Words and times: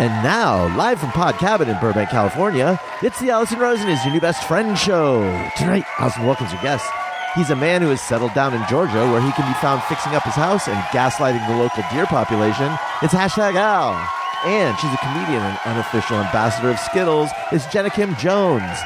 And 0.00 0.12
now, 0.22 0.72
live 0.76 1.00
from 1.00 1.10
Pod 1.10 1.38
Cabin 1.38 1.68
in 1.68 1.76
Burbank, 1.80 2.10
California, 2.10 2.78
it's 3.02 3.18
the 3.18 3.30
Allison 3.30 3.58
Rosen 3.58 3.88
is 3.88 3.98
your 4.04 4.14
new 4.14 4.20
best 4.20 4.46
friend 4.46 4.78
show. 4.78 5.22
Tonight, 5.56 5.82
Allison 5.98 6.24
welcomes 6.24 6.52
your 6.52 6.62
guest. 6.62 6.86
He's 7.34 7.50
a 7.50 7.56
man 7.56 7.82
who 7.82 7.88
has 7.88 8.00
settled 8.00 8.32
down 8.32 8.54
in 8.54 8.62
Georgia 8.68 9.10
where 9.10 9.20
he 9.20 9.32
can 9.32 9.50
be 9.50 9.58
found 9.58 9.82
fixing 9.90 10.14
up 10.14 10.22
his 10.22 10.36
house 10.36 10.68
and 10.68 10.78
gaslighting 10.94 11.44
the 11.48 11.56
local 11.56 11.82
deer 11.90 12.06
population. 12.06 12.70
It's 13.02 13.12
hashtag 13.12 13.56
Al. 13.56 13.98
And 14.46 14.78
she's 14.78 14.94
a 14.94 14.98
comedian 14.98 15.42
and 15.42 15.58
unofficial 15.64 16.18
ambassador 16.18 16.70
of 16.70 16.78
Skittles. 16.78 17.30
It's 17.50 17.66
Jenna 17.66 17.90
Kim 17.90 18.14
Jones. 18.14 18.78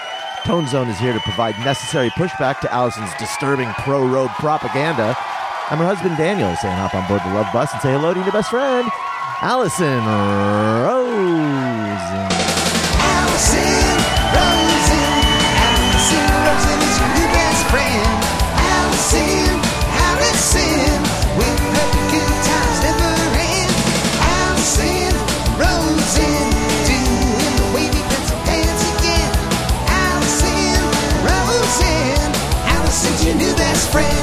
Tone 0.46 0.66
Zone 0.66 0.88
is 0.88 0.98
here 0.98 1.12
to 1.12 1.20
provide 1.20 1.58
necessary 1.58 2.08
pushback 2.16 2.60
to 2.60 2.72
Allison's 2.72 3.12
disturbing 3.18 3.68
pro-road 3.84 4.30
propaganda. 4.40 5.14
I'm 5.68 5.76
her 5.76 5.84
husband 5.84 6.16
Daniel 6.16 6.56
saying 6.56 6.74
hop 6.74 6.94
on 6.94 7.06
board 7.06 7.20
the 7.20 7.34
love 7.34 7.52
bus 7.52 7.70
and 7.74 7.82
say 7.82 7.92
hello 7.92 8.14
to 8.14 8.20
your 8.20 8.32
best 8.32 8.48
friend, 8.48 8.90
Allison 9.42 11.01
Rosen. 11.22 12.26
Allison 12.98 13.94
Rosen, 14.34 15.10
Allison 15.62 16.26
Rosen 16.42 16.78
is 16.82 16.98
your 16.98 17.10
new 17.14 17.28
best 17.30 17.62
friend. 17.70 18.18
Allison, 18.58 19.54
Allison, 20.02 20.98
with 21.38 21.58
her 21.78 21.90
good 22.10 22.34
times 22.42 22.78
never 22.82 23.14
end. 23.38 23.70
Allison 24.34 25.14
Rosen, 25.62 26.42
doing 26.90 27.54
the 27.54 27.68
wavy 27.70 28.02
pencil 28.10 28.38
dance 28.42 28.82
again. 28.98 29.32
Allison 30.02 30.82
Rosen, 31.22 32.30
Allison's 32.66 33.24
your 33.24 33.36
new 33.36 33.54
best 33.54 33.92
friend. 33.92 34.21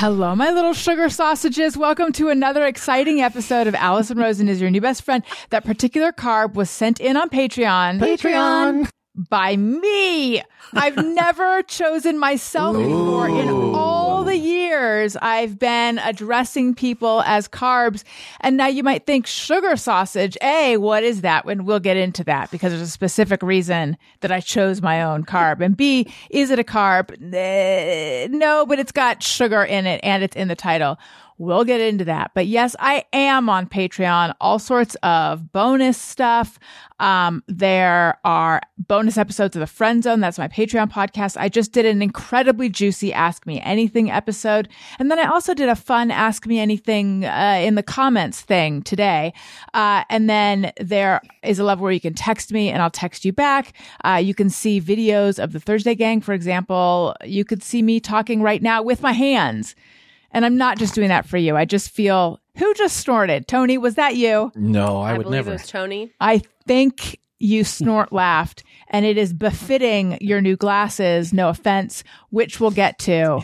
Hello, 0.00 0.36
my 0.36 0.52
little 0.52 0.74
sugar 0.74 1.08
sausages. 1.08 1.76
Welcome 1.76 2.12
to 2.12 2.28
another 2.28 2.64
exciting 2.64 3.20
episode 3.20 3.66
of 3.66 3.74
Allison 3.74 4.16
Rosen 4.16 4.48
is 4.48 4.60
your 4.60 4.70
new 4.70 4.80
best 4.80 5.02
friend. 5.02 5.24
That 5.50 5.64
particular 5.64 6.12
carb 6.12 6.54
was 6.54 6.70
sent 6.70 7.00
in 7.00 7.16
on 7.16 7.28
Patreon. 7.28 7.98
Patreon. 7.98 8.88
By 9.28 9.56
me. 9.56 10.40
I've 10.72 11.04
never 11.04 11.64
chosen 11.64 12.16
myself 12.16 12.76
before 12.76 13.28
in 13.28 13.48
all 13.48 13.97
years 14.38 15.16
I've 15.16 15.58
been 15.58 15.98
addressing 15.98 16.74
people 16.74 17.22
as 17.22 17.48
carbs. 17.48 18.04
And 18.40 18.56
now 18.56 18.66
you 18.66 18.82
might 18.82 19.06
think 19.06 19.26
sugar 19.26 19.76
sausage. 19.76 20.36
A, 20.42 20.76
what 20.76 21.02
is 21.02 21.22
that? 21.22 21.44
And 21.44 21.66
we'll 21.66 21.80
get 21.80 21.96
into 21.96 22.24
that 22.24 22.50
because 22.50 22.72
there's 22.72 22.82
a 22.82 22.88
specific 22.88 23.42
reason 23.42 23.96
that 24.20 24.32
I 24.32 24.40
chose 24.40 24.82
my 24.82 25.02
own 25.02 25.24
carb. 25.24 25.60
And 25.60 25.76
B, 25.76 26.12
is 26.30 26.50
it 26.50 26.58
a 26.58 26.64
carb? 26.64 27.18
No, 28.30 28.66
but 28.66 28.78
it's 28.78 28.92
got 28.92 29.22
sugar 29.22 29.62
in 29.62 29.86
it 29.86 30.00
and 30.02 30.22
it's 30.22 30.36
in 30.36 30.48
the 30.48 30.56
title. 30.56 30.98
We'll 31.38 31.64
get 31.64 31.80
into 31.80 32.04
that. 32.06 32.32
But 32.34 32.48
yes, 32.48 32.74
I 32.80 33.04
am 33.12 33.48
on 33.48 33.68
Patreon, 33.68 34.34
all 34.40 34.58
sorts 34.58 34.96
of 35.04 35.52
bonus 35.52 35.96
stuff. 35.96 36.58
Um, 36.98 37.44
there 37.46 38.18
are 38.24 38.60
bonus 38.76 39.16
episodes 39.16 39.54
of 39.54 39.60
the 39.60 39.68
Friend 39.68 40.02
Zone. 40.02 40.18
That's 40.18 40.36
my 40.36 40.48
Patreon 40.48 40.90
podcast. 40.90 41.36
I 41.36 41.48
just 41.48 41.70
did 41.70 41.86
an 41.86 42.02
incredibly 42.02 42.68
juicy 42.68 43.12
Ask 43.12 43.46
Me 43.46 43.60
Anything 43.60 44.10
episode. 44.10 44.68
And 44.98 45.12
then 45.12 45.20
I 45.20 45.26
also 45.30 45.54
did 45.54 45.68
a 45.68 45.76
fun 45.76 46.10
Ask 46.10 46.44
Me 46.44 46.58
Anything, 46.58 47.24
uh, 47.24 47.60
in 47.62 47.76
the 47.76 47.84
comments 47.84 48.40
thing 48.40 48.82
today. 48.82 49.32
Uh, 49.74 50.02
and 50.10 50.28
then 50.28 50.72
there 50.80 51.20
is 51.44 51.60
a 51.60 51.64
level 51.64 51.84
where 51.84 51.92
you 51.92 52.00
can 52.00 52.14
text 52.14 52.52
me 52.52 52.68
and 52.68 52.82
I'll 52.82 52.90
text 52.90 53.24
you 53.24 53.32
back. 53.32 53.74
Uh, 54.04 54.20
you 54.20 54.34
can 54.34 54.50
see 54.50 54.80
videos 54.80 55.40
of 55.40 55.52
the 55.52 55.60
Thursday 55.60 55.94
gang, 55.94 56.20
for 56.20 56.32
example. 56.32 57.14
You 57.24 57.44
could 57.44 57.62
see 57.62 57.80
me 57.80 58.00
talking 58.00 58.42
right 58.42 58.60
now 58.60 58.82
with 58.82 59.02
my 59.02 59.12
hands. 59.12 59.76
And 60.30 60.44
I'm 60.44 60.56
not 60.56 60.78
just 60.78 60.94
doing 60.94 61.08
that 61.08 61.26
for 61.26 61.38
you. 61.38 61.56
I 61.56 61.64
just 61.64 61.90
feel 61.90 62.40
who 62.56 62.74
just 62.74 62.98
snorted? 62.98 63.46
Tony, 63.46 63.78
was 63.78 63.94
that 63.94 64.16
you? 64.16 64.52
No, 64.54 65.00
I, 65.00 65.10
I, 65.10 65.16
would 65.16 65.24
believe 65.24 65.46
never. 65.46 65.50
it 65.50 65.60
was 65.60 65.66
Tony. 65.66 66.12
I 66.20 66.42
think 66.66 67.20
you 67.38 67.62
snort 67.64 68.12
laughed 68.12 68.64
and 68.88 69.06
it 69.06 69.16
is 69.16 69.32
befitting 69.32 70.18
your 70.20 70.40
new 70.40 70.56
glasses. 70.56 71.32
No 71.32 71.48
offense, 71.48 72.02
which 72.30 72.60
we'll 72.60 72.72
get 72.72 72.98
to. 73.00 73.40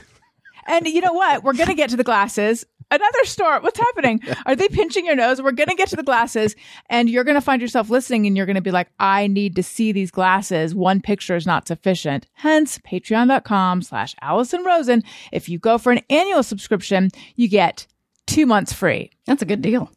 And 0.66 0.86
you 0.86 1.00
know 1.00 1.12
what? 1.12 1.44
We're 1.44 1.52
going 1.52 1.68
to 1.68 1.74
get 1.74 1.90
to 1.90 1.96
the 1.96 2.04
glasses. 2.04 2.64
Another 2.90 3.24
snort. 3.24 3.62
What's 3.62 3.78
happening? 3.78 4.20
Are 4.46 4.54
they 4.56 4.68
pinching 4.68 5.06
your 5.06 5.16
nose? 5.16 5.40
We're 5.40 5.52
going 5.52 5.68
to 5.68 5.74
get 5.74 5.88
to 5.88 5.96
the 5.96 6.02
glasses 6.02 6.54
and 6.88 7.08
you're 7.08 7.24
going 7.24 7.36
to 7.36 7.40
find 7.40 7.60
yourself 7.60 7.90
listening 7.90 8.26
and 8.26 8.36
you're 8.36 8.46
going 8.46 8.56
to 8.56 8.62
be 8.62 8.70
like, 8.70 8.88
I 8.98 9.26
need 9.26 9.56
to 9.56 9.62
see 9.62 9.92
these 9.92 10.10
glasses. 10.10 10.74
One 10.74 11.00
picture 11.00 11.36
is 11.36 11.46
not 11.46 11.66
sufficient. 11.68 12.26
Hence, 12.32 12.78
patreon.com 12.78 13.82
slash 13.82 14.14
Allison 14.20 14.64
Rosen. 14.64 15.02
If 15.32 15.48
you 15.48 15.58
go 15.58 15.78
for 15.78 15.92
an 15.92 16.00
annual 16.10 16.42
subscription, 16.42 17.10
you 17.36 17.48
get 17.48 17.86
two 18.26 18.46
months 18.46 18.72
free. 18.72 19.10
That's 19.26 19.42
a 19.42 19.46
good 19.46 19.62
deal. 19.62 19.90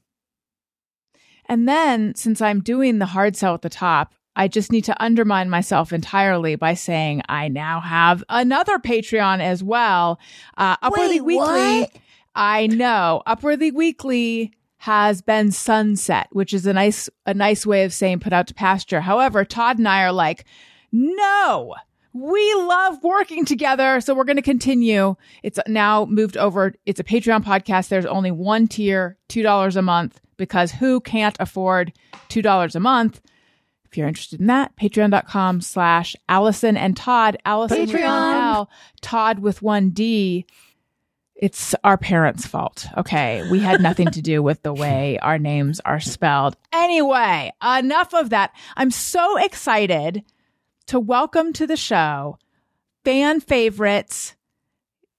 And 1.49 1.67
then, 1.67 2.13
since 2.15 2.41
I'm 2.41 2.61
doing 2.61 2.99
the 2.99 3.05
hard 3.05 3.35
sell 3.37 3.53
at 3.53 3.61
the 3.61 3.69
top, 3.69 4.13
I 4.35 4.47
just 4.47 4.71
need 4.71 4.83
to 4.85 5.03
undermine 5.03 5.49
myself 5.49 5.91
entirely 5.91 6.55
by 6.55 6.75
saying 6.75 7.23
I 7.27 7.47
now 7.47 7.79
have 7.79 8.23
another 8.29 8.77
Patreon 8.77 9.39
as 9.39 9.63
well. 9.63 10.19
Uh, 10.57 10.77
Upworthy 10.77 11.19
Wait, 11.19 11.21
Weekly. 11.21 11.37
what? 11.79 11.91
I 12.37 12.67
know. 12.67 13.23
Upworthy 13.27 13.73
Weekly 13.73 14.53
has 14.77 15.23
been 15.23 15.51
sunset, 15.51 16.27
which 16.31 16.53
is 16.53 16.67
a 16.67 16.73
nice, 16.73 17.09
a 17.25 17.33
nice 17.33 17.65
way 17.65 17.83
of 17.83 17.91
saying 17.91 18.19
put 18.19 18.31
out 18.31 18.47
to 18.47 18.53
pasture. 18.53 19.01
However, 19.01 19.43
Todd 19.43 19.79
and 19.79 19.87
I 19.87 20.03
are 20.03 20.11
like, 20.11 20.45
no, 20.91 21.73
we 22.13 22.53
love 22.53 23.03
working 23.03 23.43
together. 23.43 23.99
So 24.01 24.13
we're 24.13 24.23
going 24.23 24.37
to 24.37 24.43
continue. 24.43 25.15
It's 25.41 25.59
now 25.67 26.05
moved 26.05 26.37
over. 26.37 26.73
It's 26.85 26.99
a 26.99 27.03
Patreon 27.03 27.43
podcast. 27.43 27.89
There's 27.89 28.05
only 28.05 28.31
one 28.31 28.67
tier, 28.67 29.17
$2 29.29 29.75
a 29.75 29.81
month 29.81 30.21
because 30.37 30.73
who 30.73 30.99
can't 31.01 31.35
afford 31.39 31.91
$2 32.29 32.75
a 32.75 32.79
month? 32.79 33.19
If 33.85 33.97
you're 33.97 34.07
interested 34.07 34.39
in 34.39 34.47
that, 34.47 34.75
patreon.com 34.75 35.61
slash 35.61 36.15
Allison 36.29 36.77
and 36.77 36.95
Todd. 36.95 37.37
Allison 37.45 37.87
with. 37.87 37.95
L, 37.95 38.69
Todd 39.01 39.39
with 39.39 39.61
one 39.61 39.89
D. 39.89 40.45
It's 41.39 41.75
our 41.83 41.97
parents' 41.97 42.47
fault. 42.47 42.87
Okay. 42.97 43.47
We 43.51 43.59
had 43.59 43.79
nothing 43.79 44.07
to 44.07 44.21
do 44.21 44.41
with 44.41 44.63
the 44.63 44.73
way 44.73 45.19
our 45.19 45.37
names 45.37 45.79
are 45.81 45.99
spelled. 45.99 46.57
Anyway, 46.73 47.51
enough 47.63 48.13
of 48.13 48.31
that. 48.31 48.55
I'm 48.75 48.89
so 48.89 49.37
excited 49.37 50.23
to 50.87 50.99
welcome 50.99 51.53
to 51.53 51.67
the 51.67 51.77
show 51.77 52.39
fan 53.03 53.39
favorites. 53.39 54.35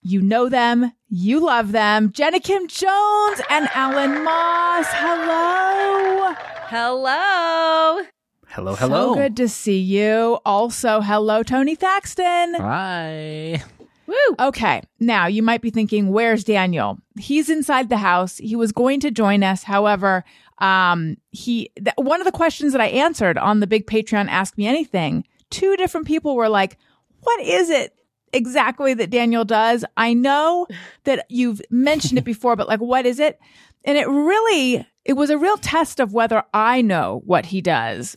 You 0.03 0.21
know 0.21 0.49
them, 0.49 0.93
you 1.09 1.41
love 1.41 1.73
them. 1.73 2.11
Jenna 2.13 2.41
Kim 2.41 2.67
Jones 2.67 3.41
and 3.49 3.69
Alan 3.75 4.25
Moss. 4.25 4.87
Hello. 4.91 6.35
Hello. 6.69 8.03
Hello, 8.49 8.75
hello. 8.75 9.15
So 9.15 9.15
good 9.15 9.37
to 9.37 9.49
see 9.49 9.79
you. 9.79 10.39
Also, 10.45 11.01
hello, 11.01 11.43
Tony 11.43 11.77
Thaxton. 11.77 12.55
Hi. 12.55 13.63
Woo. 14.09 14.35
Okay. 14.41 14.83
Now 15.01 15.27
you 15.27 15.43
might 15.43 15.61
be 15.61 15.69
thinking, 15.69 16.11
where's 16.11 16.43
Daniel? 16.43 16.99
He's 17.19 17.51
inside 17.51 17.91
the 17.91 17.99
house. 17.99 18.39
He 18.39 18.57
was 18.57 18.73
going 18.73 19.01
to 19.01 19.11
join 19.11 19.45
us. 19.45 19.63
However, 19.63 20.25
um, 20.59 21.19
he, 21.31 21.71
th- 21.77 21.95
one 21.97 22.19
of 22.21 22.25
the 22.25 22.33
questions 22.33 22.73
that 22.73 22.81
I 22.81 22.87
answered 22.87 23.37
on 23.37 23.61
the 23.61 23.67
big 23.67 23.87
Patreon 23.87 24.29
Ask 24.29 24.57
Me 24.57 24.67
Anything, 24.67 25.25
two 25.51 25.77
different 25.77 26.07
people 26.07 26.37
were 26.37 26.49
like, 26.49 26.79
what 27.21 27.41
is 27.43 27.69
it 27.69 27.95
exactly 28.33 28.95
that 28.95 29.11
Daniel 29.11 29.45
does? 29.45 29.85
I 29.99 30.15
know 30.15 30.67
that 31.05 31.27
you've 31.29 31.61
mentioned 31.71 32.19
it 32.19 32.25
before, 32.25 32.57
but 32.57 32.67
like, 32.67 32.81
what 32.81 33.05
is 33.05 33.21
it? 33.21 33.39
And 33.85 33.99
it 33.99 34.09
really, 34.09 34.87
it 35.05 35.13
was 35.13 35.29
a 35.29 35.39
real 35.39 35.59
test 35.59 36.01
of 36.01 36.15
whether 36.15 36.43
I 36.55 36.81
know 36.81 37.21
what 37.27 37.45
he 37.47 37.61
does. 37.61 38.17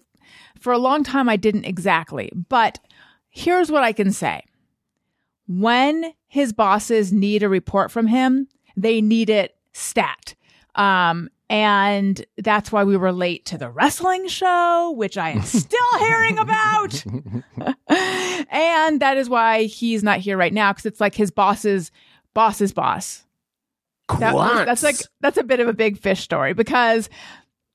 For 0.57 0.71
a 0.71 0.77
long 0.77 1.03
time, 1.03 1.27
I 1.27 1.35
didn't 1.35 1.65
exactly, 1.65 2.31
but 2.47 2.79
here's 3.29 3.69
what 3.69 3.83
I 3.83 3.91
can 3.91 4.11
say 4.11 4.45
when 5.47 6.13
his 6.27 6.53
bosses 6.53 7.11
need 7.11 7.43
a 7.43 7.49
report 7.49 7.91
from 7.91 8.07
him, 8.07 8.47
they 8.77 9.01
need 9.01 9.29
it 9.29 9.55
stat. 9.73 10.35
Um, 10.75 11.29
and 11.49 12.25
that's 12.37 12.71
why 12.71 12.85
we 12.85 12.95
were 12.95 13.11
late 13.11 13.45
to 13.47 13.57
the 13.57 13.69
wrestling 13.69 14.29
show, 14.29 14.93
which 14.95 15.17
I 15.17 15.31
am 15.31 15.41
still 15.43 15.99
hearing 15.99 16.39
about. 16.39 17.03
and 18.49 19.01
that 19.01 19.17
is 19.17 19.29
why 19.29 19.63
he's 19.63 20.01
not 20.01 20.19
here 20.19 20.37
right 20.37 20.53
now 20.53 20.71
because 20.71 20.85
it's 20.85 21.01
like 21.01 21.13
his 21.13 21.29
boss's 21.29 21.91
boss's 22.33 22.71
boss. 22.71 23.25
That 24.19 24.33
was, 24.33 24.65
that's 24.65 24.83
like 24.83 24.97
that's 25.21 25.37
a 25.37 25.43
bit 25.43 25.59
of 25.59 25.67
a 25.67 25.73
big 25.73 25.97
fish 25.97 26.21
story 26.21 26.53
because 26.53 27.09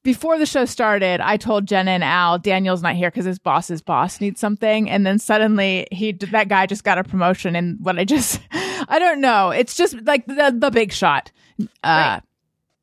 before 0.07 0.39
the 0.39 0.47
show 0.47 0.65
started, 0.65 1.21
I 1.21 1.37
told 1.37 1.67
Jenna 1.67 1.91
and 1.91 2.05
Al 2.05 2.39
Daniel's 2.39 2.81
not 2.81 2.95
here 2.95 3.11
because 3.11 3.25
his 3.25 3.41
boss's 3.41 3.83
boss 3.83 4.21
needs 4.21 4.39
something, 4.39 4.89
and 4.89 5.05
then 5.05 5.19
suddenly 5.19 5.89
he 5.91 6.13
that 6.13 6.49
guy 6.49 6.65
just 6.67 6.85
got 6.85 6.97
a 6.97 7.03
promotion, 7.03 7.57
and 7.57 7.77
what 7.81 7.99
I 7.99 8.05
just 8.05 8.41
I 8.53 9.01
don't 9.01 9.21
know. 9.21 9.51
It's 9.51 9.75
just 9.75 10.01
like 10.03 10.25
the 10.27 10.55
the 10.57 10.71
big 10.71 10.93
shot. 10.93 11.33
Uh, 11.83 12.21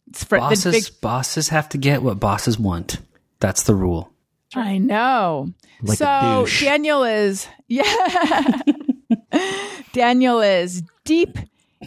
it's 0.08 0.26
for 0.26 0.38
Bosses, 0.38 0.64
the 0.66 0.72
big. 0.72 0.84
bosses 1.02 1.48
have 1.48 1.70
to 1.70 1.78
get 1.78 2.04
what 2.04 2.20
bosses 2.20 2.60
want. 2.60 3.00
That's 3.40 3.64
the 3.64 3.74
rule. 3.74 4.12
I 4.54 4.78
know. 4.78 5.54
Like 5.82 5.98
so 5.98 6.42
douche. 6.44 6.62
Daniel 6.62 7.06
is 7.06 7.48
yeah. 7.70 8.60
Daniel 9.94 10.42
is 10.42 10.84
deep 11.06 11.38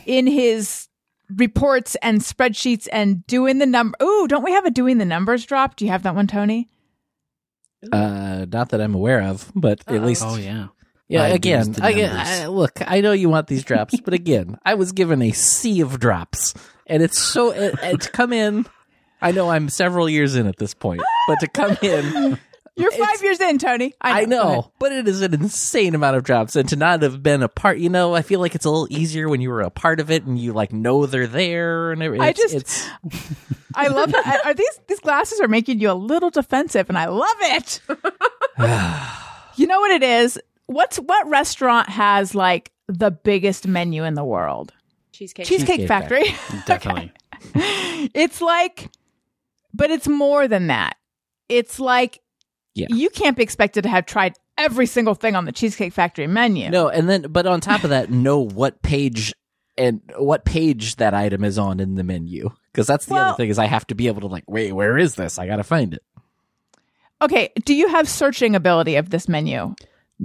in 0.07 0.27
his 0.27 0.86
reports 1.35 1.97
and 2.03 2.21
spreadsheets 2.21 2.89
and 2.93 3.27
doing 3.27 3.59
the 3.59 3.67
number. 3.67 3.97
Ooh, 4.03 4.27
don't 4.29 4.45
we 4.45 4.53
have 4.53 4.65
a 4.67 4.71
doing 4.71 4.99
the 4.99 5.05
numbers 5.05 5.45
drop? 5.45 5.77
Do 5.77 5.85
you 5.85 5.91
have 5.91 6.03
that 6.05 6.15
one, 6.15 6.27
Tony? 6.27 6.69
Uh, 7.93 8.47
not 8.51 8.71
that 8.71 8.81
I'm 8.81 8.95
aware 8.95 9.23
of, 9.23 9.51
but 9.55 9.83
at 9.87 10.03
least 10.03 10.23
Oh 10.25 10.37
yeah. 10.37 10.69
Yeah, 11.09 11.23
I 11.23 11.29
again, 11.29 11.75
again. 11.81 12.11
Uh, 12.11 12.25
I, 12.27 12.47
look, 12.47 12.81
I 12.85 13.01
know 13.01 13.13
you 13.13 13.29
want 13.29 13.47
these 13.47 13.63
drops, 13.63 14.01
but 14.05 14.13
again, 14.13 14.59
I 14.65 14.75
was 14.75 14.91
given 14.91 15.23
a 15.23 15.31
sea 15.31 15.81
of 15.81 16.01
drops, 16.01 16.53
and 16.89 17.01
it's 17.01 17.19
so 17.19 17.53
it, 17.53 17.75
it- 17.83 18.01
to 18.01 18.11
come 18.11 18.33
in. 18.33 18.67
I 19.23 19.31
know 19.33 19.49
I'm 19.51 19.69
several 19.69 20.09
years 20.11 20.35
in 20.37 20.47
at 20.47 20.57
this 20.59 20.75
point, 20.75 21.01
but 21.29 21.39
to 21.41 21.49
come 21.49 21.77
in, 21.81 22.39
You're 22.79 22.93
It's- 22.93 23.09
five 23.09 23.23
years 23.23 23.41
in, 23.41 23.57
Tony. 23.59 23.95
I 24.03 24.11
Go 24.11 24.15
ahead. 24.17 24.29
know, 24.29 24.73
but 24.79 24.93
it 24.93 25.09
is 25.09 25.23
an 25.23 25.33
insane 25.33 25.95
amount 25.95 26.17
of 26.19 26.25
jobs, 26.25 26.57
and 26.57 26.69
to 26.69 26.77
not 26.77 27.01
have 27.03 27.23
been 27.23 27.43
a 27.43 27.49
part, 27.49 27.79
you 27.79 27.89
know, 27.89 28.15
I 28.15 28.21
feel 28.23 28.39
like 28.39 28.55
it's 28.55 28.67
a 28.67 28.71
little 28.71 28.87
easier 28.91 29.29
when 29.31 29.41
you 29.41 29.49
were 29.49 29.63
a 29.63 29.71
part 29.71 29.99
of 29.99 30.11
it 30.11 30.25
and 30.25 30.39
you 30.39 30.53
like 30.53 30.73
know 30.75 31.07
they're 31.07 31.27
there 31.27 31.91
and 31.93 32.03
everything. 32.03 32.27
I 32.27 32.33
just- 32.33 32.55
it's 32.55 32.87
I 33.75 33.89
love 33.89 34.13
that. 34.13 34.41
Are 34.45 34.55
these 34.55 34.81
these 34.89 35.01
glasses 35.01 35.41
are 35.41 35.49
making 35.49 35.81
you 35.81 35.91
a 35.91 35.95
little 35.95 36.31
defensive, 36.31 36.89
and 36.91 36.99
I 36.99 37.07
love 37.07 37.37
it. 37.41 37.81
you 39.57 39.67
know 39.67 39.81
what 39.81 39.91
it 39.91 40.03
is? 40.03 40.39
What's 40.67 40.99
what 40.99 41.27
restaurant 41.29 41.89
has 41.89 42.35
like 42.35 42.73
the 42.89 43.11
biggest 43.11 43.67
menu 43.67 44.05
in 44.05 44.15
the 44.15 44.25
world? 44.25 44.73
Cheesecake. 45.13 45.47
Cheesecake, 45.47 45.67
Cheesecake 45.81 45.89
Factory. 45.89 46.25
Definitely. 46.67 47.13
it's 48.15 48.41
like, 48.43 48.91
but 49.73 49.91
it's 49.91 50.09
more 50.09 50.47
than 50.49 50.67
that. 50.67 50.97
It's 51.49 51.79
like 51.81 52.21
Yeah. 52.77 52.87
you 52.91 53.11
can't 53.11 53.37
be 53.37 53.43
expected 53.43 53.83
to 53.83 53.89
have 53.89 54.07
tried 54.07 54.35
every 54.59 54.87
single 54.87 55.15
thing 55.15 55.35
on 55.35 55.45
the 55.47 55.53
Cheesecake 55.53 55.93
Factory 55.93 56.27
menu. 56.27 56.71
no, 56.71 56.89
and 56.89 57.09
then 57.09 57.23
but 57.31 57.47
on 57.47 57.61
top 57.61 57.85
of 57.85 57.91
that, 57.91 58.11
know 58.11 58.39
what 58.41 58.83
page 58.83 59.33
and 59.79 60.01
what 60.19 60.45
page 60.45 60.97
that 60.97 61.13
item 61.15 61.43
is 61.45 61.59
on 61.59 61.81
in 61.81 61.95
the 61.97 62.05
menu 62.05 62.51
because 62.73 62.87
that's 62.87 63.07
the 63.07 63.15
Well- 63.15 63.29
other 63.31 63.37
thing 63.37 63.49
is 63.51 63.59
I 63.59 63.67
have 63.67 63.87
to 63.89 63.95
be 63.95 64.07
able 64.09 64.21
to 64.23 64.27
like, 64.27 64.45
wait, 64.47 64.73
where 64.73 64.97
is 64.99 65.15
this? 65.15 65.39
I 65.39 65.47
got 65.47 65.57
to 65.57 65.65
find 65.65 65.95
it. 65.95 66.03
Okay, 67.23 67.51
do 67.65 67.75
you 67.75 67.89
have 67.89 68.09
searching 68.09 68.55
ability 68.55 68.97
of 68.97 69.09
this 69.09 69.27
menu, 69.27 69.75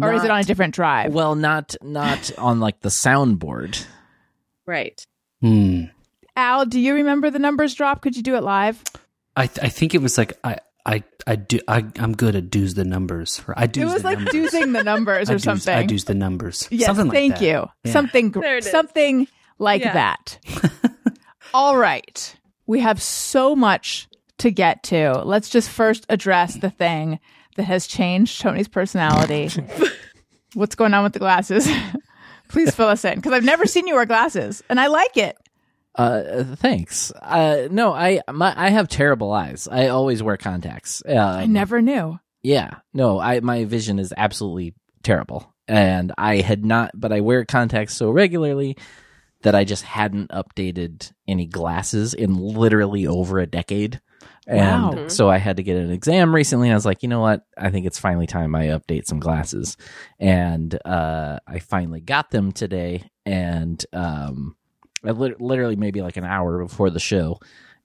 or 0.01 0.13
is 0.13 0.23
it 0.25 0.29
on 0.31 0.39
a 0.39 0.43
different 0.43 0.73
drive? 0.75 1.13
Well, 1.13 1.35
not 1.35 1.73
not 1.81 2.31
on 2.37 2.59
like 2.59 2.81
the 2.81 2.89
soundboard. 2.89 3.85
Right. 4.65 5.05
Hmm. 5.41 5.85
Al, 6.35 6.65
do 6.65 6.79
you 6.79 6.93
remember 6.95 7.29
the 7.29 7.39
numbers 7.39 7.73
drop? 7.73 8.01
Could 8.01 8.15
you 8.17 8.23
do 8.23 8.35
it 8.35 8.43
live? 8.43 8.83
I 9.37 9.47
th- 9.47 9.65
I 9.65 9.69
think 9.69 9.95
it 9.95 10.01
was 10.01 10.17
like 10.17 10.37
I 10.43 10.57
I 10.85 11.03
I 11.27 11.35
do 11.35 11.59
I 11.67 11.85
I'm 11.99 12.13
good 12.15 12.35
at 12.35 12.49
do's 12.49 12.73
the 12.73 12.83
numbers. 12.85 13.41
Or 13.47 13.53
I 13.57 13.67
do 13.67 13.81
it 13.81 13.85
was 13.85 14.01
the 14.01 14.07
like 14.09 14.17
numbers. 14.19 14.51
doing 14.51 14.71
the 14.73 14.83
numbers 14.83 15.29
I 15.31 15.33
or 15.33 15.35
do's- 15.35 15.43
something. 15.43 15.75
I 15.75 15.85
do's 15.85 16.05
the 16.05 16.15
numbers. 16.15 16.67
Yes, 16.71 16.87
Something 16.87 17.07
like 17.07 17.15
thank 17.15 17.33
that. 17.35 17.41
you. 17.41 17.65
Yeah. 17.83 17.91
Something 17.91 18.29
gr- 18.31 18.41
There 18.41 18.57
it 18.57 18.65
is. 18.65 18.71
something 18.71 19.27
like 19.59 19.81
Yeah. 19.81 19.93
that. 19.93 20.39
All 21.53 21.77
right. 21.77 22.35
We 22.65 22.79
have 22.79 23.01
so 23.01 23.55
much 23.55 24.07
to 24.39 24.49
get 24.51 24.83
to. 24.83 25.21
Let's 25.23 25.49
just 25.49 25.69
first 25.69 26.05
address 26.09 26.55
the 26.55 26.69
thing 26.69 27.19
that 27.57 27.63
has 27.63 27.85
changed 27.87 28.41
Tony's 28.41 28.67
personality. 28.67 29.49
What's 30.53 30.75
going 30.75 30.93
on 30.93 31.03
with 31.03 31.13
the 31.13 31.19
glasses? 31.19 31.69
Please 32.49 32.73
fill 32.73 32.87
us 32.87 33.05
in 33.05 33.15
because 33.15 33.33
I've 33.33 33.43
never 33.43 33.65
seen 33.65 33.87
you 33.87 33.95
wear 33.95 34.05
glasses 34.05 34.63
and 34.69 34.79
I 34.79 34.87
like 34.87 35.15
it. 35.17 35.37
Uh, 35.95 36.43
thanks. 36.55 37.11
Uh, 37.11 37.67
no, 37.69 37.93
I 37.93 38.21
my 38.31 38.53
I 38.55 38.69
have 38.69 38.87
terrible 38.87 39.31
eyes. 39.33 39.67
I 39.69 39.87
always 39.87 40.23
wear 40.23 40.37
contacts. 40.37 41.03
Uh, 41.07 41.13
I 41.15 41.45
never 41.45 41.81
knew. 41.81 42.19
Yeah, 42.43 42.75
no, 42.93 43.19
I 43.19 43.39
my 43.41 43.65
vision 43.65 43.99
is 43.99 44.13
absolutely 44.15 44.73
terrible, 45.03 45.53
and 45.67 46.11
I 46.17 46.37
had 46.37 46.63
not, 46.65 46.91
but 46.93 47.11
I 47.11 47.21
wear 47.21 47.43
contacts 47.45 47.95
so 47.95 48.09
regularly 48.09 48.77
that 49.43 49.55
I 49.55 49.63
just 49.63 49.83
hadn't 49.83 50.29
updated 50.31 51.11
any 51.27 51.47
glasses 51.47 52.13
in 52.13 52.35
literally 52.35 53.07
over 53.07 53.39
a 53.39 53.47
decade. 53.47 53.99
And 54.47 54.95
Wow. 54.95 55.07
so 55.07 55.29
I 55.29 55.37
had 55.37 55.57
to 55.57 55.63
get 55.63 55.77
an 55.77 55.91
exam 55.91 56.33
recently. 56.33 56.67
And 56.67 56.73
I 56.73 56.75
was 56.75 56.85
like, 56.85 57.01
you 57.03 57.09
know 57.09 57.21
what? 57.21 57.41
I 57.57 57.69
think 57.71 57.85
it's 57.87 57.97
finally 57.99 58.27
time 58.27 58.53
I 58.55 58.67
update 58.67 59.05
some 59.05 59.19
glasses. 59.19 59.77
And 60.19 60.77
uh, 60.85 61.39
I 61.47 61.57
finally 61.59 62.01
got 62.01 62.29
them 62.31 62.51
today. 62.51 63.09
And 63.25 63.83
um, 63.93 64.55
I 65.03 65.11
lit- 65.11 65.41
literally 65.41 65.75
maybe 65.75 66.01
like 66.01 66.17
an 66.17 66.23
hour 66.25 66.63
before 66.63 66.89
the 66.89 66.99
show 66.99 67.39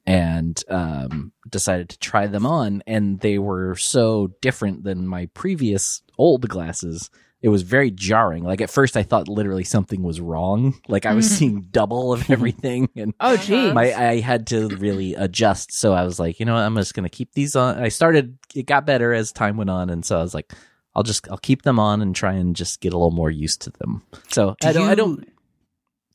and 0.06 0.62
um, 0.68 1.32
decided 1.48 1.88
to 1.90 1.98
try 1.98 2.26
them 2.26 2.46
on. 2.46 2.82
And 2.86 3.18
they 3.20 3.38
were 3.38 3.74
so 3.76 4.28
different 4.40 4.84
than 4.84 5.06
my 5.06 5.26
previous 5.34 6.02
old 6.18 6.48
glasses. 6.48 7.10
It 7.42 7.48
was 7.50 7.62
very 7.62 7.90
jarring. 7.90 8.44
Like 8.44 8.60
at 8.60 8.70
first, 8.70 8.96
I 8.96 9.02
thought 9.02 9.28
literally 9.28 9.62
something 9.64 10.02
was 10.02 10.20
wrong. 10.20 10.74
Like 10.88 11.06
I 11.06 11.14
was 11.14 11.28
seeing 11.30 11.62
double 11.70 12.12
of 12.12 12.28
everything, 12.30 12.88
and 12.96 13.14
Oh, 13.20 13.36
geez. 13.36 13.72
my 13.74 13.92
I 13.94 14.20
had 14.20 14.46
to 14.48 14.68
really 14.68 15.14
adjust. 15.14 15.72
So 15.72 15.92
I 15.92 16.04
was 16.04 16.18
like, 16.18 16.40
you 16.40 16.46
know, 16.46 16.54
what, 16.54 16.60
I'm 16.62 16.74
just 16.76 16.94
gonna 16.94 17.08
keep 17.10 17.32
these 17.34 17.54
on. 17.54 17.78
I 17.78 17.88
started. 17.88 18.38
It 18.54 18.66
got 18.66 18.86
better 18.86 19.12
as 19.12 19.32
time 19.32 19.56
went 19.58 19.70
on, 19.70 19.90
and 19.90 20.04
so 20.04 20.18
I 20.18 20.22
was 20.22 20.34
like, 20.34 20.52
I'll 20.94 21.02
just 21.04 21.28
I'll 21.30 21.36
keep 21.38 21.62
them 21.62 21.78
on 21.78 22.00
and 22.00 22.16
try 22.16 22.32
and 22.32 22.56
just 22.56 22.80
get 22.80 22.94
a 22.94 22.96
little 22.96 23.10
more 23.12 23.30
used 23.30 23.60
to 23.62 23.70
them. 23.78 24.02
So 24.28 24.56
Do 24.60 24.68
I 24.68 24.72
don't. 24.72 24.84
you, 24.84 24.90
I 24.90 24.94
don't. 24.94 25.28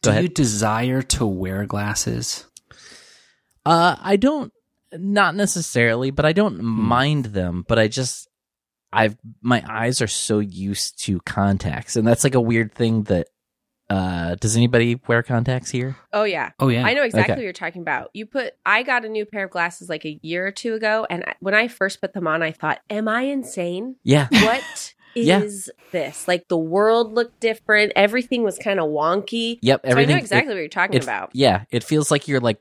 Do 0.01 0.09
ahead. 0.09 0.23
you 0.23 0.29
desire 0.29 1.01
to 1.03 1.25
wear 1.25 1.65
glasses? 1.65 2.45
Uh, 3.65 3.95
I 4.01 4.15
don't. 4.15 4.51
Not 4.93 5.35
necessarily, 5.35 6.11
but 6.11 6.25
I 6.25 6.33
don't 6.33 6.57
Hmm. 6.57 6.65
mind 6.65 7.25
them. 7.25 7.63
But 7.67 7.79
I 7.79 7.87
just. 7.87 8.27
I've 8.93 9.15
my 9.41 9.63
eyes 9.69 10.01
are 10.01 10.07
so 10.07 10.39
used 10.39 11.01
to 11.05 11.21
contacts, 11.21 11.95
and 11.95 12.05
that's 12.05 12.23
like 12.25 12.35
a 12.35 12.41
weird 12.41 12.73
thing 12.73 13.03
that. 13.03 13.27
Uh, 13.89 14.35
does 14.35 14.55
anybody 14.55 14.97
wear 15.07 15.21
contacts 15.21 15.69
here? 15.69 15.97
Oh 16.13 16.23
yeah. 16.23 16.51
Oh 16.61 16.69
yeah. 16.69 16.85
I 16.85 16.93
know 16.93 17.03
exactly 17.03 17.33
Okay. 17.33 17.39
what 17.41 17.43
you're 17.43 17.51
talking 17.51 17.81
about. 17.81 18.09
You 18.13 18.25
put 18.25 18.53
I 18.65 18.83
got 18.83 19.03
a 19.03 19.09
new 19.09 19.25
pair 19.25 19.43
of 19.43 19.51
glasses 19.51 19.89
like 19.89 20.05
a 20.05 20.17
year 20.21 20.47
or 20.47 20.51
two 20.51 20.75
ago 20.75 21.05
and 21.09 21.25
when 21.41 21.53
I 21.53 21.67
first 21.67 21.99
put 21.99 22.13
them 22.13 22.25
on 22.25 22.41
I 22.41 22.53
thought, 22.53 22.79
"Am 22.89 23.09
I 23.09 23.23
insane? 23.23 23.97
Yeah. 24.05 24.29
What 24.31 24.93
is 25.15 25.25
Yeah. 25.27 25.39
this?" 25.91 26.27
Like 26.27 26.47
the 26.47 26.57
world 26.57 27.13
looked 27.13 27.39
different. 27.39 27.93
Everything 27.95 28.43
was 28.43 28.57
kind 28.57 28.79
of 28.79 28.89
wonky. 28.89 29.59
Yep. 29.61 29.81
So 29.89 29.97
I 29.97 30.05
know 30.05 30.15
exactly 30.15 30.53
what 30.53 30.59
you're 30.59 30.67
talking 30.69 30.97
it- 30.97 31.03
about. 31.03 31.31
Yeah, 31.33 31.65
it 31.71 31.83
feels 31.83 32.11
like 32.11 32.27
you're 32.27 32.39
like 32.39 32.59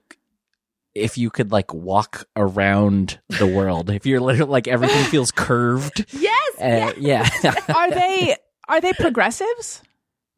if 0.94 1.16
you 1.16 1.30
could 1.30 1.52
like 1.52 1.72
walk 1.72 2.26
around 2.36 3.20
the 3.38 3.46
world. 3.46 3.90
if 3.90 4.06
you're 4.06 4.20
literally 4.20 4.50
like 4.50 4.66
everything 4.68 5.04
feels 5.10 5.30
curved. 5.30 6.04
Yes. 6.12 6.60
Uh, 6.60 6.92
yes. 6.98 7.30
yeah. 7.44 7.54
Are 7.76 7.90
they 7.90 8.36
are 8.68 8.80
they 8.80 8.92
progressives? 8.94 9.82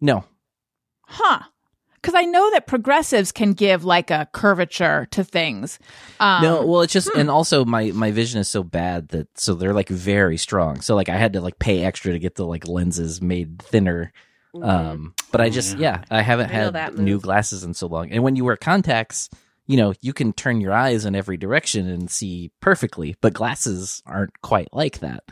no. 0.01 0.25
Huh. 1.07 1.41
Because 2.03 2.15
I 2.17 2.25
know 2.25 2.51
that 2.51 2.67
progressives 2.67 3.31
can 3.31 3.53
give 3.53 3.85
like 3.85 4.11
a 4.11 4.29
curvature 4.33 5.07
to 5.13 5.23
things. 5.23 5.79
Um, 6.19 6.43
no, 6.43 6.67
well 6.67 6.81
it's 6.81 6.93
just 6.93 7.09
and 7.15 7.31
also 7.31 7.65
my 7.65 7.93
my 7.93 8.11
vision 8.11 8.41
is 8.41 8.49
so 8.49 8.65
bad 8.65 9.09
that 9.11 9.29
so 9.39 9.55
they're 9.55 9.73
like 9.73 9.89
very 9.89 10.37
strong. 10.37 10.81
So 10.81 10.97
like 10.97 11.09
I 11.09 11.17
had 11.17 11.35
to 11.35 11.41
like 11.41 11.61
pay 11.61 11.85
extra 11.85 12.13
to 12.13 12.19
get 12.19 12.35
the 12.35 12.45
like 12.45 12.67
lenses 12.67 13.23
made 13.23 13.63
thinner. 13.63 14.13
Um 14.61 15.15
but 15.31 15.41
I 15.41 15.49
just 15.49 15.79
yeah, 15.79 16.03
I 16.11 16.23
haven't 16.23 16.51
I 16.51 16.55
had 16.55 16.73
that 16.73 16.99
new 16.99 17.21
glasses 17.21 17.63
in 17.63 17.73
so 17.73 17.87
long. 17.87 18.11
And 18.11 18.25
when 18.25 18.35
you 18.35 18.45
wear 18.45 18.57
contacts, 18.57 19.31
you 19.69 19.77
know, 19.77 19.95
you 20.01 20.13
can 20.13 20.33
turn 20.33 20.61
your 20.61 20.73
eyes 20.73 21.05
in 21.05 21.15
every 21.15 21.37
direction 21.37 21.89
and 21.89 22.11
see 22.11 22.51
perfectly, 22.61 23.15
but 23.21 23.33
glasses 23.33 24.03
aren't 24.07 24.41
quite 24.43 24.69
like 24.73 24.99
that. 24.99 25.23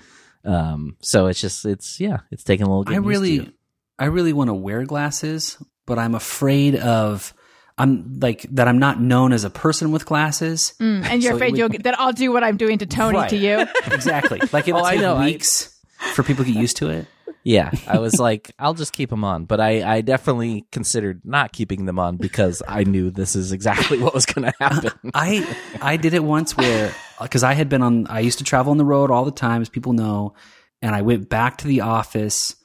Um 0.44 0.96
so 1.00 1.26
it's 1.26 1.40
just 1.40 1.66
it's 1.66 1.98
yeah, 1.98 2.18
it's 2.30 2.44
taking 2.44 2.64
a 2.64 2.68
little 2.68 2.84
I 2.86 2.92
getting 2.92 3.02
used 3.02 3.08
really, 3.08 3.38
to. 3.40 3.52
I 3.98 4.04
really 4.06 4.32
want 4.32 4.48
to 4.48 4.54
wear 4.54 4.84
glasses, 4.84 5.58
but 5.90 5.98
I'm 5.98 6.14
afraid 6.14 6.76
of 6.76 7.34
I'm 7.76 8.18
like 8.20 8.46
that. 8.52 8.68
I'm 8.68 8.78
not 8.78 9.00
known 9.00 9.32
as 9.32 9.42
a 9.44 9.50
person 9.50 9.90
with 9.90 10.06
glasses. 10.06 10.74
mm, 10.78 11.02
and 11.04 11.22
you're 11.22 11.32
So 11.32 11.36
afraid 11.36 11.52
would- 11.52 11.58
you'll 11.58 11.68
get, 11.70 11.82
that 11.84 11.98
I'll 11.98 12.12
do 12.12 12.30
what 12.32 12.44
I'm 12.44 12.56
doing 12.56 12.78
to 12.78 12.86
Tony 12.86 13.18
Right. 13.18 13.30
to 13.30 13.36
you. 13.36 13.66
exactly. 13.92 14.38
Like 14.52 14.68
it'll 14.68 14.82
Oh, 14.82 14.84
I 14.84 14.92
take 14.92 15.00
know. 15.00 15.16
I- 15.16 15.24
weeks 15.24 15.76
for 16.14 16.22
people 16.22 16.44
to 16.44 16.52
get 16.52 16.60
used 16.60 16.76
to 16.78 16.90
it. 16.90 17.06
Yeah, 17.42 17.70
I 17.88 17.98
was 17.98 18.18
like, 18.20 18.52
I'll 18.58 18.74
just 18.74 18.92
keep 18.92 19.08
them 19.08 19.24
on, 19.24 19.46
but 19.46 19.60
I, 19.60 19.82
I 19.96 20.00
definitely 20.02 20.66
considered 20.72 21.22
not 21.24 21.52
keeping 21.52 21.86
them 21.86 21.98
on 21.98 22.18
because 22.18 22.62
I 22.68 22.84
knew 22.84 23.10
this 23.10 23.34
is 23.34 23.50
exactly 23.52 23.98
what 23.98 24.12
was 24.12 24.26
going 24.26 24.44
to 24.52 24.52
happen. 24.60 24.92
I 25.14 25.46
I 25.80 25.96
did 25.96 26.12
it 26.12 26.22
once 26.22 26.54
where 26.54 26.92
because 27.20 27.42
I 27.42 27.54
had 27.54 27.70
been 27.70 27.82
on 27.82 28.06
I 28.08 28.20
used 28.20 28.38
to 28.38 28.44
travel 28.44 28.72
on 28.72 28.76
the 28.76 28.84
road 28.84 29.10
all 29.10 29.24
the 29.24 29.30
time 29.46 29.62
as 29.62 29.70
people 29.70 29.94
know, 29.94 30.34
and 30.82 30.94
I 30.94 31.00
went 31.00 31.30
back 31.30 31.56
to 31.58 31.66
the 31.66 31.80
office, 31.80 32.56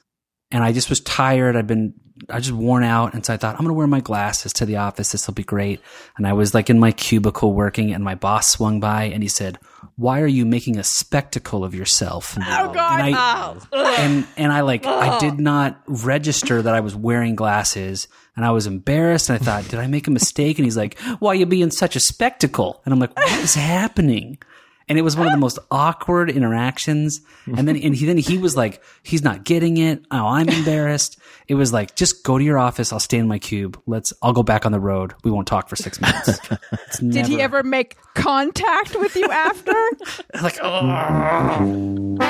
and 0.50 0.62
I 0.62 0.72
just 0.72 0.90
was 0.90 1.00
tired. 1.00 1.56
I'd 1.56 1.66
been 1.66 1.94
I 2.28 2.40
just 2.40 2.52
worn 2.52 2.84
out, 2.84 3.14
and 3.14 3.24
so 3.24 3.34
I 3.34 3.36
thought 3.36 3.54
I'm 3.56 3.62
gonna 3.62 3.74
wear 3.74 3.86
my 3.86 4.00
glasses 4.00 4.52
to 4.54 4.66
the 4.66 4.76
office. 4.76 5.12
This 5.12 5.26
will 5.26 5.34
be 5.34 5.44
great. 5.44 5.80
And 6.16 6.26
I 6.26 6.32
was 6.32 6.54
like 6.54 6.68
in 6.70 6.78
my 6.78 6.92
cubicle 6.92 7.52
working, 7.52 7.92
and 7.92 8.02
my 8.02 8.14
boss 8.14 8.48
swung 8.48 8.80
by, 8.80 9.04
and 9.04 9.22
he 9.22 9.28
said, 9.28 9.58
"Why 9.96 10.20
are 10.20 10.26
you 10.26 10.44
making 10.44 10.78
a 10.78 10.84
spectacle 10.84 11.64
of 11.64 11.74
yourself?" 11.74 12.36
Oh 12.38 12.72
God! 12.72 13.00
And 13.00 13.14
I, 13.14 13.56
oh. 13.72 13.96
and 13.98 14.26
and 14.36 14.52
I 14.52 14.60
like 14.62 14.86
I 14.86 15.16
oh. 15.16 15.20
did 15.20 15.38
not 15.38 15.80
register 15.86 16.62
that 16.62 16.74
I 16.74 16.80
was 16.80 16.96
wearing 16.96 17.36
glasses, 17.36 18.08
and 18.34 18.44
I 18.44 18.50
was 18.50 18.66
embarrassed. 18.66 19.28
And 19.28 19.40
I 19.40 19.44
thought, 19.44 19.68
did 19.68 19.78
I 19.78 19.86
make 19.86 20.06
a 20.06 20.10
mistake? 20.10 20.58
And 20.58 20.64
he's 20.64 20.76
like, 20.76 20.98
"Why 21.20 21.32
are 21.32 21.36
you 21.36 21.46
being 21.46 21.70
such 21.70 21.96
a 21.96 22.00
spectacle?" 22.00 22.80
And 22.84 22.92
I'm 22.92 23.00
like, 23.00 23.16
"What 23.16 23.40
is 23.40 23.54
happening?" 23.54 24.38
And 24.88 24.98
it 24.98 25.02
was 25.02 25.16
one 25.16 25.26
of 25.26 25.32
the 25.32 25.38
most 25.38 25.58
awkward 25.70 26.30
interactions. 26.30 27.20
And 27.46 27.66
then, 27.66 27.76
and 27.76 27.94
he, 27.94 28.06
then 28.06 28.18
he 28.18 28.38
was 28.38 28.56
like, 28.56 28.82
he's 29.02 29.22
not 29.22 29.44
getting 29.44 29.78
it. 29.78 30.04
Oh, 30.12 30.26
I'm 30.26 30.48
embarrassed. 30.48 31.18
It 31.48 31.54
was 31.54 31.72
like, 31.72 31.96
just 31.96 32.22
go 32.22 32.38
to 32.38 32.44
your 32.44 32.56
office. 32.56 32.92
I'll 32.92 33.00
stay 33.00 33.18
in 33.18 33.26
my 33.26 33.40
cube. 33.40 33.80
Let's, 33.86 34.12
I'll 34.22 34.32
go 34.32 34.44
back 34.44 34.64
on 34.64 34.70
the 34.70 34.78
road. 34.78 35.14
We 35.24 35.32
won't 35.32 35.48
talk 35.48 35.68
for 35.68 35.74
six 35.74 36.00
minutes. 36.00 36.38
It's 36.72 36.98
Did 37.00 37.26
he 37.26 37.40
ever 37.40 37.64
make 37.64 37.96
contact 38.14 38.94
with 38.94 39.16
you 39.16 39.28
after? 39.28 39.72
like, 40.42 40.58
oh, 40.62 42.16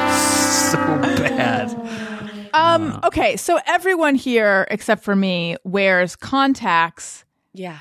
so 0.70 0.78
bad. 0.78 2.50
um, 2.54 3.00
okay, 3.04 3.36
so 3.36 3.60
everyone 3.66 4.14
here 4.14 4.66
except 4.70 5.04
for 5.04 5.14
me 5.14 5.56
wears 5.62 6.16
contacts. 6.16 7.24
Yeah. 7.52 7.80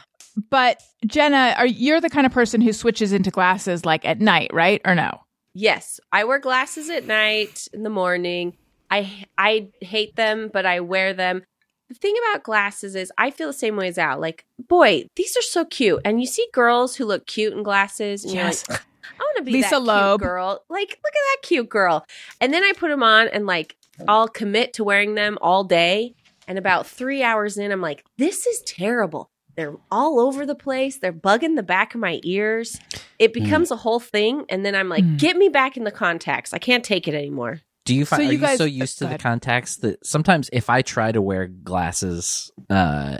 But 0.49 0.81
Jenna, 1.05 1.55
are 1.57 1.65
you're 1.65 2.01
the 2.01 2.09
kind 2.09 2.25
of 2.25 2.31
person 2.31 2.61
who 2.61 2.73
switches 2.73 3.13
into 3.13 3.31
glasses 3.31 3.85
like 3.85 4.05
at 4.05 4.19
night, 4.19 4.51
right? 4.53 4.81
Or 4.85 4.95
no? 4.95 5.21
Yes, 5.53 5.99
I 6.11 6.25
wear 6.25 6.39
glasses 6.39 6.89
at 6.89 7.05
night, 7.05 7.67
in 7.73 7.83
the 7.83 7.89
morning. 7.89 8.57
I 8.91 9.25
I 9.37 9.69
hate 9.81 10.15
them, 10.15 10.49
but 10.51 10.65
I 10.65 10.81
wear 10.81 11.13
them. 11.13 11.43
The 11.89 11.95
thing 11.95 12.15
about 12.29 12.43
glasses 12.43 12.95
is 12.95 13.11
I 13.17 13.31
feel 13.31 13.47
the 13.47 13.53
same 13.53 13.75
way 13.77 13.87
as 13.87 13.97
Al. 13.97 14.19
Like, 14.19 14.43
boy, 14.67 15.05
these 15.15 15.37
are 15.37 15.41
so 15.41 15.63
cute. 15.65 16.01
And 16.03 16.19
you 16.19 16.27
see 16.27 16.45
girls 16.51 16.95
who 16.95 17.05
look 17.05 17.25
cute 17.27 17.53
in 17.53 17.63
glasses, 17.63 18.23
and 18.25 18.33
Yes. 18.33 18.65
you're 18.67 18.75
like, 18.75 18.85
I 19.19 19.23
want 19.23 19.37
to 19.37 19.43
be 19.43 19.51
Lisa 19.53 19.69
that 19.69 19.81
Loeb. 19.83 20.19
cute 20.19 20.27
girl. 20.27 20.63
Like, 20.69 20.89
look 20.89 21.13
at 21.13 21.25
that 21.31 21.37
cute 21.43 21.69
girl. 21.69 22.05
And 22.41 22.53
then 22.53 22.63
I 22.63 22.73
put 22.75 22.89
them 22.89 23.03
on, 23.03 23.27
and 23.29 23.45
like, 23.45 23.77
I'll 24.07 24.27
commit 24.27 24.73
to 24.73 24.83
wearing 24.83 25.15
them 25.15 25.37
all 25.41 25.63
day. 25.63 26.15
And 26.47 26.57
about 26.57 26.85
three 26.87 27.23
hours 27.23 27.57
in, 27.57 27.71
I'm 27.71 27.81
like, 27.81 28.03
this 28.17 28.45
is 28.45 28.61
terrible. 28.63 29.29
They're 29.55 29.75
all 29.89 30.19
over 30.19 30.45
the 30.45 30.55
place. 30.55 30.97
They're 30.99 31.13
bugging 31.13 31.55
the 31.55 31.63
back 31.63 31.95
of 31.95 32.01
my 32.01 32.19
ears. 32.23 32.79
It 33.19 33.33
becomes 33.33 33.71
a 33.71 33.75
whole 33.75 33.99
thing. 33.99 34.45
And 34.49 34.65
then 34.65 34.75
I'm 34.75 34.89
like, 34.89 35.03
Mm. 35.03 35.17
get 35.17 35.37
me 35.37 35.49
back 35.49 35.77
in 35.77 35.83
the 35.83 35.91
contacts. 35.91 36.53
I 36.53 36.57
can't 36.57 36.83
take 36.83 37.07
it 37.07 37.13
anymore. 37.13 37.61
Do 37.85 37.95
you 37.95 38.05
find 38.05 38.23
So 38.23 38.29
are 38.29 38.31
you 38.33 38.39
you 38.39 38.57
so 38.57 38.65
used 38.65 38.97
to 38.99 39.07
the 39.07 39.17
contacts 39.17 39.77
that 39.77 40.05
sometimes 40.05 40.49
if 40.51 40.69
I 40.69 40.81
try 40.81 41.11
to 41.11 41.21
wear 41.21 41.47
glasses, 41.47 42.51
uh, 42.69 43.19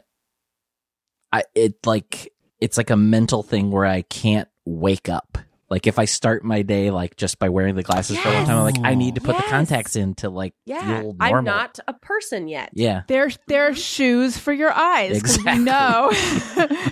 I 1.31 1.43
it 1.53 1.75
like 1.85 2.33
it's 2.59 2.77
like 2.77 2.89
a 2.89 2.95
mental 2.95 3.43
thing 3.43 3.69
where 3.71 3.85
I 3.85 4.01
can't 4.01 4.47
wake 4.65 5.07
up. 5.07 5.37
Like 5.75 5.87
if 5.87 5.99
I 5.99 6.05
start 6.05 6.45
my 6.45 6.61
day 6.61 6.89
like 6.89 7.17
just 7.17 7.37
by 7.37 7.49
wearing 7.49 7.75
the 7.75 7.83
glasses 7.83 8.17
for 8.17 8.29
a 8.29 8.31
long 8.31 8.45
time, 8.45 8.57
I'm 8.59 8.63
like 8.63 8.79
I 8.81 8.95
need 8.95 9.15
to 9.15 9.21
put 9.21 9.35
the 9.35 9.43
contacts 9.43 9.97
in 9.97 10.15
to 10.15 10.29
like 10.29 10.53
Yeah. 10.65 11.01
feel 11.01 11.13
normal. 11.19 11.35
I'm 11.37 11.43
not 11.43 11.79
a 11.85 11.91
person 11.93 12.47
yet. 12.47 12.69
Yeah. 12.73 13.01
They're 13.09 13.29
they're 13.47 13.75
shoes 13.75 14.37
for 14.37 14.53
your 14.53 14.71
eyes 14.71 15.15
because 15.15 15.35
Exactly. 15.35 15.59
we 15.59 15.65
know 15.65 16.11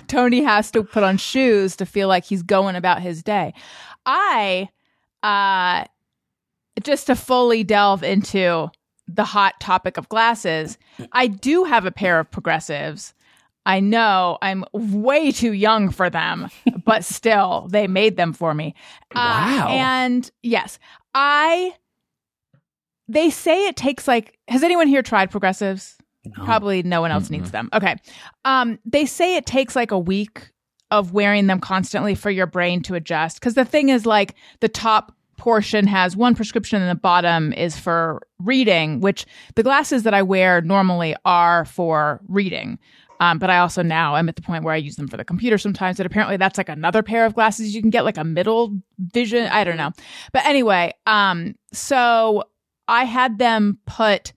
Tony 0.06 0.42
has 0.42 0.70
to 0.72 0.84
put 0.84 1.02
on 1.02 1.16
shoes 1.16 1.76
to 1.76 1.86
feel 1.86 2.08
like 2.08 2.24
he's 2.26 2.42
going 2.42 2.76
about 2.76 3.00
his 3.00 3.22
day. 3.22 3.54
I 4.04 4.68
uh 5.22 5.84
just 6.82 7.06
to 7.06 7.16
fully 7.16 7.64
delve 7.64 8.02
into 8.02 8.68
the 9.08 9.24
hot 9.24 9.58
topic 9.60 9.96
of 9.96 10.10
glasses, 10.10 10.76
I 11.12 11.28
do 11.28 11.64
have 11.64 11.86
a 11.86 11.90
pair 11.90 12.20
of 12.20 12.30
progressives. 12.30 13.14
I 13.66 13.80
know 13.80 14.36
I'm 14.42 14.62
way 14.74 15.32
too 15.32 15.52
young 15.54 15.88
for 15.88 16.10
them, 16.10 16.50
but 16.84 17.04
still, 17.04 17.66
they 17.70 17.86
made 17.86 18.16
them 18.16 18.32
for 18.32 18.54
me. 18.54 18.74
Uh, 19.14 19.18
Wow. 19.58 19.68
and 19.70 20.30
yes, 20.42 20.78
I. 21.14 21.74
They 23.08 23.30
say 23.30 23.66
it 23.66 23.76
takes 23.76 24.08
like. 24.08 24.38
Has 24.48 24.62
anyone 24.62 24.86
here 24.88 25.02
tried 25.02 25.30
progressives? 25.30 25.96
No. 26.24 26.44
Probably 26.44 26.82
no 26.82 27.00
one 27.02 27.10
else 27.10 27.26
Mm-mm. 27.26 27.32
needs 27.32 27.50
them. 27.50 27.68
Okay. 27.74 27.96
Um, 28.46 28.78
they 28.86 29.04
say 29.04 29.36
it 29.36 29.44
takes 29.44 29.76
like 29.76 29.90
a 29.90 29.98
week 29.98 30.50
of 30.90 31.12
wearing 31.12 31.48
them 31.48 31.60
constantly 31.60 32.14
for 32.14 32.30
your 32.30 32.46
brain 32.46 32.80
to 32.84 32.94
adjust. 32.94 33.38
Because 33.40 33.54
the 33.54 33.64
thing 33.64 33.90
is, 33.90 34.06
like, 34.06 34.34
the 34.60 34.68
top 34.68 35.14
portion 35.36 35.86
has 35.86 36.16
one 36.16 36.34
prescription 36.34 36.80
and 36.80 36.90
the 36.90 36.94
bottom 37.00 37.52
is 37.52 37.78
for 37.78 38.22
reading, 38.38 39.00
which 39.00 39.26
the 39.56 39.62
glasses 39.62 40.04
that 40.04 40.14
I 40.14 40.22
wear 40.22 40.62
normally 40.62 41.14
are 41.26 41.64
for 41.66 42.20
reading. 42.28 42.78
Um, 43.24 43.38
but 43.38 43.48
I 43.48 43.58
also 43.58 43.82
now 43.82 44.16
am 44.16 44.28
at 44.28 44.36
the 44.36 44.42
point 44.42 44.64
where 44.64 44.74
I 44.74 44.76
use 44.76 44.96
them 44.96 45.08
for 45.08 45.16
the 45.16 45.24
computer 45.24 45.56
sometimes. 45.56 45.98
And 45.98 46.04
apparently 46.04 46.36
that's 46.36 46.58
like 46.58 46.68
another 46.68 47.02
pair 47.02 47.24
of 47.24 47.34
glasses 47.34 47.74
you 47.74 47.80
can 47.80 47.88
get, 47.88 48.04
like 48.04 48.18
a 48.18 48.24
middle 48.24 48.76
vision. 48.98 49.46
I 49.46 49.64
don't 49.64 49.78
know. 49.78 49.92
But 50.32 50.44
anyway, 50.44 50.92
um, 51.06 51.54
so 51.72 52.44
I 52.86 53.04
had 53.04 53.38
them 53.38 53.78
put 53.86 54.34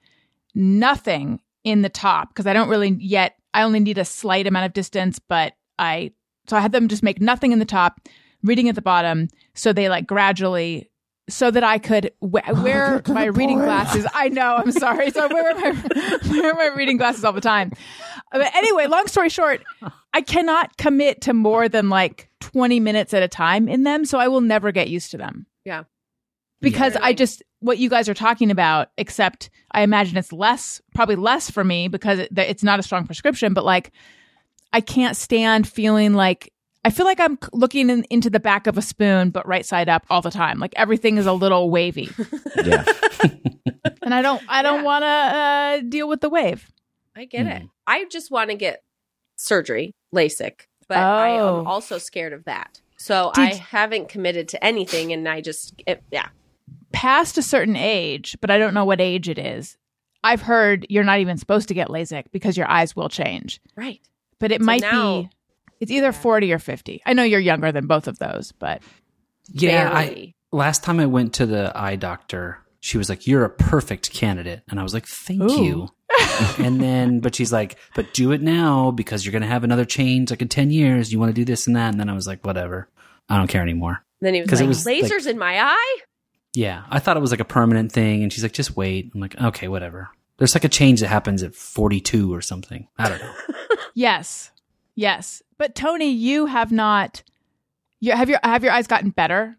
nothing 0.56 1.42
in 1.66 1.82
the 1.82 1.90
top 1.90 2.30
because 2.30 2.48
I 2.48 2.54
don't 2.54 2.70
really 2.70 2.96
yet. 2.98 3.36
I 3.54 3.64
only 3.64 3.82
need 3.82 3.98
a 3.98 4.06
slight 4.06 4.48
amount 4.48 4.66
of 4.66 4.74
distance, 4.74 5.20
but 5.20 5.54
I 5.78 6.14
so 6.48 6.56
I 6.56 6.62
had 6.62 6.72
them 6.72 6.88
just 6.88 7.04
make 7.04 7.20
nothing 7.20 7.52
in 7.52 7.60
the 7.60 7.66
top, 7.66 8.00
reading 8.42 8.70
at 8.70 8.76
the 8.76 8.82
bottom, 8.82 9.28
so 9.54 9.74
they 9.74 9.90
like 9.90 10.08
gradually. 10.08 10.90
So 11.30 11.52
that 11.52 11.64
I 11.64 11.78
could 11.78 12.12
we- 12.22 12.40
wear 12.54 13.02
my 13.08 13.26
reading 13.26 13.58
glasses. 13.60 14.08
I 14.14 14.30
know. 14.30 14.56
I'm 14.56 14.72
sorry. 14.72 15.12
So 15.12 15.24
I 15.24 15.28
wear 15.28 15.56
my 15.56 16.20
wear 16.42 16.54
my 16.54 16.70
reading 16.76 16.96
glasses 16.98 17.26
all 17.26 17.34
the 17.34 17.42
time. 17.42 17.74
But 18.32 18.56
anyway, 18.56 18.88
long 18.88 19.08
story 19.08 19.28
short, 19.30 19.62
I 20.14 20.22
cannot 20.22 20.78
commit 20.78 21.22
to 21.24 21.34
more 21.34 21.68
than 21.68 21.90
like 21.90 22.30
20 22.40 22.80
minutes 22.80 23.14
at 23.14 23.24
a 23.24 23.28
time 23.28 23.68
in 23.68 23.84
them, 23.84 24.06
so 24.06 24.20
I 24.20 24.28
will 24.30 24.42
never 24.42 24.72
get 24.72 24.90
used 24.90 25.12
to 25.12 25.18
them. 25.18 25.46
Yeah. 25.66 25.84
Because 26.62 26.94
Yeah. 26.96 27.02
I 27.04 27.14
just 27.14 27.44
what 27.60 27.78
you 27.78 27.90
guys 27.90 28.08
are 28.08 28.14
talking 28.14 28.50
about, 28.52 28.90
except 28.98 29.50
I 29.72 29.82
imagine 29.82 30.16
it's 30.18 30.32
less, 30.32 30.82
probably 30.96 31.16
less 31.16 31.50
for 31.50 31.64
me 31.64 31.88
because 31.88 32.20
it, 32.20 32.30
it's 32.38 32.64
not 32.64 32.80
a 32.80 32.84
strong 32.84 33.06
prescription, 33.06 33.54
but 33.54 33.66
like 33.66 33.92
I 34.72 34.80
can't 34.82 35.18
stand 35.18 35.68
feeling 35.68 36.14
like 36.14 36.54
I 36.88 36.90
feel 36.90 37.06
like 37.06 37.20
I'm 37.20 37.38
looking 37.52 37.90
in, 37.90 38.06
into 38.10 38.30
the 38.30 38.40
back 38.40 38.66
of 38.66 38.78
a 38.78 38.82
spoon, 38.82 39.30
but 39.30 39.46
right 39.46 39.66
side 39.66 39.90
up 39.90 40.06
all 40.10 40.22
the 40.22 40.32
time. 40.32 40.58
Like 40.58 40.72
everything 40.78 41.18
is 41.18 41.26
a 41.26 41.34
little 41.34 41.70
wavy, 41.70 42.10
Yeah. 42.64 42.86
and 44.02 44.14
I 44.14 44.22
don't, 44.22 44.42
I 44.48 44.62
don't 44.62 44.80
Yeah. 44.80 44.84
want 44.84 45.04
to 45.04 45.08
uh, 45.08 45.90
deal 45.90 46.08
with 46.08 46.22
the 46.22 46.30
wave. 46.30 46.72
I 47.14 47.26
get 47.26 47.42
Hmm. 47.42 47.52
it. 47.52 47.64
I 47.86 48.06
just 48.06 48.32
want 48.32 48.52
to 48.52 48.56
get 48.56 48.84
surgery, 49.36 49.92
LASIK, 50.16 50.62
but 50.88 50.98
I 50.98 51.38
Oh. 51.40 51.60
am 51.60 51.68
also 51.68 51.98
scared 51.98 52.32
of 52.32 52.46
that. 52.46 52.80
So 52.98 53.32
Did- 53.36 53.42
I 53.42 53.54
haven't 53.56 54.08
committed 54.08 54.48
to 54.50 54.64
anything, 54.64 55.12
and 55.12 55.28
I 55.28 55.42
just, 55.42 55.74
it, 55.86 56.02
yeah. 56.10 56.30
past 56.94 57.38
a 57.38 57.42
certain 57.42 57.76
age, 57.76 58.38
but 58.40 58.50
I 58.50 58.58
don't 58.58 58.74
know 58.74 58.86
what 58.86 59.02
age 59.02 59.28
it 59.28 59.38
is. 59.38 59.78
I've 60.24 60.42
heard 60.42 60.86
you're 60.90 61.04
not 61.04 61.20
even 61.20 61.38
supposed 61.38 61.68
to 61.68 61.74
get 61.74 61.90
LASIK 61.90 62.26
because 62.32 62.56
your 62.56 62.70
eyes 62.70 62.96
will 62.96 63.10
change. 63.10 63.60
Right. 63.76 64.00
But 64.40 64.54
it 64.54 64.62
So 64.62 64.66
might 64.66 64.82
now- 64.82 65.22
be 65.24 65.30
it's 65.80 65.92
either 65.92 66.12
40 66.12 66.52
or 66.54 66.60
50. 66.60 67.02
I 67.06 67.14
know 67.14 67.24
you're 67.24 67.40
younger 67.40 67.72
than 67.72 67.88
both 67.88 68.08
of 68.08 68.20
those, 68.20 68.52
but 68.52 68.82
Yeah, 69.52 69.90
I, 69.94 70.34
last 70.52 70.84
time 70.84 71.00
I 71.00 71.06
went 71.06 71.34
to 71.36 71.46
the 71.46 71.72
eye 71.76 71.96
doctor, 71.96 72.60
she 72.80 72.98
was 72.98 73.10
like, 73.10 73.28
"You're 73.28 73.44
a 73.46 73.50
perfect 73.50 74.12
candidate," 74.14 74.62
and 74.70 74.80
I 74.80 74.84
was 74.84 74.94
like, 74.94 75.06
"Thank 75.08 75.42
Ooh. 75.44 75.64
you." 75.64 75.88
and 76.64 76.80
then, 76.82 77.20
but 77.20 77.36
she's 77.36 77.52
like, 77.52 77.78
"But 77.96 78.14
do 78.14 78.32
it 78.32 78.42
now 78.42 78.92
because 78.92 79.26
you're 79.26 79.34
gonna 79.34 79.46
have 79.48 79.64
another 79.64 79.86
change 79.86 80.30
like 80.30 80.42
in 80.42 80.48
ten 80.48 80.70
years. 80.72 81.12
You 81.12 81.20
want 81.20 81.30
to 81.30 81.34
do 81.42 81.46
this 81.46 81.68
and 81.68 81.76
that." 81.76 81.90
And 81.92 82.00
then 82.00 82.10
I 82.10 82.14
was 82.14 82.28
like, 82.28 82.46
"Whatever, 82.46 82.90
I 83.30 83.38
don't 83.38 83.48
care 83.48 83.62
anymore." 83.62 84.04
then 84.22 84.34
he 84.34 84.42
was 84.42 84.50
'Cause 84.50 84.60
it 84.62 84.64
like, 84.64 84.68
was, 84.70 84.86
like- 84.86 85.04
lasers 85.04 85.28
in 85.28 85.38
my 85.38 85.62
eye? 85.62 85.98
Yeah, 86.54 86.84
I 86.90 86.98
thought 87.00 87.18
it 87.18 87.20
was 87.20 87.30
like 87.32 87.40
a 87.40 87.46
permanent 87.46 87.92
thing, 87.92 88.24
and 88.24 88.32
she's 88.34 88.42
like, 88.44 88.54
"Just 88.54 88.76
wait." 88.76 89.12
I'm 89.14 89.22
like, 89.22 89.40
"Okay, 89.40 89.68
whatever." 89.68 90.10
There's 90.38 90.56
like 90.56 90.64
a 90.64 90.70
change 90.70 91.02
that 91.02 91.08
happens 91.08 91.42
at 91.44 91.56
42 91.56 92.34
or 92.34 92.42
something. 92.42 92.88
I 92.98 93.10
don't 93.10 93.20
know. 93.20 93.34
yes. 93.96 94.52
Yes. 94.98 95.44
But 95.60 95.76
Tony, 95.76 96.10
you 96.10 96.48
have 96.48 96.72
not 96.72 97.22
you 98.00 98.12
have 98.14 98.30
your 98.30 98.40
have 98.44 98.64
your 98.64 98.74
eyes 98.74 98.88
gotten 98.88 99.12
better? 99.12 99.58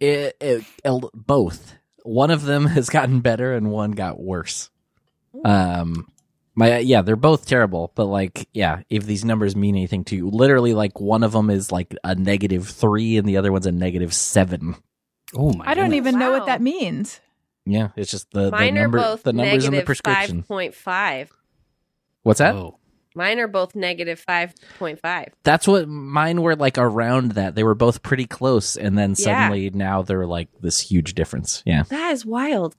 It, 0.00 0.34
it, 0.40 0.64
el- 0.82 1.10
both. 1.12 1.74
One 2.04 2.30
of 2.30 2.42
them 2.42 2.64
has 2.66 2.88
gotten 2.88 3.20
better 3.20 3.52
and 3.52 3.70
one 3.70 3.92
got 3.92 4.18
worse. 4.18 4.70
Um, 5.44 6.10
my 6.54 6.78
yeah, 6.78 7.02
they're 7.02 7.16
both 7.16 7.46
terrible. 7.46 7.92
But 7.94 8.06
like, 8.06 8.48
yeah, 8.54 8.82
if 8.88 9.04
these 9.04 9.26
numbers 9.26 9.54
mean 9.54 9.76
anything 9.76 10.04
to 10.04 10.16
you, 10.16 10.30
literally, 10.30 10.72
like 10.72 10.98
one 10.98 11.22
of 11.22 11.32
them 11.32 11.50
is 11.50 11.70
like 11.70 11.94
a 12.02 12.14
negative 12.14 12.66
three 12.66 13.18
and 13.18 13.28
the 13.28 13.36
other 13.36 13.52
one's 13.52 13.66
a 13.66 13.72
negative 13.72 14.14
seven. 14.14 14.74
Oh 15.34 15.52
my! 15.52 15.66
I 15.66 15.74
don't 15.74 15.90
goodness. 15.90 15.96
even 15.98 16.18
know 16.18 16.32
what 16.32 16.46
that 16.46 16.62
means. 16.62 17.20
Yeah, 17.66 17.90
it's 17.94 18.10
just 18.10 18.30
the, 18.32 18.50
the 18.50 18.70
number, 18.70 18.98
are 18.98 19.02
both 19.02 19.22
the 19.22 19.34
numbers 19.34 19.66
in 19.66 19.74
the 19.74 19.82
prescription. 19.82 20.42
5.5. 20.42 21.28
What's 22.22 22.38
that? 22.38 22.54
Whoa. 22.54 22.79
Mine 23.14 23.40
are 23.40 23.48
both 23.48 23.74
negative 23.74 24.22
5.5. 24.28 25.28
That's 25.42 25.66
what 25.66 25.88
mine 25.88 26.42
were 26.42 26.54
like 26.54 26.78
around 26.78 27.32
that. 27.32 27.54
They 27.56 27.64
were 27.64 27.74
both 27.74 28.02
pretty 28.02 28.26
close, 28.26 28.76
and 28.76 28.96
then 28.96 29.10
Yeah. 29.18 29.24
suddenly 29.48 29.70
now 29.70 30.02
they're 30.02 30.26
like 30.26 30.48
this 30.60 30.80
huge 30.80 31.14
difference. 31.14 31.62
Yeah. 31.66 31.82
That 31.88 32.12
is 32.12 32.24
wild. 32.24 32.76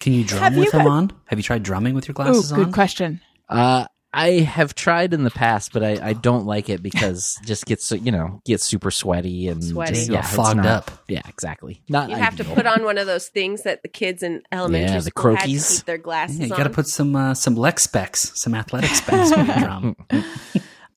Can 0.00 0.12
you 0.12 0.24
drum 0.24 0.42
Have 0.42 0.54
you 0.54 0.60
with 0.60 0.72
them 0.72 0.84
got- 0.84 0.90
on? 0.90 1.12
Have 1.26 1.38
you 1.38 1.42
tried 1.42 1.62
drumming 1.62 1.94
with 1.94 2.06
your 2.08 2.12
Ooh, 2.12 2.24
glasses 2.24 2.50
good 2.52 2.58
on? 2.58 2.64
Good 2.66 2.74
question. 2.74 3.20
Uh, 3.48 3.86
I 4.16 4.40
have 4.40 4.74
tried 4.74 5.12
in 5.14 5.24
the 5.24 5.30
past, 5.30 5.72
but 5.72 5.84
I, 5.84 6.08
I 6.08 6.12
don't 6.14 6.46
like 6.46 6.68
it 6.68 6.82
because 6.82 7.38
just 7.44 7.66
gets 7.66 7.90
you 7.92 8.10
know 8.10 8.40
gets 8.44 8.64
super 8.64 8.90
sweaty 8.90 9.48
and 9.48 9.62
Sweaty. 9.62 9.92
just, 9.94 10.08
You 10.08 10.14
yeah, 10.14 10.20
get 10.22 10.26
it's 10.28 10.36
fogged 10.36 10.56
not- 10.56 10.66
up. 10.66 10.90
Yeah, 11.08 11.22
exactly. 11.28 11.82
Not 11.88 12.10
You 12.10 12.16
have 12.16 12.36
to 12.36 12.44
put 12.44 12.66
on 12.66 12.82
one 12.84 12.98
of 12.98 13.06
those 13.06 13.28
things 13.28 13.62
that 13.62 13.82
the 13.82 13.88
kids 13.88 14.22
in 14.22 14.42
elementary 14.50 14.90
Yeah, 14.90 14.96
the 15.00 15.10
school 15.10 15.34
had 15.36 15.44
to 15.44 15.48
keep 15.48 15.84
their 15.86 15.98
glasses 15.98 16.38
Yeah, 16.40 16.46
you 16.46 16.56
got 16.56 16.64
to 16.64 16.70
put 16.70 16.86
some 16.88 17.14
uh, 17.14 17.34
some 17.34 17.54
leg 17.56 17.78
specs, 17.78 18.32
some 18.40 18.54
athletic 18.54 18.90
specs 18.90 19.30
when 19.36 19.46
you 19.46 19.54
drum. 19.58 19.96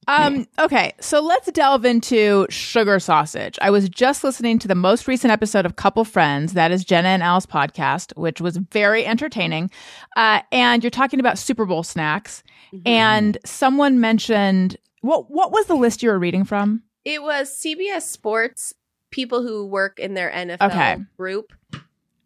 Um, 0.07 0.47
okay, 0.57 0.93
so 0.99 1.21
let's 1.21 1.51
delve 1.51 1.85
into 1.85 2.47
sugar 2.49 2.99
sausage. 2.99 3.59
I 3.61 3.69
was 3.69 3.87
just 3.89 4.23
listening 4.23 4.57
to 4.59 4.67
the 4.67 4.73
most 4.73 5.07
recent 5.07 5.31
episode 5.31 5.67
of 5.67 5.75
Couple 5.75 6.03
Friends, 6.03 6.53
that 6.53 6.71
is 6.71 6.83
Jenna 6.83 7.09
and 7.09 7.21
Al's 7.21 7.45
podcast, 7.45 8.17
which 8.17 8.41
was 8.41 8.57
very 8.57 9.05
entertaining. 9.05 9.69
Uh, 10.17 10.41
and 10.51 10.83
you're 10.83 10.89
talking 10.89 11.19
about 11.19 11.37
Super 11.37 11.63
Bowl 11.65 11.83
snacks, 11.83 12.41
and 12.85 13.37
someone 13.45 13.99
mentioned 13.99 14.77
what 15.01 15.29
what 15.31 15.51
was 15.51 15.65
the 15.67 15.75
list 15.75 16.03
you 16.03 16.09
were 16.09 16.19
reading 16.19 16.43
from? 16.43 16.83
It 17.05 17.23
was 17.23 17.49
CBS 17.49 18.01
Sports 18.03 18.73
people 19.11 19.41
who 19.41 19.65
work 19.65 19.99
in 19.99 20.13
their 20.13 20.29
NFL 20.31 20.61
Okay. 20.69 20.97
group 21.17 21.53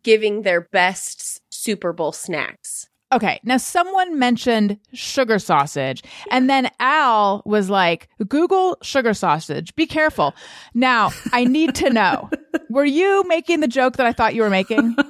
giving 0.03 0.41
their 0.41 0.61
best 0.61 1.41
Super 1.49 1.93
Bowl 1.93 2.11
snacks. 2.11 2.89
Okay, 3.13 3.39
now 3.43 3.57
someone 3.57 4.17
mentioned 4.17 4.79
sugar 4.91 5.37
sausage, 5.37 6.01
and 6.31 6.49
then 6.49 6.67
Al 6.79 7.43
was 7.45 7.69
like, 7.69 8.09
Google 8.27 8.75
sugar 8.81 9.13
sausage. 9.13 9.75
Be 9.75 9.85
careful. 9.85 10.33
Now, 10.73 11.11
I 11.31 11.43
need 11.45 11.75
to 11.75 11.91
know 11.91 12.31
were 12.71 12.83
you 12.85 13.23
making 13.27 13.59
the 13.59 13.67
joke 13.67 13.97
that 13.97 14.07
I 14.07 14.13
thought 14.13 14.33
you 14.33 14.41
were 14.41 14.49
making? 14.49 14.95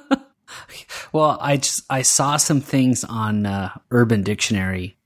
Well, 1.14 1.38
I 1.42 1.58
just 1.58 1.82
I 1.90 2.02
saw 2.04 2.38
some 2.38 2.62
things 2.62 3.04
on 3.04 3.46
uh, 3.48 3.70
Urban 3.92 4.22
Dictionary, 4.24 4.98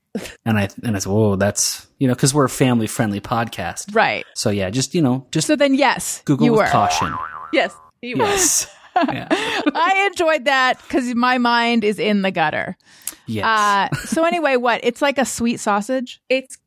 and 0.44 0.58
I 0.58 0.68
and 0.82 0.96
I 0.96 0.98
said, 0.98 1.10
"Whoa, 1.10 1.36
that's 1.36 1.86
you 1.98 2.08
know," 2.08 2.14
because 2.14 2.32
we're 2.34 2.44
a 2.44 2.48
family 2.48 2.86
friendly 2.86 3.20
podcast. 3.20 3.94
right. 3.94 4.24
So 4.34 4.50
yeah, 4.50 4.70
just 4.70 4.94
you 4.94 5.02
know, 5.02 5.26
just 5.30 5.46
So 5.46 5.56
then, 5.56 5.74
yes, 5.74 6.22
Google 6.24 6.46
you 6.46 6.52
with 6.52 6.60
were. 6.60 6.66
caution. 6.66 7.14
Yes. 7.52 7.74
You 8.02 8.16
were. 8.18 8.24
Yes. 8.24 8.66
yeah. 8.96 9.28
I 9.30 10.08
enjoyed 10.10 10.44
that 10.46 10.80
because 10.82 11.14
my 11.14 11.38
mind 11.38 11.84
is 11.84 11.98
in 11.98 12.22
the 12.22 12.30
gutter. 12.30 12.76
Yes. 13.26 13.44
Uh, 13.44 13.96
so 14.06 14.24
anyway, 14.24 14.56
what? 14.56 14.80
It's 14.82 15.02
like 15.02 15.18
a 15.18 15.24
sweet 15.24 15.60
sausage. 15.60 16.20
It's 16.28 16.58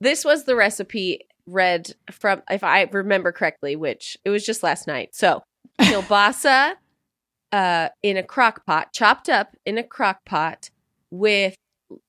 this 0.00 0.24
was 0.24 0.44
the 0.44 0.56
recipe 0.56 1.20
read 1.46 1.92
from 2.10 2.42
if 2.50 2.62
I 2.64 2.82
remember 2.82 3.32
correctly, 3.32 3.76
which 3.76 4.16
it 4.24 4.30
was 4.30 4.44
just 4.44 4.62
last 4.62 4.86
night. 4.86 5.14
So 5.14 5.42
kielbasa 5.80 6.74
uh, 7.52 7.88
in 8.02 8.16
a 8.16 8.22
crock 8.22 8.64
pot, 8.66 8.92
chopped 8.92 9.28
up 9.28 9.56
in 9.64 9.78
a 9.78 9.82
crock 9.82 10.24
pot 10.24 10.70
with 11.10 11.54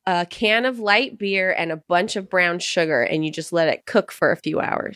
a 0.05 0.25
can 0.29 0.65
of 0.65 0.79
light 0.79 1.17
beer 1.17 1.51
and 1.51 1.71
a 1.71 1.77
bunch 1.77 2.15
of 2.15 2.29
brown 2.29 2.59
sugar, 2.59 3.01
and 3.01 3.25
you 3.25 3.31
just 3.31 3.51
let 3.53 3.67
it 3.67 3.85
cook 3.85 4.11
for 4.11 4.31
a 4.31 4.37
few 4.37 4.59
hours. 4.59 4.95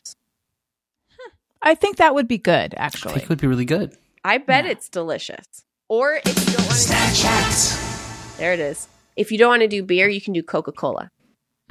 I 1.61 1.73
think 1.75 1.97
that 1.97 2.13
would 2.13 2.27
be 2.27 2.37
good, 2.37 2.75
I 2.75 2.83
actually. 2.85 3.13
think 3.13 3.23
it 3.23 3.29
would 3.29 3.41
be 3.41 3.47
really 3.47 3.65
good. 3.65 3.95
I 4.23 4.37
bet 4.37 4.65
it's 4.65 4.87
delicious. 4.89 5.45
Or 5.89 6.13
if 6.23 6.25
you 6.27 6.57
don't 6.57 6.65
want 6.65 7.15
to, 7.15 8.37
there 8.37 8.53
it 8.53 8.59
is. 8.59 8.87
If 9.15 9.31
you 9.31 9.37
don't 9.37 9.49
want 9.49 9.61
to 9.61 9.67
do 9.67 9.81
beer, 9.83 10.07
you 10.07 10.21
can 10.21 10.33
do 10.33 10.43
Coca 10.43 10.71
Cola. 10.71 11.09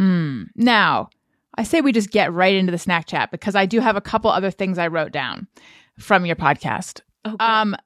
Mm. 0.00 0.46
Now, 0.56 1.10
I 1.56 1.62
say 1.62 1.80
we 1.80 1.92
just 1.92 2.10
get 2.10 2.32
right 2.32 2.54
into 2.54 2.72
the 2.72 2.78
snack 2.78 3.06
chat 3.06 3.30
because 3.30 3.54
I 3.54 3.66
do 3.66 3.80
have 3.80 3.94
a 3.96 4.00
couple 4.00 4.30
other 4.30 4.50
things 4.50 4.78
I 4.78 4.88
wrote 4.88 5.12
down 5.12 5.46
from 5.98 6.26
your 6.26 6.36
podcast. 6.36 7.00
Oh, 7.24 7.36
Um, 7.38 7.76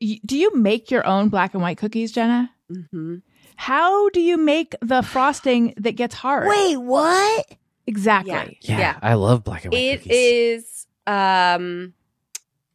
y- 0.00 0.20
do 0.24 0.38
you 0.38 0.54
make 0.56 0.90
your 0.90 1.06
own 1.06 1.28
black 1.28 1.52
and 1.54 1.62
white 1.62 1.76
cookies, 1.78 2.12
Jenna? 2.12 2.50
hmm 2.90 3.16
How 3.56 4.08
do 4.10 4.20
you 4.20 4.36
make 4.36 4.74
the 4.80 5.02
frosting 5.02 5.74
that 5.76 5.92
gets 5.92 6.14
hard? 6.14 6.48
Wait, 6.48 6.76
what? 6.76 7.46
exactly. 7.86 8.58
Yeah, 8.62 8.78
Yeah. 8.78 8.98
I 9.02 9.14
love 9.14 9.44
black 9.44 9.64
and 9.64 9.72
white 9.72 9.78
It 9.78 9.96
cookies. 10.02 10.12
is 10.12 10.86
um, 11.06 11.92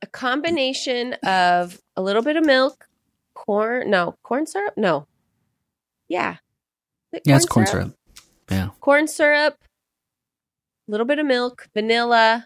a 0.02 0.08
combination 0.08 1.14
of 1.24 1.80
a 1.96 2.02
little 2.02 2.22
bit 2.22 2.36
of 2.38 2.46
milk, 2.46 2.88
corn, 3.34 3.90
no, 3.90 4.16
corn 4.24 4.46
syrup, 4.46 4.76
no. 4.78 5.08
Yeah. 6.08 6.34
Is 7.12 7.18
it 7.18 7.22
Yeah, 7.26 7.36
it's 7.38 7.46
corn 7.46 7.66
syrup. 7.66 7.96
Yeah. 8.50 8.70
Corn 8.80 9.08
syrup, 9.08 9.56
a 10.88 10.92
little 10.92 11.06
bit 11.06 11.20
of 11.20 11.26
milk, 11.26 11.68
vanilla. 11.74 12.46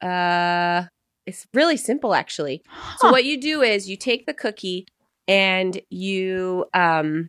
Uh, 0.00 0.84
it's 1.26 1.46
really 1.54 1.76
simple 1.76 2.14
actually. 2.14 2.62
So 2.98 3.10
what 3.10 3.24
you 3.24 3.40
do 3.40 3.62
is 3.62 3.88
you 3.88 3.96
take 3.96 4.26
the 4.26 4.34
cookie 4.34 4.86
and 5.28 5.80
you 5.90 6.66
um, 6.74 7.28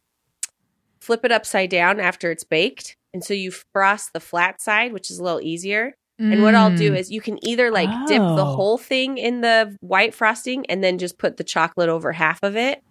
flip 1.02 1.24
it 1.26 1.32
upside 1.32 1.70
down 1.70 2.00
after 2.00 2.32
it's 2.32 2.44
baked, 2.44 2.96
and 3.14 3.24
so 3.24 3.34
you 3.34 3.52
frost 3.74 4.12
the 4.14 4.20
flat 4.20 4.62
side, 4.62 4.94
which 4.94 5.12
is 5.12 5.20
a 5.20 5.24
little 5.24 5.42
easier. 5.42 5.94
And 6.20 6.42
what 6.42 6.56
I'll 6.56 6.72
do 6.76 6.94
Mm. 6.94 6.98
is 6.98 7.12
you 7.12 7.20
can 7.22 7.44
either 7.46 7.70
like 7.70 7.90
dip 8.06 8.22
the 8.36 8.46
Oh. 8.46 8.56
whole 8.56 8.78
thing 8.78 9.18
in 9.18 9.42
the 9.42 9.76
white 9.82 10.14
frosting 10.14 10.66
and 10.68 10.82
then 10.84 10.98
just 10.98 11.18
put 11.18 11.36
the 11.38 11.44
chocolate 11.44 11.90
over 11.90 12.14
half 12.14 12.40
of 12.44 12.56
it, 12.56 12.82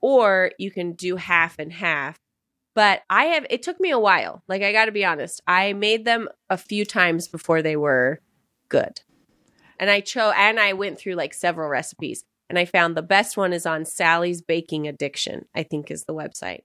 or 0.00 0.52
you 0.58 0.70
can 0.70 0.92
do 0.92 1.16
half 1.16 1.56
and 1.58 1.72
half. 1.72 2.16
But 2.74 3.02
I 3.10 3.26
have 3.26 3.46
it 3.50 3.62
took 3.62 3.78
me 3.80 3.90
a 3.90 3.98
while. 3.98 4.42
Like 4.48 4.62
I 4.62 4.72
got 4.72 4.86
to 4.86 4.92
be 4.92 5.04
honest, 5.04 5.42
I 5.46 5.72
made 5.74 6.04
them 6.04 6.28
a 6.48 6.56
few 6.56 6.84
times 6.86 7.28
before 7.28 7.60
they 7.60 7.76
were 7.76 8.20
good. 8.68 9.00
And 9.78 9.90
I 9.90 10.00
chose 10.00 10.32
and 10.36 10.58
I 10.58 10.72
went 10.72 10.98
through 10.98 11.14
like 11.14 11.34
several 11.34 11.68
recipes 11.68 12.24
and 12.48 12.58
I 12.58 12.64
found 12.64 12.96
the 12.96 13.02
best 13.02 13.36
one 13.36 13.52
is 13.52 13.66
on 13.66 13.84
Sally's 13.84 14.42
Baking 14.42 14.86
Addiction, 14.88 15.44
I 15.54 15.62
think 15.62 15.90
is 15.90 16.04
the 16.04 16.14
website. 16.14 16.60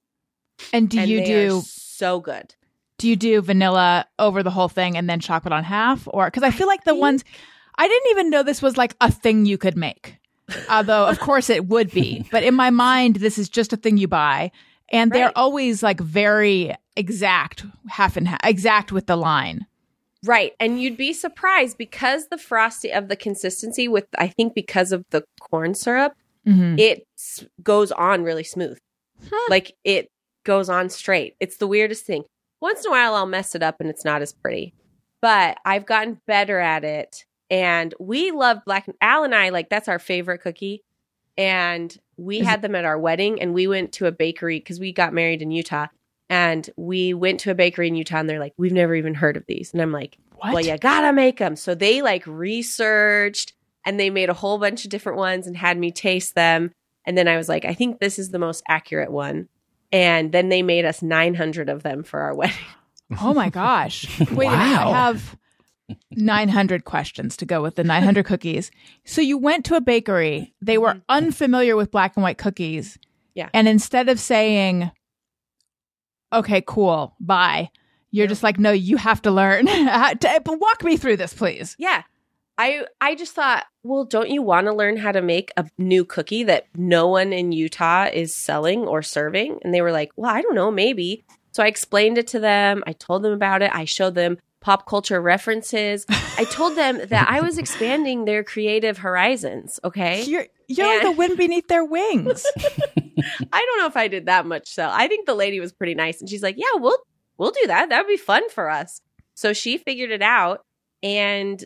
And 0.71 0.89
do 0.89 0.99
And 0.99 1.09
you 1.09 1.25
do 1.25 1.61
so 1.65 2.19
good. 2.19 2.55
do 2.99 3.07
you 3.09 3.15
do 3.15 3.41
vanilla 3.41 4.05
over 4.19 4.43
the 4.43 4.51
whole 4.51 4.69
thing 4.69 4.95
and 4.97 5.09
then 5.09 5.19
chocolate 5.19 5.51
on 5.53 5.63
half? 5.63 6.07
Or 6.07 6.25
because 6.27 6.43
i 6.43 6.51
feel 6.51 6.67
like 6.67 6.83
the 6.85 6.95
ones 6.95 7.23
i 7.77 7.87
didn't 7.87 8.11
even 8.11 8.29
know 8.29 8.43
this 8.43 8.61
was 8.61 8.77
like 8.77 8.95
a 9.01 9.11
thing 9.11 9.45
you 9.45 9.57
could 9.57 9.75
make. 9.75 10.17
Although 10.69 11.07
of 11.07 11.19
course 11.19 11.49
it 11.49 11.67
would 11.67 11.89
be. 11.91 12.25
But 12.31 12.43
in 12.43 12.53
my 12.53 12.69
mind 12.69 13.15
this 13.17 13.37
is 13.37 13.49
just 13.49 13.73
a 13.73 13.77
thing 13.77 13.97
you 13.97 14.07
buy. 14.07 14.51
And 14.89 15.11
they're 15.11 15.35
always 15.35 15.81
like 15.81 15.99
very 15.99 16.75
exact 16.95 17.65
half 17.87 18.15
and 18.15 18.27
half 18.27 18.39
exact 18.43 18.91
with 18.91 19.07
the 19.07 19.15
line 19.15 19.65
Right. 20.25 20.53
And 20.59 20.81
you'd 20.81 20.97
be 20.97 21.13
surprised 21.13 21.77
because 21.77 22.27
the 22.27 22.37
frosty 22.37 22.91
of 22.91 23.07
the 23.09 23.15
consistency 23.15 23.87
with 23.87 24.05
I 24.17 24.27
think 24.27 24.53
because 24.55 24.91
of 24.91 25.03
the 25.09 25.23
corn 25.41 25.73
syrup, 25.73 26.13
Mhm. 26.47 26.79
it 26.79 27.05
goes 27.61 27.91
on 27.91 28.23
really 28.23 28.43
smooth. 28.43 28.77
Like 29.49 29.73
it 29.83 30.07
goes 30.45 30.69
on 30.69 30.89
straight. 30.89 31.35
It's 31.39 31.57
the 31.57 31.67
weirdest 31.67 32.05
thing. 32.05 32.23
Once 32.61 32.83
in 32.85 32.87
a 32.89 32.91
while 32.91 33.15
I'll 33.15 33.25
mess 33.25 33.55
it 33.55 33.63
up 33.63 33.79
and 33.79 33.89
it's 33.89 34.05
not 34.05 34.21
as 34.21 34.33
pretty. 34.33 34.73
But 35.21 35.57
I've 35.65 35.85
gotten 35.85 36.19
better 36.27 36.59
at 36.59 36.83
it. 36.83 37.25
And 37.49 37.93
we 37.99 38.31
love 38.31 38.59
black 38.65 38.87
Al 39.01 39.23
and 39.23 39.35
I 39.35 39.49
like 39.49 39.69
that's 39.69 39.87
our 39.87 39.99
favorite 39.99 40.39
cookie. 40.39 40.83
And 41.37 41.95
we 42.17 42.39
Is 42.41 42.47
had 42.47 42.61
them 42.61 42.75
at 42.75 42.85
our 42.85 42.97
wedding 42.99 43.41
and 43.41 43.53
we 43.53 43.67
went 43.67 43.91
to 43.93 44.05
a 44.05 44.11
bakery 44.11 44.59
because 44.59 44.79
we 44.79 44.91
got 44.93 45.13
married 45.13 45.41
in 45.41 45.51
Utah. 45.51 45.87
And 46.33 46.67
we 46.77 47.13
went 47.13 47.41
to 47.41 47.51
a 47.51 47.53
bakery 47.53 47.89
in 47.89 47.95
Utah 47.95 48.17
and 48.17 48.27
they're 48.27 48.39
like, 48.39 48.55
We've 48.57 48.71
never 48.71 48.95
even 48.95 49.13
heard 49.13 49.37
of 49.37 49.45
these. 49.45 49.71
And 49.71 49.79
I'm 49.83 49.91
like, 49.91 50.17
what 50.31 50.51
well, 50.51 50.65
you 50.65 50.75
gotta 50.79 51.13
make 51.13 51.37
them. 51.37 51.55
So 51.55 51.75
they 51.75 52.01
like 52.01 52.25
researched 52.25 53.53
and 53.85 53.99
they 53.99 54.09
made 54.09 54.29
a 54.29 54.33
whole 54.33 54.57
bunch 54.57 54.83
of 54.83 54.89
different 54.89 55.19
ones 55.19 55.45
and 55.45 55.55
had 55.55 55.77
me 55.77 55.91
taste 55.91 56.33
them. 56.33 56.71
And 57.05 57.15
then 57.15 57.27
I 57.27 57.37
was 57.37 57.47
like, 57.47 57.65
I 57.65 57.75
think 57.75 57.99
this 57.99 58.17
is 58.17 58.31
the 58.31 58.39
most 58.39 58.63
accurate 58.67 59.11
one. 59.11 59.47
And 59.91 60.31
then 60.31 60.49
they 60.49 60.63
made 60.63 60.85
us 60.85 61.03
900 61.03 61.69
of 61.69 61.83
them 61.83 62.01
for 62.01 62.21
our 62.21 62.33
wedding. 62.35 62.55
oh 63.21 63.33
my 63.35 63.49
gosh 63.49 64.07
wait 64.31 64.47
a 64.47 64.49
minute 64.49 64.57
i 64.57 64.89
have 64.89 65.37
900 66.11 66.83
questions 66.83 67.37
to 67.37 67.45
go 67.45 67.61
with 67.61 67.75
the 67.75 67.83
900 67.83 68.25
cookies 68.25 68.71
so 69.05 69.21
you 69.21 69.37
went 69.37 69.65
to 69.65 69.75
a 69.75 69.81
bakery 69.81 70.55
they 70.61 70.79
were 70.79 70.93
mm-hmm. 70.93 70.99
unfamiliar 71.09 71.75
with 71.75 71.91
black 71.91 72.15
and 72.15 72.23
white 72.23 72.39
cookies 72.39 72.97
Yeah. 73.35 73.49
and 73.53 73.67
instead 73.67 74.09
of 74.09 74.19
saying 74.19 74.89
okay 76.33 76.63
cool 76.65 77.15
bye 77.19 77.69
you're 78.11 78.27
just 78.27 78.43
like 78.43 78.59
no 78.59 78.71
you 78.71 78.97
have 78.97 79.21
to 79.21 79.31
learn 79.31 79.65
to- 79.67 80.41
but 80.43 80.59
walk 80.59 80.83
me 80.83 80.97
through 80.97 81.17
this 81.17 81.33
please 81.33 81.75
Yeah. 81.79 82.03
I 82.55 82.85
I 83.01 83.15
just 83.15 83.33
thought, 83.33 83.65
well, 83.81 84.05
don't 84.05 84.29
you 84.29 84.43
want 84.43 84.67
to 84.67 84.73
learn 84.75 84.95
how 84.95 85.11
to 85.11 85.23
make 85.23 85.51
a 85.57 85.65
new 85.79 86.05
cookie 86.05 86.43
that 86.43 86.67
no 86.75 87.07
one 87.07 87.33
in 87.33 87.51
Utah 87.51 88.09
is 88.13 88.35
selling 88.35 88.81
or 88.81 89.01
serving? 89.01 89.57
And 89.63 89.73
they 89.73 89.81
were 89.81 89.91
like, 89.91 90.11
well, 90.17 90.29
I 90.29 90.43
don't 90.43 90.53
know, 90.53 90.69
maybe. 90.69 91.25
So 91.53 91.63
I 91.63 91.65
explained 91.65 92.19
it 92.19 92.27
to 92.27 92.39
them. 92.39 92.83
I 92.85 92.93
told 92.93 93.23
them 93.23 93.33
about 93.33 93.63
it. 93.63 93.71
I 93.73 93.85
showed 93.85 94.13
them 94.13 94.37
pop 94.59 94.85
culture 94.87 95.19
references. 95.19 96.05
I 96.37 96.45
told 96.45 96.77
them 96.77 97.01
that 97.07 97.27
I 97.27 97.41
was 97.41 97.57
expanding 97.57 98.25
their 98.25 98.43
creative 98.43 98.99
horizons. 98.99 99.79
Okay. 99.83 100.21
you're 100.27 100.45
you're 100.67 100.85
like 100.85 101.03
And- 101.03 101.07
the 101.07 101.17
wind 101.17 101.37
beneath 101.37 101.67
their 101.69 101.83
wings 101.83 102.45
I 103.53 103.65
don't 103.65 103.79
know 103.79 103.87
if 103.87 103.97
I 103.97 104.07
did 104.07 104.25
that 104.27 104.45
much 104.45 104.67
so. 104.69 104.89
I 104.91 105.07
think 105.07 105.25
the 105.25 105.35
lady 105.35 105.59
was 105.59 105.71
pretty 105.71 105.95
nice 105.95 106.19
and 106.19 106.29
she's 106.29 106.43
like, 106.43 106.55
"Yeah, 106.57 106.75
we'll 106.75 106.97
we'll 107.37 107.51
do 107.51 107.67
that. 107.67 107.89
That 107.89 107.99
would 108.05 108.11
be 108.11 108.17
fun 108.17 108.49
for 108.49 108.69
us." 108.69 109.01
So 109.35 109.53
she 109.53 109.77
figured 109.77 110.11
it 110.11 110.21
out 110.21 110.63
and 111.01 111.63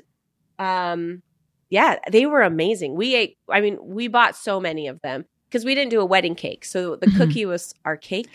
um 0.59 1.21
yeah, 1.69 1.97
they 2.11 2.25
were 2.25 2.41
amazing. 2.41 2.95
We 2.95 3.15
ate 3.15 3.37
I 3.49 3.61
mean, 3.61 3.77
we 3.81 4.07
bought 4.07 4.35
so 4.35 4.59
many 4.59 4.87
of 4.87 5.01
them 5.01 5.25
because 5.49 5.65
we 5.65 5.75
didn't 5.75 5.91
do 5.91 5.99
a 6.01 6.05
wedding 6.05 6.35
cake. 6.35 6.63
So 6.65 6.95
the 6.95 7.07
Mhm. 7.07 7.17
cookie 7.17 7.45
was 7.45 7.73
our 7.85 7.97
cake. 7.97 8.29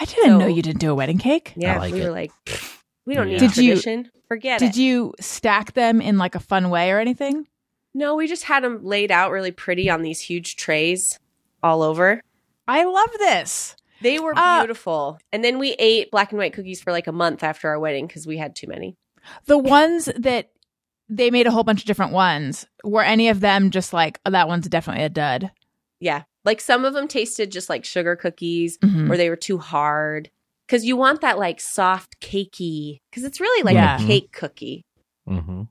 i 0.00 0.04
didn't 0.04 0.38
know 0.38 0.46
you 0.48 0.60
didn't 0.60 0.80
do 0.80 0.90
a 0.90 0.94
wedding 0.94 1.18
cake 1.18 1.52
Yeah, 1.56 1.78
like 1.78 1.92
we 1.94 2.00
it. 2.00 2.04
were 2.06 2.10
like 2.10 2.32
we 3.06 3.14
don't 3.14 3.28
need 3.28 3.38
Did 3.38 3.56
you- 3.56 4.04
Forget 4.26 4.58
did 4.58 4.66
it. 4.66 4.72
Did 4.72 4.76
you 4.80 5.14
stack 5.20 5.74
them 5.74 6.00
in 6.00 6.18
like 6.18 6.34
a 6.34 6.40
fun 6.40 6.68
way 6.70 6.90
or 6.90 6.98
anything 6.98 7.46
no, 7.96 8.16
we 8.16 8.26
just 8.26 8.42
had 8.42 8.64
them 8.64 8.80
laid 8.82 9.12
out 9.12 9.30
really 9.30 9.52
pretty 9.52 9.88
on 9.88 10.02
these 10.02 10.18
huge 10.20 10.56
trays 10.56 11.20
all 11.62 11.80
over. 11.80 12.20
I 12.66 12.84
love 12.84 13.10
this. 13.18 13.76
They 14.00 14.18
were 14.18 14.32
Uh, 14.36 14.60
beautiful. 14.60 15.18
and 15.32 15.44
then 15.44 15.58
we 15.58 15.72
ate 15.78 16.10
black 16.10 16.30
and 16.32 16.38
white 16.38 16.52
cookies 16.52 16.82
for 16.82 16.92
like 16.92 17.06
a 17.06 17.12
month 17.12 17.42
after 17.42 17.68
our 17.68 17.78
wedding 17.78 18.06
because 18.06 18.26
we 18.26 18.36
had 18.38 18.54
too 18.56 18.66
many. 18.66 18.96
The 19.46 19.58
ones 19.58 20.06
that 20.16 20.50
they 21.08 21.30
made 21.30 21.46
a 21.46 21.50
whole 21.50 21.64
bunch 21.64 21.80
of 21.80 21.86
different 21.86 22.12
ones. 22.12 22.66
Were 22.82 23.02
any 23.02 23.28
of 23.28 23.40
them 23.40 23.70
just 23.70 23.92
like 23.92 24.18
oh, 24.26 24.30
that 24.30 24.48
one's 24.48 24.68
definitely 24.68 25.04
a 25.04 25.08
dud? 25.10 25.50
Yeah. 26.00 26.22
Like 26.44 26.60
some 26.60 26.84
of 26.84 26.92
them 26.94 27.08
tasted 27.08 27.50
just 27.50 27.68
like 27.70 27.84
sugar 27.84 28.16
cookies 28.16 28.78
Mhm. 28.78 29.10
or 29.10 29.16
they 29.16 29.28
were 29.30 29.36
too 29.36 29.58
hard. 29.58 30.30
Cause 30.66 30.84
you 30.84 30.96
want 30.96 31.20
that 31.20 31.38
like 31.38 31.60
soft 31.60 32.20
cakey, 32.20 33.00
because 33.10 33.22
it's 33.24 33.40
really 33.40 33.62
like 33.62 33.74
Yeah. 33.74 34.02
a 34.02 34.06
cake 34.06 34.32
cookie. 34.32 34.82
Mm-hmm. 35.28 35.62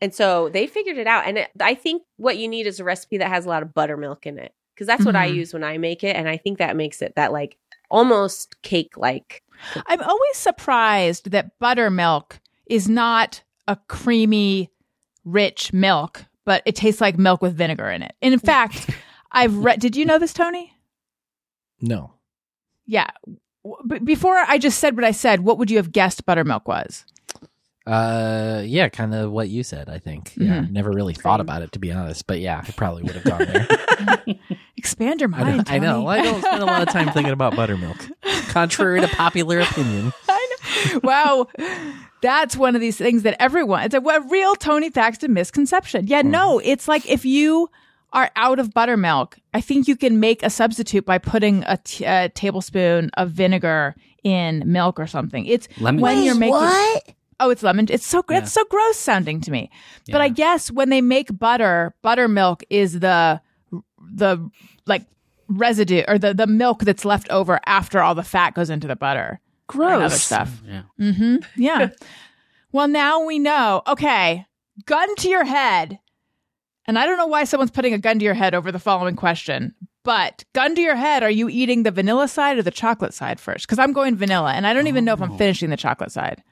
And 0.00 0.14
so 0.14 0.48
they 0.48 0.66
figured 0.66 0.96
it 0.96 1.06
out. 1.06 1.26
And 1.26 1.38
it, 1.38 1.50
I 1.60 1.74
think 1.74 2.02
what 2.16 2.38
you 2.38 2.48
need 2.48 2.66
is 2.66 2.80
a 2.80 2.84
recipe 2.84 3.18
that 3.18 3.28
has 3.28 3.44
a 3.44 3.48
lot 3.48 3.62
of 3.62 3.74
buttermilk 3.74 4.26
in 4.26 4.38
it. 4.38 4.52
Because 4.78 4.86
that's 4.86 5.04
what 5.04 5.16
I 5.16 5.28
Mhm. 5.28 5.34
use 5.34 5.52
when 5.52 5.64
I 5.64 5.76
make 5.76 6.04
it. 6.04 6.14
And 6.14 6.28
I 6.28 6.36
think 6.36 6.58
that 6.58 6.76
makes 6.76 7.02
it 7.02 7.14
that 7.16 7.32
like 7.32 7.56
almost 7.90 8.62
cake 8.62 8.96
like. 8.96 9.42
I'm 9.88 10.00
always 10.00 10.36
surprised 10.36 11.32
that 11.32 11.58
buttermilk 11.58 12.38
is 12.66 12.88
not 12.88 13.42
a 13.66 13.74
creamy, 13.88 14.70
rich 15.24 15.72
milk, 15.72 16.26
but 16.44 16.62
it 16.64 16.76
tastes 16.76 17.00
like 17.00 17.18
milk 17.18 17.42
with 17.42 17.56
vinegar 17.56 17.90
in 17.90 18.02
it. 18.02 18.14
And 18.22 18.32
in 18.32 18.38
fact, 18.38 18.88
I've 19.32 19.56
read. 19.56 19.80
Did 19.80 19.96
you 19.96 20.04
know 20.04 20.20
this, 20.20 20.32
Tony? 20.32 20.72
No. 21.80 22.12
Yeah. 22.86 23.08
W- 23.64 23.82
b- 23.88 23.98
before 23.98 24.36
I 24.36 24.58
just 24.58 24.78
said 24.78 24.94
what 24.94 25.04
I 25.04 25.10
said, 25.10 25.40
what 25.40 25.58
would 25.58 25.72
you 25.72 25.76
have 25.78 25.90
guessed 25.90 26.24
buttermilk 26.24 26.68
was? 26.68 27.04
Uh, 27.88 28.62
yeah, 28.66 28.88
kind 28.88 29.14
of 29.14 29.30
what 29.32 29.48
you 29.48 29.62
said. 29.62 29.88
I 29.88 29.98
think. 29.98 30.32
Yeah, 30.36 30.60
Mhm. 30.60 30.70
never 30.72 30.90
really 30.90 31.14
thought 31.14 31.40
about 31.40 31.62
it 31.62 31.72
to 31.72 31.78
be 31.78 31.90
honest, 31.90 32.26
but 32.26 32.38
yeah, 32.40 32.62
I 32.66 32.70
probably 32.72 33.02
would 33.02 33.14
have 33.14 33.24
gone 33.24 33.38
there. 33.46 34.36
Expand 34.76 35.20
your 35.20 35.30
I 35.34 35.38
know. 35.38 35.44
mind. 35.56 35.68
I 35.70 35.78
know. 35.78 35.94
Tony. 36.04 36.06
I 36.08 36.22
don't 36.22 36.40
spend 36.42 36.62
a 36.62 36.66
lot 36.66 36.82
of 36.82 36.88
time 36.88 37.10
thinking 37.10 37.32
about 37.32 37.56
buttermilk, 37.56 37.96
contrary 38.48 39.00
to 39.00 39.08
popular 39.08 39.60
opinion. 39.60 40.12
I 40.28 40.56
know. 40.92 41.00
Wow. 41.02 41.46
That's 42.20 42.56
one 42.56 42.74
of 42.74 42.80
these 42.80 42.96
things 42.96 43.22
that 43.22 43.36
everyone, 43.40 43.82
it's 43.84 43.94
a, 43.94 44.00
a 44.00 44.20
real 44.28 44.54
Tony 44.56 44.90
Thaxton 44.90 45.32
misconception. 45.32 46.06
Yeah, 46.08 46.22
no, 46.22 46.58
it's 46.58 46.88
like 46.88 47.08
if 47.08 47.24
you 47.24 47.70
are 48.12 48.30
out 48.36 48.58
of 48.58 48.72
buttermilk, 48.74 49.38
I 49.54 49.60
think 49.60 49.86
you 49.88 49.96
can 49.96 50.18
make 50.20 50.42
a 50.42 50.50
substitute 50.50 51.04
by 51.06 51.18
putting 51.18 51.62
a, 51.64 51.76
t- 51.78 52.04
a 52.04 52.28
tablespoon 52.30 53.10
of 53.14 53.30
vinegar 53.30 53.94
in 54.24 54.62
milk 54.66 54.98
or 54.98 55.06
something. 55.06 55.46
It's 55.46 55.68
Lemon 55.80 56.00
when 56.02 56.16
juice. 56.16 56.26
you're 56.26 56.34
making. 56.34 56.52
What? 56.54 57.14
Oh, 57.40 57.50
it's 57.50 57.62
lemon. 57.62 57.86
It's 57.90 58.06
so 58.06 58.24
Yeah. 58.30 58.38
it's 58.38 58.52
so 58.52 58.64
gross 58.64 58.96
sounding 58.96 59.40
to 59.42 59.50
me. 59.50 59.70
But 60.10 60.20
I 60.20 60.28
guess 60.28 60.70
when 60.70 60.88
they 60.88 61.00
make 61.00 61.36
butter, 61.38 61.94
buttermilk 62.02 62.62
is 62.70 63.00
the 63.00 63.40
the 64.12 64.50
like 64.86 65.04
residue 65.48 66.02
or 66.08 66.18
the 66.18 66.34
the 66.34 66.46
milk 66.46 66.80
that's 66.82 67.04
left 67.04 67.28
over 67.30 67.60
after 67.66 68.00
all 68.00 68.14
the 68.14 68.22
fat 68.22 68.54
goes 68.54 68.70
into 68.70 68.86
the 68.88 68.96
butter. 68.96 69.40
And 69.72 69.82
other 69.82 70.08
stuff. 70.16 70.62
Yeah. 70.66 70.82
Mm-hmm. 70.98 71.36
Yeah. 71.62 71.88
well, 72.72 72.88
now 72.88 73.24
we 73.24 73.38
know. 73.38 73.82
Okay, 73.86 74.46
gun 74.86 75.14
to 75.16 75.28
your 75.28 75.44
head. 75.44 75.98
And 76.86 76.98
I 76.98 77.04
don't 77.04 77.18
know 77.18 77.26
why 77.26 77.44
someone's 77.44 77.70
putting 77.70 77.92
a 77.92 77.98
gun 77.98 78.18
to 78.18 78.24
your 78.24 78.32
head 78.32 78.54
over 78.54 78.72
the 78.72 78.78
following 78.78 79.14
question. 79.14 79.74
But 80.04 80.44
gun 80.54 80.74
to 80.74 80.80
your 80.80 80.96
head, 80.96 81.22
are 81.22 81.28
you 81.30 81.50
eating 81.50 81.82
the 81.82 81.90
vanilla 81.90 82.28
side 82.28 82.56
or 82.56 82.62
the 82.62 82.70
chocolate 82.70 83.12
side 83.12 83.38
first? 83.38 83.66
Because 83.66 83.78
I'm 83.78 83.92
going 83.92 84.16
vanilla, 84.16 84.52
and 84.54 84.66
I 84.66 84.72
don't 84.72 84.86
even 84.86 85.04
know 85.04 85.12
if 85.12 85.20
I'm 85.20 85.32
Oh. 85.32 85.36
finishing 85.36 85.68
the 85.68 85.76
chocolate 85.76 86.10
side. 86.12 86.42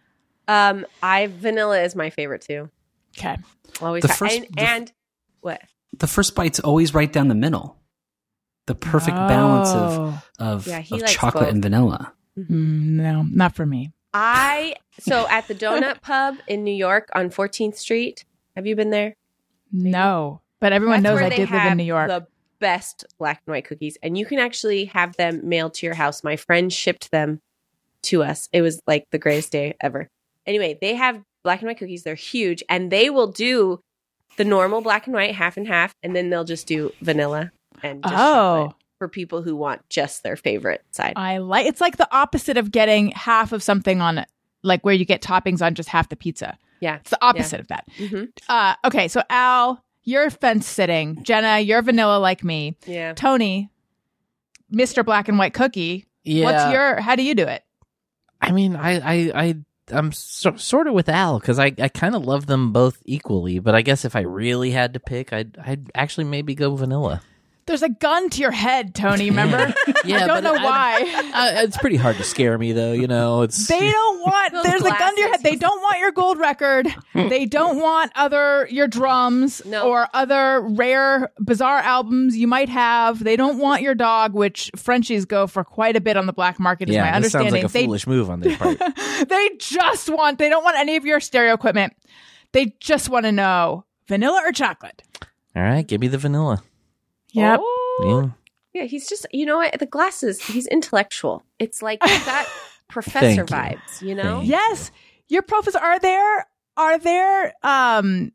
Um, 0.48 0.86
I 1.02 1.26
vanilla 1.26 1.82
is 1.82 1.94
my 1.96 2.10
favorite 2.10 2.42
too. 2.42 2.70
Okay. 3.18 3.36
Always 3.80 4.02
The 4.02 4.08
ha- 4.08 4.14
first- 4.14 4.36
and, 4.36 4.46
the- 4.54 4.60
and 4.62 4.92
what? 5.40 5.60
The 5.98 6.06
first 6.06 6.34
bite's 6.34 6.60
always 6.60 6.92
right 6.94 7.10
down 7.12 7.28
the 7.28 7.34
middle. 7.34 7.78
The 8.66 8.74
perfect 8.74 9.16
balance 9.16 9.70
of 9.70 9.92
Oh. 9.98 10.22
of, 10.44 10.66
Yeah, 10.66 10.80
of 10.90 11.06
chocolate 11.06 11.44
both. 11.44 11.52
and 11.54 11.62
vanilla. 11.62 12.12
Mm, 12.38 12.50
no, 12.50 13.22
not 13.22 13.54
for 13.54 13.64
me. 13.64 13.92
I 14.12 14.74
so 14.98 15.26
at 15.28 15.46
the 15.48 15.54
Donut 15.54 16.00
Pub 16.02 16.36
in 16.46 16.64
New 16.64 16.74
York 16.74 17.08
on 17.14 17.30
14th 17.30 17.76
Street. 17.76 18.24
Have 18.56 18.66
you 18.66 18.74
been 18.76 18.90
there? 18.90 19.14
No, 19.72 20.40
but 20.60 20.72
everyone 20.72 21.02
That's 21.02 21.12
knows 21.12 21.20
where 21.20 21.26
I 21.26 21.28
they 21.30 21.36
did 21.36 21.50
live 21.50 21.72
in 21.72 21.76
New 21.78 21.84
York. 21.84 22.08
The 22.08 22.26
best 22.58 23.04
black 23.18 23.42
and 23.46 23.52
white 23.52 23.66
cookies, 23.66 23.98
and 24.02 24.16
you 24.16 24.24
can 24.26 24.38
actually 24.38 24.86
have 24.86 25.16
them 25.16 25.48
mailed 25.48 25.74
to 25.74 25.86
your 25.86 25.94
house. 25.94 26.24
My 26.24 26.36
friend 26.36 26.72
shipped 26.72 27.10
them 27.10 27.40
to 28.02 28.22
us. 28.22 28.48
It 28.52 28.62
was 28.62 28.80
like 28.86 29.04
the 29.10 29.18
greatest 29.18 29.52
day 29.52 29.74
ever. 29.80 30.08
Anyway, 30.46 30.78
they 30.80 30.94
have 30.94 31.20
black 31.44 31.60
and 31.60 31.68
white 31.68 31.78
cookies. 31.78 32.02
They're 32.02 32.14
huge, 32.14 32.62
and 32.68 32.90
they 32.90 33.10
will 33.10 33.26
do 33.28 33.80
the 34.36 34.44
normal 34.44 34.80
black 34.80 35.06
and 35.06 35.14
white 35.14 35.34
half 35.34 35.56
and 35.56 35.66
half, 35.66 35.94
and 36.02 36.14
then 36.14 36.30
they'll 36.30 36.44
just 36.44 36.66
do 36.66 36.92
vanilla 37.00 37.52
and 37.82 38.02
just 38.02 38.14
Oh. 38.16 38.74
for 38.98 39.08
people 39.08 39.42
who 39.42 39.56
want 39.56 39.88
just 39.88 40.22
their 40.22 40.36
favorite 40.36 40.84
side. 40.90 41.14
I 41.16 41.38
like 41.38 41.66
it's 41.66 41.80
like 41.80 41.96
the 41.96 42.08
opposite 42.14 42.56
of 42.56 42.70
getting 42.70 43.10
half 43.12 43.52
of 43.52 43.62
something 43.62 44.00
on 44.00 44.24
like 44.62 44.84
where 44.84 44.94
you 44.94 45.04
get 45.04 45.22
toppings 45.22 45.64
on 45.64 45.74
just 45.74 45.88
half 45.88 46.08
the 46.08 46.16
pizza. 46.16 46.58
yeah. 46.80 46.96
It's 46.96 47.10
the 47.10 47.18
opposite 47.24 47.60
of 47.60 47.68
that. 47.68 47.84
hmm 47.98 48.24
Uh, 48.48 48.74
okay, 48.84 49.08
so 49.08 49.22
Al, 49.30 49.82
you're 50.04 50.28
fence 50.30 50.66
sitting. 50.66 51.22
Jenna, 51.22 51.60
you're 51.60 51.82
vanilla 51.82 52.18
like 52.18 52.42
me. 52.44 52.76
Yeah. 52.86 53.12
Tony, 53.14 53.70
Mr. 54.72 55.04
Black 55.04 55.28
and 55.28 55.38
White 55.38 55.54
Cookie. 55.54 56.06
Yeah. 56.24 56.44
What's 56.44 56.72
your? 56.72 57.00
How 57.00 57.16
do 57.16 57.22
you 57.22 57.34
do 57.34 57.44
it? 57.44 57.62
I 58.40 58.52
mean, 58.52 58.76
I, 58.76 58.98
I, 58.98 59.32
I, 59.34 59.54
I'm 59.90 60.12
so, 60.12 60.56
sort 60.56 60.86
of 60.86 60.94
with 60.94 61.08
Al 61.08 61.38
because 61.38 61.58
I, 61.58 61.72
I 61.78 61.88
kind 61.88 62.14
of 62.14 62.24
love 62.24 62.46
them 62.46 62.72
both 62.72 63.00
equally. 63.04 63.58
But 63.58 63.74
I 63.74 63.82
guess 63.82 64.04
if 64.04 64.16
I 64.16 64.20
really 64.20 64.70
had 64.72 64.94
to 64.94 65.00
pick, 65.00 65.32
I'd, 65.32 65.58
I'd 65.58 65.90
actually 65.94 66.24
maybe 66.24 66.54
go 66.54 66.74
vanilla. 66.74 67.22
There's 67.66 67.82
a 67.82 67.88
gun 67.88 68.30
to 68.30 68.40
your 68.40 68.52
head, 68.52 68.94
Tony. 68.94 69.28
Remember? 69.30 69.74
Yeah, 70.04 70.22
I 70.22 70.26
don't 70.28 70.44
know 70.44 70.54
I- 70.54 70.62
why. 70.64 71.30
Uh, 71.34 71.62
it's 71.64 71.76
pretty 71.78 71.96
hard 71.96 72.16
to 72.18 72.22
scare 72.22 72.56
me, 72.58 72.70
though. 72.72 72.92
You 72.92 73.08
know, 73.08 73.42
it's 73.42 73.66
They 73.66 73.90
don't 73.90 74.20
want. 74.20 74.52
Those 74.52 74.62
there's 74.64 74.82
a 74.82 74.90
gun 74.90 75.14
to 75.16 75.20
your 75.20 75.30
head. 75.30 75.42
They 75.42 75.56
don't 75.56 75.80
want 75.82 75.98
your 75.98 76.12
gold 76.12 76.38
record. 76.38 76.86
they 77.14 77.44
don't 77.44 77.80
want 77.80 78.12
other 78.14 78.68
your 78.70 78.86
drums 78.86 79.62
No. 79.66 79.88
or 79.88 80.06
other 80.14 80.60
rare, 80.60 81.32
bizarre 81.40 81.78
albums 81.78 82.36
you 82.36 82.46
might 82.46 82.68
have. 82.68 83.22
They 83.24 83.34
don't 83.34 83.58
want 83.58 83.82
your 83.82 83.96
dog, 83.96 84.34
which 84.34 84.70
Frenchies 84.76 85.24
go 85.24 85.48
for 85.48 85.64
quite 85.64 85.96
a 85.96 86.00
bit 86.00 86.16
on 86.16 86.26
the 86.26 86.32
black 86.32 86.60
market. 86.60 86.88
Is 86.88 86.96
my 86.96 87.02
yeah. 87.02 87.18
This 87.20 87.32
sounds 87.32 87.46
understanding. 87.46 87.62
like 87.64 87.70
a 87.70 87.72
they 87.72 87.84
foolish 87.86 88.06
move 88.06 88.30
on 88.30 88.40
their 88.40 88.56
part. 88.56 88.78
they 89.28 89.50
just 89.58 90.08
want. 90.08 90.38
They 90.38 90.48
don't 90.48 90.62
want 90.62 90.76
any 90.78 90.94
of 90.96 91.04
your 91.04 91.18
stereo 91.18 91.54
equipment. 91.54 91.94
They 92.52 92.76
just 92.78 93.08
want 93.08 93.26
to 93.26 93.32
know 93.32 93.84
vanilla 94.06 94.40
or 94.44 94.52
chocolate. 94.52 95.02
All 95.56 95.62
right, 95.62 95.86
give 95.86 96.00
me 96.00 96.06
the 96.08 96.18
vanilla. 96.18 96.62
Yep. 97.36 97.60
Oh. 97.62 98.22
Yeah. 98.74 98.82
Yeah, 98.82 98.86
he's 98.88 99.08
just 99.08 99.26
you 99.32 99.46
know 99.46 99.56
what 99.58 99.78
the 99.78 99.86
glasses. 99.86 100.40
He's 100.44 100.66
intellectual. 100.66 101.42
It's 101.58 101.80
like 101.82 102.02
he's 102.06 102.24
got 102.26 102.46
professor 102.88 103.46
Thank 103.46 103.50
you. 103.50 103.56
vibes. 103.56 104.02
You 104.02 104.14
know. 104.14 104.38
Thank 104.38 104.48
Yes, 104.50 104.90
your 105.28 105.42
professor. 105.42 105.78
Are 105.78 105.98
there 105.98 106.46
are 106.76 106.98
there 106.98 107.54
um 107.62 108.32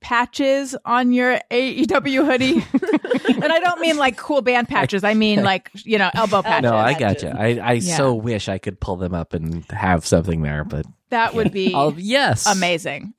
patches 0.00 0.74
on 0.84 1.12
your 1.12 1.38
AEW 1.50 2.26
hoodie? 2.26 2.54
and 3.42 3.52
I 3.52 3.60
don't 3.60 3.80
mean 3.80 3.96
like 3.96 4.16
cool 4.16 4.42
band 4.42 4.68
patches. 4.68 5.04
I 5.04 5.14
mean 5.14 5.42
like 5.44 5.70
you 5.84 5.98
know 5.98 6.10
elbow 6.12 6.42
patches. 6.42 6.70
No, 6.70 6.76
I 6.76 6.94
Patches. 6.94 7.22
gotcha. 7.22 7.40
I, 7.40 7.46
I 7.58 7.72
Yeah. 7.74 7.96
so 7.96 8.14
wish 8.14 8.48
I 8.48 8.58
could 8.58 8.80
pull 8.80 8.96
them 8.96 9.14
up 9.14 9.32
and 9.32 9.64
have 9.70 10.04
something 10.04 10.42
there, 10.42 10.64
but 10.64 10.84
that 11.10 11.34
would 11.34 11.52
be 11.52 11.72
I'll, 11.72 11.94
yes, 11.96 12.46
amazing. 12.46 13.14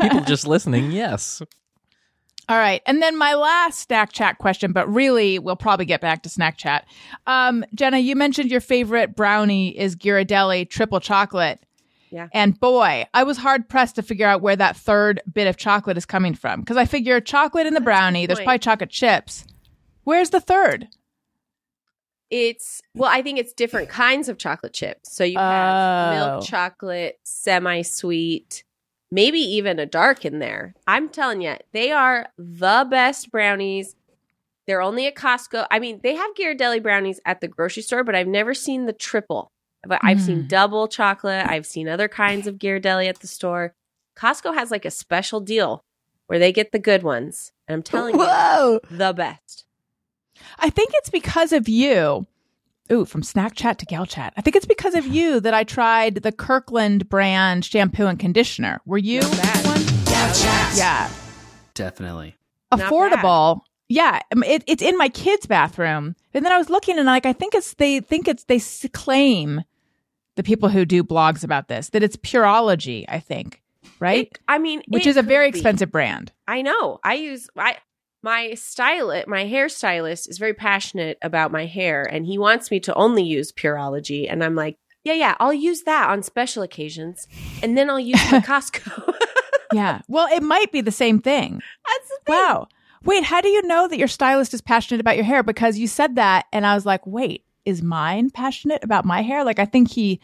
People 0.00 0.20
just 0.22 0.46
listening, 0.46 0.90
yes. 0.90 1.42
All 2.48 2.56
right. 2.56 2.80
And 2.86 3.02
then 3.02 3.18
my 3.18 3.34
last 3.34 3.80
snack 3.80 4.12
chat 4.12 4.38
question, 4.38 4.72
but 4.72 4.88
really 4.92 5.38
we'll 5.38 5.56
probably 5.56 5.84
get 5.84 6.00
back 6.00 6.22
to 6.22 6.30
snack 6.30 6.56
chat. 6.56 6.86
Um, 7.26 7.64
Jenna, 7.74 7.98
you 7.98 8.16
mentioned 8.16 8.50
your 8.50 8.62
favorite 8.62 9.14
brownie 9.14 9.78
is 9.78 9.94
Ghirardelli 9.96 10.68
triple 10.70 11.00
chocolate. 11.00 11.60
Yeah. 12.10 12.28
And 12.32 12.58
boy, 12.58 13.06
I 13.12 13.22
was 13.24 13.36
hard 13.36 13.68
pressed 13.68 13.96
to 13.96 14.02
figure 14.02 14.26
out 14.26 14.40
where 14.40 14.56
that 14.56 14.78
third 14.78 15.20
bit 15.30 15.46
of 15.46 15.58
chocolate 15.58 15.98
is 15.98 16.06
coming 16.06 16.34
from. 16.34 16.60
Because 16.60 16.78
I 16.78 16.86
figure 16.86 17.20
chocolate 17.20 17.66
in 17.66 17.74
the 17.74 17.82
brownie, 17.82 18.24
there's 18.24 18.38
probably 18.38 18.60
chocolate 18.60 18.88
chips. 18.88 19.44
Where's 20.04 20.30
the 20.30 20.40
third? 20.40 20.88
It's 22.30 22.82
well, 22.94 23.10
I 23.12 23.20
think 23.22 23.38
it's 23.38 23.52
different 23.52 23.88
kinds 23.90 24.28
of 24.30 24.38
chocolate 24.38 24.72
chips. 24.72 25.14
So 25.14 25.24
you 25.24 25.38
have 25.38 26.14
Oh. 26.14 26.30
milk 26.36 26.46
chocolate, 26.46 27.18
semi-sweet, 27.24 28.64
maybe 29.10 29.38
even 29.38 29.78
a 29.78 29.86
dark 29.86 30.24
in 30.24 30.38
there. 30.38 30.74
I'm 30.86 31.08
telling 31.08 31.40
you, 31.40 31.56
they 31.72 31.92
are 31.92 32.28
the 32.36 32.86
best 32.90 33.30
brownies. 33.30 33.94
They're 34.66 34.82
only 34.82 35.06
at 35.06 35.14
Costco. 35.14 35.66
I 35.70 35.78
mean, 35.78 36.00
they 36.02 36.14
have 36.14 36.34
Ghirardelli 36.34 36.82
brownies 36.82 37.20
at 37.24 37.40
the 37.40 37.48
grocery 37.48 37.82
store, 37.82 38.04
but 38.04 38.14
I've 38.14 38.26
never 38.26 38.52
seen 38.54 38.86
the 38.86 38.92
triple. 38.92 39.50
But 39.86 40.00
I've 40.02 40.20
seen 40.20 40.44
Mm. 40.44 40.48
double 40.48 40.88
chocolate. 40.88 41.46
I've 41.46 41.64
seen 41.64 41.88
other 41.88 42.08
kinds 42.08 42.46
of 42.46 42.56
Ghirardelli 42.56 43.08
at 43.08 43.20
the 43.20 43.26
store. 43.28 43.74
Costco 44.16 44.54
has 44.54 44.70
like 44.70 44.84
a 44.84 44.90
special 44.90 45.40
deal 45.40 45.84
where 46.26 46.38
they 46.38 46.52
get 46.52 46.72
the 46.72 46.78
good 46.78 47.02
ones. 47.02 47.52
And 47.66 47.74
I'm 47.76 47.82
telling 47.82 48.16
Whoa. 48.18 48.80
you, 48.90 48.96
the 48.96 49.12
best. 49.14 49.64
I 50.58 50.68
think 50.68 50.90
it's 50.94 51.10
because 51.10 51.52
of 51.52 51.68
you. 51.68 52.26
Ooh, 52.90 53.04
from 53.04 53.22
snack 53.22 53.54
chat 53.54 53.78
to 53.78 53.86
gal 53.86 54.06
chat. 54.06 54.32
I 54.36 54.40
think 54.40 54.56
it's 54.56 54.64
because 54.66 54.94
of 54.94 55.06
you 55.06 55.40
that 55.40 55.52
I 55.54 55.64
tried 55.64 56.16
the 56.16 56.32
Kirkland 56.32 57.08
brand 57.08 57.64
shampoo 57.64 58.06
and 58.06 58.18
conditioner. 58.18 58.80
Were 58.86 58.98
you 58.98 59.20
Not 59.20 59.32
bad. 59.32 59.66
one? 59.66 59.80
Gal 60.06 60.34
chat. 60.34 60.76
Yeah. 60.76 61.10
Definitely. 61.74 62.34
Affordable 62.72 63.60
Yeah, 63.88 64.20
um, 64.34 64.42
it, 64.42 64.62
it's 64.66 64.82
in 64.82 64.96
my 64.98 65.08
kid's 65.08 65.46
bathroom. 65.46 66.14
And 66.34 66.44
then 66.44 66.52
I 66.52 66.58
was 66.58 66.68
looking 66.70 66.98
and 66.98 67.06
like, 67.06 67.26
I 67.26 67.32
think 67.32 67.54
it's, 67.54 67.74
they 67.74 68.00
think 68.00 68.26
it's, 68.28 68.44
they 68.44 68.60
claim 68.88 69.62
the 70.36 70.42
people 70.42 70.68
who 70.68 70.84
do 70.84 71.02
blogs 71.02 71.42
about 71.44 71.68
this, 71.68 71.88
that 71.90 72.02
it's 72.02 72.16
Pureology, 72.16 73.04
I 73.08 73.20
think, 73.20 73.62
right? 74.00 74.26
It- 74.28 74.38
I 74.48 74.58
mean, 74.58 74.82
Which 74.88 75.06
it 75.06 75.10
is 75.10 75.16
a 75.16 75.20
could 75.20 75.28
very 75.28 75.50
be. 75.50 75.58
expensive 75.58 75.90
brand. 75.90 76.32
I 76.46 76.62
know. 76.62 77.00
I 77.04 77.14
use 77.14 77.48
I 77.56 77.76
my 78.22 78.54
stylist, 78.54 79.28
my 79.28 79.44
hairstylist 79.44 80.28
is 80.28 80.38
very 80.38 80.54
passionate 80.54 81.18
about 81.22 81.52
my 81.52 81.66
hair 81.66 82.02
and 82.02 82.26
he 82.26 82.38
wants 82.38 82.70
me 82.70 82.80
to 82.80 82.94
only 82.94 83.22
use 83.22 83.52
Pureology 83.52 84.30
and 84.30 84.42
I'm 84.42 84.54
like, 84.54 84.76
yeah, 85.04 85.14
yeah, 85.14 85.36
I'll 85.40 85.54
use 85.54 85.82
that 85.82 86.10
on 86.10 86.22
special 86.22 86.62
occasions 86.62 87.28
and 87.62 87.78
then 87.78 87.88
I'll 87.88 88.00
use 88.00 88.20
my 88.30 88.40
Costco. 88.46 89.14
Yeah. 89.72 90.00
Well, 90.08 90.28
it 90.34 90.42
might 90.42 90.72
be 90.72 90.80
the 90.80 90.90
same 90.90 91.20
thing. 91.20 91.60
That's 91.86 92.08
the 92.08 92.18
thing. 92.26 92.34
Wow. 92.34 92.68
Wait, 93.04 93.22
how 93.22 93.40
do 93.40 93.48
you 93.48 93.62
know 93.66 93.86
that 93.86 93.98
your 93.98 94.08
stylist 94.08 94.54
is 94.54 94.60
passionate 94.60 95.00
about 95.00 95.16
your 95.16 95.24
hair? 95.24 95.42
Because 95.42 95.78
you 95.78 95.86
said 95.86 96.16
that, 96.16 96.46
and 96.52 96.66
I 96.66 96.74
was 96.74 96.86
like, 96.86 97.06
wait, 97.06 97.44
is 97.64 97.82
mine 97.82 98.30
passionate 98.30 98.82
about 98.82 99.04
my 99.04 99.22
hair? 99.22 99.44
Like, 99.44 99.58
I 99.58 99.66
think 99.66 99.90
he 99.90 100.20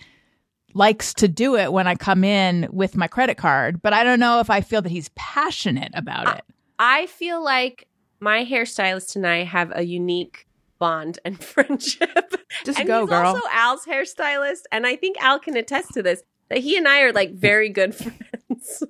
likes 0.72 1.14
to 1.14 1.28
do 1.28 1.56
it 1.56 1.72
when 1.72 1.86
I 1.86 1.94
come 1.94 2.24
in 2.24 2.68
with 2.70 2.96
my 2.96 3.06
credit 3.06 3.36
card, 3.36 3.80
but 3.80 3.92
I 3.92 4.02
don't 4.02 4.18
know 4.18 4.40
if 4.40 4.50
I 4.50 4.60
feel 4.60 4.82
that 4.82 4.90
he's 4.90 5.10
passionate 5.14 5.92
about 5.94 6.38
it. 6.38 6.44
I 6.78 7.06
feel 7.06 7.42
like 7.42 7.88
my 8.20 8.44
hairstylist 8.44 9.16
and 9.16 9.26
I 9.26 9.44
have 9.44 9.72
a 9.74 9.82
unique 9.82 10.46
bond 10.78 11.18
and 11.24 11.42
friendship. 11.44 12.34
Just 12.64 12.78
and 12.78 12.86
go, 12.88 13.00
he's 13.02 13.10
girl. 13.10 13.26
also 13.26 13.40
Al's 13.50 13.84
hairstylist, 13.84 14.62
and 14.72 14.86
I 14.86 14.96
think 14.96 15.16
Al 15.22 15.38
can 15.38 15.56
attest 15.56 15.92
to 15.94 16.02
this 16.02 16.22
that 16.48 16.58
he 16.58 16.76
and 16.76 16.86
I 16.86 17.00
are 17.02 17.12
like 17.12 17.32
very 17.32 17.68
good 17.68 17.94
friends. 17.94 18.82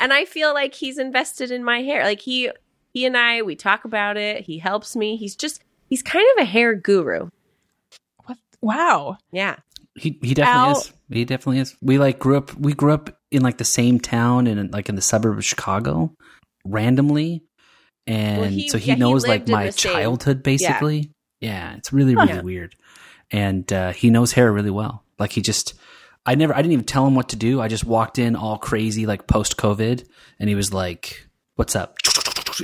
and 0.00 0.12
I 0.12 0.24
feel 0.24 0.52
like 0.54 0.74
he's 0.74 0.98
invested 0.98 1.50
in 1.50 1.62
my 1.64 1.82
hair. 1.82 2.04
Like 2.04 2.20
he 2.20 2.50
he 2.92 3.04
and 3.06 3.16
I 3.16 3.42
we 3.42 3.54
talk 3.56 3.84
about 3.84 4.16
it. 4.16 4.42
He 4.44 4.58
helps 4.58 4.96
me. 4.96 5.16
He's 5.16 5.36
just 5.36 5.62
he's 5.88 6.02
kind 6.02 6.26
of 6.36 6.42
a 6.42 6.46
hair 6.46 6.74
guru. 6.74 7.28
What? 8.24 8.38
Wow. 8.60 9.18
Yeah. 9.32 9.56
He 9.94 10.18
he 10.22 10.34
definitely 10.34 10.70
Al- 10.70 10.78
is. 10.78 10.92
He 11.10 11.24
definitely 11.24 11.60
is. 11.60 11.76
We 11.80 11.98
like 11.98 12.18
grew 12.18 12.36
up. 12.36 12.54
We 12.54 12.72
grew 12.74 12.92
up 12.92 13.16
in 13.30 13.42
like 13.42 13.58
the 13.58 13.64
same 13.64 14.00
town 14.00 14.46
and 14.46 14.72
like 14.72 14.88
in 14.88 14.94
the 14.96 15.02
suburb 15.02 15.38
of 15.38 15.44
Chicago, 15.44 16.12
randomly, 16.70 17.42
and 18.06 18.40
Well, 18.40 18.50
he- 18.50 18.68
so 18.68 18.78
he 18.78 18.88
yeah, 18.88 18.94
he 18.94 19.00
knows 19.00 19.26
like 19.26 19.48
my 19.48 19.70
childhood 19.70 20.42
basically. 20.42 21.10
Yeah, 21.40 21.74
it's 21.76 21.92
really 21.92 22.14
really 22.14 22.28
Yeah. 22.28 22.42
weird, 22.42 22.74
and 23.30 23.70
uh, 23.72 23.92
he 23.92 24.10
knows 24.10 24.32
hair 24.32 24.52
really 24.52 24.70
well. 24.70 25.04
Like 25.18 25.32
he 25.32 25.40
just. 25.42 25.74
I 26.28 26.34
never, 26.34 26.52
I 26.52 26.56
didn't 26.56 26.72
even 26.72 26.84
tell 26.84 27.06
him 27.06 27.14
what 27.14 27.28
to 27.28 27.36
do. 27.36 27.60
I 27.60 27.68
just 27.68 27.84
walked 27.84 28.18
in 28.18 28.34
all 28.34 28.58
crazy, 28.58 29.06
like 29.06 29.28
post 29.28 29.56
COVID, 29.56 30.04
and 30.40 30.48
he 30.48 30.56
was 30.56 30.72
like, 30.74 31.28
"What's 31.54 31.76
up?" 31.76 31.98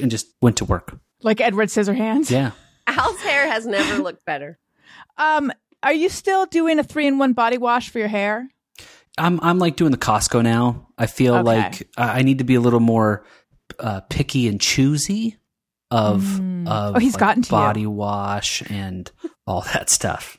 and 0.01 0.11
just 0.11 0.27
went 0.43 0.57
to 0.57 0.65
work. 0.65 0.99
Like 1.23 1.41
Edward 1.41 1.69
Scissorhands. 1.69 2.29
Yeah, 2.29 2.51
Al's 2.89 3.21
hair 3.21 3.47
has 3.49 3.65
never 3.65 4.03
looked 4.03 4.25
better. 4.25 4.59
Um, 5.17 5.53
are 5.85 5.93
you 5.93 6.09
still 6.09 6.47
doing 6.47 6.81
a 6.81 6.83
three 6.83 7.07
in 7.07 7.19
one 7.19 7.35
body 7.35 7.57
wash 7.57 7.89
for 7.91 8.01
your 8.01 8.09
hair? 8.09 8.49
I'm 9.17 9.39
I'm 9.45 9.61
like 9.61 9.77
doing 9.77 9.93
the 9.93 9.97
Costco 9.99 10.43
now. 10.43 10.89
I 10.99 11.07
feel 11.07 11.35
Okay. 11.37 11.43
like 11.45 11.89
I 11.97 12.19
I 12.19 12.23
need 12.23 12.39
to 12.39 12.45
be 12.45 12.57
a 12.57 12.61
little 12.61 12.81
more 12.81 13.25
uh, 13.79 14.01
picky 14.03 14.49
and 14.49 14.61
choosy 14.61 15.37
of 15.91 16.23
Mm. 16.23 16.69
of 16.69 16.97
Oh, 16.97 16.99
he's 16.99 17.15
like, 17.15 17.21
gotten 17.21 17.43
to 17.43 17.47
you. 17.49 17.51
body 17.51 17.87
wash 17.87 18.63
and 18.71 19.11
all 19.47 19.63
that 19.75 19.91
stuff. 19.91 20.39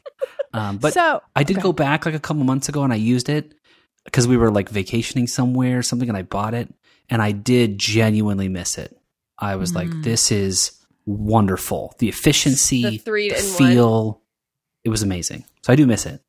Um, 0.53 0.77
but 0.77 0.93
so 0.95 1.21
I 1.35 1.43
did 1.43 1.57
okay. 1.57 1.63
go 1.63 1.73
back 1.73 2.05
like 2.05 2.15
a 2.15 2.19
couple 2.19 2.43
months 2.43 2.69
ago 2.69 2.83
and 2.83 2.91
I 2.93 2.97
used 2.97 3.29
it 3.29 3.53
because 4.05 4.27
we 4.27 4.37
were 4.37 4.51
like 4.51 4.69
vacationing 4.69 5.27
somewhere 5.27 5.77
or 5.79 5.83
something 5.83 6.07
and 6.09 6.17
I 6.17 6.21
bought 6.23 6.53
it 6.53 6.73
and 7.09 7.21
I 7.21 7.31
did 7.33 7.77
genuinely 7.77 8.49
miss 8.49 8.77
it. 8.77 8.97
I 9.37 9.55
was 9.57 9.75
like, 9.75 9.89
Mm. 9.89 10.03
this 10.03 10.31
is 10.31 10.71
wonderful. 11.05 11.93
The 11.99 12.09
efficiency, 12.09 12.81
The 12.83 12.97
three 12.97 13.29
the 13.29 13.37
in 13.39 13.45
one. 13.45 13.53
feel, 13.57 14.21
it 14.83 14.89
was 14.89 15.03
amazing. 15.03 15.45
So 15.61 15.73
I 15.73 15.75
do 15.75 15.85
miss 15.85 16.05
it. 16.05 16.21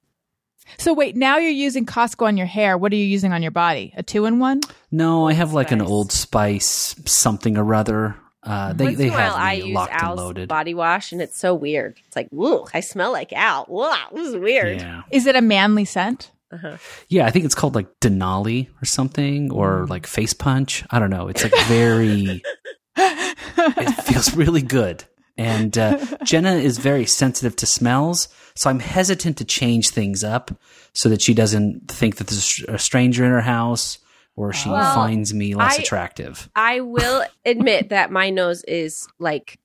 So 0.78 0.92
wait, 0.94 1.16
now 1.16 1.38
you're 1.38 1.50
using 1.50 1.86
Costco 1.86 2.26
on 2.26 2.36
your 2.36 2.46
hair. 2.46 2.76
What 2.78 2.92
are 2.92 2.96
you 2.96 3.04
using 3.04 3.32
on 3.32 3.42
your 3.42 3.50
body? 3.50 3.92
A 3.96 4.02
two 4.02 4.24
in 4.26 4.38
one? 4.38 4.60
No, 4.90 5.26
I 5.28 5.32
have 5.32 5.52
like 5.52 5.70
an 5.72 5.80
Spice. 5.80 5.88
Old 5.90 6.12
Spice 6.12 6.94
something 7.06 7.56
or 7.58 7.74
other. 7.74 8.16
Uh, 8.42 8.74
they 8.74 8.84
Once 8.84 8.98
they 8.98 9.06
in 9.06 9.10
a 9.10 9.16
while, 9.16 9.30
have 9.32 9.40
I 9.40 9.56
me 9.56 9.62
use 9.68 9.74
locked 9.74 9.92
and 9.94 10.02
Al's 10.02 10.18
loaded. 10.18 10.48
body 10.48 10.74
wash, 10.74 11.12
and 11.12 11.22
it's 11.22 11.38
so 11.38 11.54
weird. 11.54 11.98
It's 12.06 12.14
like, 12.16 12.28
whoa, 12.30 12.66
I 12.74 12.80
smell 12.80 13.10
like 13.12 13.32
Al. 13.32 13.64
Wow, 13.70 14.08
this 14.12 14.28
is 14.28 14.36
weird. 14.36 14.80
Yeah, 14.80 15.02
Is 15.10 15.26
it 15.26 15.34
a 15.34 15.40
manly 15.40 15.84
scent? 15.86 16.30
Uh-huh. 16.52 16.76
yeah. 17.08 17.26
I 17.26 17.30
think 17.30 17.46
it's 17.46 17.54
called 17.54 17.74
like 17.74 17.88
Denali 18.00 18.68
or 18.80 18.84
something, 18.84 19.48
Mm. 19.48 19.54
or 19.56 19.86
like 19.88 20.06
Face 20.06 20.34
Punch. 20.34 20.84
I 20.90 20.98
don't 20.98 21.10
know. 21.10 21.26
It's 21.28 21.42
like 21.42 21.54
very. 21.64 22.42
it 22.96 24.02
feels 24.04 24.34
really 24.36 24.62
good. 24.62 25.04
And 25.36 25.76
uh, 25.76 25.98
Jenna 26.22 26.52
is 26.54 26.78
very 26.78 27.06
sensitive 27.06 27.56
to 27.56 27.66
smells, 27.66 28.28
so 28.56 28.70
I'm 28.70 28.78
hesitant 28.80 29.36
to 29.38 29.44
change 29.44 29.90
things 29.90 30.22
up 30.24 30.50
so 30.92 31.08
that 31.08 31.20
she 31.22 31.34
doesn't 31.34 31.88
think 31.88 32.16
that 32.16 32.28
there's 32.28 32.64
a 32.68 32.78
stranger 32.78 33.24
in 33.24 33.30
her 33.32 33.40
house 33.40 33.98
or 34.36 34.52
she 34.52 34.68
Well, 34.68 34.94
finds 34.94 35.32
me 35.34 35.54
less 35.54 35.78
I- 35.78 35.82
attractive. 35.82 36.48
I 36.56 36.80
will 36.80 37.24
admit 37.44 37.88
that 37.90 38.10
my 38.10 38.30
nose 38.30 38.62
is 38.64 39.06
like 39.18 39.58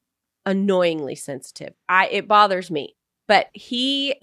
annoyingly 0.45 1.15
sensitive. 1.15 1.73
I 1.88 2.08
it 2.08 2.28
bothers 2.28 2.71
me. 2.71 2.95
But 3.28 3.47
he 3.54 4.15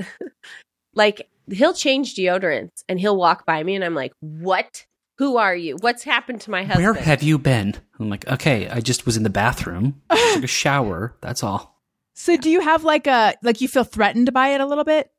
like 0.94 1.28
he'll 1.50 1.74
change 1.74 2.14
deodorants 2.14 2.82
and 2.88 2.98
he'll 2.98 3.16
walk 3.16 3.46
by 3.46 3.62
me 3.62 3.74
and 3.76 3.84
I'm 3.84 3.94
like, 3.94 4.12
"What? 4.20 4.84
Who 5.18 5.36
are 5.36 5.54
you? 5.54 5.76
What's 5.80 6.02
happened 6.02 6.40
to 6.42 6.50
my 6.50 6.64
husband?" 6.64 6.84
Where 6.84 6.94
have 6.94 7.22
you 7.22 7.38
been? 7.38 7.74
I'm 8.00 8.08
like, 8.10 8.26
okay, 8.28 8.68
I 8.68 8.80
just 8.80 9.06
was 9.06 9.16
in 9.16 9.22
the 9.22 9.30
bathroom, 9.30 10.02
took 10.10 10.44
a 10.44 10.46
shower. 10.48 11.16
That's 11.20 11.42
all. 11.42 11.75
So 12.18 12.36
do 12.36 12.48
you 12.50 12.60
have 12.60 12.82
like 12.82 13.06
a 13.06 13.34
like 13.42 13.60
you 13.60 13.68
feel 13.68 13.84
threatened 13.84 14.32
by 14.32 14.48
it 14.48 14.60
a 14.60 14.66
little 14.66 14.84
bit? 14.84 15.10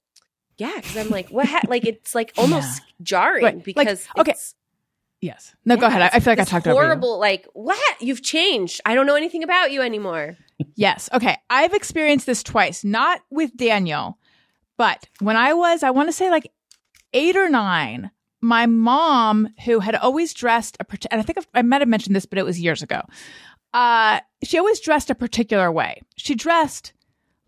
yeah, 0.57 0.81
cuz 0.81 0.97
I'm 0.97 1.09
like, 1.09 1.29
"What 1.29 1.47
ha-? 1.47 1.61
like 1.67 1.85
it's 1.85 2.15
like 2.15 2.33
almost 2.37 2.81
jarring 3.03 3.43
Right, 3.43 3.55
like, 3.55 3.63
because 3.63 4.07
okay, 4.17 4.31
it's- 4.31 4.55
Yes. 5.19 5.55
No, 5.65 5.77
go 5.77 5.87
ahead. 5.87 6.01
I, 6.03 6.09
I 6.13 6.19
feel 6.19 6.31
like 6.31 6.39
I 6.39 6.43
talked 6.43 6.67
over 6.67 6.75
you. 6.79 6.85
horrible 6.85 7.17
like, 7.19 7.47
"What? 7.53 8.01
You've 8.01 8.21
changed. 8.21 8.81
I 8.85 8.93
don't 8.93 9.07
know 9.07 9.15
anything 9.15 9.43
about 9.43 9.71
you 9.71 9.81
anymore." 9.81 10.37
Yes. 10.75 11.09
Okay. 11.13 11.37
I've 11.49 11.73
experienced 11.73 12.25
this 12.27 12.43
twice, 12.43 12.83
not 12.83 13.21
with 13.31 13.55
Daniel, 13.57 14.17
but 14.77 15.07
when 15.19 15.35
I 15.35 15.53
was, 15.53 15.81
I 15.83 15.89
want 15.91 16.07
to 16.09 16.13
say 16.13 16.29
like 16.29 16.51
eight 17.13 17.35
or 17.35 17.49
nine, 17.49 18.11
my 18.41 18.65
mom, 18.67 19.49
who 19.65 19.79
had 19.79 19.95
always 19.95 20.33
dressed 20.35 20.77
a, 20.79 20.85
and 21.11 21.19
I 21.19 21.23
think 21.23 21.39
I've, 21.39 21.47
I 21.53 21.61
might 21.63 21.81
have 21.81 21.87
mentioned 21.89 22.15
this, 22.15 22.27
but 22.27 22.37
it 22.37 22.45
was 22.45 22.59
years 22.59 22.83
ago. 22.83 23.01
Uh, 23.73 24.19
she 24.43 24.57
always 24.57 24.79
dressed 24.79 25.09
a 25.09 25.15
particular 25.15 25.71
way. 25.71 26.01
She 26.15 26.35
dressed 26.35 26.93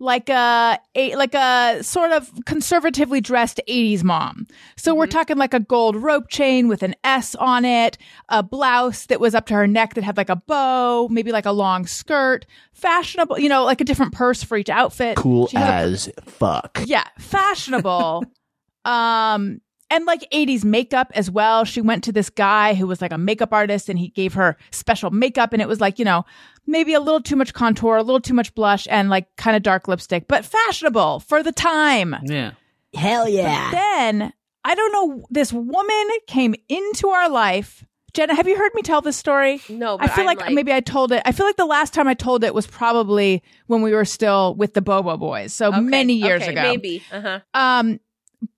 like 0.01 0.29
a, 0.29 0.79
a 0.95 1.13
like 1.17 1.35
a 1.35 1.83
sort 1.83 2.13
of 2.13 2.31
conservatively 2.45 3.19
dressed 3.19 3.59
80s 3.67 4.01
mom. 4.03 4.47
So 4.77 4.95
we're 4.95 5.07
talking 5.07 5.35
like 5.37 5.53
a 5.53 5.59
gold 5.59 5.97
rope 5.97 6.29
chain 6.29 6.69
with 6.69 6.83
an 6.83 6.95
S 7.03 7.35
on 7.35 7.65
it, 7.65 7.97
a 8.29 8.41
blouse 8.41 9.07
that 9.07 9.19
was 9.19 9.35
up 9.35 9.45
to 9.47 9.53
her 9.55 9.67
neck 9.67 9.95
that 9.95 10.05
had 10.05 10.15
like 10.15 10.29
a 10.29 10.37
bow, 10.37 11.09
maybe 11.09 11.33
like 11.33 11.45
a 11.45 11.51
long 11.51 11.85
skirt, 11.85 12.45
fashionable, 12.71 13.39
you 13.39 13.49
know, 13.49 13.65
like 13.65 13.81
a 13.81 13.83
different 13.83 14.13
purse 14.13 14.41
for 14.41 14.55
each 14.57 14.69
outfit. 14.69 15.17
Cool 15.17 15.47
She 15.47 15.57
had 15.57 15.69
a- 15.69 15.91
as 15.91 16.09
fuck. 16.25 16.81
yeah, 16.85 17.03
fashionable. 17.19 18.23
um 18.85 19.59
and 19.89 20.05
like 20.05 20.29
80s 20.31 20.63
makeup 20.63 21.11
as 21.15 21.29
well. 21.31 21.65
She 21.65 21.81
went 21.81 22.03
to 22.05 22.11
this 22.11 22.29
guy 22.29 22.73
who 22.73 22.87
was 22.87 23.01
like 23.01 23.11
a 23.11 23.17
makeup 23.17 23.53
artist 23.53 23.89
and 23.89 23.97
he 23.97 24.09
gave 24.09 24.33
her 24.33 24.57
special 24.71 25.09
makeup 25.11 25.53
and 25.53 25.61
it 25.61 25.67
was 25.67 25.81
like, 25.81 25.99
you 25.99 26.05
know, 26.05 26.25
maybe 26.67 26.93
a 26.93 26.99
little 26.99 27.21
too 27.21 27.35
much 27.35 27.53
contour, 27.53 27.97
a 27.97 28.03
little 28.03 28.21
too 28.21 28.33
much 28.33 28.53
blush 28.55 28.87
and 28.89 29.09
like 29.09 29.35
kind 29.35 29.57
of 29.57 29.63
dark 29.63 29.87
lipstick, 29.87 30.27
but 30.27 30.45
fashionable 30.45 31.21
for 31.21 31.41
the 31.43 31.51
time. 31.51 32.15
Yeah. 32.23 32.51
Hell 32.93 33.27
yeah. 33.27 33.71
Then 33.71 34.33
I 34.63 34.75
don't 34.75 34.91
know, 34.91 35.25
this 35.29 35.51
woman 35.53 36.07
came 36.27 36.55
into 36.67 37.09
our 37.09 37.29
life. 37.29 37.85
Jenna, 38.13 38.35
have 38.35 38.47
you 38.47 38.57
heard 38.57 38.73
me 38.73 38.81
tell 38.81 39.01
this 39.01 39.17
story? 39.17 39.61
No, 39.69 39.95
I 39.95 40.07
but 40.07 40.11
feel 40.11 40.27
I'm 40.27 40.37
like, 40.37 40.51
maybe 40.51 40.73
I 40.73 40.79
told 40.79 41.11
it. 41.11 41.21
I 41.25 41.31
feel 41.31 41.45
like 41.45 41.57
the 41.57 41.65
last 41.65 41.93
time 41.93 42.07
I 42.07 42.15
told 42.15 42.43
it 42.43 42.53
was 42.55 42.65
probably 42.65 43.43
when 43.67 43.81
we 43.83 43.93
were 43.93 44.05
still 44.05 44.55
with 44.55 44.73
the 44.73 44.81
Bobo 44.81 45.15
Boys. 45.15 45.53
So 45.53 45.67
Okay, 45.69 45.79
many 45.79 46.13
years 46.13 46.41
okay, 46.41 46.51
ago. 46.51 46.61
Maybe. 46.63 47.03
Uh-huh. 47.11 47.39
Um, 47.53 47.99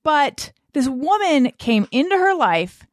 but 0.04 0.54
this 0.74 0.88
woman 0.88 1.52
came 1.58 1.88
into 1.92 2.18
her 2.18 2.34
life 2.34 2.86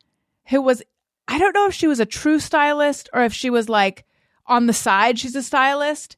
who 0.48 0.60
was, 0.62 0.82
I 1.26 1.38
don't 1.38 1.54
know 1.54 1.66
if 1.66 1.74
she 1.74 1.86
was 1.86 2.00
a 2.00 2.06
true 2.06 2.38
stylist 2.38 3.08
or 3.12 3.22
if 3.22 3.32
she 3.32 3.50
was 3.50 3.68
like 3.68 4.04
on 4.46 4.66
the 4.66 4.72
side, 4.72 5.18
she's 5.18 5.36
a 5.36 5.42
stylist. 5.42 6.16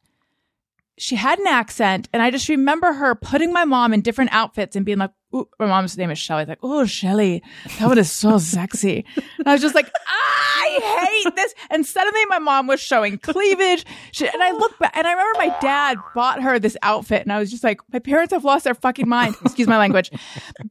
She 0.96 1.16
had 1.16 1.38
an 1.38 1.46
accent, 1.46 2.08
and 2.12 2.22
I 2.22 2.30
just 2.30 2.48
remember 2.48 2.92
her 2.92 3.14
putting 3.14 3.52
my 3.52 3.64
mom 3.64 3.94
in 3.94 4.02
different 4.02 4.32
outfits 4.32 4.76
and 4.76 4.84
being 4.84 4.98
like, 4.98 5.12
Ooh, 5.34 5.48
my 5.60 5.66
mom's 5.66 5.96
name 5.96 6.10
is 6.10 6.18
Shelly. 6.18 6.42
It's 6.42 6.48
like, 6.48 6.58
oh, 6.62 6.84
Shelly, 6.86 7.42
that 7.78 7.86
one 7.86 7.98
is 7.98 8.10
so 8.10 8.38
sexy. 8.56 9.04
And 9.38 9.46
I 9.46 9.52
was 9.52 9.60
just 9.60 9.74
like, 9.76 9.88
I 10.06 11.20
hate 11.24 11.36
this. 11.36 11.54
And 11.70 11.86
suddenly 11.86 12.24
my 12.26 12.38
mom 12.40 12.66
was 12.66 12.80
showing 12.80 13.16
cleavage. 13.18 13.84
She, 14.12 14.26
and 14.26 14.42
I 14.42 14.50
look 14.52 14.76
back, 14.78 14.96
and 14.96 15.06
I 15.06 15.12
remember 15.12 15.38
my 15.38 15.56
dad 15.60 15.98
bought 16.14 16.42
her 16.42 16.58
this 16.58 16.76
outfit, 16.82 17.22
and 17.22 17.32
I 17.32 17.38
was 17.38 17.50
just 17.50 17.62
like, 17.62 17.80
my 17.92 18.00
parents 18.00 18.32
have 18.32 18.44
lost 18.44 18.64
their 18.64 18.74
fucking 18.74 19.08
mind. 19.08 19.36
Excuse 19.44 19.68
my 19.68 19.78
language. 19.78 20.10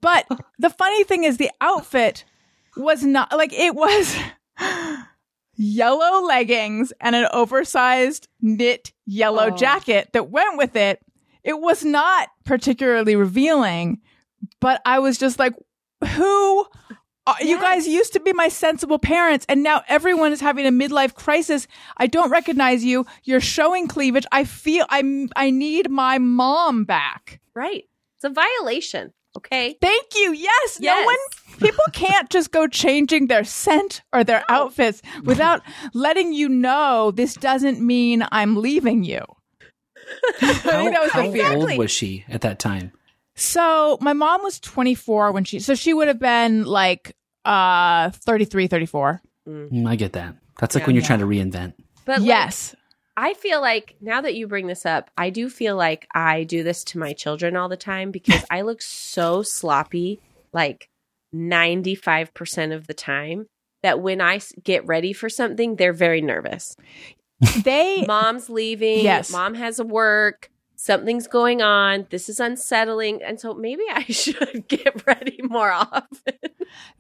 But 0.02 0.28
the 0.58 0.70
funny 0.70 1.04
thing 1.06 1.24
is, 1.24 1.38
the 1.38 1.52
outfit 1.62 2.26
was 2.76 3.04
not 3.04 3.32
like 3.36 3.54
it 3.54 3.76
was. 3.76 4.16
yellow 5.56 6.26
leggings 6.26 6.94
and 7.02 7.16
an 7.16 7.28
oversized 7.34 8.28
knit 8.42 8.94
yellow 9.06 9.48
Oh. 9.52 9.58
jacket 9.58 10.10
that 10.14 10.30
went 10.30 10.58
with 10.58 10.76
it. 10.76 11.00
It 11.44 11.60
was 11.60 11.84
not 11.84 12.30
particularly 12.46 13.16
revealing, 13.18 14.00
but 14.60 14.82
I 14.86 15.00
was 15.00 15.18
just 15.18 15.40
like, 15.40 15.54
who? 16.16 16.66
are- 17.28 17.36
You 17.42 17.60
guys 17.60 17.88
used 17.88 18.14
to 18.14 18.20
be 18.20 18.34
my 18.34 18.48
sensible 18.48 19.00
parents, 19.00 19.46
and 19.50 19.62
now 19.64 19.84
everyone 19.88 20.32
is 20.32 20.42
having 20.42 20.66
a 20.66 20.72
midlife 20.72 21.14
crisis. 21.14 21.68
I 21.98 22.08
don't 22.08 22.32
recognize 22.32 22.84
you. 22.84 23.06
You're 23.24 23.42
showing 23.42 23.88
cleavage. 23.88 24.26
I 24.32 24.44
feel 24.46 24.86
I'm. 24.90 25.30
I 25.36 25.52
need 25.52 25.90
my 25.90 26.18
mom 26.18 26.86
back. 26.86 27.40
Right. 27.54 27.84
It's 28.18 28.24
a 28.24 28.30
violation. 28.30 29.14
Okay. 29.38 29.78
Thank 29.80 30.16
you. 30.16 30.34
Yes. 30.34 30.80
No 30.80 31.04
one, 31.06 31.16
people 31.60 31.84
can't 31.94 32.30
just 32.32 32.52
go 32.52 32.66
changing 32.68 33.28
their 33.28 33.44
scent 33.44 34.02
or 34.12 34.24
their 34.24 34.44
outfits 34.50 35.02
without 35.24 35.62
letting 35.94 36.34
you 36.34 36.50
know 36.50 37.12
this 37.12 37.36
doesn't 37.36 37.80
mean 37.80 38.26
I'm 38.32 38.56
leaving 38.56 39.04
you. 39.04 39.22
I 40.42 40.54
think 40.54 40.92
that 40.94 41.02
was 41.04 41.12
how 41.12 41.22
the 41.28 41.32
fear. 41.32 41.54
old 41.54 41.78
was 41.78 41.92
she 41.92 42.26
at 42.28 42.42
that 42.42 42.58
time? 42.58 42.92
So 43.40 43.98
my 44.02 44.14
mom 44.14 44.44
was 44.44 44.60
24 44.60 45.32
when 45.32 45.44
she, 45.44 45.60
so 45.60 45.76
she 45.76 45.94
would 45.94 46.08
have 46.08 46.20
been 46.20 46.66
like 46.66 47.16
uh 47.46 48.10
33, 48.12 48.68
34. 48.68 49.22
Mm, 49.48 49.88
I 49.88 49.96
get 49.96 50.14
that. 50.14 50.36
That's 50.60 50.76
like 50.76 50.82
Yeah. 50.82 50.88
when 50.88 50.96
you're 50.96 51.06
trying 51.06 51.20
to 51.20 51.26
reinvent. 51.26 51.74
But 52.06 52.20
like, 52.20 52.28
yes. 52.28 52.76
I 53.18 53.34
feel 53.34 53.60
like 53.62 53.96
now 54.02 54.22
that 54.22 54.36
you 54.36 54.48
bring 54.48 54.68
this 54.68 54.86
up, 54.86 55.10
I 55.18 55.30
do 55.30 55.50
feel 55.50 55.76
like 55.76 56.08
I 56.14 56.44
do 56.44 56.64
this 56.64 56.84
to 56.86 57.00
my 57.00 57.14
children 57.14 57.56
all 57.58 57.68
the 57.70 57.76
time 57.78 58.12
because 58.12 58.46
I 58.50 58.62
look 58.62 58.82
so 58.82 59.42
sloppy 59.44 60.20
like 60.54 60.90
95% 61.34 62.74
of 62.76 62.88
the 62.88 62.94
time 62.94 63.48
that 63.84 64.00
when 64.02 64.22
I 64.22 64.40
get 64.64 64.86
ready 64.88 65.14
for 65.14 65.30
something, 65.30 65.76
they're 65.76 65.94
very 65.94 66.22
nervous. 66.22 66.76
They, 67.64 68.04
Mom's 68.06 68.50
leaving. 68.50 69.00
Yes. 69.04 69.32
Mom 69.32 69.54
has 69.54 69.80
a 69.80 69.86
work. 69.86 70.50
Something's 70.82 71.28
going 71.28 71.62
on. 71.62 72.08
This 72.10 72.30
is 72.30 72.40
unsettling. 72.40 73.22
And 73.22 73.38
so 73.38 73.54
maybe 73.54 73.84
I 73.92 74.04
should 74.10 74.66
get 74.70 75.06
ready 75.06 75.38
more 75.44 75.74
often. 75.74 76.36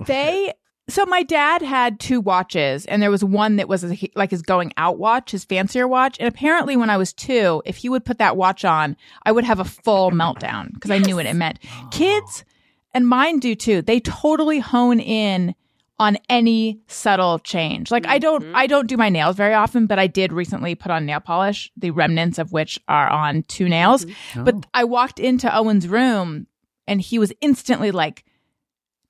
they, 0.05 0.51
so 0.89 1.05
my 1.05 1.23
dad 1.23 1.61
had 1.61 1.97
two 1.97 2.19
watches 2.19 2.85
and 2.87 3.01
there 3.01 3.09
was 3.09 3.23
one 3.23 3.55
that 3.55 3.69
was 3.69 3.85
like 4.15 4.31
his 4.31 4.41
going 4.41 4.73
out 4.75 4.99
watch, 4.99 5.31
his 5.31 5.45
fancier 5.45 5.87
watch. 5.87 6.17
And 6.19 6.27
apparently 6.27 6.75
when 6.75 6.89
I 6.89 6.97
was 6.97 7.13
two, 7.13 7.61
if 7.65 7.77
he 7.77 7.87
would 7.87 8.03
put 8.03 8.17
that 8.17 8.35
watch 8.35 8.65
on, 8.65 8.97
I 9.23 9.31
would 9.31 9.45
have 9.45 9.61
a 9.61 9.65
full 9.65 10.11
meltdown 10.11 10.73
because 10.73 10.91
I 10.91 10.97
knew 10.97 11.15
what 11.15 11.25
it 11.25 11.35
meant. 11.37 11.59
Oh. 11.65 11.87
Kids 11.89 12.43
and 12.93 13.07
mine 13.07 13.39
do 13.39 13.55
too. 13.55 13.81
They 13.81 14.01
totally 14.01 14.59
hone 14.59 14.99
in 14.99 15.55
on 15.99 16.17
any 16.29 16.79
subtle 16.87 17.39
change. 17.39 17.91
Like 17.91 18.07
I 18.07 18.19
don't 18.19 18.55
I 18.55 18.67
don't 18.67 18.87
do 18.87 18.95
my 18.97 19.09
nails 19.09 19.35
very 19.35 19.53
often, 19.53 19.85
but 19.85 19.99
I 19.99 20.07
did 20.07 20.31
recently 20.31 20.73
put 20.75 20.91
on 20.91 21.05
nail 21.05 21.19
polish, 21.19 21.71
the 21.75 21.91
remnants 21.91 22.39
of 22.39 22.51
which 22.53 22.79
are 22.87 23.09
on 23.09 23.43
two 23.43 23.67
nails. 23.67 24.05
But 24.35 24.65
I 24.73 24.85
walked 24.85 25.19
into 25.19 25.53
Owen's 25.53 25.87
room 25.87 26.47
and 26.87 27.01
he 27.01 27.19
was 27.19 27.33
instantly 27.41 27.91
like 27.91 28.23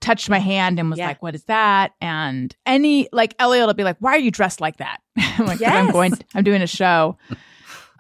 touched 0.01 0.29
my 0.29 0.39
hand 0.39 0.79
and 0.79 0.89
was 0.89 0.97
Yeah. 0.97 1.07
like, 1.07 1.21
"What 1.21 1.35
is 1.35 1.43
that?" 1.43 1.91
And 2.01 2.55
any 2.65 3.07
like 3.11 3.35
Elliot 3.37 3.67
will 3.67 3.73
be 3.73 3.83
like, 3.83 3.97
"Why 3.99 4.15
are 4.15 4.19
you 4.19 4.31
dressed 4.31 4.59
like 4.61 4.77
that?" 4.77 4.99
I'm 5.17 5.45
like, 5.45 5.59
"'Cause 5.59 5.67
"I'm 5.67 5.85
Yes. 5.85 5.93
going 5.93 6.13
I'm 6.33 6.43
doing 6.43 6.61
a 6.61 6.67
show." 6.67 7.17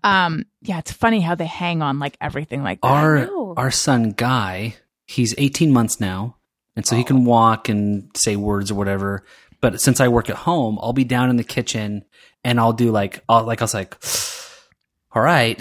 Um 0.03 0.45
yeah, 0.61 0.79
it's 0.79 0.91
funny 0.91 1.19
how 1.21 1.35
they 1.35 1.45
hang 1.45 1.81
on 1.81 1.99
like 1.99 2.17
everything 2.21 2.63
like 2.63 2.81
that. 2.81 2.87
Our 2.87 3.53
our 3.57 3.71
son 3.71 4.11
Guy, 4.11 4.75
he's 5.05 5.35
18 5.37 5.71
months 5.73 5.99
now, 5.99 6.37
and 6.75 6.85
so 6.85 6.95
he 6.95 7.03
can 7.03 7.17
oh. 7.17 7.29
walk 7.29 7.69
and 7.69 8.09
say 8.15 8.35
words 8.35 8.71
or 8.71 8.75
whatever. 8.75 9.23
But 9.61 9.81
since 9.81 9.99
I 9.99 10.07
work 10.07 10.29
at 10.29 10.35
home, 10.37 10.79
I'll 10.81 10.93
be 10.93 11.03
down 11.03 11.29
in 11.29 11.35
the 11.35 11.43
kitchen 11.43 12.05
and 12.43 12.59
I'll 12.59 12.73
do 12.73 12.91
like 12.91 13.23
I'll 13.27 13.43
like 13.43 13.61
I 13.61 13.65
was 13.65 13.73
like, 13.73 13.97
all 15.13 15.21
right, 15.21 15.59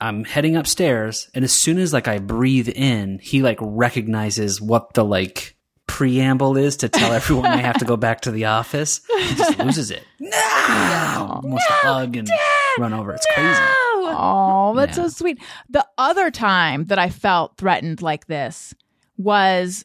I'm 0.00 0.24
heading 0.24 0.56
upstairs, 0.56 1.30
and 1.34 1.44
as 1.44 1.62
soon 1.62 1.78
as 1.78 1.92
like 1.92 2.08
I 2.08 2.18
breathe 2.18 2.68
in, 2.68 3.18
he 3.22 3.42
like 3.42 3.58
recognizes 3.60 4.60
what 4.60 4.94
the 4.94 5.04
like 5.04 5.56
preamble 5.86 6.56
is 6.56 6.76
to 6.78 6.88
tell 6.88 7.12
everyone 7.12 7.46
I 7.46 7.58
have 7.58 7.78
to 7.78 7.84
go 7.84 7.96
back 8.06 8.22
to 8.22 8.30
the 8.30 8.46
office. 8.46 9.00
He 9.18 9.34
just 9.36 9.58
loses 9.58 9.90
it. 9.90 10.04
No, 10.68 11.40
wants 11.44 11.66
to 11.66 11.72
hug 11.72 12.16
and 12.16 12.28
run 12.78 12.92
over. 12.92 13.12
It's 13.12 13.26
crazy. 13.32 13.60
Oh, 14.18 14.74
that's 14.76 14.98
Yeah. 14.98 15.04
so 15.04 15.08
sweet. 15.08 15.38
The 15.70 15.86
other 15.96 16.30
time 16.30 16.84
that 16.86 16.98
I 16.98 17.08
felt 17.08 17.56
threatened 17.56 18.02
like 18.02 18.26
this 18.26 18.74
was 19.16 19.84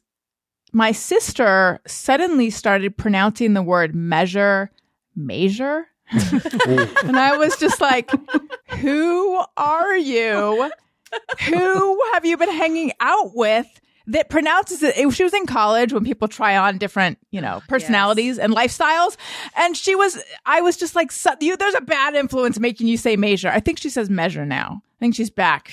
my 0.72 0.92
sister 0.92 1.80
suddenly 1.86 2.50
started 2.50 2.98
pronouncing 2.98 3.54
the 3.54 3.64
word 3.64 3.94
measure, 3.96 4.72
measure. 5.16 5.88
and 6.12 7.18
I 7.18 7.38
was 7.38 7.56
just 7.58 7.80
like, 7.82 8.12
who 8.80 9.44
are 9.58 9.96
you? 9.98 10.70
Who 11.48 12.02
have 12.14 12.26
you 12.26 12.38
been 12.38 12.52
hanging 12.52 12.92
out 13.00 13.36
with 13.36 13.68
that 14.08 14.30
pronounces 14.30 14.84
it? 14.84 14.96
She 15.14 15.24
was 15.24 15.34
in 15.34 15.46
college 15.46 15.94
when 15.94 16.04
people 16.04 16.28
try 16.28 16.58
on 16.58 16.78
different, 16.78 17.18
you 17.32 17.40
know, 17.42 17.62
personalities 17.70 18.40
and 18.40 18.54
lifestyles. 18.54 19.16
And 19.56 19.76
she 19.78 19.96
was, 19.96 20.22
I 20.46 20.62
was 20.62 20.76
just 20.78 20.96
like, 20.96 21.12
you, 21.40 21.56
there's 21.58 21.76
a 21.76 21.82
bad 21.82 22.16
influence 22.16 22.60
making 22.60 22.88
you 22.88 22.98
say 22.98 23.16
measure. 23.16 23.50
I 23.50 23.60
think 23.60 23.80
she 23.80 23.90
says 23.90 24.10
measure 24.10 24.46
now. 24.46 24.82
I 24.84 25.00
think 25.00 25.16
she's 25.16 25.30
back, 25.30 25.72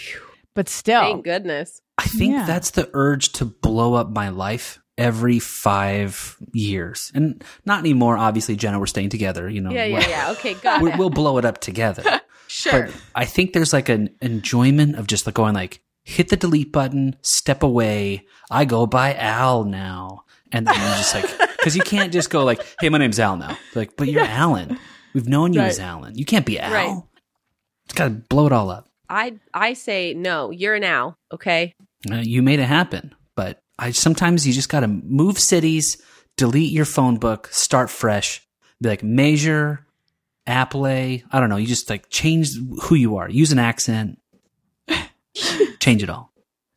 but 0.54 0.68
still. 0.68 1.00
Thank 1.02 1.24
goodness. 1.24 1.82
I 1.98 2.04
think 2.04 2.34
Yeah. 2.34 2.46
that's 2.46 2.70
the 2.70 2.88
urge 2.94 3.32
to 3.34 3.44
blow 3.44 3.94
up 3.94 4.10
my 4.10 4.28
life 4.28 4.78
every 4.98 5.38
five 5.38 6.36
years. 6.52 7.10
And 7.14 7.42
not 7.64 7.78
anymore, 7.78 8.18
obviously, 8.18 8.56
Jenna, 8.56 8.78
we're 8.78 8.86
staying 8.86 9.08
together, 9.08 9.48
you 9.48 9.60
know. 9.62 9.70
Yeah, 9.70 9.84
yeah, 9.84 10.08
yeah. 10.08 10.30
Okay, 10.32 10.54
got 10.54 10.82
we- 10.82 10.92
it. 10.92 10.98
We'll 10.98 11.08
blow 11.10 11.38
it 11.38 11.44
up 11.44 11.60
together. 11.60 12.02
Sure. 12.50 12.86
But 12.86 12.94
I 13.14 13.26
think 13.26 13.52
there's 13.52 13.74
like 13.74 13.90
an 13.90 14.08
enjoyment 14.22 14.96
of 14.96 15.06
just 15.06 15.26
like 15.26 15.34
going 15.34 15.52
like, 15.52 15.82
hit 16.04 16.30
the 16.30 16.36
delete 16.38 16.72
button, 16.72 17.14
step 17.20 17.62
away. 17.62 18.24
I 18.50 18.64
go 18.64 18.86
by 18.86 19.12
Al 19.14 19.64
now. 19.64 20.24
And 20.50 20.66
then 20.66 20.74
you 20.74 20.80
just 20.80 21.14
like, 21.14 21.58
cause 21.62 21.76
you 21.76 21.82
can't 21.82 22.10
just 22.10 22.30
go 22.30 22.44
like, 22.44 22.64
hey, 22.80 22.88
my 22.88 22.96
name's 22.96 23.20
Al 23.20 23.36
now. 23.36 23.58
Like, 23.74 23.98
but 23.98 24.08
you're 24.08 24.24
Alan. 24.24 24.78
We've 25.12 25.28
known 25.28 25.52
you 25.52 25.60
as 25.60 25.78
Alan. 25.78 26.16
You 26.16 26.24
can't 26.24 26.46
be 26.46 26.58
Al. 26.58 26.72
Right. 26.72 27.02
It's 27.84 27.92
got 27.94 28.04
to 28.04 28.10
blow 28.12 28.46
it 28.46 28.52
all 28.52 28.70
up. 28.70 28.88
I 29.10 29.34
I 29.52 29.74
say 29.74 30.14
no. 30.14 30.50
You're 30.50 30.74
an 30.74 30.84
owl. 30.84 31.18
Okay. 31.30 31.74
Uh, 32.10 32.16
you 32.16 32.42
made 32.42 32.60
it 32.60 32.66
happen, 32.66 33.14
but 33.36 33.60
I 33.78 33.90
sometimes 33.92 34.46
you 34.46 34.52
just 34.52 34.68
got 34.68 34.80
to 34.80 34.88
move 34.88 35.38
cities, 35.38 36.02
delete 36.36 36.72
your 36.72 36.84
phone 36.84 37.16
book, 37.16 37.48
start 37.52 37.90
fresh. 37.90 38.46
Be 38.80 38.88
like 38.88 39.02
measure, 39.02 39.86
Apple. 40.46 40.84
I 40.86 41.22
don't 41.32 41.48
know. 41.48 41.56
You 41.56 41.66
just 41.66 41.88
like 41.90 42.08
change 42.10 42.48
who 42.82 42.94
you 42.94 43.16
are. 43.16 43.28
Use 43.28 43.52
an 43.52 43.58
accent. 43.58 44.18
change 45.78 46.02
it 46.02 46.10
all. 46.10 46.32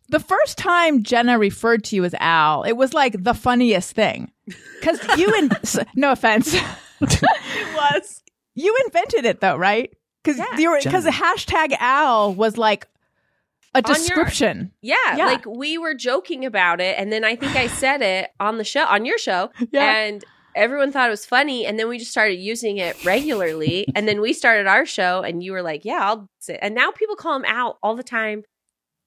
the 0.09 0.19
first 0.19 0.57
time 0.57 1.03
Jenna 1.03 1.39
referred 1.39 1.83
to 1.85 1.95
you 1.95 2.03
as 2.03 2.13
Al, 2.19 2.63
it 2.63 2.73
was 2.73 2.93
like 2.93 3.23
the 3.23 3.33
funniest 3.33 3.93
thing. 3.93 4.31
Cause 4.83 4.99
you 5.17 5.33
and, 5.37 5.57
no 5.95 6.11
offense. 6.11 6.53
It 6.53 7.75
was. 7.75 8.21
You 8.55 8.75
invented 8.85 9.25
it 9.25 9.39
though, 9.39 9.55
right? 9.55 9.91
Because 10.23 10.37
Yeah. 10.37 10.57
you 10.57 10.69
were 10.71 10.79
because 10.83 11.05
the 11.05 11.09
hashtag 11.11 11.75
Al 11.79 12.33
was 12.33 12.57
like 12.57 12.87
a 13.73 13.77
On 13.77 13.84
your- 13.86 13.95
description. 13.95 14.71
Yeah, 14.81 14.95
Yeah. 15.17 15.25
like 15.27 15.45
we 15.45 15.77
were 15.77 15.93
joking 15.93 16.45
about 16.45 16.81
it, 16.81 16.95
and 16.97 17.12
then 17.12 17.23
I 17.23 17.36
think 17.36 17.55
I 17.55 17.67
said 17.67 18.01
it 18.01 18.29
on 18.39 18.57
the 18.57 18.63
show, 18.63 18.84
on 18.86 19.05
your 19.05 19.17
show, 19.17 19.49
Yeah. 19.71 19.95
and 19.95 20.23
everyone 20.55 20.91
thought 20.91 21.07
it 21.07 21.12
was 21.12 21.25
funny, 21.25 21.65
and 21.65 21.79
then 21.79 21.88
we 21.88 21.97
just 21.97 22.12
started 22.12 22.36
using 22.36 22.77
it 22.77 23.03
regularly, 23.05 23.86
and 23.95 24.07
then 24.07 24.19
we 24.19 24.34
started 24.34 24.67
our 24.67 24.86
show, 24.86 25.21
and 25.23 25.41
you 25.43 25.53
were 25.53 25.62
like, 25.62 25.86
"Yeah, 25.86 25.99
I'll," 26.01 26.27
say, 26.39 26.60
and 26.62 26.75
now 26.75 26.91
people 26.91 27.15
call 27.15 27.36
him 27.38 27.45
out 27.45 27.77
all 27.81 27.95
the 27.95 28.03
time 28.03 28.43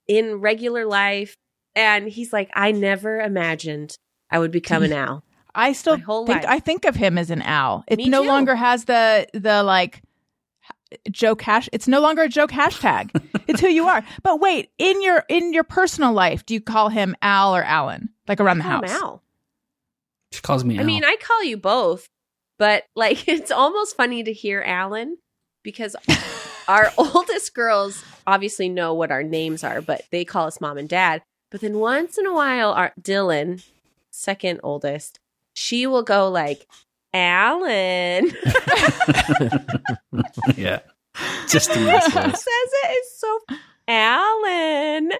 in 0.08 0.36
regular 0.40 0.86
life, 0.86 1.36
and 1.74 2.08
he's 2.08 2.32
like, 2.32 2.50
"I 2.54 2.72
never 2.72 3.20
imagined 3.20 3.96
I 4.30 4.38
would 4.38 4.50
become 4.52 4.82
an 4.82 4.92
owl." 5.04 5.22
I 5.56 5.72
still 5.72 5.96
think 5.96 6.28
life. 6.28 6.44
I 6.48 6.58
think 6.58 6.84
of 6.84 6.96
him 6.96 7.16
as 7.16 7.30
an 7.30 7.42
owl. 7.42 7.84
It 7.86 7.98
Me 7.98 8.08
no 8.08 8.22
too. 8.22 8.28
longer 8.28 8.56
has 8.56 8.86
the 8.86 9.26
the 9.34 9.62
like 9.62 10.02
joke 11.10 11.42
hash. 11.42 11.68
It's 11.72 11.88
no 11.88 12.00
longer 12.00 12.22
a 12.22 12.28
joke 12.28 12.50
hashtag. 12.50 13.10
it's 13.46 13.60
who 13.60 13.68
you 13.68 13.86
are. 13.86 14.04
But 14.22 14.40
wait, 14.40 14.70
in 14.78 15.02
your 15.02 15.24
in 15.28 15.52
your 15.52 15.64
personal 15.64 16.12
life, 16.12 16.44
do 16.46 16.54
you 16.54 16.60
call 16.60 16.88
him 16.88 17.14
Al 17.22 17.54
or 17.54 17.62
Alan? 17.62 18.10
Like 18.28 18.40
around 18.40 18.58
the 18.58 18.64
Call 18.64 18.82
him 18.82 18.88
house? 18.88 19.02
Al. 19.02 19.22
She 20.32 20.40
calls 20.40 20.64
me. 20.64 20.76
I 20.78 20.80
Al. 20.80 20.86
mean, 20.86 21.04
I 21.04 21.16
call 21.20 21.44
you 21.44 21.56
both, 21.56 22.08
but 22.58 22.84
like 22.94 23.28
it's 23.28 23.50
almost 23.50 23.96
funny 23.96 24.22
to 24.22 24.32
hear 24.32 24.62
Alan 24.66 25.18
because 25.62 25.94
our 26.68 26.90
oldest 26.98 27.54
girls 27.54 28.04
obviously 28.26 28.68
know 28.68 28.94
what 28.94 29.10
our 29.10 29.22
names 29.22 29.62
are, 29.64 29.80
but 29.80 30.02
they 30.10 30.24
call 30.24 30.46
us 30.46 30.60
mom 30.60 30.78
and 30.78 30.88
dad. 30.88 31.22
But 31.50 31.60
then 31.60 31.78
once 31.78 32.18
in 32.18 32.26
a 32.26 32.34
while, 32.34 32.70
our 32.72 32.92
Dylan, 33.00 33.64
second 34.10 34.60
oldest, 34.62 35.20
she 35.52 35.86
will 35.86 36.02
go 36.02 36.28
like, 36.28 36.66
Alan. 37.14 38.26
yeah, 40.56 40.80
just 41.48 41.72
to 41.72 41.80
mess 41.80 42.12
says 42.12 42.16
us. 42.16 42.46
it 42.46 42.90
is 42.90 43.18
so 43.18 43.38
Alan. 43.86 45.12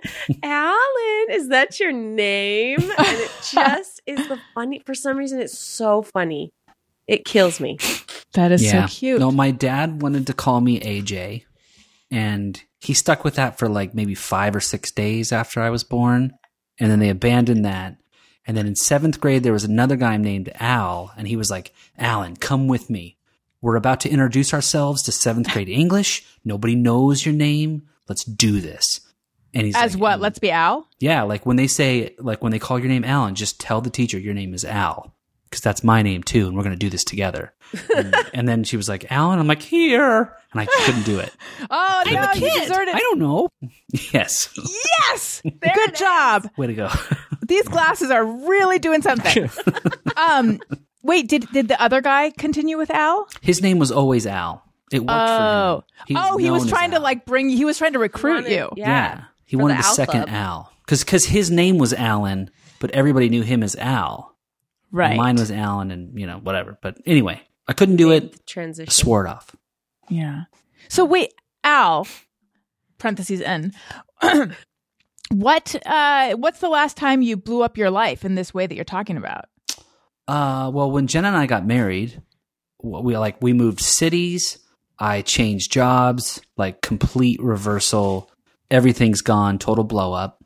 Alan, 0.42 1.26
is 1.30 1.48
that 1.48 1.78
your 1.78 1.92
name? 1.92 2.80
And 2.80 3.18
it 3.18 3.30
just 3.52 4.00
is 4.06 4.28
the 4.28 4.40
funny 4.54 4.82
for 4.84 4.94
some 4.94 5.16
reason 5.16 5.40
it's 5.40 5.58
so 5.58 6.02
funny. 6.02 6.50
It 7.06 7.24
kills 7.24 7.60
me. 7.60 7.78
That 8.32 8.50
is 8.50 8.68
so 8.68 8.86
cute. 8.88 9.20
No, 9.20 9.30
my 9.30 9.50
dad 9.50 10.00
wanted 10.00 10.26
to 10.28 10.32
call 10.32 10.60
me 10.60 10.80
AJ, 10.80 11.44
and 12.10 12.60
he 12.80 12.94
stuck 12.94 13.24
with 13.24 13.34
that 13.34 13.58
for 13.58 13.68
like 13.68 13.94
maybe 13.94 14.14
five 14.14 14.56
or 14.56 14.60
six 14.60 14.90
days 14.90 15.30
after 15.30 15.60
I 15.60 15.68
was 15.70 15.84
born, 15.84 16.32
and 16.80 16.90
then 16.90 16.98
they 16.98 17.10
abandoned 17.10 17.66
that. 17.66 17.96
And 18.46 18.56
then 18.56 18.66
in 18.66 18.76
seventh 18.76 19.20
grade, 19.20 19.42
there 19.42 19.52
was 19.52 19.64
another 19.64 19.96
guy 19.96 20.16
named 20.16 20.52
Al, 20.60 21.12
and 21.16 21.26
he 21.26 21.36
was 21.36 21.50
like, 21.50 21.72
"Alan, 21.98 22.36
come 22.36 22.68
with 22.68 22.90
me. 22.90 23.16
We're 23.60 23.76
about 23.76 24.00
to 24.00 24.10
introduce 24.10 24.52
ourselves 24.52 25.02
to 25.04 25.12
seventh 25.12 25.50
grade 25.50 25.68
English. 25.68 26.24
Nobody 26.44 26.74
knows 26.74 27.24
your 27.24 27.34
name. 27.34 27.88
Let's 28.08 28.24
do 28.24 28.60
this." 28.60 29.00
And 29.54 29.66
he's 29.66 29.76
As 29.76 29.94
like, 29.94 30.02
what? 30.02 30.18
Mm. 30.18 30.22
Let's 30.22 30.38
be 30.38 30.50
Al. 30.50 30.86
yeah, 30.98 31.22
like 31.22 31.46
when 31.46 31.56
they 31.56 31.68
say, 31.68 32.14
like 32.18 32.42
when 32.42 32.52
they 32.52 32.58
call 32.58 32.78
your 32.78 32.88
name 32.88 33.04
Alan, 33.04 33.34
just 33.34 33.60
tell 33.60 33.80
the 33.80 33.90
teacher 33.90 34.18
your 34.18 34.34
name 34.34 34.52
is 34.52 34.64
Al 34.64 35.14
because 35.54 35.62
that's 35.62 35.84
my 35.84 36.02
name 36.02 36.20
too, 36.24 36.48
and 36.48 36.56
we're 36.56 36.64
going 36.64 36.74
to 36.74 36.78
do 36.78 36.90
this 36.90 37.04
together. 37.04 37.54
and, 37.96 38.12
and 38.34 38.48
then 38.48 38.64
she 38.64 38.76
was 38.76 38.88
like, 38.88 39.10
Alan, 39.12 39.38
I'm 39.38 39.46
like, 39.46 39.62
here. 39.62 40.36
And 40.50 40.60
I 40.60 40.66
couldn't 40.66 41.04
do 41.04 41.20
it. 41.20 41.32
Oh 41.70 42.02
no, 42.06 42.32
deserted. 42.34 42.94
I 42.94 42.98
don't 42.98 43.18
know. 43.18 43.48
yes. 44.12 44.50
Yes, 45.00 45.40
good 45.42 45.94
job. 45.94 46.48
Way 46.56 46.66
to 46.66 46.74
go. 46.74 46.90
These 47.46 47.68
glasses 47.68 48.10
are 48.10 48.24
really 48.24 48.78
doing 48.78 49.02
something. 49.02 49.50
um, 50.16 50.60
wait, 51.02 51.28
did 51.28 51.46
did 51.52 51.68
the 51.68 51.80
other 51.80 52.00
guy 52.00 52.30
continue 52.30 52.76
with 52.78 52.90
Al? 52.90 53.26
His 53.40 53.60
name 53.62 53.78
was 53.78 53.90
always 53.92 54.26
Al. 54.26 54.62
It 54.92 55.00
worked 55.00 55.10
Oh, 55.12 55.84
for 56.06 56.12
him. 56.12 56.16
oh, 56.20 56.36
he 56.36 56.50
was 56.50 56.68
trying 56.68 56.90
to 56.90 56.96
Al. 56.96 57.02
like 57.02 57.24
bring. 57.26 57.48
He 57.48 57.64
was 57.64 57.78
trying 57.78 57.94
to 57.94 57.98
recruit 57.98 58.34
wanted- 58.44 58.52
you. 58.52 58.68
yeah. 58.76 58.86
Yeah. 58.88 59.24
He 59.46 59.56
wanted 59.56 59.74
the 59.78 59.82
the, 59.82 59.88
second 59.94 60.22
Club. 60.24 60.28
Al. 60.34 60.72
Because 60.84 61.04
because 61.04 61.24
his 61.26 61.50
name 61.50 61.78
was 61.78 61.92
Alan, 61.92 62.50
but 62.80 62.90
everybody 62.92 63.28
knew 63.28 63.42
him 63.42 63.62
as 63.62 63.74
Al. 63.76 64.34
Right. 64.92 65.16
Mine 65.16 65.36
was 65.36 65.50
Alan 65.50 65.90
and, 65.90 66.16
you 66.18 66.26
know, 66.26 66.38
whatever. 66.38 66.78
But 66.80 66.98
anyway, 67.04 67.40
I 67.66 67.72
couldn't 67.72 67.96
do 67.96 68.12
it. 68.12 68.32
I 68.32 68.38
Transition. 68.46 68.90
swore 68.92 69.26
it 69.26 69.28
off. 69.28 69.56
Yeah. 70.08 70.42
So 70.88 71.04
wait, 71.04 71.32
Al, 71.64 72.06
parentheses 72.98 73.40
N. 73.40 73.72
what 75.30 75.74
uh 75.86 76.34
what's 76.36 76.60
the 76.60 76.68
last 76.68 76.96
time 76.96 77.22
you 77.22 77.36
blew 77.36 77.62
up 77.62 77.76
your 77.78 77.90
life 77.90 78.24
in 78.24 78.34
this 78.34 78.52
way 78.54 78.66
that 78.66 78.74
you're 78.74 78.84
talking 78.84 79.16
about? 79.16 79.46
Uh, 80.26 80.70
well, 80.72 80.90
when 80.90 81.06
Jenna 81.06 81.28
and 81.28 81.36
I 81.36 81.46
got 81.46 81.66
married, 81.66 82.22
we 82.82 83.16
like 83.16 83.36
we 83.42 83.52
moved 83.52 83.80
cities. 83.80 84.58
I 84.98 85.22
changed 85.22 85.72
jobs, 85.72 86.40
like 86.56 86.80
complete 86.80 87.42
reversal. 87.42 88.30
Everything's 88.70 89.20
gone, 89.22 89.58
total 89.58 89.84
blow 89.84 90.12
up. 90.12 90.42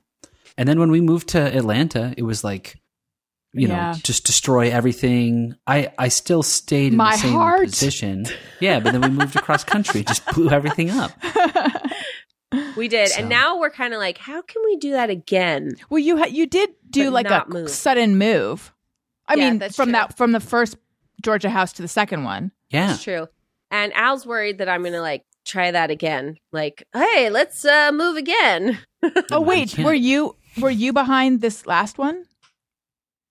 And 0.57 0.69
then 0.69 0.81
when 0.81 0.91
we 0.91 1.01
moved 1.01 1.29
to 1.29 1.39
Atlanta, 1.57 2.15
it 2.17 2.23
was 2.23 2.43
like, 2.43 2.81
you 3.53 3.69
Yeah. 3.69 3.93
know, 3.93 3.99
just 4.03 4.25
destroy 4.27 4.71
everything. 4.71 5.55
I 5.67 5.93
I 5.99 6.09
still 6.09 6.43
stayed 6.43 6.93
in 6.93 6.97
My 6.97 7.13
the 7.13 7.19
same 7.19 7.33
heart. 7.35 7.65
position. 7.69 8.27
Yeah, 8.61 8.81
but 8.81 8.93
then 8.93 9.03
we 9.03 9.11
moved 9.11 9.37
across 9.37 9.63
country, 9.65 10.03
just 10.03 10.27
blew 10.35 10.51
everything 10.51 10.91
up. 10.91 11.13
We 12.77 12.89
did, 12.89 13.09
So- 13.11 13.21
and 13.21 13.29
now 13.29 13.59
we're 13.59 13.71
kind 13.71 13.93
of 13.93 13.99
like, 14.01 14.19
how 14.19 14.41
can 14.43 14.63
we 14.65 14.77
do 14.77 14.93
that 14.93 15.11
again? 15.11 15.77
Well, 15.91 15.99
you 15.99 16.17
ha- 16.17 16.27
you 16.31 16.47
did 16.47 16.71
do 16.91 17.05
But 17.07 17.13
like 17.13 17.31
a 17.31 17.45
move. 17.49 17.71
sudden 17.71 18.17
move. 18.17 18.73
I 19.27 19.35
Yeah, 19.35 19.51
mean, 19.51 19.59
that's 19.59 19.77
from 19.77 19.87
true. 19.87 19.93
that 19.93 20.17
from 20.17 20.33
the 20.33 20.41
first 20.41 20.77
Georgia 21.23 21.51
house 21.51 21.73
to 21.75 21.83
the 21.83 21.89
second 21.89 22.25
one. 22.25 22.53
Yeah. 22.71 22.95
It's 22.95 23.03
true. 23.05 23.27
And 23.71 23.93
Al's 23.95 24.25
worried 24.25 24.59
that 24.59 24.69
I'm 24.69 24.83
gonna 24.83 25.03
like 25.03 25.25
try 25.45 25.71
that 25.71 25.91
again. 25.91 26.37
Like, 26.53 26.85
hey, 26.95 27.29
let's 27.29 27.65
uh 27.65 27.93
move 27.93 28.17
again. 28.17 28.79
Oh 29.31 29.41
wait, 29.43 29.79
were 29.79 29.93
you 29.95 30.35
were 30.61 30.71
you 30.71 30.93
behind 30.93 31.41
this 31.43 31.67
last 31.67 31.99
one? 31.99 32.25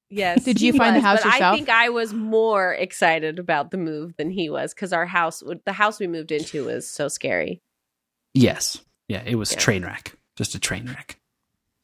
Yes. 0.09 0.43
Did 0.45 0.61
you 0.61 0.71
he 0.73 0.77
find 0.77 0.95
the 0.95 1.01
house 1.01 1.19
but 1.23 1.33
yourself? 1.33 1.53
I 1.53 1.57
think 1.57 1.69
I 1.69 1.89
was 1.89 2.13
more 2.13 2.73
excited 2.73 3.39
about 3.39 3.71
the 3.71 3.77
move 3.77 4.15
than 4.17 4.29
he 4.29 4.49
was 4.49 4.73
because 4.73 4.93
our 4.93 5.05
house, 5.05 5.43
the 5.65 5.73
house 5.73 5.99
we 5.99 6.07
moved 6.07 6.31
into, 6.31 6.65
was 6.65 6.87
so 6.89 7.07
scary. 7.09 7.61
Yes. 8.33 8.79
Yeah, 9.07 9.23
it 9.25 9.35
was 9.35 9.51
Yeah. 9.53 9.59
train 9.59 9.83
wreck. 9.83 10.15
Just 10.35 10.55
a 10.55 10.59
train 10.59 10.87
wreck. 10.87 11.19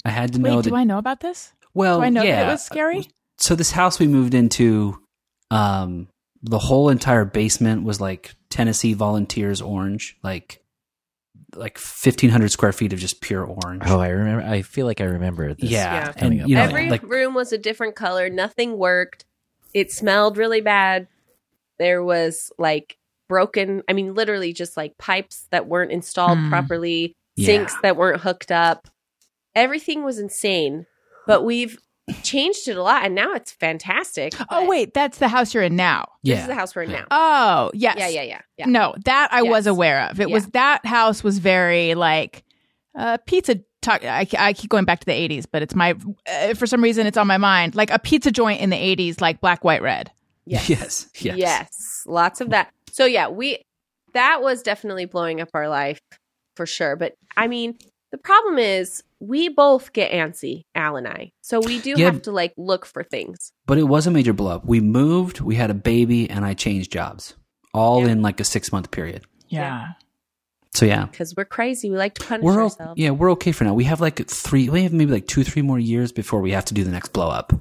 I 0.06 0.10
had 0.10 0.34
to 0.34 0.40
know 0.40 0.58
Wait, 0.58 0.64
that 0.64 0.70
do 0.70 0.76
I 0.76 0.84
know 0.84 0.98
about 0.98 1.22
this? 1.22 1.54
Well, 1.74 2.00
Do 2.00 2.06
I 2.06 2.10
know 2.10 2.24
that 2.24 2.48
it 2.48 2.52
was 2.52 2.64
scary? 2.64 3.08
So 3.38 3.56
this 3.56 3.72
house 3.72 4.00
we 4.00 4.08
moved 4.08 4.34
into, 4.34 5.00
um, 5.50 6.08
the 6.44 6.60
whole 6.60 6.90
entire 6.90 7.26
basement 7.26 7.84
was 7.84 8.00
like 8.02 8.36
Tennessee 8.50 8.94
Volunteers 8.94 9.62
orange, 9.62 10.18
like 10.24 10.60
like 11.56 11.78
fifteen 11.78 12.30
hundred 12.32 12.50
square 12.52 12.72
feet 12.74 12.94
of 12.94 13.00
just 13.00 13.22
pure 13.22 13.44
orange. 13.44 13.84
Oh, 13.86 14.00
I 14.00 14.10
remember. 14.10 14.44
I 14.44 14.62
feel 14.64 14.86
like 14.86 15.02
I 15.02 15.06
remember 15.06 15.54
this. 15.54 15.70
yeah, 15.70 15.94
Yeah. 16.08 16.14
and 16.18 16.42
up. 16.42 16.48
you 16.50 16.56
know, 16.56 16.64
Every 16.64 16.90
like 16.90 17.04
room 17.04 17.34
was 17.34 17.54
a 17.54 17.58
different 17.58 17.96
color. 17.96 18.30
Nothing 18.30 18.78
worked. 18.78 19.26
It 19.74 19.92
smelled 19.92 20.38
really 20.38 20.62
bad. 20.62 21.08
There 21.80 22.04
was 22.04 22.52
like 22.58 22.98
broken, 23.34 23.82
I 23.90 23.94
mean, 23.94 24.14
literally 24.14 24.54
just 24.54 24.78
like 24.78 24.96
pipes 25.00 25.48
that 25.50 25.66
weren't 25.66 25.92
installed 25.92 26.38
Hmm. 26.38 26.50
properly, 26.50 27.16
Yeah. 27.36 27.46
sinks 27.48 27.76
that 27.82 27.98
weren't 27.98 28.22
hooked 28.22 28.52
up. 28.52 28.88
Everything 29.56 30.04
was 30.04 30.20
insane. 30.20 30.86
But 31.26 31.44
we've 31.44 31.80
changed 32.22 32.68
it 32.68 32.78
a 32.78 32.84
lot 32.84 33.06
and 33.06 33.16
now 33.16 33.34
it's 33.34 33.52
fantastic. 33.52 34.34
Oh 34.52 34.68
wait, 34.70 34.94
that's 34.94 35.18
the 35.18 35.30
house 35.30 35.52
you're 35.54 35.64
in 35.64 35.76
now. 35.76 36.06
This 36.24 36.34
is 36.34 36.40
yeah, 36.42 36.48
the 36.48 36.54
house 36.54 36.76
we're 36.76 36.84
in 36.84 36.92
now. 36.92 37.06
Oh 37.10 37.72
yes. 37.74 37.96
Yeah, 37.98 38.10
yeah, 38.10 38.22
yeah. 38.24 38.42
yeah. 38.58 38.66
No, 38.68 38.94
that 39.06 39.30
I 39.32 39.42
was 39.42 39.66
aware 39.66 40.08
of. 40.12 40.20
It 40.20 40.30
was 40.30 40.46
that 40.48 40.86
house 40.86 41.24
was 41.24 41.40
very 41.40 41.96
like 41.96 42.44
uh, 42.96 43.18
pizza. 43.26 43.56
Talk, 43.82 44.06
I, 44.06 44.26
I 44.38 44.54
keep 44.54 44.70
going 44.70 44.86
back 44.86 45.00
to 45.02 45.06
the 45.06 45.12
'80s, 45.12 45.46
but 45.52 45.62
it's 45.62 45.76
my 45.76 45.96
uh, 46.30 46.54
for 46.54 46.66
some 46.68 46.82
reason 46.82 47.06
it's 47.06 47.18
on 47.18 47.28
my 47.28 47.38
mind. 47.38 47.76
Like 47.76 47.90
a 47.92 48.00
pizza 48.00 48.32
joint 48.32 48.62
in 48.62 48.70
the 48.70 48.78
'80s, 48.78 49.20
like 49.20 49.42
black, 49.42 49.64
white, 49.66 49.82
red. 49.82 50.10
Yes. 50.46 50.70
yes, 50.70 51.08
yes, 51.22 51.38
Yes, 51.38 52.04
lots 52.06 52.40
of 52.42 52.50
that. 52.52 52.72
So 52.94 53.06
yeah, 53.06 53.28
we 53.28 53.62
that 54.14 54.42
was 54.42 54.62
definitely 54.64 55.06
blowing 55.06 55.42
up 55.42 55.50
our 55.54 55.68
life 55.68 56.00
for 56.56 56.66
sure. 56.66 56.96
But 56.96 57.16
I 57.36 57.48
mean, 57.48 57.78
the 58.12 58.18
problem 58.20 58.60
is 58.60 59.04
we 59.20 59.50
both 59.50 59.92
get 59.94 60.12
antsy, 60.12 60.62
Al 60.76 60.96
and 60.98 61.08
I. 61.08 61.32
So 61.42 61.60
we 61.60 61.80
do 61.82 61.96
Yeah. 61.98 62.06
have 62.12 62.22
to 62.24 62.32
like 62.32 62.54
look 62.58 62.86
for 62.86 63.04
things. 63.04 63.52
But 63.66 63.78
it 63.80 63.84
was 63.86 64.06
a 64.06 64.12
major 64.12 64.34
blow 64.34 64.52
up. 64.56 64.66
We 64.66 64.80
moved, 64.82 65.42
we 65.42 65.56
had 65.56 65.72
a 65.72 65.74
baby, 65.74 66.30
and 66.30 66.46
I 66.46 66.54
changed 66.54 66.92
jobs, 66.92 67.34
all 67.74 68.02
Yeah. 68.02 68.10
in 68.10 68.22
like 68.22 68.40
a 68.40 68.44
six 68.44 68.72
month 68.72 68.92
period. 68.92 69.24
Yeah. 69.50 69.94
So 70.76 70.86
yeah, 70.86 71.06
Because 71.06 71.36
we're 71.36 71.46
crazy. 71.46 71.90
We 71.90 71.98
like 71.98 72.16
to 72.16 72.26
punish 72.26 72.44
we're 72.44 72.64
ourselves. 72.64 72.94
yeah 73.00 73.12
we're 73.12 73.32
okay 73.34 73.52
for 73.52 73.64
now. 73.64 73.74
We 73.76 73.84
have 73.86 74.02
like 74.02 74.28
three, 74.28 74.70
we 74.70 74.84
have 74.84 74.94
maybe 74.94 75.12
like 75.12 75.28
two, 75.28 75.44
three 75.44 75.62
more 75.62 75.80
years 75.80 76.12
before 76.12 76.42
we 76.42 76.52
have 76.52 76.66
to 76.66 76.74
do 76.74 76.84
the 76.84 76.92
next 76.92 77.14
blow 77.14 77.30
up. 77.30 77.54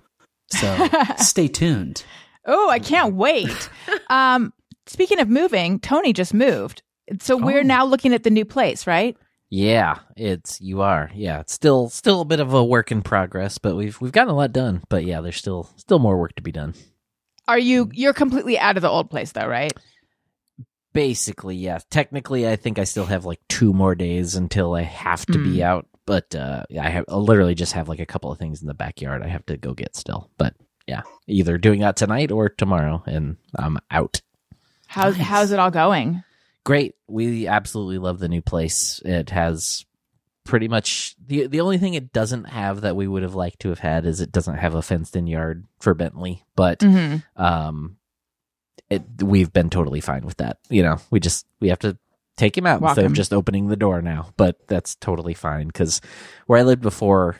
So 0.50 0.88
stay 1.18 1.48
tuned. 1.48 2.04
Oh, 2.46 2.68
I 2.68 2.78
can't 2.78 3.14
wait. 3.14 3.68
um, 4.10 4.52
speaking 4.86 5.20
of 5.20 5.28
moving, 5.28 5.78
Tony 5.80 6.12
just 6.12 6.34
moved, 6.34 6.82
so 7.20 7.36
we're 7.36 7.60
Oh. 7.60 7.62
now 7.62 7.84
looking 7.84 8.12
at 8.14 8.22
the 8.22 8.30
new 8.30 8.44
place, 8.44 8.86
right? 8.86 9.16
Yeah, 9.50 9.98
it's 10.16 10.60
you 10.60 10.80
are. 10.80 11.10
Yeah, 11.14 11.40
it's 11.40 11.52
still 11.52 11.90
still 11.90 12.22
a 12.22 12.24
bit 12.24 12.40
of 12.40 12.54
a 12.54 12.64
work 12.64 12.90
in 12.90 13.02
progress, 13.02 13.58
but 13.58 13.76
we've 13.76 14.00
we've 14.00 14.12
gotten 14.12 14.30
a 14.30 14.36
lot 14.36 14.52
done. 14.52 14.82
But 14.88 15.04
yeah, 15.04 15.20
there's 15.20 15.36
still 15.36 15.68
still 15.76 15.98
more 15.98 16.18
work 16.18 16.34
to 16.36 16.42
be 16.42 16.52
done. 16.52 16.72
Are 17.46 17.58
you 17.58 17.90
you're 17.92 18.14
completely 18.14 18.58
out 18.58 18.76
of 18.76 18.82
the 18.82 18.88
old 18.88 19.10
place 19.10 19.32
though, 19.32 19.46
right? 19.46 19.72
Basically, 20.94 21.56
yeah. 21.56 21.78
Technically, 21.90 22.46
I 22.48 22.56
think 22.56 22.78
I 22.78 22.84
still 22.84 23.06
have 23.06 23.24
like 23.24 23.40
two 23.48 23.72
more 23.72 23.94
days 23.94 24.34
until 24.36 24.74
I 24.74 24.82
have 24.82 25.24
to 25.26 25.38
be 25.38 25.62
out. 25.62 25.86
But 26.06 26.34
uh, 26.34 26.64
I 26.78 26.90
have 26.90 27.04
I 27.08 27.16
literally 27.16 27.54
just 27.54 27.72
have 27.72 27.88
like 27.88 28.00
a 28.00 28.06
couple 28.06 28.30
of 28.30 28.38
things 28.38 28.60
in 28.60 28.68
the 28.68 28.74
backyard 28.74 29.22
I 29.22 29.28
have 29.28 29.46
to 29.46 29.56
go 29.56 29.72
get 29.72 29.96
still. 29.96 30.30
But 30.36 30.54
yeah, 30.86 31.02
either 31.26 31.56
doing 31.58 31.80
that 31.80 31.96
tonight 31.96 32.30
or 32.30 32.48
tomorrow, 32.50 33.02
and 33.06 33.36
I'm 33.56 33.78
out. 33.90 34.20
How's 34.92 35.16
Nice. 35.16 35.26
how's 35.26 35.50
it 35.52 35.58
all 35.58 35.70
going? 35.70 36.22
Great. 36.64 36.94
We 37.08 37.46
absolutely 37.46 37.98
love 37.98 38.18
the 38.18 38.28
new 38.28 38.42
place. 38.42 39.00
It 39.04 39.30
has 39.30 39.84
pretty 40.44 40.68
much 40.68 41.14
the 41.24 41.46
the 41.46 41.60
only 41.60 41.78
thing 41.78 41.94
it 41.94 42.12
doesn't 42.12 42.44
have 42.44 42.80
that 42.82 42.96
we 42.96 43.06
would 43.08 43.22
have 43.22 43.34
liked 43.34 43.60
to 43.60 43.68
have 43.70 43.78
had 43.78 44.04
is 44.04 44.20
it 44.20 44.32
doesn't 44.32 44.56
have 44.58 44.74
a 44.74 44.82
fenced 44.82 45.16
in 45.16 45.26
yard 45.26 45.64
for 45.80 45.94
Bentley, 45.94 46.44
but 46.56 46.82
hmm 46.82 47.16
um 47.36 47.96
it 48.90 49.02
we've 49.22 49.52
been 49.52 49.70
totally 49.70 50.00
fine 50.00 50.24
with 50.26 50.36
that. 50.38 50.58
You 50.68 50.82
know, 50.82 50.98
we 51.10 51.20
just 51.20 51.46
we 51.60 51.68
have 51.68 51.78
to 51.80 51.96
take 52.36 52.56
him 52.58 52.66
out 52.66 52.80
Walk 52.80 52.90
instead 52.90 53.04
him. 53.06 53.12
of 53.12 53.16
just 53.16 53.32
opening 53.32 53.68
the 53.68 53.76
door 53.76 54.02
now, 54.02 54.30
but 54.36 54.56
that's 54.68 54.94
totally 54.96 55.34
fine 55.34 55.70
cuz 55.70 56.00
where 56.46 56.58
I 56.58 56.62
lived 56.62 56.82
before 56.82 57.36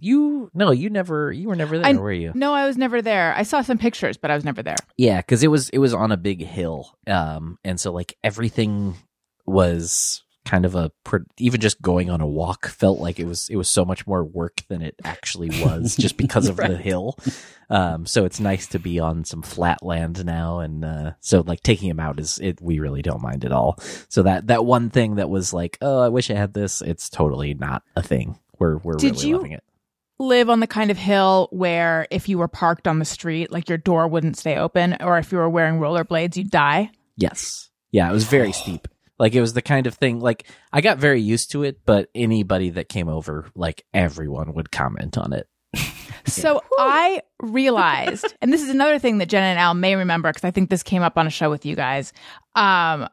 you 0.00 0.50
no, 0.54 0.70
you 0.70 0.90
never 0.90 1.32
you 1.32 1.48
were 1.48 1.56
never 1.56 1.78
there, 1.78 1.86
I- 1.86 1.92
were 1.94 2.12
you? 2.12 2.32
No, 2.34 2.54
I 2.54 2.66
was 2.66 2.76
never 2.76 3.00
there. 3.02 3.34
I 3.36 3.42
saw 3.42 3.62
some 3.62 3.78
pictures, 3.78 4.16
but 4.16 4.30
I 4.30 4.34
was 4.34 4.44
never 4.44 4.62
there. 4.62 4.76
Yeah, 4.96 5.18
because 5.18 5.42
it 5.42 5.48
was 5.48 5.68
it 5.70 5.78
was 5.78 5.94
on 5.94 6.12
a 6.12 6.16
big 6.16 6.44
hill, 6.44 6.94
um, 7.06 7.58
and 7.64 7.80
so 7.80 7.92
like 7.92 8.16
everything 8.24 8.94
was 9.46 10.22
kind 10.44 10.64
of 10.64 10.74
a 10.74 10.90
pr- 11.04 11.18
even 11.38 11.60
just 11.60 11.82
going 11.82 12.08
on 12.08 12.22
a 12.22 12.26
walk 12.26 12.68
felt 12.68 12.98
like 12.98 13.18
it 13.18 13.26
was 13.26 13.48
it 13.50 13.56
was 13.56 13.68
so 13.68 13.84
much 13.84 14.06
more 14.06 14.24
work 14.24 14.62
than 14.68 14.80
it 14.80 14.94
actually 15.04 15.50
was 15.62 15.94
just 15.94 16.16
because 16.16 16.48
of 16.48 16.56
the 16.56 16.76
hill. 16.76 17.18
Um, 17.68 18.06
so 18.06 18.24
it's 18.24 18.40
nice 18.40 18.66
to 18.68 18.78
be 18.78 18.98
on 18.98 19.24
some 19.24 19.42
flat 19.42 19.82
land 19.82 20.24
now, 20.24 20.60
and 20.60 20.84
uh, 20.84 21.12
so 21.20 21.42
like 21.46 21.62
taking 21.62 21.90
him 21.90 22.00
out 22.00 22.18
is 22.18 22.38
it 22.42 22.60
we 22.62 22.78
really 22.78 23.02
don't 23.02 23.20
mind 23.22 23.44
at 23.44 23.52
all. 23.52 23.78
So 24.08 24.22
that 24.22 24.46
that 24.46 24.64
one 24.64 24.88
thing 24.90 25.16
that 25.16 25.28
was 25.28 25.52
like 25.52 25.76
oh 25.82 25.98
I 26.00 26.08
wish 26.08 26.30
I 26.30 26.34
had 26.34 26.54
this, 26.54 26.80
it's 26.80 27.10
totally 27.10 27.52
not 27.54 27.82
a 27.94 28.02
thing. 28.02 28.38
We're 28.58 28.78
we're 28.78 28.94
Did 28.94 29.16
really 29.16 29.28
you- 29.28 29.36
loving 29.36 29.52
it. 29.52 29.64
Live 30.18 30.50
on 30.50 30.60
the 30.60 30.66
kind 30.66 30.90
of 30.90 30.98
hill 30.98 31.48
where 31.52 32.06
if 32.10 32.28
you 32.28 32.38
were 32.38 32.48
parked 32.48 32.88
on 32.88 32.98
the 32.98 33.04
street, 33.04 33.52
like 33.52 33.68
your 33.68 33.78
door 33.78 34.08
wouldn't 34.08 34.36
stay 34.36 34.56
open, 34.56 34.96
or 35.00 35.18
if 35.18 35.30
you 35.30 35.38
were 35.38 35.48
wearing 35.48 35.78
rollerblades, 35.78 36.36
you'd 36.36 36.50
die. 36.50 36.90
Yes. 37.16 37.70
Yeah, 37.92 38.08
it 38.10 38.12
was 38.12 38.24
very 38.24 38.52
steep. 38.64 38.88
Like 39.18 39.34
it 39.34 39.40
was 39.40 39.52
the 39.52 39.62
kind 39.62 39.86
of 39.86 39.94
thing 39.94 40.20
like 40.20 40.46
I 40.72 40.80
got 40.80 40.98
very 40.98 41.20
used 41.20 41.52
to 41.52 41.62
it, 41.64 41.80
but 41.84 42.08
anybody 42.14 42.70
that 42.70 42.88
came 42.88 43.08
over, 43.08 43.46
like 43.54 43.84
everyone 43.92 44.54
would 44.54 44.70
comment 44.70 45.18
on 45.18 45.32
it. 45.32 45.48
So 46.26 46.62
I 46.78 47.22
realized, 47.40 48.34
and 48.42 48.52
this 48.52 48.62
is 48.62 48.68
another 48.68 48.98
thing 48.98 49.18
that 49.18 49.30
Jenna 49.30 49.46
and 49.46 49.58
Al 49.58 49.72
may 49.72 49.96
remember 49.96 50.28
because 50.28 50.44
I 50.44 50.50
think 50.50 50.68
this 50.68 50.82
came 50.82 51.02
up 51.02 51.16
on 51.16 51.26
a 51.26 51.30
show 51.30 51.48
with 51.48 51.64
you 51.64 51.74
guys. 51.74 52.12
Um, 52.54 53.08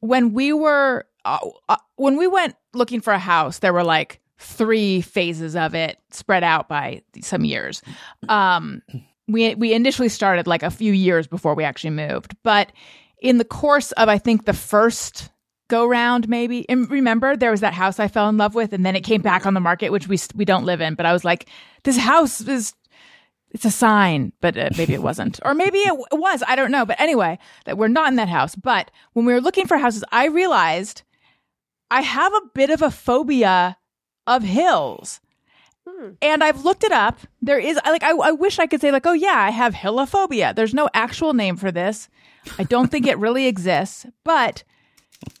when 0.00 0.32
we 0.32 0.52
were 0.52 1.06
uh, 1.24 1.38
uh, 1.68 1.76
when 1.96 2.16
we 2.16 2.26
went 2.26 2.54
looking 2.72 3.00
for 3.00 3.12
a 3.12 3.18
house, 3.18 3.58
there 3.58 3.72
were 3.72 3.84
like 3.84 4.20
three 4.42 5.00
phases 5.00 5.56
of 5.56 5.74
it 5.74 5.98
spread 6.10 6.44
out 6.44 6.68
by 6.68 7.02
some 7.22 7.44
years. 7.44 7.82
Um, 8.28 8.82
we 9.28 9.54
we 9.54 9.72
initially 9.72 10.08
started 10.08 10.46
like 10.46 10.62
a 10.62 10.70
few 10.70 10.92
years 10.92 11.26
before 11.26 11.54
we 11.54 11.64
actually 11.64 11.90
moved, 11.90 12.36
but 12.42 12.72
in 13.20 13.38
the 13.38 13.44
course 13.44 13.92
of 13.92 14.08
I 14.08 14.18
think 14.18 14.44
the 14.44 14.52
first 14.52 15.30
go 15.68 15.86
round 15.86 16.28
maybe 16.28 16.68
and 16.68 16.90
remember 16.90 17.34
there 17.34 17.50
was 17.50 17.60
that 17.60 17.72
house 17.72 17.98
I 17.98 18.08
fell 18.08 18.28
in 18.28 18.36
love 18.36 18.54
with 18.54 18.74
and 18.74 18.84
then 18.84 18.94
it 18.94 19.04
came 19.04 19.22
back 19.22 19.46
on 19.46 19.54
the 19.54 19.60
market 19.60 19.90
which 19.90 20.06
we 20.06 20.18
we 20.34 20.44
don't 20.44 20.66
live 20.66 20.82
in 20.82 20.94
but 20.94 21.06
I 21.06 21.14
was 21.14 21.24
like 21.24 21.48
this 21.84 21.96
house 21.96 22.42
is 22.42 22.74
it's 23.52 23.64
a 23.64 23.70
sign 23.70 24.34
but 24.42 24.58
uh, 24.58 24.68
maybe 24.76 24.92
it 24.92 25.02
wasn't 25.02 25.40
or 25.46 25.54
maybe 25.54 25.78
it 25.78 25.88
w- 25.88 26.04
was 26.12 26.42
I 26.46 26.56
don't 26.56 26.72
know 26.72 26.84
but 26.84 27.00
anyway 27.00 27.38
that 27.64 27.78
we're 27.78 27.88
not 27.88 28.08
in 28.08 28.16
that 28.16 28.28
house 28.28 28.54
but 28.54 28.90
when 29.14 29.24
we 29.24 29.32
were 29.32 29.40
looking 29.40 29.66
for 29.66 29.78
houses 29.78 30.04
I 30.12 30.26
realized 30.26 31.04
I 31.90 32.02
have 32.02 32.34
a 32.34 32.42
bit 32.54 32.68
of 32.68 32.82
a 32.82 32.90
phobia 32.90 33.78
of 34.26 34.42
hills 34.42 35.20
hmm. 35.88 36.10
and 36.20 36.44
I've 36.44 36.64
looked 36.64 36.84
it 36.84 36.92
up. 36.92 37.20
There 37.40 37.58
is 37.58 37.78
I- 37.84 37.90
like 37.90 38.02
I, 38.02 38.12
I 38.12 38.32
wish 38.32 38.58
I 38.58 38.66
could 38.66 38.80
say 38.80 38.90
like, 38.92 39.06
oh 39.06 39.12
yeah, 39.12 39.38
I 39.38 39.50
have 39.50 39.74
hillophobia. 39.74 40.54
There's 40.54 40.74
no 40.74 40.88
actual 40.94 41.34
name 41.34 41.56
for 41.56 41.70
this. 41.70 42.08
I 42.58 42.64
don't 42.64 42.90
think 42.90 43.06
it 43.06 43.18
really 43.18 43.46
exists, 43.46 44.06
but 44.24 44.64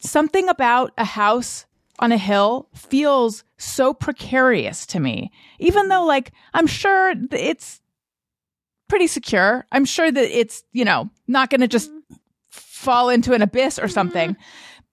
something 0.00 0.48
about 0.48 0.92
a 0.96 1.04
house 1.04 1.66
on 1.98 2.12
a 2.12 2.18
hill 2.18 2.68
feels 2.74 3.44
so 3.58 3.92
precarious 3.94 4.86
to 4.86 5.00
me. 5.00 5.30
Even 5.58 5.88
though 5.88 6.04
like 6.04 6.32
I'm 6.54 6.66
sure 6.66 7.14
it's 7.30 7.82
pretty 8.92 9.06
secure. 9.06 9.64
I'm 9.72 9.86
sure 9.86 10.12
that 10.12 10.38
it's, 10.38 10.64
you 10.72 10.84
know, 10.84 11.08
not 11.26 11.48
going 11.48 11.62
to 11.62 11.66
just 11.66 11.90
mm-hmm. 11.90 12.14
fall 12.50 13.08
into 13.08 13.32
an 13.32 13.40
abyss 13.40 13.78
or 13.78 13.84
mm-hmm. 13.84 13.90
something. 13.90 14.36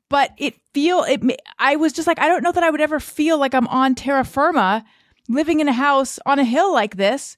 But 0.09 0.31
it 0.37 0.55
feel 0.73 1.03
it 1.03 1.21
I 1.59 1.75
was 1.75 1.93
just 1.93 2.07
like 2.07 2.19
I 2.19 2.27
don't 2.27 2.43
know 2.43 2.51
that 2.51 2.63
I 2.63 2.69
would 2.69 2.81
ever 2.81 2.99
feel 2.99 3.37
like 3.37 3.53
I'm 3.53 3.67
on 3.67 3.95
terra 3.95 4.23
firma 4.23 4.83
living 5.27 5.59
in 5.59 5.67
a 5.67 5.73
house 5.73 6.19
on 6.25 6.39
a 6.39 6.43
hill 6.43 6.73
like 6.73 6.95
this. 6.97 7.37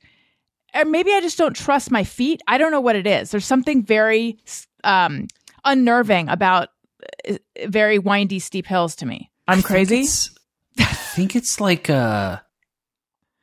And 0.74 0.90
maybe 0.92 1.12
I 1.14 1.20
just 1.20 1.38
don't 1.38 1.54
trust 1.56 1.92
my 1.92 2.06
feet. 2.06 2.42
I 2.48 2.58
don't 2.58 2.72
know 2.72 2.80
what 2.80 2.96
it 2.96 3.06
is. 3.06 3.32
There's 3.32 3.46
something 3.46 3.84
very 3.84 4.40
um, 4.86 5.28
unnerving 5.66 6.30
about 6.30 6.70
uh, 7.30 7.36
very 7.68 8.00
windy, 8.00 8.40
steep 8.40 8.66
hills 8.68 8.96
to 8.98 9.06
me. 9.06 9.30
I'm 9.50 9.60
I 9.60 9.62
crazy. 9.64 9.96
it's- 10.00 10.30
I 10.80 10.86
think 10.86 11.36
it's 11.36 11.60
like 11.60 11.90
uh 11.90 12.40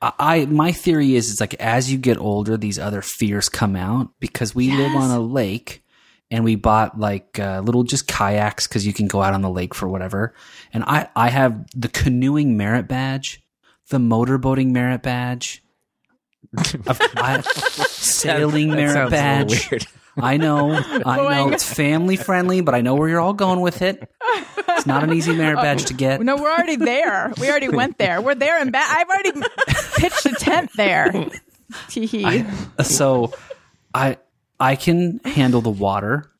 I 0.00 0.12
I- 0.18 0.46
my 0.46 0.72
theory 0.72 1.14
is 1.16 1.30
it's 1.30 1.40
like 1.40 1.52
as 1.60 1.92
you 1.92 1.98
get 1.98 2.16
older, 2.16 2.56
these 2.56 2.78
other 2.78 3.02
fears 3.02 3.50
come 3.50 3.76
out 3.76 4.08
because 4.20 4.54
we 4.54 4.70
live 4.74 4.94
on 4.96 5.10
a 5.10 5.20
lake 5.20 5.82
and 6.30 6.44
we 6.44 6.54
bought 6.56 6.98
like 6.98 7.38
uh, 7.38 7.60
little 7.64 7.84
just 7.84 8.06
kayaks 8.06 8.66
because 8.66 8.86
you 8.86 8.92
can 8.92 9.06
go 9.08 9.22
out 9.22 9.34
on 9.34 9.42
the 9.42 9.50
lake 9.50 9.74
for 9.74 9.88
whatever. 9.88 10.34
And 10.72 10.84
I 10.84 11.08
I 11.16 11.28
have 11.30 11.66
the 11.74 11.88
canoeing 11.88 12.56
merit 12.56 12.86
badge, 12.88 13.42
the 13.88 13.98
motorboating 13.98 14.70
merit 14.72 15.02
badge, 15.02 15.62
I've- 17.16 17.42
sailing 17.88 18.68
That 18.70 18.76
merit 18.76 18.92
sounds 18.92 19.10
badge. 19.10 19.70
weird. 19.70 19.86
I 20.20 20.36
know, 20.36 20.72
I 20.74 21.16
know 21.16 21.50
it's 21.50 21.62
family 21.62 22.16
friendly, 22.16 22.60
but 22.60 22.74
I 22.74 22.80
know 22.80 22.96
where 22.96 23.08
you're 23.08 23.20
all 23.20 23.34
going 23.34 23.60
with 23.60 23.82
it. 23.82 24.10
It's 24.70 24.84
not 24.84 25.04
an 25.04 25.12
easy 25.12 25.32
merit 25.32 25.56
badge 25.58 25.84
to 25.86 25.94
get. 25.94 26.20
No, 26.20 26.34
we're 26.36 26.50
already 26.50 26.74
there. 26.74 27.32
We 27.40 27.48
already 27.48 27.68
went 27.68 27.98
there. 27.98 28.20
We're 28.20 28.34
there 28.34 28.58
and 28.60 28.72
back. 28.72 28.88
I've 28.98 29.08
already 29.08 29.32
pitched 29.96 30.26
a 30.26 30.30
tent 30.34 30.70
there. 30.76 31.30
Tee-hee. 31.88 32.24
I, 32.24 32.82
so 32.82 33.32
I 33.94 34.16
I 34.60 34.76
can 34.76 35.20
handle 35.24 35.60
the 35.60 35.70
water 35.70 36.30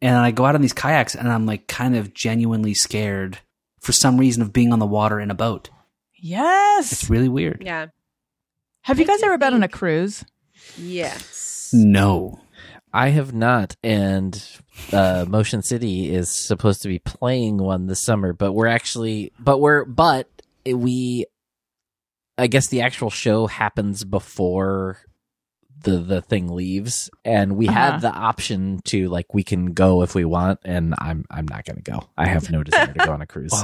and 0.00 0.16
I 0.16 0.30
go 0.30 0.44
out 0.44 0.54
on 0.54 0.60
these 0.60 0.72
kayaks 0.72 1.14
and 1.14 1.28
I'm 1.28 1.46
like 1.46 1.66
kind 1.66 1.96
of 1.96 2.14
genuinely 2.14 2.74
scared 2.74 3.38
for 3.80 3.92
some 3.92 4.18
reason 4.18 4.42
of 4.42 4.52
being 4.52 4.72
on 4.72 4.78
the 4.78 4.86
water 4.86 5.20
in 5.20 5.30
a 5.30 5.34
boat. 5.34 5.70
yes. 6.14 6.92
It's 6.92 7.10
really 7.10 7.28
weird. 7.28 7.62
Yeah. 7.64 7.86
Have 8.82 8.98
you 8.98 9.06
guys 9.06 9.20
you 9.20 9.26
ever 9.26 9.38
been 9.38 9.54
on 9.54 9.62
a 9.62 9.68
cruise? 9.68 10.24
Yes. 10.78 11.70
No. 11.72 12.40
I 12.92 13.08
have 13.08 13.34
not, 13.34 13.74
and 13.82 14.40
uh, 14.92 15.24
Motion 15.28 15.62
City 15.62 16.14
is 16.14 16.30
supposed 16.30 16.82
to 16.82 16.88
be 16.88 17.00
playing 17.00 17.56
one 17.56 17.86
this 17.88 18.04
summer, 18.04 18.32
but 18.32 18.52
we're 18.52 18.68
actually, 18.68 19.32
but 19.38 19.58
we're, 19.58 19.84
but 19.84 20.28
we, 20.64 21.26
I 22.38 22.46
guess 22.46 22.68
the 22.68 22.82
actual 22.82 23.10
show 23.10 23.48
happens 23.48 24.04
before 24.04 24.98
the 25.84 25.98
the 25.98 26.20
thing 26.22 26.48
leaves, 26.48 27.08
and 27.24 27.56
we 27.56 27.68
Uh-huh. 27.68 27.78
had 27.92 28.00
the 28.00 28.10
option 28.10 28.80
to 28.86 29.08
like 29.08 29.32
we 29.32 29.42
can 29.44 29.72
go 29.72 30.02
if 30.02 30.14
we 30.14 30.24
want, 30.24 30.60
and 30.64 30.94
I'm 30.98 31.24
I'm 31.30 31.46
not 31.48 31.64
gonna 31.64 31.80
go. 31.82 32.04
I 32.18 32.26
have 32.26 32.50
no 32.50 32.62
desire 32.62 32.92
to 32.92 33.06
go 33.06 33.12
on 33.12 33.22
a 33.22 33.26
cruise. 33.26 33.54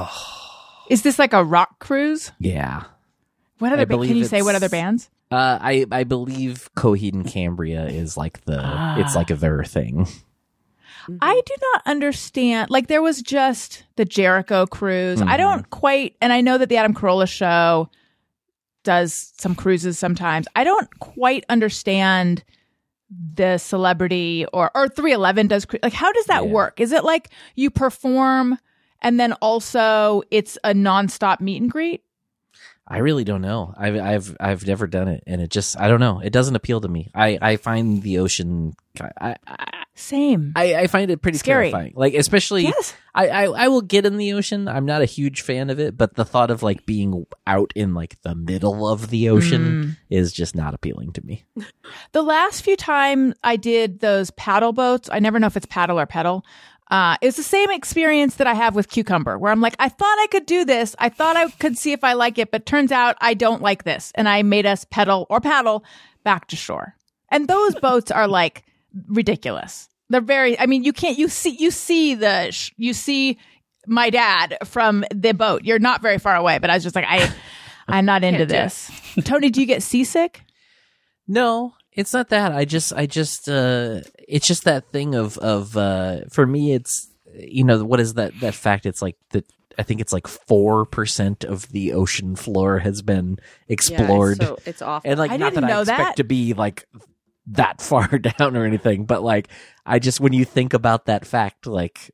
Is 0.89 1.03
this 1.03 1.19
like 1.19 1.33
a 1.33 1.45
rock 1.45 1.79
cruise? 1.79 2.33
Yeah, 2.39 2.85
What 3.59 3.73
other? 3.73 3.87
Ba- 3.87 3.99
can 3.99 4.17
you 4.17 4.25
say 4.25 4.43
what 4.43 4.55
other 4.55 4.69
bands? 4.69 5.09
uh, 5.31 5.59
I 5.61 5.87
I 5.93 6.05
believe 6.05 6.69
Coheed 6.77 7.13
and 7.15 7.27
Cambria 7.27 7.87
is 7.87 8.17
like 8.17 8.45
the 8.45 8.59
it's 8.99 9.15
Ah. 9.15 9.19
like 9.19 9.29
their 9.29 9.63
thing. 9.65 10.07
I 11.21 11.41
do 11.47 11.55
not 11.73 11.83
understand. 11.87 12.71
Like 12.71 12.87
there 12.89 13.03
was 13.03 13.23
just 13.23 13.85
the 13.97 14.05
Jericho 14.05 14.67
cruise. 14.67 15.21
I 15.23 15.35
Mhm. 15.37 15.39
don't 15.39 15.71
quite, 15.71 16.15
and 16.21 16.33
I 16.33 16.41
know 16.41 16.59
that 16.59 16.69
the 16.69 16.77
Adam 16.77 16.95
Carolla 16.95 17.27
show 17.29 17.89
does 18.85 19.33
some 19.39 19.55
cruises 19.55 19.99
sometimes. 19.99 20.47
I 20.57 20.65
don't 20.65 20.89
quite 21.01 21.45
understand 21.49 22.45
the 23.35 23.59
celebrity 23.59 24.47
or 24.53 24.71
or 24.75 24.89
311 24.89 25.49
does 25.49 25.67
like 25.83 25.93
how 25.93 26.13
does 26.13 26.27
that 26.27 26.45
Yeah. 26.45 26.51
work? 26.53 26.81
Is 26.81 26.93
it 26.93 27.05
like 27.05 27.31
you 27.57 27.71
perform 27.71 28.57
and 29.03 29.19
then 29.19 29.33
also 29.35 30.23
it's 30.31 30.57
a 30.65 30.73
nonstop 30.73 31.41
meet 31.41 31.61
and 31.61 31.71
greet? 31.71 32.03
I 32.93 32.99
really 32.99 33.23
don't 33.25 33.41
know. 33.43 33.73
I've 33.77 33.97
I've 33.97 34.37
I've 34.41 34.67
never 34.67 34.87
done 34.89 35.07
it, 35.09 35.23
and 35.27 35.41
it 35.41 35.49
just 35.51 35.79
I 35.79 35.87
don't 35.89 36.01
know. 36.01 36.19
It 36.21 36.33
doesn't 36.33 36.57
appeal 36.57 36.81
to 36.81 36.89
me. 36.89 37.11
I 37.15 37.39
I 37.41 37.57
find 37.57 38.03
the 38.03 38.19
ocean. 38.19 38.75
I 39.01 39.37
I, 39.47 39.85
Same. 39.95 40.53
I 40.57 40.75
I 40.75 40.87
find 40.89 41.11
it 41.11 41.23
pretty 41.23 41.39
Scary. 41.39 41.71
terrifying. 41.71 41.93
Like 41.95 42.15
especially. 42.15 42.65
yes. 42.65 42.95
I, 43.15 43.29
I 43.29 43.45
I 43.45 43.69
will 43.69 43.83
get 43.83 44.07
in 44.07 44.17
the 44.17 44.33
ocean. 44.33 44.67
I'm 44.69 44.87
not 44.87 45.03
a 45.03 45.05
huge 45.05 45.43
fan 45.43 45.71
of 45.71 45.79
it, 45.79 45.97
but 45.97 46.15
the 46.15 46.25
thought 46.25 46.51
of 46.51 46.63
like 46.65 46.85
being 46.87 47.27
out 47.47 47.73
in 47.77 47.95
like 47.95 48.21
the 48.23 48.35
middle 48.35 48.89
of 48.89 49.11
the 49.11 49.29
ocean 49.31 49.61
Mm. 49.61 49.97
is 50.11 50.33
just 50.33 50.55
not 50.57 50.75
appealing 50.75 51.13
to 51.13 51.25
me. 51.25 51.45
The 52.13 52.23
last 52.23 52.63
few 52.63 52.77
times 52.77 53.35
I 53.45 53.57
did 53.57 54.01
those 54.01 54.31
paddle 54.33 54.73
boats, 54.73 55.09
I 55.13 55.19
never 55.21 55.39
know 55.39 55.47
if 55.49 55.57
it's 55.57 55.67
paddle 55.67 55.99
or 55.99 56.07
pedal. 56.07 56.45
Uh, 56.91 57.17
it's 57.21 57.37
the 57.37 57.43
same 57.43 57.71
experience 57.71 58.35
that 58.37 58.47
I 58.49 58.55
have 58.55 58.75
with 58.75 58.89
cucumber, 58.89 59.39
where 59.39 59.53
I'm 59.53 59.61
like, 59.61 59.77
I 59.79 59.89
thought 59.89 60.19
I 60.19 60.27
could 60.27 60.45
do 60.47 60.65
this. 60.65 60.97
I 60.99 61.09
thought 61.09 61.37
I 61.37 61.49
could 61.53 61.79
see 61.79 61.93
if 61.93 62.03
I 62.03 62.15
like 62.15 62.37
it, 62.37 62.51
but 62.51 62.67
turns 62.67 62.91
out 62.91 63.17
I 63.21 63.35
don't 63.35 63.63
like 63.63 63.85
this. 63.85 64.11
And 64.17 64.29
I 64.29 64.43
made 64.43 64.67
us 64.67 64.85
pedal 64.91 65.27
or 65.31 65.41
paddle 65.41 65.85
back 66.25 66.49
to 66.49 66.57
shore. 66.57 66.97
And 67.31 67.47
those 67.47 67.75
boats 67.81 68.11
are 68.11 68.27
like 68.27 68.65
ridiculous. 69.07 69.89
They're 70.09 70.21
very, 70.21 70.59
I 70.59 70.67
mean, 70.67 70.83
you 70.83 70.93
can't, 70.93 71.17
you 71.17 71.29
see, 71.29 71.51
you 71.51 71.71
see 71.71 72.17
the, 72.17 72.51
sh- 72.51 72.73
you 72.77 72.93
see 72.93 73.39
my 73.87 74.11
dad 74.11 74.59
from 74.65 75.05
the 75.15 75.33
boat. 75.33 75.65
You're 75.65 75.79
not 75.79 76.03
very 76.03 76.19
far 76.19 76.35
away, 76.35 76.59
but 76.59 76.71
I 76.71 76.75
was 76.75 76.83
just 76.83 76.97
like, 76.97 77.07
I, 77.09 77.33
I'm 77.87 78.05
not 78.05 78.25
into 78.25 78.39
Can't 78.39 78.49
do 78.49 78.55
it. 78.57 78.59
this. 78.65 78.91
Tony, 79.25 79.51
do 79.51 79.61
you 79.61 79.67
get 79.67 79.85
seasick? 79.85 80.43
No, 81.29 81.75
it's 81.93 82.13
not 82.13 82.29
that. 82.31 82.53
I 82.53 82.65
just 82.65 82.93
I 82.93 83.07
just 83.07 83.49
uh 83.49 84.01
it's 84.29 84.47
just 84.47 84.65
that 84.65 84.91
thing 84.93 85.15
of 85.15 85.37
of 85.39 85.77
uh 85.77 86.21
for 86.31 86.47
me 86.47 86.73
it's 86.73 87.09
you 87.35 87.65
know 87.65 87.85
what 87.85 88.01
is 88.01 88.15
that 88.15 88.33
that 88.41 88.55
fact 88.55 88.87
it's 88.87 89.03
like 89.03 89.17
that 89.31 89.45
I 89.79 89.83
think 89.83 90.01
it's 90.01 90.13
like 90.13 90.25
4% 90.25 91.45
of 91.45 91.69
the 91.69 91.93
ocean 91.95 92.35
floor 92.37 92.81
has 92.81 93.01
been 93.03 93.39
explored. 93.69 94.39
Yeah, 94.43 94.51
it's, 94.53 94.65
so, 94.65 94.71
it's 94.71 94.83
awful. 94.83 95.09
and 95.11 95.19
like 95.19 95.31
I 95.31 95.37
not 95.37 95.55
didn't 95.55 95.69
that 95.69 95.77
I 95.77 95.81
expect 95.81 95.99
that. 95.99 96.17
to 96.17 96.25
be 96.25 96.53
like 96.55 96.87
that 97.47 97.81
far 97.81 98.07
down 98.19 98.57
or 98.57 98.65
anything, 98.65 99.05
but 99.07 99.23
like 99.23 99.49
I 99.87 99.99
just 99.99 100.21
when 100.21 100.33
you 100.33 100.45
think 100.45 100.75
about 100.75 101.07
that 101.07 101.25
fact, 101.25 101.67
like 101.67 102.11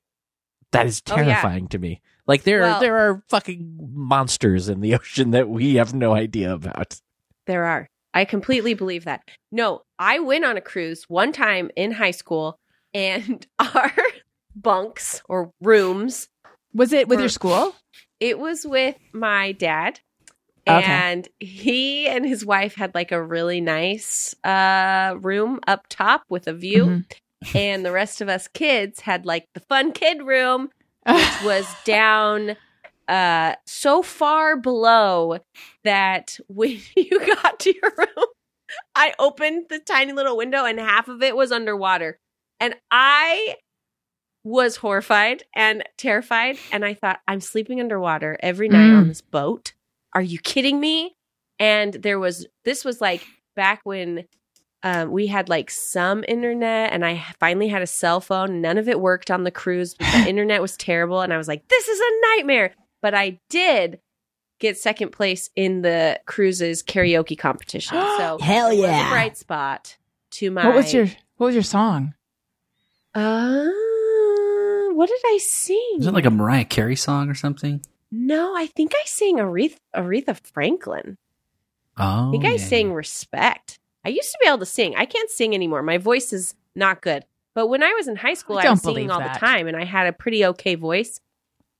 that 0.72 0.86
is 0.86 1.02
Oh, 1.10 1.16
yeah. 1.16 1.24
terrifying 1.24 1.68
to 1.68 1.78
me. 1.78 2.02
Like 2.26 2.42
there 2.44 2.60
Well- 2.60 2.76
are 2.76 2.80
there 2.80 2.96
are 2.96 3.22
fucking 3.30 3.78
monsters 3.92 4.68
in 4.68 4.80
the 4.80 4.94
ocean 4.98 5.30
that 5.32 5.48
we 5.48 5.76
have 5.76 5.94
no 5.94 6.14
idea 6.14 6.52
about. 6.52 7.00
There 7.46 7.64
are. 7.64 7.88
I 8.16 8.24
completely 8.24 8.74
believe 8.74 9.04
that. 9.04 9.22
No, 9.52 9.82
I 9.98 10.18
went 10.20 10.44
on 10.44 10.56
a 10.56 10.60
cruise 10.60 11.04
one 11.08 11.32
time 11.32 11.70
in 11.76 11.92
high 11.92 12.10
school, 12.12 12.58
and 12.94 13.46
our 13.58 13.92
bunks 14.54 15.22
or 15.28 15.50
rooms, 15.60 16.28
Was 16.74 16.92
it 16.92 17.08
with 17.08 17.18
Or- 17.18 17.22
your 17.22 17.28
school? 17.28 17.74
it 18.20 18.38
was 18.38 18.66
with 18.66 18.96
my 19.12 19.52
dad. 19.52 20.00
Okay. 20.68 20.82
And 20.84 21.28
he 21.38 22.08
and 22.08 22.26
his 22.26 22.44
wife 22.44 22.74
had 22.74 22.92
like 22.94 23.12
a 23.12 23.22
really 23.22 23.60
nice 23.60 24.34
uh, 24.42 25.14
room 25.20 25.60
up 25.66 25.86
top 25.88 26.22
with 26.28 26.48
a 26.48 26.52
view. 26.54 26.84
Mhm. 26.86 27.04
and 27.54 27.84
the 27.84 27.92
rest 27.92 28.20
of 28.22 28.28
us 28.30 28.48
kids 28.48 29.00
had 29.00 29.26
like 29.26 29.44
the 29.54 29.60
fun 29.60 29.92
kid 29.92 30.22
room, 30.22 30.70
which 31.06 31.42
was 31.44 31.66
down 31.84 32.56
uh 33.08 33.54
so 33.66 34.02
far 34.02 34.56
below 34.56 35.38
that 35.84 36.38
when 36.48 36.78
you 36.96 37.36
got 37.42 37.60
to 37.60 37.74
your 37.74 37.92
room, 37.96 38.26
I 38.94 39.14
opened 39.18 39.66
the 39.68 39.78
tiny 39.78 40.12
little 40.12 40.36
window 40.36 40.64
and 40.64 40.78
half 40.80 41.08
of 41.08 41.22
it 41.22 41.36
was 41.36 41.52
underwater. 41.52 42.18
And 42.58 42.74
I 42.90 43.56
was 44.44 44.76
horrified 44.76 45.42
and 45.54 45.82
terrified. 45.98 46.56
And 46.72 46.84
I 46.84 46.94
thought, 46.94 47.20
I'm 47.26 47.40
sleeping 47.40 47.80
underwater 47.80 48.36
every 48.40 48.68
night 48.68 48.92
Mm. 48.92 48.96
on 48.98 49.08
this 49.08 49.20
boat. 49.20 49.72
Are 50.12 50.22
you 50.22 50.38
kidding 50.38 50.78
me? 50.80 51.16
And 51.58 51.94
there 51.94 52.18
was, 52.18 52.46
this 52.64 52.84
was 52.84 53.00
like 53.00 53.26
back 53.56 53.80
when 53.84 54.24
um, 54.82 55.10
we 55.10 55.26
had 55.26 55.48
like 55.48 55.70
some 55.70 56.24
internet 56.28 56.92
and 56.92 57.04
I 57.04 57.24
finally 57.40 57.66
had 57.68 57.82
a 57.82 57.86
cell 57.88 58.20
phone. 58.20 58.60
None 58.60 58.78
of 58.78 58.88
it 58.88 59.00
worked 59.00 59.30
on 59.30 59.42
the 59.44 59.50
cruise, 59.50 59.94
the 59.94 60.24
internet 60.28 60.62
was 60.62 60.76
terrible. 60.76 61.20
And 61.22 61.32
I 61.32 61.38
was 61.38 61.48
like, 61.48 61.66
this 61.68 61.88
is 61.88 61.98
a 62.00 62.36
nightmare. 62.36 62.72
But 63.02 63.14
I 63.14 63.40
did 63.48 64.00
get 64.58 64.78
second 64.78 65.10
place 65.12 65.50
in 65.54 65.82
the 65.82 66.20
cruise's 66.26 66.82
karaoke 66.82 67.38
competition. 67.38 67.98
So 68.16 68.38
Hell 68.38 68.70
it 68.70 68.78
was 68.78 68.88
yeah. 68.88 69.08
a 69.08 69.10
bright 69.10 69.36
spot 69.36 69.96
to 70.32 70.50
my. 70.50 70.66
What 70.66 70.74
was 70.76 70.94
your 70.94 71.06
What 71.36 71.46
was 71.46 71.54
your 71.54 71.62
song? 71.62 72.14
Uh, 73.14 73.66
what 74.92 75.08
did 75.08 75.20
I 75.24 75.38
sing? 75.40 75.96
Is 75.98 76.06
it 76.06 76.14
like 76.14 76.24
a 76.24 76.30
Mariah 76.30 76.64
Carey 76.64 76.96
song 76.96 77.28
or 77.28 77.34
something? 77.34 77.82
No, 78.10 78.56
I 78.56 78.66
think 78.66 78.92
I 78.94 79.02
sang 79.06 79.36
Aretha, 79.36 79.76
Aretha 79.94 80.38
Franklin. 80.52 81.18
Oh, 81.98 82.28
I 82.28 82.30
think 82.30 82.44
I 82.44 82.52
yeah, 82.52 82.56
sang 82.56 82.92
Respect. 82.92 83.78
I 84.04 84.10
used 84.10 84.30
to 84.32 84.38
be 84.40 84.48
able 84.48 84.58
to 84.58 84.66
sing. 84.66 84.94
I 84.96 85.04
can't 85.06 85.30
sing 85.30 85.54
anymore. 85.54 85.82
My 85.82 85.98
voice 85.98 86.32
is 86.32 86.54
not 86.74 87.02
good. 87.02 87.24
But 87.54 87.68
when 87.68 87.82
I 87.82 87.92
was 87.94 88.06
in 88.06 88.16
high 88.16 88.34
school, 88.34 88.58
I 88.58 88.64
I, 88.64 88.70
was 88.70 88.82
singing 88.82 89.10
all 89.10 89.18
that. 89.18 89.34
the 89.34 89.40
time 89.40 89.66
and 89.66 89.76
I 89.76 89.84
had 89.84 90.06
a 90.06 90.12
pretty 90.12 90.44
okay 90.46 90.74
voice. 90.74 91.20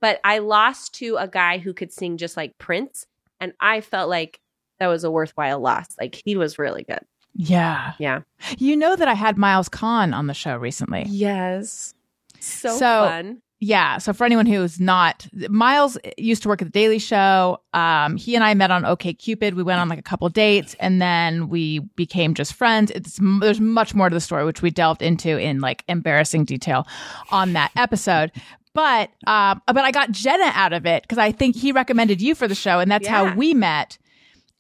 But 0.00 0.20
I 0.24 0.38
lost 0.38 0.94
to 0.96 1.16
a 1.16 1.28
guy 1.28 1.58
who 1.58 1.72
could 1.72 1.92
sing 1.92 2.16
just 2.16 2.36
like 2.36 2.56
Prince. 2.58 3.06
And 3.40 3.52
I 3.60 3.80
felt 3.80 4.08
like 4.08 4.40
that 4.78 4.88
was 4.88 5.04
a 5.04 5.10
worthwhile 5.10 5.60
loss. 5.60 5.86
Like 5.98 6.20
he 6.24 6.36
was 6.36 6.58
really 6.58 6.82
good. 6.84 7.00
Yeah. 7.34 7.92
Yeah. 7.98 8.20
You 8.58 8.76
know 8.76 8.96
that 8.96 9.08
I 9.08 9.14
had 9.14 9.36
Miles 9.36 9.68
Kahn 9.68 10.14
on 10.14 10.26
the 10.26 10.34
show 10.34 10.56
recently. 10.56 11.04
Yes. 11.08 11.94
So, 12.40 12.70
So- 12.76 13.06
fun. 13.08 13.42
Yeah. 13.58 13.96
So 13.96 14.12
for 14.12 14.24
anyone 14.26 14.44
who's 14.44 14.78
not, 14.78 15.26
Miles 15.48 15.96
used 16.18 16.42
to 16.42 16.48
work 16.50 16.60
at 16.60 16.66
the 16.66 16.72
Daily 16.72 16.98
Show. 16.98 17.58
Um, 17.72 18.16
he 18.18 18.34
and 18.34 18.44
I 18.44 18.52
met 18.52 18.70
on 18.70 18.84
OK 18.84 19.14
Cupid. 19.14 19.54
We 19.54 19.62
went 19.62 19.80
on 19.80 19.88
like 19.88 19.98
a 19.98 20.02
couple 20.02 20.28
dates, 20.28 20.76
and 20.78 21.00
then 21.00 21.48
we 21.48 21.78
became 21.96 22.34
just 22.34 22.52
friends. 22.52 22.90
It's 22.90 23.18
there's 23.40 23.58
much 23.58 23.94
more 23.94 24.10
to 24.10 24.14
the 24.14 24.20
story, 24.20 24.44
which 24.44 24.60
we 24.60 24.70
delved 24.70 25.00
into 25.00 25.38
in 25.40 25.60
like 25.60 25.84
embarrassing 25.88 26.44
detail 26.44 26.86
on 27.30 27.54
that 27.54 27.70
episode. 27.76 28.30
But 28.76 29.10
um, 29.26 29.62
but 29.66 29.78
I 29.78 29.90
got 29.90 30.12
Jenna 30.12 30.52
out 30.54 30.72
of 30.74 30.84
it 30.86 31.02
because 31.02 31.18
I 31.18 31.32
think 31.32 31.56
he 31.56 31.72
recommended 31.72 32.20
you 32.20 32.34
for 32.34 32.46
the 32.46 32.54
show, 32.54 32.78
and 32.78 32.90
that's 32.90 33.06
Yeah. 33.06 33.30
how 33.30 33.34
we 33.34 33.54
met. 33.54 33.96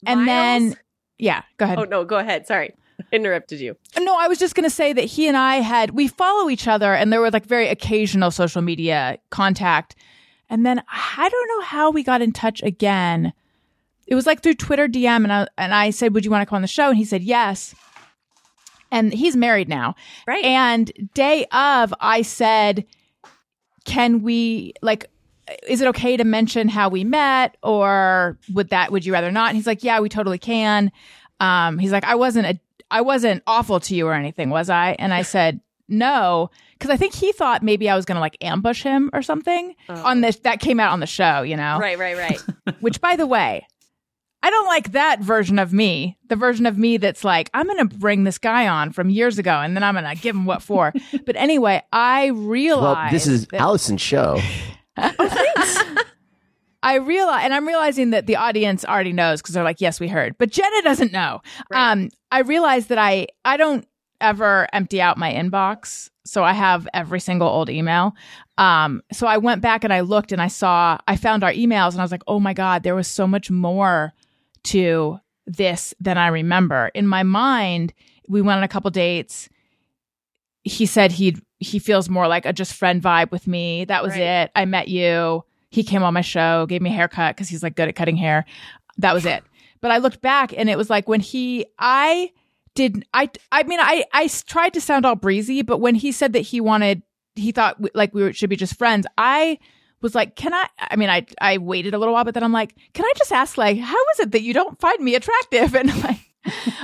And 0.06 0.26
then 0.26 0.76
yeah, 1.18 1.42
go 1.58 1.66
ahead. 1.66 1.78
Oh, 1.78 1.84
no, 1.84 2.04
go 2.04 2.16
ahead. 2.18 2.46
Sorry. 2.46 2.74
Interrupted 3.12 3.60
you. 3.60 3.76
No, 3.98 4.16
I 4.18 4.26
was 4.26 4.38
just 4.38 4.54
going 4.54 4.64
to 4.64 4.74
say 4.74 4.92
that 4.94 5.04
he 5.04 5.28
and 5.28 5.36
I 5.36 5.56
had, 5.56 5.90
we 5.90 6.08
follow 6.08 6.48
each 6.48 6.66
other 6.66 6.94
and 6.94 7.12
there 7.12 7.20
were 7.20 7.30
like 7.30 7.44
very 7.44 7.68
occasional 7.68 8.30
social 8.30 8.62
media 8.62 9.18
contact. 9.30 9.96
And 10.48 10.64
then 10.64 10.82
I 10.90 11.28
don't 11.28 11.48
know 11.48 11.60
how 11.66 11.90
we 11.90 12.02
got 12.02 12.22
in 12.22 12.32
touch 12.32 12.62
again. 12.62 13.34
It 14.06 14.14
was 14.14 14.24
like 14.26 14.42
through 14.42 14.54
Twitter 14.54 14.88
DM 14.88 15.24
and 15.24 15.32
I, 15.32 15.46
and 15.58 15.74
I 15.74 15.90
said, 15.90 16.14
would 16.14 16.24
you 16.24 16.30
want 16.30 16.40
to 16.42 16.46
come 16.46 16.56
on 16.56 16.62
the 16.62 16.68
show? 16.68 16.88
And 16.88 16.96
he 16.96 17.04
said, 17.04 17.22
yes. 17.22 17.74
And 18.90 19.12
he's 19.12 19.36
married 19.36 19.68
now. 19.68 19.94
Right. 20.26 20.44
And 20.44 20.90
day 21.14 21.44
of, 21.52 21.92
I 22.00 22.22
said, 22.22 22.86
can 23.86 24.22
we 24.22 24.74
like, 24.82 25.10
is 25.66 25.80
it 25.80 25.88
okay 25.88 26.16
to 26.16 26.24
mention 26.24 26.68
how 26.68 26.88
we 26.88 27.04
met 27.04 27.56
or 27.62 28.36
would 28.52 28.70
that, 28.70 28.92
would 28.92 29.06
you 29.06 29.12
rather 29.12 29.30
not? 29.32 29.48
And 29.48 29.56
he's 29.56 29.66
like, 29.66 29.82
yeah, 29.82 30.00
we 30.00 30.08
totally 30.08 30.38
can. 30.38 30.92
Um, 31.40 31.78
he's 31.78 31.92
like, 31.92 32.04
I 32.04 32.16
wasn't 32.16 32.46
a, 32.46 32.60
I 32.90 33.00
wasn't 33.00 33.42
awful 33.46 33.80
to 33.80 33.94
you 33.94 34.06
or 34.06 34.12
anything, 34.14 34.50
was 34.50 34.68
I? 34.68 34.96
And 34.98 35.14
I 35.14 35.22
said, 35.22 35.60
no, 35.88 36.50
because 36.72 36.90
I 36.90 36.96
think 36.96 37.14
he 37.14 37.32
thought 37.32 37.62
maybe 37.62 37.88
I 37.88 37.96
was 37.96 38.04
going 38.04 38.16
to 38.16 38.20
like 38.20 38.36
ambush 38.40 38.82
him 38.82 39.10
or 39.12 39.22
something 39.22 39.74
on 39.88 40.20
this. 40.20 40.36
That 40.40 40.60
came 40.60 40.80
out 40.80 40.92
on 40.92 41.00
the 41.00 41.06
show, 41.06 41.42
you 41.42 41.56
know? 41.56 41.78
Right, 41.78 41.98
right, 41.98 42.16
right. 42.16 42.40
Which, 42.80 43.00
by 43.00 43.16
the 43.16 43.26
way, 43.26 43.66
I 44.46 44.50
don't 44.50 44.66
like 44.66 44.92
that 44.92 45.18
version 45.20 45.58
of 45.58 45.72
me. 45.72 46.16
The 46.28 46.36
version 46.36 46.66
of 46.66 46.78
me 46.78 46.98
that's 46.98 47.24
like, 47.24 47.50
I'm 47.52 47.66
going 47.66 47.88
to 47.88 47.96
bring 47.96 48.22
this 48.22 48.38
guy 48.38 48.68
on 48.68 48.92
from 48.92 49.10
years 49.10 49.40
ago 49.40 49.50
and 49.50 49.74
then 49.74 49.82
I'm 49.82 49.94
going 49.94 50.04
to 50.04 50.14
give 50.22 50.36
him 50.36 50.44
what 50.44 50.62
for. 50.62 50.92
but 51.26 51.34
anyway, 51.34 51.82
I 51.92 52.26
realized. 52.26 52.96
Well, 52.96 53.10
this 53.10 53.26
is 53.26 53.48
that- 53.48 53.60
Allison's 53.60 54.00
show. 54.00 54.40
I 54.96 56.94
realize, 56.98 57.42
and 57.44 57.52
I'm 57.52 57.66
realizing 57.66 58.10
that 58.10 58.26
the 58.28 58.36
audience 58.36 58.84
already 58.84 59.12
knows 59.12 59.42
because 59.42 59.54
they're 59.54 59.64
like, 59.64 59.80
"Yes, 59.80 59.98
we 59.98 60.06
heard," 60.06 60.38
but 60.38 60.50
Jenna 60.50 60.82
doesn't 60.82 61.12
know. 61.12 61.42
Right. 61.68 61.90
Um, 61.90 62.10
I 62.30 62.42
realize 62.42 62.86
that 62.86 62.98
I 62.98 63.26
I 63.44 63.56
don't 63.56 63.84
ever 64.20 64.68
empty 64.72 65.00
out 65.00 65.18
my 65.18 65.32
inbox, 65.32 66.10
so 66.24 66.44
I 66.44 66.52
have 66.52 66.86
every 66.94 67.18
single 67.18 67.48
old 67.48 67.68
email. 67.70 68.14
Um, 68.56 69.02
so 69.12 69.26
I 69.26 69.38
went 69.38 69.62
back 69.62 69.82
and 69.82 69.92
I 69.92 70.00
looked 70.00 70.30
and 70.30 70.40
I 70.40 70.46
saw 70.46 70.98
I 71.08 71.16
found 71.16 71.42
our 71.42 71.52
emails 71.52 71.90
and 71.92 72.00
I 72.00 72.04
was 72.04 72.12
like, 72.12 72.22
"Oh 72.28 72.38
my 72.38 72.54
god, 72.54 72.84
there 72.84 72.94
was 72.94 73.08
so 73.08 73.26
much 73.26 73.50
more 73.50 74.14
to 74.66 75.18
this 75.46 75.94
than 76.00 76.18
I 76.18 76.28
remember." 76.28 76.90
In 76.94 77.06
my 77.06 77.22
mind, 77.22 77.92
we 78.28 78.42
went 78.42 78.58
on 78.58 78.64
a 78.64 78.68
couple 78.68 78.90
dates. 78.90 79.48
He 80.62 80.86
said 80.86 81.12
he'd 81.12 81.40
he 81.58 81.78
feels 81.78 82.08
more 82.10 82.28
like 82.28 82.44
a 82.44 82.52
just 82.52 82.74
friend 82.74 83.02
vibe 83.02 83.30
with 83.30 83.46
me. 83.46 83.84
That 83.86 84.02
was 84.02 84.12
Right. 84.12 84.20
it. 84.22 84.50
I 84.54 84.64
met 84.66 84.88
you. 84.88 85.42
He 85.70 85.82
came 85.82 86.02
on 86.02 86.12
my 86.14 86.20
show, 86.20 86.66
gave 86.66 86.82
me 86.82 86.90
a 86.90 86.92
haircut 86.92 87.34
because 87.34 87.48
he's 87.48 87.62
like 87.62 87.76
good 87.76 87.88
at 87.88 87.96
cutting 87.96 88.16
hair. 88.16 88.44
That 88.98 89.14
was 89.14 89.24
it. 89.26 89.42
But 89.82 89.90
I 89.90 89.98
looked 89.98 90.22
back 90.22 90.52
and 90.56 90.70
it 90.70 90.78
was 90.78 90.88
like 90.88 91.06
when 91.06 91.20
he, 91.20 91.66
I 91.78 92.32
did, 92.74 93.04
I, 93.12 93.30
I 93.52 93.62
mean, 93.62 93.78
I 93.78 94.04
I 94.12 94.26
tried 94.46 94.72
to 94.72 94.80
sound 94.80 95.04
all 95.04 95.14
breezy, 95.14 95.60
but 95.62 95.78
when 95.78 95.94
he 95.94 96.12
said 96.12 96.32
that 96.32 96.40
he 96.40 96.60
wanted, 96.62 97.02
he 97.36 97.52
thought 97.52 97.76
like 97.94 98.12
we 98.14 98.32
should 98.32 98.48
be 98.50 98.56
just 98.56 98.78
friends, 98.78 99.06
I 99.18 99.58
was 100.00 100.14
like, 100.14 100.36
can 100.36 100.52
I, 100.54 100.68
I 100.78 100.96
mean, 100.96 101.10
I, 101.10 101.26
I 101.40 101.58
waited 101.58 101.94
a 101.94 101.98
little 101.98 102.14
while, 102.14 102.24
but 102.24 102.34
then 102.34 102.42
I'm 102.42 102.52
like, 102.52 102.74
can 102.92 103.04
I 103.04 103.12
just 103.16 103.32
ask, 103.32 103.56
like, 103.56 103.78
how 103.78 103.96
is 104.14 104.20
it 104.20 104.32
that 104.32 104.42
you 104.42 104.52
don't 104.52 104.78
find 104.80 105.02
me 105.02 105.14
attractive? 105.14 105.74
And 105.86 106.02
like, 106.02 106.18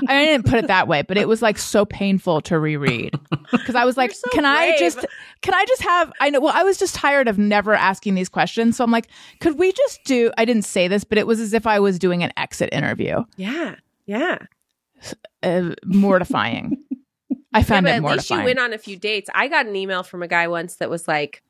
I 0.09 0.25
didn't 0.25 0.47
put 0.47 0.59
it 0.59 0.67
that 0.67 0.89
way, 0.89 1.03
but 1.03 1.17
it 1.17 1.29
was 1.29 1.41
like 1.41 1.57
so 1.57 1.85
painful 1.85 2.41
to 2.43 2.59
reread 2.59 3.15
because 3.53 3.77
I 3.77 3.85
was 3.85 3.97
like, 3.97 4.13
so 4.13 4.29
can 4.33 4.45
I 4.45 4.77
just, 4.77 5.05
can 5.41 5.55
I 5.55 5.65
just 5.67 5.83
have, 5.83 6.13
I 6.21 6.31
know, 6.31 6.41
well, 6.41 6.53
I 6.55 6.65
was 6.65 6.79
just 6.79 6.97
tired 6.97 7.29
of 7.29 7.39
never 7.39 7.73
asking 7.75 8.17
these 8.17 8.29
questions. 8.29 8.77
So 8.77 8.83
I'm 8.83 8.91
like, 8.91 9.07
could 9.41 9.59
we 9.59 9.73
just 9.73 10.03
do, 10.05 10.33
I 10.37 10.45
didn't 10.45 10.65
say 10.65 10.89
this, 10.89 11.05
but 11.05 11.17
it 11.17 11.29
was 11.29 11.39
as 11.39 11.53
if 11.53 11.67
I 11.67 11.79
was 11.79 11.99
doing 11.99 12.25
an 12.25 12.33
exit 12.37 12.71
interview. 12.73 13.23
Yeah. 13.37 13.77
Yeah. 14.07 14.39
Uh, 15.43 15.75
mortifying. 15.85 16.83
I 17.55 17.63
found 17.63 17.87
yeah, 17.87 17.97
it 17.97 18.03
but 18.03 18.13
at 18.13 18.17
least 18.17 18.31
you 18.31 18.43
went 18.43 18.59
on 18.59 18.73
a 18.73 18.79
few 18.79 18.97
dates. 18.97 19.29
I 19.35 19.49
got 19.49 19.67
an 19.67 19.77
email 19.77 20.03
from 20.03 20.23
a 20.23 20.29
guy 20.29 20.49
once 20.49 20.77
that 20.77 20.91
was 20.91 21.07
like, 21.07 21.43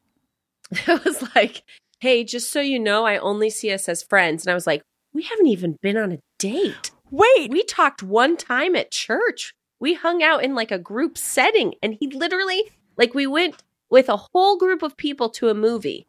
it 0.89 1.05
was 1.05 1.23
like, 1.35 1.63
hey, 2.01 2.25
just 2.25 2.51
so 2.51 2.61
you 2.61 2.79
know, 2.79 3.05
I 3.05 3.19
only 3.19 3.51
see 3.51 3.71
us 3.73 3.89
as 3.89 4.03
friends. 4.03 4.45
And 4.45 4.51
I 4.51 4.55
was 4.55 4.67
like, 4.67 4.83
we 5.13 5.23
haven't 5.23 5.49
even 5.49 5.77
been 5.83 5.97
on 5.97 6.13
a 6.13 6.19
date. 6.39 6.91
Wait, 7.11 7.51
We 7.51 7.63
talked 7.65 8.03
one 8.03 8.39
time 8.39 8.75
at 8.75 8.91
church. 8.91 9.55
We 9.79 9.95
hung 9.95 10.23
out 10.23 10.43
in 10.43 10.55
like 10.55 10.71
a 10.71 10.79
group 10.79 11.19
setting 11.19 11.75
and 11.83 11.95
he 12.01 12.07
literally, 12.09 12.63
like, 12.97 13.15
we 13.15 13.27
went 13.27 13.63
with 13.91 14.09
a 14.09 14.17
whole 14.33 14.57
group 14.57 14.83
of 14.83 14.97
people 14.97 15.29
to 15.31 15.51
a 15.51 15.55
movie. 15.55 16.07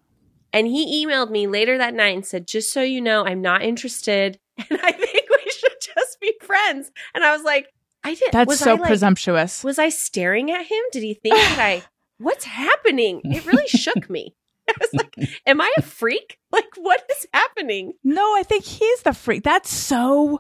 And 0.54 0.68
he 0.68 1.06
emailed 1.06 1.30
me 1.30 1.48
later 1.48 1.78
that 1.78 1.94
night 1.94 2.16
and 2.16 2.26
said, 2.26 2.48
just 2.48 2.72
so 2.72 2.82
you 2.82 3.02
know, 3.02 3.26
I'm 3.26 3.42
not 3.42 3.62
interested. 3.62 4.40
And 4.70 4.80
I 4.84 4.92
think 4.92 5.28
we 5.32 5.52
should 5.52 5.78
just 5.82 6.20
be 6.20 6.32
friends. 6.40 6.92
And 7.16 7.24
I 7.24 7.36
was 7.36 7.42
like, 7.44 7.74
I 8.04 8.14
did. 8.14 8.32
that's 8.32 8.48
was 8.48 8.60
so 8.60 8.74
I, 8.74 8.76
like, 8.76 8.88
presumptuous. 8.88 9.64
was 9.64 9.80
I 9.80 9.90
staring 9.90 10.52
at 10.52 10.68
him? 10.68 10.84
Did 10.92 11.02
he 11.02 11.16
think 11.16 11.36
that 11.36 11.58
I 11.60 11.82
what's 12.20 12.46
happening? 12.46 13.22
It 13.24 13.46
really 13.48 13.68
shook 13.68 14.12
me. 14.12 14.36
I 14.70 14.74
was 14.80 14.94
like, 14.94 15.16
Am 15.46 15.60
I 15.62 15.72
a 15.78 15.82
freak? 15.82 16.38
Like 16.54 16.70
what 16.76 17.04
is 17.10 17.26
happening? 17.34 17.94
no, 18.04 18.22
I 18.38 18.44
think 18.44 18.64
he's 18.64 19.02
the 19.02 19.14
freak. 19.14 19.44
That's 19.44 19.74
so 19.74 20.40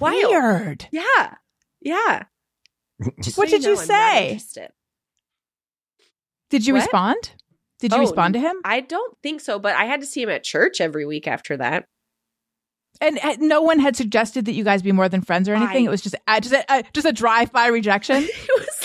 Wild. 0.00 0.14
weird. 0.30 0.86
Yeah. 0.90 1.34
Yeah. 1.82 2.22
Just 3.22 3.36
What 3.36 3.48
so 3.50 3.56
did 3.58 3.64
you 3.64 3.74
know, 3.74 3.80
I'm 3.80 3.86
say? 3.86 4.40
Did 6.50 6.66
you 6.66 6.72
What? 6.74 6.80
respond? 6.80 7.32
Did 7.80 7.92
you 7.92 7.98
Oh, 7.98 8.00
respond 8.00 8.34
to 8.34 8.40
him? 8.40 8.56
I 8.64 8.80
don't 8.80 9.16
think 9.22 9.40
so, 9.42 9.58
but 9.58 9.74
I 9.76 9.84
had 9.84 10.00
to 10.00 10.06
see 10.06 10.22
him 10.22 10.30
at 10.30 10.44
church 10.44 10.80
every 10.80 11.04
week 11.06 11.28
after 11.28 11.56
that. 11.58 11.84
And 13.00 13.18
uh, 13.22 13.36
no 13.38 13.60
one 13.62 13.78
had 13.78 13.94
suggested 13.96 14.46
that 14.46 14.52
you 14.52 14.64
guys 14.64 14.82
be 14.82 14.90
more 14.92 15.08
than 15.08 15.20
friends 15.20 15.48
or 15.48 15.54
anything. 15.54 15.84
I- 15.86 15.88
it 15.88 15.90
was 15.90 16.00
just 16.00 16.16
uh, 16.26 16.40
just 16.40 16.54
a, 16.54 16.72
uh, 16.72 16.82
just 16.94 17.06
a 17.06 17.12
drive-by 17.12 17.66
rejection. 17.68 18.24
It 18.24 18.48
was 18.58 18.66
like, 18.66 18.77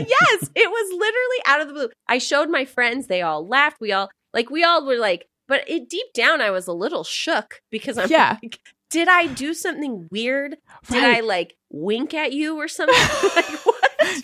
Uh, 0.00 0.04
yes, 0.08 0.50
it 0.54 0.70
was 0.70 0.90
literally 0.92 1.42
out 1.46 1.60
of 1.60 1.68
the 1.68 1.74
blue. 1.74 1.88
I 2.08 2.18
showed 2.18 2.48
my 2.50 2.64
friends, 2.64 3.06
they 3.06 3.22
all 3.22 3.46
laughed. 3.46 3.80
We 3.80 3.92
all, 3.92 4.10
like, 4.32 4.50
we 4.50 4.64
all 4.64 4.86
were 4.86 4.96
like, 4.96 5.26
but 5.48 5.68
it 5.68 5.88
deep 5.88 6.12
down, 6.14 6.40
I 6.40 6.50
was 6.50 6.66
a 6.66 6.72
little 6.72 7.04
shook 7.04 7.60
because 7.70 7.98
I'm 7.98 8.08
Yeah. 8.10 8.38
like, 8.42 8.58
did 8.90 9.08
I 9.08 9.26
do 9.26 9.54
something 9.54 10.08
weird? 10.10 10.56
Did 10.88 11.02
Right. 11.02 11.16
I 11.18 11.20
like 11.20 11.56
wink 11.70 12.14
at 12.14 12.32
you 12.32 12.56
or 12.58 12.68
something? 12.68 12.94
like, 13.36 13.44
what? 13.66 13.76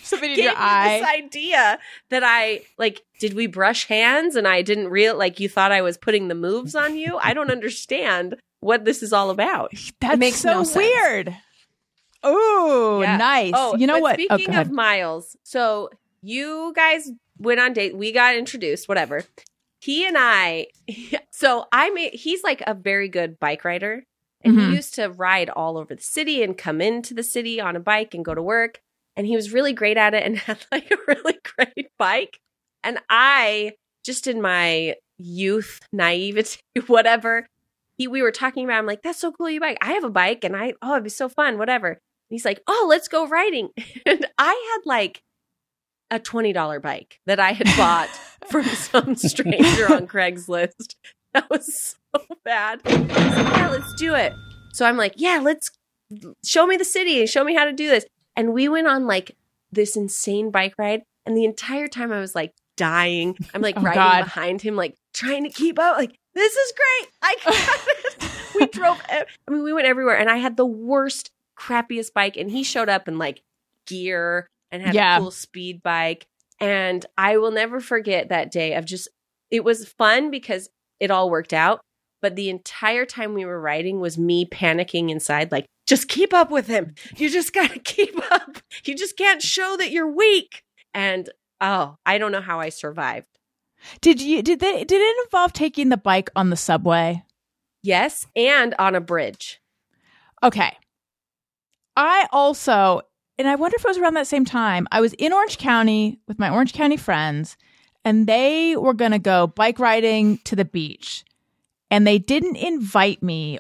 Something 0.03 0.33
in 0.33 0.39
your 0.39 0.51
me 0.53 0.57
eye. 0.59 0.99
this 1.01 1.09
idea 1.09 1.79
that 2.11 2.23
I 2.25 2.63
like. 2.79 3.03
Did 3.21 3.35
we 3.35 3.47
brush 3.47 3.87
hands 3.87 4.37
and 4.37 4.47
I 4.47 4.61
didn't 4.63 4.89
real 4.89 5.17
like 5.17 5.39
you 5.41 5.49
thought 5.49 5.73
I 5.73 5.83
was 5.83 5.97
putting 5.97 6.29
the 6.29 6.35
moves 6.35 6.75
on 6.75 6.97
you? 6.97 7.17
I 7.23 7.33
don't 7.33 7.51
understand 7.51 8.37
what 8.61 8.85
this 8.85 9.03
is 9.03 9.13
all 9.13 9.31
about. 9.31 9.73
That 10.01 10.19
makes 10.19 10.39
so 10.41 10.51
no 10.53 10.65
sense. 10.65 10.77
weird. 10.77 11.37
Ooh, 12.27 13.01
Yeah. 13.03 13.17
nice. 13.17 13.53
Oh, 13.57 13.77
you 13.77 13.87
know 13.87 13.99
what? 13.99 14.19
Oh, 14.19 14.37
Speaking 14.37 14.53
go 14.55 14.61
of. 14.63 14.71
Miles, 14.71 15.37
so 15.45 15.91
you 16.23 16.73
guys 16.75 17.11
went 17.39 17.61
on 17.61 17.73
date. 17.73 17.97
We 17.97 18.13
got 18.13 18.35
introduced. 18.35 18.89
Whatever. 18.89 19.23
He 19.81 20.07
and 20.07 20.17
I. 20.19 20.67
So 21.31 21.67
I 21.71 21.91
made. 21.91 22.15
He's 22.15 22.43
like 22.43 22.65
a 22.67 22.75
very 22.75 23.09
good 23.09 23.39
bike 23.39 23.65
rider, 23.65 24.03
and 24.43 24.57
Mhm. 24.57 24.71
he 24.71 24.75
used 24.75 24.95
to 24.97 25.09
ride 25.09 25.49
all 25.51 25.79
over 25.79 25.95
the 25.95 26.03
city 26.03 26.43
and 26.43 26.59
come 26.59 26.81
into 26.81 27.15
the 27.15 27.23
city 27.23 27.61
on 27.61 27.77
a 27.77 27.81
bike 27.81 28.13
and 28.13 28.25
go 28.25 28.35
to 28.35 28.43
work. 28.43 28.81
And 29.15 29.25
he 29.25 29.37
was 29.37 29.53
really 29.53 29.73
great 29.73 29.97
at 29.97 30.15
it 30.15 30.25
and 30.25 30.37
had 30.49 30.67
like 30.73 30.91
a 30.91 30.97
really 31.07 31.39
great 31.57 31.91
bike. 31.97 32.41
And 32.83 32.99
I 33.09 33.75
just 34.05 34.27
in 34.27 34.43
my 34.43 34.97
youth 35.19 35.79
naivety, 35.93 36.59
whatever. 36.89 37.47
He, 37.99 38.09
we 38.09 38.21
were 38.23 38.33
talking 38.33 38.65
about. 38.65 38.79
I'm 38.79 38.87
like, 38.87 39.03
that's 39.03 39.21
so 39.21 39.31
cool. 39.31 39.49
You 39.49 39.61
bike. 39.61 39.79
I 39.81 39.93
have 39.93 40.03
a 40.05 40.11
bike, 40.11 40.43
and 40.43 40.57
I 40.57 40.73
oh, 40.83 40.95
it'd 40.95 41.05
be 41.05 41.11
so 41.11 41.29
fun. 41.29 41.57
Whatever. 41.57 42.01
He's 42.29 42.45
like, 42.45 42.61
oh, 42.67 42.87
let's 42.89 43.09
go 43.09 43.27
riding. 43.27 43.71
And 44.07 44.27
I 44.39 44.53
had 44.75 44.87
like 44.89 45.23
a 46.11 46.19
twenty 46.19 46.53
dollar 46.53 46.81
bike 46.81 47.21
that 47.27 47.39
I 47.41 47.53
had 47.53 47.67
bought 47.77 48.09
from 48.51 48.65
some 48.65 49.15
stranger 49.17 49.93
on 49.93 50.07
Craigslist. 50.07 50.95
That 51.35 51.51
was 51.51 51.97
so 52.15 52.21
bad. 52.43 52.81
Like, 52.87 53.07
yeah, 53.11 53.69
let's 53.71 53.93
do 53.95 54.15
it. 54.15 54.33
So 54.73 54.87
I'm 54.87 54.97
like, 54.97 55.13
yeah, 55.19 55.41
let's 55.43 55.71
show 56.43 56.67
me 56.67 56.79
the 56.79 56.87
city 56.87 57.21
and 57.21 57.29
show 57.29 57.45
me 57.45 57.55
how 57.55 57.67
to 57.67 57.73
do 57.73 57.87
this. 57.87 58.07
And 58.35 58.55
we 58.55 58.67
went 58.71 58.87
on 58.87 59.07
like 59.07 59.37
this 59.71 59.95
insane 59.95 60.51
bike 60.51 60.73
ride. 60.79 61.03
And 61.27 61.37
the 61.37 61.45
entire 61.45 61.87
time 61.87 62.13
I 62.13 62.19
was 62.19 62.35
like 62.35 62.55
dying. 62.79 63.37
I'm 63.53 63.61
like 63.61 63.77
Oh, 63.77 63.83
riding 63.83 64.01
God. 64.03 64.25
behind 64.25 64.63
him, 64.63 64.75
like 64.75 64.97
trying 65.13 65.45
to 65.45 65.51
keep 65.51 65.79
up. 65.79 65.99
Like, 65.99 66.19
this 66.35 66.55
is 66.57 66.73
great. 66.73 67.11
I 67.21 67.37
got 67.45 68.25
it. 68.25 68.31
we 68.55 68.67
drove, 68.69 68.99
I 69.11 69.25
mean, 69.51 69.63
we 69.63 69.75
went 69.75 69.87
everywhere. 69.87 70.17
And 70.17 70.31
I 70.31 70.39
had 70.39 70.57
the 70.57 70.65
worst, 70.67 71.31
crappiest 71.59 72.13
bike. 72.13 72.37
And 72.37 72.51
he 72.51 72.63
showed 72.63 72.89
up 72.89 73.09
in 73.09 73.19
like 73.19 73.43
gear 73.87 74.47
and 74.71 74.83
had 74.83 74.95
Yeah. 74.95 75.17
a 75.17 75.21
cool 75.21 75.31
speed 75.31 75.83
bike. 75.83 76.27
And 76.61 77.05
I 77.17 77.37
will 77.37 77.51
never 77.53 77.81
forget 77.81 78.29
that 78.29 78.51
day 78.51 78.75
of 78.75 78.85
just, 78.85 79.09
it 79.51 79.65
was 79.65 79.89
fun 79.89 80.31
because 80.31 80.69
it 81.01 81.11
all 81.11 81.31
worked 81.31 81.53
out. 81.53 81.81
But 82.21 82.35
the 82.35 82.51
entire 82.51 83.07
time 83.07 83.35
we 83.35 83.45
were 83.45 83.61
riding 83.61 84.01
was 84.01 84.19
me 84.19 84.45
panicking 84.45 85.09
inside, 85.11 85.53
like, 85.53 85.67
just 85.87 86.09
keep 86.09 86.35
up 86.35 86.51
with 86.51 86.67
him. 86.67 86.95
You 87.17 87.31
just 87.31 87.53
got 87.55 87.71
to 87.71 87.79
keep 87.85 88.17
up. 88.33 88.59
You 88.85 88.97
just 88.97 89.17
can't 89.17 89.41
show 89.41 89.77
that 89.79 89.93
you're 89.93 90.11
weak. 90.11 90.63
And 90.93 91.31
oh, 91.61 91.97
I 92.05 92.19
don't 92.19 92.33
know 92.33 92.41
how 92.41 92.59
I 92.59 92.71
survived. 92.71 93.29
Did 94.01 94.21
you 94.21 94.43
did 94.43 94.59
they 94.59 94.83
did 94.85 95.01
it 95.01 95.17
involve 95.27 95.53
taking 95.53 95.89
the 95.91 95.97
bike 95.97 96.31
on 96.35 96.51
the 96.51 96.57
subway? 96.57 97.23
Yes. 97.85 98.27
And 98.35 98.75
on 98.81 98.97
a 98.97 99.01
bridge. 99.01 99.61
Okay. 100.43 100.77
I 101.99 102.29
also, 102.31 103.01
and 103.41 103.49
I 103.49 103.57
wonder 103.57 103.75
if 103.77 103.85
it 103.85 103.89
was 103.89 103.99
around 103.99 104.15
that 104.15 104.29
same 104.29 104.45
time, 104.45 104.87
I 104.93 105.01
was 105.01 105.15
in 105.15 105.33
Orange 105.33 105.59
County 105.59 106.21
with 106.29 106.39
my 106.39 106.49
Orange 106.49 106.73
County 106.73 106.97
friends, 106.97 107.57
and 108.05 108.29
they 108.29 108.77
were 108.77 108.95
going 108.95 109.11
to 109.11 109.19
go 109.19 109.49
bike 109.49 109.81
riding 109.81 110.39
to 110.45 110.55
the 110.55 110.65
beach. 110.65 111.25
And 111.91 112.07
they 112.07 112.19
didn't 112.19 112.55
invite 112.55 113.21
me 113.21 113.59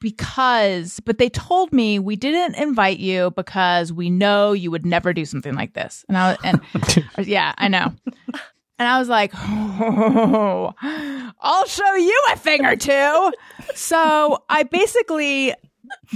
because, 0.00 1.00
but 1.00 1.18
they 1.18 1.28
told 1.28 1.74
me 1.74 1.98
we 1.98 2.16
didn't 2.16 2.54
invite 2.54 2.98
you 2.98 3.30
because 3.32 3.92
we 3.92 4.08
know 4.08 4.52
you 4.52 4.70
would 4.70 4.86
never 4.86 5.12
do 5.12 5.26
something 5.26 5.54
like 5.54 5.74
this. 5.74 6.02
And 6.08 6.16
I, 6.16 6.38
and 6.42 6.62
yeah, 7.28 7.52
I 7.58 7.68
know. 7.68 7.92
And 8.78 8.88
I 8.88 8.98
was 8.98 9.10
like, 9.10 9.32
oh, 9.34 10.72
I'll 11.40 11.66
show 11.66 11.94
you 11.94 12.24
a 12.32 12.36
thing 12.36 12.64
or 12.64 12.76
two. 12.76 13.32
So 13.74 14.44
I 14.48 14.62
basically 14.62 15.52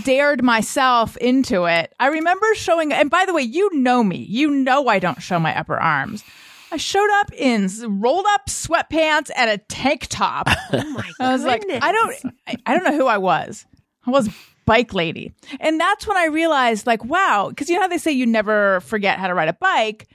dared 0.04 0.42
myself 0.42 1.16
into 1.18 1.64
it. 1.64 1.94
I 2.00 2.08
remember 2.08 2.46
showing, 2.54 2.92
and 2.92 3.10
by 3.10 3.24
the 3.26 3.34
way, 3.34 3.42
you 3.42 3.70
know 3.74 4.02
me. 4.02 4.16
You 4.16 4.50
know 4.50 4.88
I 4.88 4.98
don't 4.98 5.22
show 5.22 5.38
my 5.38 5.56
upper 5.56 5.76
arms. 5.76 6.24
I 6.72 6.76
showed 6.76 7.10
up 7.20 7.32
in 7.32 7.68
rolled 8.00 8.26
up 8.28 8.46
sweatpants 8.46 9.30
and 9.36 9.50
a 9.50 9.58
tank 9.58 10.06
top. 10.08 10.48
Oh 10.72 10.84
my 10.90 11.10
I 11.18 11.32
was 11.32 11.44
like, 11.44 11.64
I 11.68 11.92
don't, 11.92 12.16
I, 12.46 12.56
I 12.64 12.74
don't 12.74 12.84
know 12.84 12.96
who 12.96 13.06
I 13.06 13.18
was. 13.18 13.66
I 14.06 14.10
was 14.10 14.28
bike 14.66 14.94
lady, 14.94 15.32
and 15.58 15.80
that's 15.80 16.06
when 16.06 16.16
I 16.16 16.26
realized, 16.26 16.86
like, 16.86 17.04
wow, 17.04 17.48
because 17.48 17.68
you 17.68 17.74
know 17.74 17.82
how 17.82 17.88
they 17.88 17.98
say 17.98 18.12
you 18.12 18.24
never 18.24 18.80
forget 18.82 19.18
how 19.18 19.26
to 19.26 19.34
ride 19.34 19.48
a 19.48 19.52
bike. 19.54 20.08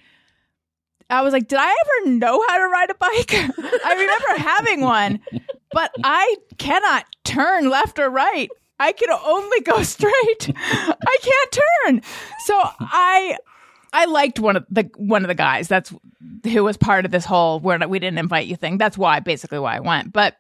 I 1.10 1.22
was 1.22 1.34
like, 1.34 1.48
did 1.48 1.60
I 1.60 1.70
ever 1.70 2.10
know 2.12 2.44
how 2.48 2.58
to 2.58 2.68
ride 2.68 2.90
a 2.90 2.96
bike? 2.96 3.34
I 3.86 3.94
remember 3.94 4.50
having 4.50 4.82
one, 4.82 5.20
but 5.72 5.92
I 6.04 6.38
cannot 6.58 7.06
turn 7.24 7.70
left 7.70 8.00
or 8.00 8.10
right. 8.10 8.50
I 8.80 8.92
can 8.92 9.10
only 9.12 9.62
go 9.62 9.84
straight. 9.84 10.52
I 10.56 11.18
can't 11.22 11.52
turn. 11.52 12.02
So 12.46 12.54
I 12.80 13.38
I 13.94 14.06
liked 14.06 14.40
one 14.40 14.58
of 14.58 14.66
the 14.70 14.90
one 14.98 15.24
of 15.24 15.30
the 15.30 15.36
guys. 15.36 15.68
That's 15.68 15.94
who 16.44 16.64
was 16.64 16.78
part 16.78 17.06
of 17.06 17.12
this 17.12 17.26
whole 17.26 17.60
where 17.60 17.80
we 17.88 18.00
didn't 18.00 18.20
invite 18.20 18.48
you 18.48 18.56
thing. 18.56 18.78
That's 18.78 18.98
why 18.98 19.20
basically 19.20 19.60
why 19.60 19.78
I 19.78 19.80
went. 19.80 20.12
But 20.12 20.36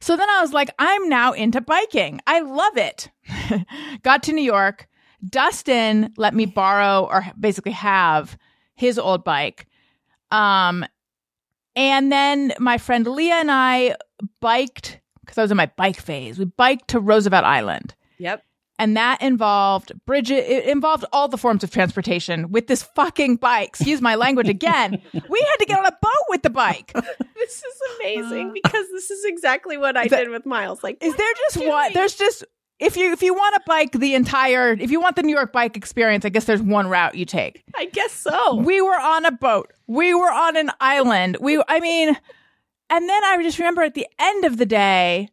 so 0.00 0.16
then 0.16 0.28
I 0.30 0.40
was 0.40 0.52
like, 0.52 0.70
I'm 0.78 1.08
now 1.08 1.32
into 1.32 1.60
biking. 1.60 2.20
I 2.26 2.40
love 2.40 2.76
it. 2.76 3.10
Got 4.02 4.22
to 4.24 4.32
New 4.32 4.42
York. 4.42 4.88
Dustin 5.26 6.12
let 6.16 6.34
me 6.34 6.46
borrow 6.46 7.06
or 7.10 7.26
basically 7.38 7.72
have 7.72 8.38
his 8.74 8.98
old 8.98 9.24
bike. 9.24 9.66
Um, 10.30 10.86
and 11.76 12.10
then 12.10 12.54
my 12.58 12.78
friend 12.78 13.06
Leah 13.06 13.36
and 13.36 13.50
I 13.50 13.96
biked 14.40 15.00
because 15.30 15.38
I 15.38 15.42
was 15.42 15.50
in 15.50 15.56
my 15.56 15.70
bike 15.76 16.00
phase. 16.00 16.38
We 16.38 16.44
biked 16.44 16.88
to 16.88 17.00
Roosevelt 17.00 17.44
Island 17.44 17.94
Yep. 18.18 18.42
and 18.78 18.96
that 18.96 19.22
involved 19.22 19.92
Bridget. 20.06 20.44
It 20.50 20.64
involved 20.66 21.04
all 21.12 21.28
the 21.28 21.38
forms 21.38 21.62
of 21.64 21.70
transportation 21.70 22.50
with 22.50 22.66
this 22.66 22.82
fucking 22.82 23.36
bike. 23.36 23.68
Excuse 23.68 24.00
my 24.00 24.14
language 24.16 24.48
again. 24.48 25.00
we 25.28 25.40
had 25.40 25.56
to 25.58 25.64
get 25.66 25.78
on 25.78 25.86
a 25.86 25.92
boat 26.02 26.24
with 26.28 26.42
the 26.42 26.50
bike. 26.50 26.92
This 27.40 27.56
is 27.64 27.80
amazing 27.98 28.52
because 28.52 28.86
this 28.92 29.10
is 29.10 29.24
exactly 29.24 29.76
what 29.78 29.96
I 29.96 30.02
Uh, 30.02 30.08
The- 30.08 30.16
did 30.16 30.28
with 30.28 30.44
Miles. 30.46 30.84
Like, 30.84 30.98
Is 31.02 31.16
there 31.16 31.32
just 31.50 31.66
one? 31.66 31.90
There's 31.94 32.14
just 32.14 32.44
if 32.78 32.96
you 32.98 33.12
if 33.12 33.22
you 33.22 33.34
want 33.34 33.54
to 33.54 33.60
bike 33.66 33.92
the 33.92 34.14
entire 34.14 34.72
if 34.72 34.90
you 34.90 35.00
want 35.00 35.16
the 35.16 35.22
New 35.22 35.34
York 35.34 35.50
bike 35.52 35.76
experience, 35.76 36.24
I 36.24 36.28
guess 36.28 36.44
there's 36.44 36.62
one 36.62 36.86
route 36.88 37.14
you 37.16 37.24
take. 37.24 37.62
I 37.76 37.86
guess 37.86 38.12
so. 38.12 38.54
We 38.56 38.80
were 38.82 38.94
on 39.00 39.24
a 39.24 39.32
boat. 39.32 39.72
We 39.86 40.14
were 40.14 40.30
on 40.30 40.56
an 40.56 40.70
island. 40.80 41.38
We 41.40 41.62
I 41.66 41.80
mean, 41.80 42.16
and 42.90 43.08
then 43.08 43.24
I 43.24 43.42
just 43.42 43.58
remember 43.58 43.82
at 43.82 43.94
the 43.94 44.06
end 44.18 44.44
of 44.44 44.58
the 44.58 44.66
day 44.66 45.30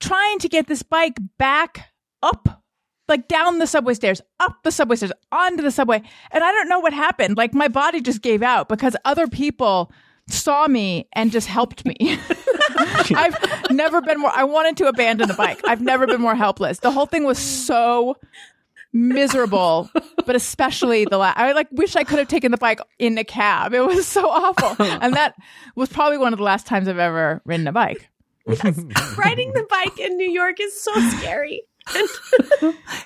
trying 0.00 0.38
to 0.40 0.48
get 0.48 0.66
this 0.66 0.82
bike 0.82 1.16
back 1.38 1.92
up 2.22 2.62
like 3.08 3.28
down 3.28 3.58
the 3.58 3.66
subway 3.66 3.94
stairs, 3.94 4.20
up 4.40 4.62
the 4.64 4.72
subway 4.72 4.96
stairs, 4.96 5.12
onto 5.30 5.62
the 5.62 5.70
subway. 5.70 6.02
And 6.32 6.42
I 6.42 6.50
don't 6.52 6.68
know 6.68 6.80
what 6.80 6.92
happened. 6.92 7.36
Like 7.36 7.54
my 7.54 7.68
body 7.68 8.00
just 8.00 8.20
gave 8.20 8.42
out 8.42 8.68
because 8.68 8.96
other 9.04 9.28
people 9.28 9.92
saw 10.28 10.66
me 10.66 11.08
and 11.12 11.30
just 11.30 11.46
helped 11.46 11.84
me. 11.84 11.96
I've 12.78 13.70
never 13.70 14.00
been 14.00 14.18
more 14.18 14.32
I 14.34 14.44
wanted 14.44 14.76
to 14.78 14.88
abandon 14.88 15.28
the 15.28 15.34
bike. 15.34 15.60
I've 15.66 15.80
never 15.80 16.06
been 16.06 16.20
more 16.20 16.34
helpless. 16.34 16.80
The 16.80 16.90
whole 16.90 17.06
thing 17.06 17.24
was 17.24 17.38
so 17.38 18.16
miserable, 18.96 19.90
but 20.24 20.34
especially 20.34 21.04
the 21.04 21.18
last. 21.18 21.38
I 21.38 21.52
like 21.52 21.68
wish 21.72 21.96
I 21.96 22.04
could 22.04 22.18
have 22.18 22.28
taken 22.28 22.50
the 22.50 22.56
bike 22.58 22.80
in 22.98 23.18
a 23.18 23.24
cab. 23.24 23.74
It 23.74 23.80
was 23.84 24.06
so 24.06 24.28
awful, 24.28 24.76
and 24.84 25.14
that 25.14 25.34
was 25.74 25.88
probably 25.88 26.18
one 26.18 26.32
of 26.32 26.38
the 26.38 26.44
last 26.44 26.66
times 26.66 26.88
I've 26.88 26.98
ever 26.98 27.42
ridden 27.44 27.66
a 27.68 27.72
bike. 27.72 28.08
Riding 28.46 29.52
the 29.52 29.66
bike 29.68 29.98
in 29.98 30.16
New 30.16 30.30
York 30.30 30.60
is 30.60 30.80
so 30.80 30.92
scary. 31.18 31.62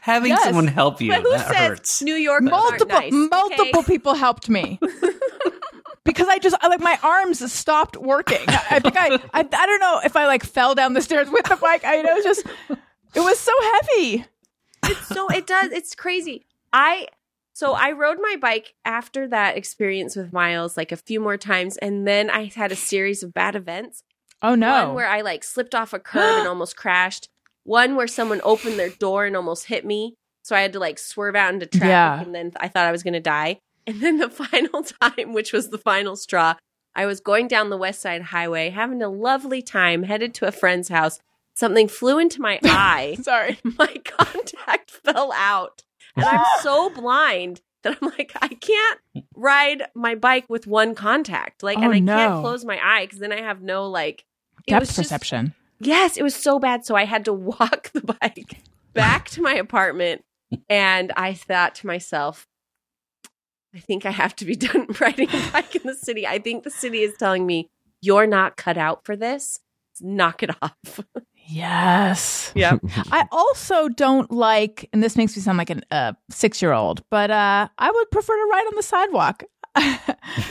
Having 0.01 0.31
Yes. 0.31 0.45
someone 0.45 0.67
help 0.67 1.01
you 1.01 1.11
But 1.11 1.23
who 1.23 1.31
that 1.31 1.49
says 1.49 1.57
hurts. 1.69 2.03
New 2.03 2.15
York 2.15 2.43
multiple 2.43 2.99
nice, 2.99 3.13
multiple 3.13 3.81
okay? 3.81 3.87
people 3.93 4.15
helped 4.15 4.49
me. 4.49 4.79
Because 6.03 6.29
I 6.29 6.39
just 6.39 6.57
I, 6.63 6.69
like 6.69 6.81
my 6.81 6.99
arms 7.03 7.53
stopped 7.53 7.95
working. 7.97 8.39
I, 8.49 8.65
I 8.71 8.79
think 8.81 8.97
I, 8.97 9.09
I 9.35 9.41
I 9.41 9.43
don't 9.43 9.81
know 9.81 10.01
if 10.03 10.17
I 10.17 10.27
like 10.27 10.43
fell 10.43 10.75
down 10.75 10.95
the 10.95 11.03
stairs 11.03 11.29
with 11.31 11.45
the 11.45 11.57
bike. 11.57 11.83
I 11.85 12.01
know 12.01 12.13
it 12.13 12.15
was 12.15 12.25
just 12.25 12.47
it 13.15 13.21
was 13.21 13.39
so 13.39 13.53
heavy. 13.75 14.25
So 15.05 15.29
it 15.29 15.47
does 15.47 15.71
it's 15.73 15.95
crazy 15.95 16.45
i 16.73 17.07
so 17.53 17.73
i 17.73 17.93
rode 17.93 18.19
my 18.21 18.37
bike 18.41 18.75
after 18.85 19.29
that 19.29 19.57
experience 19.57 20.17
with 20.17 20.33
miles 20.33 20.77
like 20.77 20.93
a 20.93 20.97
few 20.97 21.21
more 21.21 21.37
times 21.37 21.77
and 21.79 22.07
then 22.07 22.31
i 22.31 22.45
had 22.55 22.73
a 22.73 22.77
series 22.77 23.23
of 23.23 23.33
bad 23.35 23.55
events 23.57 24.03
Oh 24.43 24.55
no! 24.55 24.87
one 24.87 24.95
where 24.95 25.09
i 25.09 25.21
like 25.21 25.45
slipped 25.45 25.75
off 25.75 25.93
a 25.93 25.99
curb 25.99 26.39
and 26.39 26.49
almost 26.49 26.77
crashed 26.77 27.29
one 27.65 27.95
where 27.97 28.09
someone 28.09 28.41
opened 28.45 28.79
their 28.79 28.89
door 28.91 29.27
and 29.27 29.37
almost 29.37 29.67
hit 29.67 29.85
me 29.85 30.15
so 30.43 30.57
i 30.57 30.61
had 30.61 30.73
to 30.73 30.79
like 30.79 30.99
swerve 30.99 31.37
out 31.37 31.53
into 31.53 31.67
traffic 31.67 31.89
Yeah. 31.89 32.21
and 32.21 32.35
then 32.35 32.53
i 32.59 32.69
thought 32.69 32.87
i 32.87 32.93
was 32.93 33.03
going 33.03 33.15
to 33.15 33.21
die 33.21 33.59
and 33.87 34.01
then 34.01 34.19
the 34.19 34.31
final 34.31 34.83
time 34.83 35.33
which 35.33 35.53
was 35.53 35.69
the 35.69 35.79
final 35.79 36.17
straw 36.17 36.55
i 36.95 37.05
was 37.05 37.21
going 37.21 37.49
down 37.49 37.69
the 37.71 37.77
west 37.77 38.01
side 38.01 38.23
highway 38.23 38.71
having 38.71 39.03
a 39.03 39.09
lovely 39.11 39.61
time 39.61 40.05
headed 40.05 40.33
to 40.35 40.47
a 40.47 40.53
friend's 40.53 40.89
house 40.89 41.19
something 41.61 41.87
flew 41.87 42.19
into 42.19 42.41
my 42.41 42.59
eye 42.65 43.17
Sorry. 43.23 43.59
my 43.79 43.95
contact 44.05 44.91
fell 45.05 45.31
out 45.33 45.83
and 46.17 46.25
i'm 46.25 46.45
so 46.63 46.91
blind 46.91 47.61
that 47.83 47.97
I'm 48.03 48.09
like, 48.19 48.33
I 48.43 48.49
can't 48.49 49.01
ride 49.35 49.85
my 49.95 50.15
bike 50.15 50.45
with 50.51 50.67
one 50.67 50.95
contact. 50.95 51.63
Like, 51.63 51.79
Oh, 51.79 51.83
and 51.85 51.95
I 51.95 51.99
no. 52.01 52.15
can't 52.15 52.41
close 52.43 52.63
my 52.63 52.79
eye 52.79 53.07
because 53.07 53.21
then 53.21 53.33
I 53.33 53.41
have 53.41 53.63
no 53.63 53.89
like 53.89 54.27
Depth 54.67 54.81
was 54.81 54.89
just- 54.91 54.99
perception. 54.99 55.55
Yes, 55.79 56.19
it 56.19 56.23
was 56.23 56.35
so 56.35 56.59
bad. 56.59 56.85
So 56.85 56.95
I 56.95 57.07
had 57.07 57.25
to 57.25 57.33
walk 57.33 57.91
the 57.95 58.03
bike 58.21 58.61
back 58.93 59.31
to 59.31 59.41
my 59.41 59.55
apartment. 59.55 60.23
And 60.69 61.11
I 61.17 61.33
thought 61.33 61.75
to 61.77 61.87
myself, 61.87 62.47
I 63.75 63.79
think 63.79 64.05
I 64.05 64.11
have 64.11 64.37
to 64.37 64.45
be 64.45 64.57
done 64.57 64.87
riding 65.01 65.31
a 65.31 65.51
bike 65.51 65.75
in 65.75 65.83
the 65.85 65.95
city. 65.95 66.27
I 66.27 66.39
think 66.39 66.65
the 66.65 66.71
city 66.71 67.01
is 67.01 67.15
telling 67.19 67.47
me, 67.47 67.71
you're 68.03 68.27
not 68.27 68.59
cut 68.59 68.77
out 68.77 69.07
for 69.07 69.17
this. 69.17 69.59
Knock 70.03 70.43
it 70.43 70.51
off. 70.61 71.01
Yes. 71.51 72.53
Yeah. 72.55 72.79
I 73.11 73.27
also 73.33 73.89
don't 73.89 74.31
like, 74.31 74.89
and 74.93 75.03
this 75.03 75.17
makes 75.17 75.37
me 75.37 75.43
sound 75.43 75.59
like 75.59 75.71
a 75.71 75.81
uh, 75.91 76.13
six 76.31 76.63
year 76.63 76.73
old, 76.73 77.03
but 77.11 77.31
uh, 77.31 77.69
I 77.77 77.91
would 77.91 78.11
prefer 78.11 78.37
to 78.37 78.49
ride 78.51 78.67
on 78.67 78.77
the 78.77 78.83
sidewalk. 78.83 79.45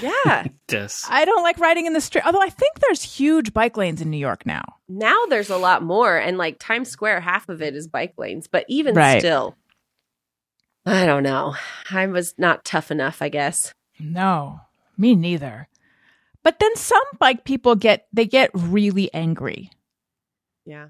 yeah. 0.01 0.47
Yes. 0.71 1.03
I 1.09 1.25
don't 1.25 1.41
like 1.41 1.57
riding 1.59 1.87
in 1.87 1.93
the 1.93 1.99
street. 1.99 2.23
Although 2.27 2.43
I 2.43 2.49
think 2.51 2.79
there's 2.79 3.01
huge 3.01 3.53
bike 3.55 3.75
lanes 3.75 4.01
in 4.01 4.11
New 4.11 4.19
York 4.19 4.45
now. 4.45 4.61
Now 4.87 5.25
there's 5.29 5.49
a 5.49 5.57
lot 5.57 5.81
more. 5.81 6.15
And 6.15 6.37
like 6.37 6.57
Times 6.59 6.89
Square, 6.89 7.21
half 7.21 7.49
of 7.49 7.63
it 7.63 7.75
is 7.75 7.87
bike 7.87 8.13
lanes. 8.19 8.45
But 8.45 8.65
even 8.69 8.93
Right. 8.93 9.19
still, 9.19 9.55
I 10.85 11.07
don't 11.07 11.23
know. 11.23 11.55
I 11.89 12.05
was 12.05 12.35
not 12.37 12.65
tough 12.65 12.91
enough, 12.91 13.19
I 13.23 13.29
guess. 13.29 13.73
No, 13.99 14.59
me 14.95 15.15
neither. 15.15 15.67
But 16.43 16.59
then 16.59 16.75
some 16.75 17.01
bike 17.17 17.43
people 17.43 17.73
get 17.75 18.05
they 18.13 18.27
get 18.27 18.51
really 18.53 19.11
angry 19.11 19.71
Yeah. 20.69 20.87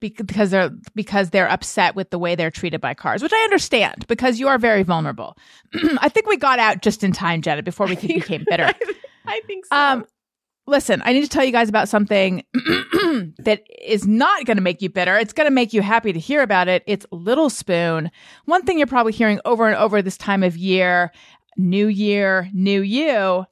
because 0.00 0.50
they're 0.50 0.70
because 0.94 1.30
they're 1.30 1.50
upset 1.50 1.96
with 1.96 2.10
the 2.10 2.18
way 2.18 2.34
they're 2.34 2.50
treated 2.50 2.80
by 2.80 2.94
cars, 2.94 3.22
which 3.22 3.32
I 3.32 3.40
understand 3.44 4.06
because 4.06 4.38
you 4.38 4.46
are 4.48 4.58
very 4.58 4.82
vulnerable. 4.82 5.36
I 6.00 6.08
think 6.08 6.26
we 6.26 6.36
got 6.36 6.58
out 6.58 6.82
just 6.82 7.02
in 7.02 7.12
time, 7.12 7.42
Jenna, 7.42 7.62
before 7.62 7.86
we 7.86 7.96
became 8.06 8.44
bitter. 8.48 8.70
I 9.26 9.40
think 9.46 9.66
so. 9.66 9.76
Um, 9.76 10.06
listen, 10.66 11.02
I 11.04 11.12
need 11.14 11.22
to 11.22 11.28
tell 11.28 11.44
you 11.44 11.50
guys 11.52 11.68
about 11.68 11.88
something 11.88 12.44
that 13.38 13.62
is 13.82 14.06
not 14.06 14.44
going 14.44 14.58
to 14.58 14.62
make 14.62 14.82
you 14.82 14.90
bitter. 14.90 15.16
It's 15.16 15.32
going 15.32 15.46
to 15.48 15.54
make 15.54 15.72
you 15.72 15.82
happy 15.82 16.12
to 16.12 16.20
hear 16.20 16.42
about 16.42 16.68
it. 16.68 16.82
It's 16.86 17.06
Little 17.10 17.50
Spoon. 17.50 18.10
One 18.44 18.62
thing 18.62 18.78
you're 18.78 18.86
probably 18.86 19.12
hearing 19.12 19.40
over 19.44 19.66
and 19.66 19.76
over 19.76 20.02
this 20.02 20.16
time 20.18 20.42
of 20.42 20.56
year, 20.56 21.10
new 21.56 21.86
year, 21.88 22.48
new 22.52 22.82
you. 22.82 23.46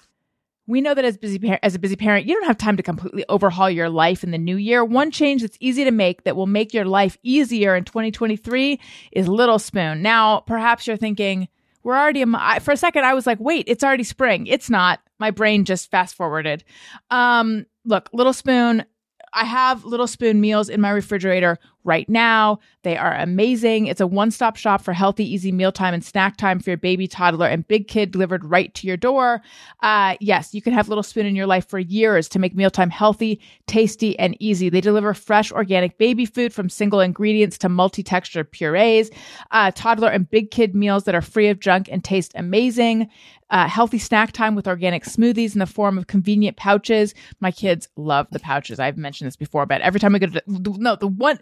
We 0.67 0.81
know 0.81 0.95
that 0.95 1.05
as 1.05 1.17
busy 1.17 1.39
par- 1.39 1.61
as 1.63 1.75
a 1.75 1.79
busy 1.79 1.97
parent, 1.97 2.27
you 2.27 2.35
don't 2.35 2.47
have 2.47 2.59
time 2.59 2.77
to 2.77 2.83
completely 2.83 3.25
overhaul 3.29 3.71
your 3.71 3.89
life 3.89 4.25
in 4.25 4.33
the 4.33 4.39
new 4.39 4.57
year. 4.57 4.85
One 4.85 5.11
change 5.11 5.43
that's 5.43 5.57
easy 5.61 5.85
to 5.85 5.91
make 5.91 6.25
that 6.25 6.37
will 6.37 6.47
make 6.47 6.75
your 6.75 6.85
life 6.85 7.17
easier 7.23 7.77
in 7.77 7.85
2023 7.85 8.81
is 9.13 9.29
Little 9.29 9.59
Spoon. 9.59 10.03
Now, 10.03 10.41
perhaps 10.41 10.87
you're 10.87 10.97
thinking, 10.97 11.49
we're 11.87 11.97
already 11.97 12.25
for 12.61 12.73
a 12.73 12.77
second 12.77 13.05
i 13.05 13.15
was 13.15 13.29
like 13.29 13.39
wait 13.39 13.65
it's 13.69 13.85
already 13.85 14.03
spring 14.03 14.49
it's 14.49 14.69
not 14.69 14.99
my 15.21 15.31
brain 15.31 15.65
just 15.65 15.89
fast 15.89 16.17
forwarded 16.17 16.65
um 17.13 17.65
look 17.85 18.11
little 18.13 18.33
spoon 18.33 18.85
i 19.33 19.45
have 19.45 19.85
little 19.85 20.07
spoon 20.07 20.41
meals 20.41 20.69
in 20.69 20.81
my 20.81 20.91
refrigerator 20.91 21.59
right 21.87 22.09
now. 22.09 22.59
They 22.83 22.97
are 22.97 23.15
amazing. 23.15 23.87
It's 23.87 24.01
a 24.01 24.07
one-stop 24.07 24.57
shop 24.57 24.83
for 24.83 24.93
healthy 24.93 25.25
easy 25.25 25.53
mealtime 25.53 25.95
and 25.95 26.05
snack 26.05 26.37
time 26.37 26.59
for 26.59 26.71
your 26.71 26.77
baby 26.77 27.07
toddler 27.07 27.47
and 27.47 27.67
big 27.67 27.89
kid 27.89 28.11
delivered 28.11 28.45
right 28.45 28.75
to 28.75 28.87
your 28.87 28.97
door. 28.97 29.41
Uh 29.83 30.17
yes 30.21 30.53
you 30.53 30.61
can 30.61 30.73
have 30.73 30.89
little 30.89 31.03
spoon 31.03 31.27
in 31.27 31.37
your 31.37 31.47
life 31.47 31.67
for 31.69 31.79
years 31.79 32.29
to 32.31 32.39
make 32.39 32.55
mealtime 32.55 32.91
healthy 32.91 33.41
tasty 33.67 34.19
and 34.19 34.37
easy. 34.41 34.69
They 34.69 34.81
deliver 34.81 35.15
fresh 35.15 35.53
organic 35.53 35.97
baby 35.97 36.27
food 36.27 36.53
from 36.53 36.69
single 36.69 37.01
ingredients 37.01 37.57
to 37.59 37.69
multi-texture 37.69 38.45
purees. 38.45 39.11
Uh, 39.53 39.71
toddler 39.75 40.09
and 40.09 40.29
big 40.29 40.51
kid 40.51 40.75
meals 40.75 41.05
that 41.05 41.15
are 41.15 41.23
free 41.23 41.49
of 41.49 41.61
junk 41.61 41.89
and 41.91 42.03
taste 42.03 42.33
amazing. 42.35 43.09
Uh, 43.49 43.69
healthy 43.69 43.99
snack 43.99 44.33
time 44.33 44.57
with 44.57 44.67
organic 44.67 45.05
smoothies 45.05 45.55
in 45.55 45.61
the 45.61 45.67
form 45.67 45.99
of 45.99 46.09
convenient 46.09 46.57
pouches. 46.57 47.15
My 47.39 47.53
kids 47.53 47.89
love 47.97 48.27
the 48.33 48.41
pouches. 48.41 48.81
I've 48.81 48.97
mentioned 48.97 49.29
this 49.29 49.37
before, 49.37 49.67
but 49.67 49.81
every 49.83 50.01
time 50.01 50.13
we 50.13 50.19
go 50.19 50.27
to 50.27 50.43
no, 50.47 50.97
the 50.97 51.07
one, 51.07 51.39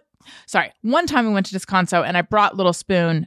sorry, 0.46 0.70
one 0.82 1.06
time 1.06 1.26
we 1.26 1.32
went 1.32 1.46
to 1.46 1.54
Descanso 1.58 2.06
and 2.06 2.16
I 2.16 2.22
brought 2.22 2.56
Little 2.56 2.74
Spoon 2.74 3.26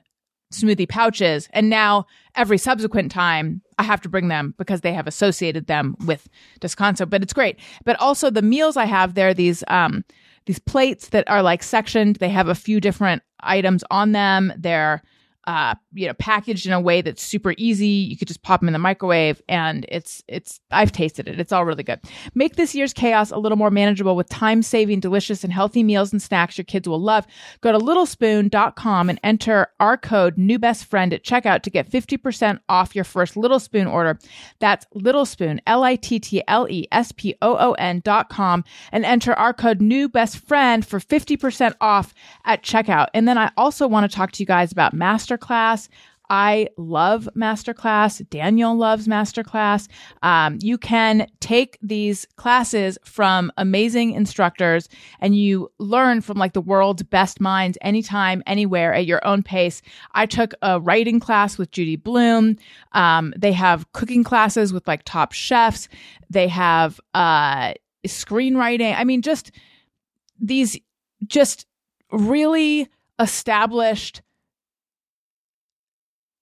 smoothie 0.54 0.88
pouches, 0.88 1.50
and 1.52 1.70
now 1.70 2.06
every 2.36 2.58
subsequent 2.58 3.12
time 3.12 3.62
I 3.78 3.84
have 3.84 4.02
to 4.02 4.10
bring 4.10 4.28
them 4.28 4.54
because 4.58 4.82
they 4.82 4.94
have 4.94 5.08
associated 5.08 5.68
them 5.68 5.96
with 6.06 6.30
Descanso. 6.62 7.10
But 7.10 7.22
it's 7.22 7.34
great. 7.34 7.60
But 7.84 8.00
also 8.00 8.30
the 8.30 8.42
meals 8.42 8.78
I 8.78 8.86
have 8.86 9.14
there, 9.14 9.34
these 9.34 9.64
um 9.68 10.04
these 10.46 10.60
plates 10.60 11.10
that 11.10 11.30
are 11.30 11.44
like 11.44 11.64
sectioned. 11.64 12.18
They 12.18 12.30
have 12.30 12.48
a 12.48 12.56
few 12.56 12.80
different 12.80 13.22
items 13.42 13.84
on 13.92 14.14
them. 14.14 14.54
They're 14.58 15.02
uh, 15.48 15.74
you 15.94 16.06
know, 16.06 16.14
packaged 16.14 16.68
in 16.68 16.74
a 16.74 16.80
way 16.80 17.02
that's 17.02 17.24
super 17.24 17.54
easy. 17.58 17.88
You 17.88 18.18
could 18.18 18.28
just 18.28 18.44
pop 18.44 18.60
them 18.60 18.68
in 18.68 18.74
the 18.74 18.80
microwave, 18.80 19.42
and 19.48 19.86
it's 19.88 20.22
it's. 20.28 20.60
I've 20.72 20.92
tasted 20.92 21.30
it. 21.30 21.40
It's 21.40 21.54
all 21.54 21.64
really 21.64 21.84
good. 21.84 22.02
Make 22.36 22.58
this 22.58 22.76
year's 22.76 22.92
chaos 22.92 23.32
a 23.32 23.38
little 23.38 23.58
more 23.58 23.72
manageable 23.72 24.18
with 24.18 24.28
time-saving, 24.28 25.00
delicious, 25.00 25.46
and 25.46 25.54
healthy 25.54 25.84
meals 25.84 26.12
and 26.12 26.22
snacks 26.22 26.58
your 26.58 26.66
kids 26.66 26.88
will 26.88 27.02
love. 27.02 27.26
Go 27.62 27.72
to 27.72 27.78
littlespoon.com 27.78 29.10
and 29.10 29.20
enter 29.24 29.68
our 29.80 29.96
code 29.96 30.38
new 30.38 30.60
best 30.60 30.84
friend 30.84 31.14
at 31.14 31.24
checkout 31.24 31.62
to 31.62 31.70
get 31.70 31.90
50% 31.90 32.60
off 32.68 32.94
your 32.94 33.06
first 33.06 33.38
Little 33.38 33.62
Spoon 33.62 33.88
order. 33.88 34.20
That's 34.60 34.86
Little 34.94 35.26
Spoon, 35.26 35.62
L 35.66 35.86
I 35.86 35.96
T 35.96 36.20
T 36.20 36.44
L 36.50 36.68
E 36.70 36.88
S 36.92 37.14
P 37.14 37.36
O 37.42 37.56
O 37.58 37.72
N 37.74 38.02
dot 38.04 38.28
com, 38.28 38.66
and 38.92 39.06
enter 39.06 39.34
our 39.34 39.54
code 39.54 39.80
new 39.80 40.10
best 40.10 40.40
friend 40.40 40.86
for 40.86 41.00
50% 41.00 41.74
off 41.80 42.14
at 42.44 42.64
checkout. 42.64 43.08
And 43.14 43.30
then 43.30 43.38
I 43.38 43.50
also 43.56 43.88
want 43.88 44.12
to 44.12 44.14
talk 44.14 44.34
to 44.34 44.44
you 44.44 44.48
guys 44.48 44.74
about 44.74 44.94
Masterclass. 45.38 45.90
I 46.30 46.68
love 46.76 47.30
Masterclass. 47.38 48.30
Daniel 48.30 48.76
loves 48.76 49.08
Masterclass. 49.08 49.88
Um, 50.24 50.60
you 50.62 50.78
can 50.78 51.28
take 51.40 51.78
these 51.82 52.28
classes 52.36 52.98
from 53.06 53.50
amazing 53.56 54.12
instructors 54.12 54.90
and 55.22 55.38
you 55.38 55.72
learn 55.80 56.20
from 56.20 56.38
like 56.38 56.52
the 56.52 56.60
world's 56.60 57.04
best 57.04 57.40
minds 57.40 57.78
anytime, 57.82 58.44
anywhere 58.46 58.94
at 58.94 59.06
your 59.06 59.26
own 59.26 59.42
pace. 59.42 59.82
I 60.16 60.26
took 60.26 60.54
a 60.62 60.82
writing 60.82 61.22
class 61.22 61.58
with 61.58 61.72
Judy 61.72 61.96
Blume. 61.96 62.58
Um, 62.92 63.34
they 63.38 63.54
have 63.54 63.90
cooking 63.94 64.26
classes 64.26 64.74
with 64.74 64.86
like 64.86 65.04
top 65.06 65.32
chefs. 65.32 65.88
They 66.30 66.50
have 66.50 67.00
uh, 67.14 67.74
screenwriting. 68.06 68.94
I 68.98 69.06
mean, 69.06 69.22
just 69.22 69.52
these 70.42 70.78
just 71.26 71.66
really 72.12 72.90
established 73.20 74.22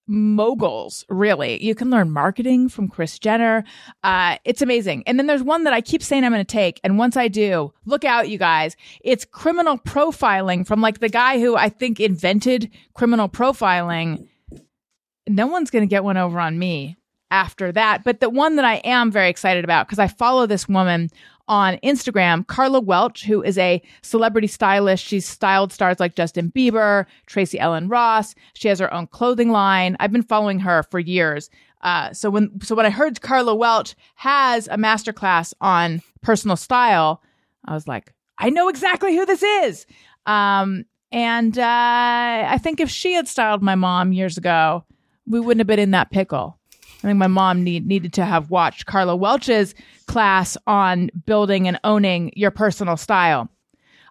moguls 0.07 1.05
really. 1.09 1.63
You 1.63 1.75
can 1.75 1.89
learn 1.89 2.11
marketing 2.11 2.69
from 2.69 2.87
Kris 2.87 3.17
Jenner. 3.19 3.63
Uh, 4.03 4.37
it's 4.45 4.61
amazing. 4.61 5.03
And 5.07 5.17
then 5.17 5.27
there's 5.27 5.43
one 5.43 5.63
that 5.63 5.73
i 5.73 5.81
keep 5.81 6.03
saying 6.03 6.23
i'm 6.23 6.31
going 6.31 6.45
to 6.45 6.51
take 6.51 6.79
and 6.83 6.97
once 6.97 7.17
i 7.17 7.27
do 7.27 7.73
look 7.85 8.05
out 8.05 8.29
you 8.29 8.37
guys. 8.37 8.75
It's 9.01 9.25
criminal 9.25 9.77
profiling 9.77 10.65
from 10.65 10.81
like 10.81 10.99
the 10.99 11.09
guy 11.09 11.39
who 11.39 11.55
i 11.55 11.69
think 11.69 11.99
invented 11.99 12.69
criminal 12.93 13.29
profiling. 13.29 14.27
No 15.27 15.47
one's 15.47 15.71
going 15.71 15.83
to 15.83 15.89
get 15.89 16.03
one 16.03 16.17
over 16.17 16.39
on 16.39 16.59
me 16.59 16.97
after 17.31 17.71
that 17.71 18.03
but 18.03 18.19
the 18.19 18.29
one 18.29 18.55
that 18.55 18.63
i 18.63 18.75
am 18.75 19.11
very 19.11 19.29
excited 19.29 19.63
about 19.63 19.87
because 19.87 19.97
i 19.97 20.07
follow 20.07 20.45
this 20.45 20.69
woman 20.69 21.09
on 21.47 21.77
Instagram, 21.77 22.45
Karla 22.47 22.79
Welch, 22.79 23.23
who 23.23 23.41
is 23.43 23.57
a 23.57 23.81
celebrity 24.01 24.47
stylist. 24.47 25.03
She's 25.03 25.27
styled 25.27 25.71
stars 25.71 25.99
like 25.99 26.15
Justin 26.15 26.51
Bieber, 26.51 27.05
Tracee 27.27 27.59
Ellis 27.59 27.85
Ross. 27.85 28.35
She 28.53 28.67
has 28.67 28.79
her 28.79 28.93
own 28.93 29.07
clothing 29.07 29.51
line. 29.51 29.95
I've 29.99 30.11
been 30.11 30.23
following 30.23 30.59
her 30.59 30.83
for 30.83 30.99
years. 30.99 31.49
Uh, 31.81 32.11
so 32.13 32.29
when 32.29 32.49
so 32.61 32.73
when 32.75 32.85
I 32.85 32.89
heard 32.89 33.21
Karla 33.21 33.53
Welch 33.53 33.95
has 34.15 34.67
a 34.67 34.77
masterclass 34.77 35.53
on 35.61 36.01
personal 36.21 36.57
style, 36.57 37.21
I 37.63 37.73
was 37.73 37.87
like, 37.87 38.13
I 38.39 38.49
know 38.49 38.69
exactly 38.69 39.15
who 39.15 39.25
this 39.25 39.43
is. 39.43 39.85
Um, 40.25 40.85
and 41.11 41.57
uh, 41.57 41.63
I 42.47 42.57
think 42.57 42.79
if 42.79 42.89
she 42.89 43.13
had 43.13 43.27
styled 43.27 43.61
my 43.61 43.75
mom 43.75 44.13
years 44.13 44.37
ago, 44.37 44.83
we 45.27 45.39
wouldn't 45.39 45.59
have 45.59 45.67
been 45.67 45.79
in 45.79 45.91
that 45.91 46.11
pickle. 46.11 46.57
I 47.05 47.09
think 47.09 47.19
my 47.19 47.27
mom 47.27 47.63
need, 47.63 47.85
needed 47.85 48.13
to 48.13 48.25
have 48.25 48.49
watched 48.49 48.87
Karla 48.87 49.15
Welch's 49.15 49.75
class 50.07 50.57
on 50.65 51.11
building 51.27 51.67
and 51.67 51.79
owning 51.83 52.33
your 52.35 52.49
personal 52.49 52.97
style. 52.97 53.47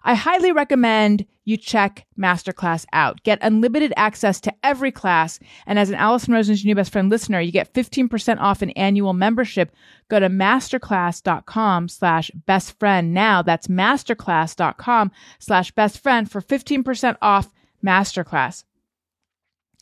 I 0.05 0.13
highly 0.13 0.53
recommend 0.53 1.25
you 1.43 1.57
check 1.57 2.05
Masterclass 2.17 2.85
out. 2.93 3.21
Get 3.23 3.39
unlimited 3.41 3.91
access 3.97 4.39
to 4.41 4.53
every 4.63 4.93
class. 4.93 5.39
And 5.65 5.77
as 5.77 5.89
an 5.89 5.95
Allison 5.95 6.33
Rosen's 6.33 6.63
New 6.63 6.73
Best 6.73 6.93
Friend 6.93 7.09
listener, 7.09 7.41
you 7.41 7.51
get 7.51 7.73
15% 7.73 8.39
off 8.39 8.61
an 8.61 8.69
annual 8.71 9.11
membership. 9.11 9.73
Go 10.07 10.21
to 10.21 10.29
masterclass.com 10.29 11.89
slash 11.89 12.31
best 12.45 12.79
friend 12.79 13.13
now. 13.13 13.41
That's 13.41 13.67
masterclass.com 13.67 15.11
slash 15.39 15.71
best 15.71 16.01
friend 16.01 16.31
for 16.31 16.41
15% 16.41 17.17
off 17.21 17.51
Masterclass. 17.83 18.63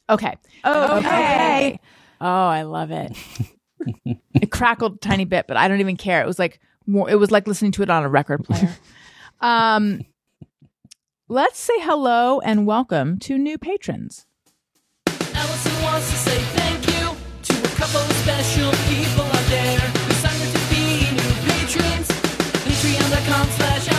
Okay. 0.10 0.36
Okay. 0.66 1.80
Oh, 2.22 2.48
I 2.48 2.64
love 2.64 2.92
it. 2.92 3.18
it 4.34 4.52
crackled 4.52 4.96
a 4.96 4.98
tiny 4.98 5.26
bit, 5.26 5.46
but 5.48 5.58
I 5.58 5.68
don't 5.68 5.80
even 5.80 5.98
care. 5.98 6.22
It 6.22 6.28
was 6.28 6.40
like 6.40 6.60
more, 6.86 7.10
it 7.10 7.16
was 7.16 7.32
like 7.32 7.48
listening 7.48 7.72
to 7.74 7.84
it 7.84 7.90
on 7.90 8.04
a 8.04 8.10
record 8.10 8.44
player. 8.44 8.74
um, 9.42 10.02
let's 11.28 11.60
say 11.60 11.80
hello 11.80 12.40
and 12.40 12.66
welcome 12.66 13.20
to 13.20 13.38
new 13.38 13.58
patrons. 13.58 14.26
Allison 15.08 15.84
wants 15.84 16.10
to 16.10 16.16
say 16.18 16.38
thank 16.40 16.64
couple 17.84 18.00
of 18.00 18.16
special 18.16 18.72
people 18.88 19.26
out 19.26 19.46
there 19.50 19.78
who 19.78 20.14
signed 20.14 20.42
up 20.42 20.54
to 20.54 20.64
be 20.74 21.04
new 21.12 21.34
patrons. 21.44 22.08
Patreon.com 22.64 23.48
slash 23.50 23.90
Allison 23.90 23.92
Rosen. 23.92 23.93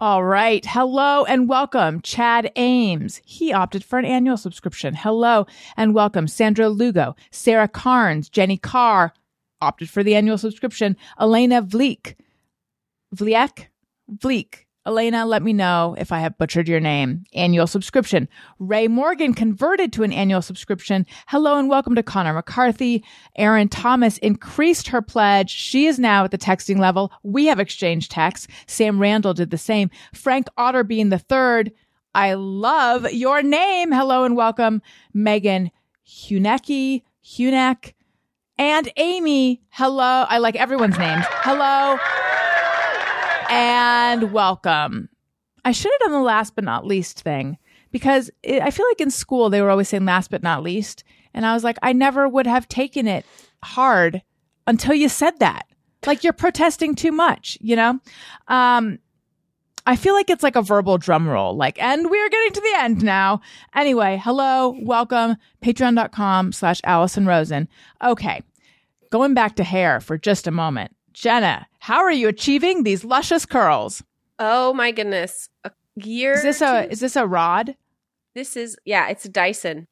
All 0.00 0.22
right. 0.22 0.64
Hello 0.64 1.24
and 1.24 1.48
welcome, 1.48 2.00
Chad 2.02 2.52
Ames. 2.54 3.20
He 3.24 3.52
opted 3.52 3.82
for 3.82 3.98
an 3.98 4.04
annual 4.04 4.36
subscription. 4.36 4.94
Hello 4.94 5.44
and 5.76 5.92
welcome, 5.92 6.28
Sandra 6.28 6.68
Lugo, 6.68 7.16
Sarah 7.32 7.66
Carnes, 7.66 8.28
Jenny 8.28 8.58
Carr 8.58 9.12
opted 9.60 9.90
for 9.90 10.04
the 10.04 10.14
annual 10.14 10.38
subscription. 10.38 10.96
Elena 11.18 11.64
Vleek, 11.64 12.14
Vliek, 13.12 13.66
Vleek. 14.08 14.67
Elena, 14.88 15.26
let 15.26 15.42
me 15.42 15.52
know 15.52 15.94
if 15.98 16.12
I 16.12 16.20
have 16.20 16.38
butchered 16.38 16.66
your 16.66 16.80
name. 16.80 17.24
Annual 17.34 17.66
subscription. 17.66 18.26
Ray 18.58 18.88
Morgan 18.88 19.34
converted 19.34 19.92
to 19.92 20.02
an 20.02 20.14
annual 20.14 20.40
subscription. 20.40 21.04
Hello 21.26 21.58
and 21.58 21.68
welcome 21.68 21.94
to 21.94 22.02
Connor 22.02 22.32
McCarthy. 22.32 23.04
Erin 23.36 23.68
Thomas 23.68 24.16
increased 24.16 24.88
her 24.88 25.02
pledge. 25.02 25.50
She 25.50 25.84
is 25.84 25.98
now 25.98 26.24
at 26.24 26.30
the 26.30 26.38
texting 26.38 26.78
level. 26.78 27.12
We 27.22 27.44
have 27.48 27.60
exchanged 27.60 28.10
texts. 28.10 28.48
Sam 28.66 28.98
Randall 28.98 29.34
did 29.34 29.50
the 29.50 29.58
same. 29.58 29.90
Frank 30.14 30.46
Otter 30.56 30.84
being 30.84 31.10
the 31.10 31.18
third. 31.18 31.70
I 32.14 32.32
love 32.32 33.12
your 33.12 33.42
name. 33.42 33.92
Hello 33.92 34.24
and 34.24 34.36
welcome. 34.36 34.80
Megan 35.12 35.70
Hunecki, 36.08 37.02
Hunek, 37.22 37.92
and 38.56 38.90
Amy. 38.96 39.60
Hello. 39.68 40.24
I 40.26 40.38
like 40.38 40.56
everyone's 40.56 40.98
names. 40.98 41.26
Hello 41.28 41.98
and 43.48 44.32
welcome. 44.32 45.08
I 45.64 45.72
should 45.72 45.92
have 45.92 46.10
done 46.10 46.12
the 46.12 46.24
last 46.24 46.54
but 46.54 46.64
not 46.64 46.86
least 46.86 47.22
thing 47.22 47.58
because 47.90 48.30
it, 48.42 48.62
I 48.62 48.70
feel 48.70 48.86
like 48.90 49.00
in 49.00 49.10
school 49.10 49.50
they 49.50 49.62
were 49.62 49.70
always 49.70 49.88
saying 49.88 50.04
last 50.04 50.30
but 50.30 50.42
not 50.42 50.62
least. 50.62 51.04
And 51.34 51.44
I 51.44 51.54
was 51.54 51.64
like, 51.64 51.78
I 51.82 51.92
never 51.92 52.28
would 52.28 52.46
have 52.46 52.68
taken 52.68 53.06
it 53.06 53.24
hard 53.62 54.22
until 54.66 54.94
you 54.94 55.08
said 55.08 55.38
that. 55.40 55.66
Like 56.06 56.22
you're 56.22 56.32
protesting 56.32 56.94
too 56.94 57.12
much, 57.12 57.58
you 57.60 57.76
know? 57.76 58.00
Um, 58.46 58.98
I 59.86 59.96
feel 59.96 60.14
like 60.14 60.28
it's 60.30 60.42
like 60.42 60.56
a 60.56 60.62
verbal 60.62 60.98
drum 60.98 61.26
roll, 61.26 61.56
like, 61.56 61.82
and 61.82 62.10
we're 62.10 62.28
getting 62.28 62.52
to 62.52 62.60
the 62.60 62.74
end 62.78 63.02
now. 63.02 63.40
Anyway, 63.74 64.20
hello, 64.22 64.76
welcome, 64.82 65.36
patreon.com 65.62 66.52
slash 66.52 66.80
Alison 66.84 67.26
Rosen. 67.26 67.68
Okay. 68.04 68.42
Going 69.10 69.32
back 69.32 69.56
to 69.56 69.64
hair 69.64 70.00
for 70.00 70.18
just 70.18 70.46
a 70.46 70.50
moment. 70.50 70.94
Jenna, 71.14 71.66
how 71.88 72.00
are 72.00 72.12
you 72.12 72.28
achieving 72.28 72.82
these 72.82 73.02
luscious 73.02 73.46
curls? 73.46 74.04
Oh 74.38 74.74
my 74.74 74.90
goodness. 74.92 75.48
A 75.64 75.70
year. 75.96 76.34
Is 76.34 76.42
this 76.42 76.60
a 76.60 76.82
two- 76.84 76.90
is 76.90 77.00
this 77.00 77.16
a 77.16 77.26
rod? 77.26 77.76
This 78.34 78.58
is 78.58 78.76
yeah. 78.84 79.08
It's 79.08 79.24
a 79.24 79.30
Dyson. 79.30 79.86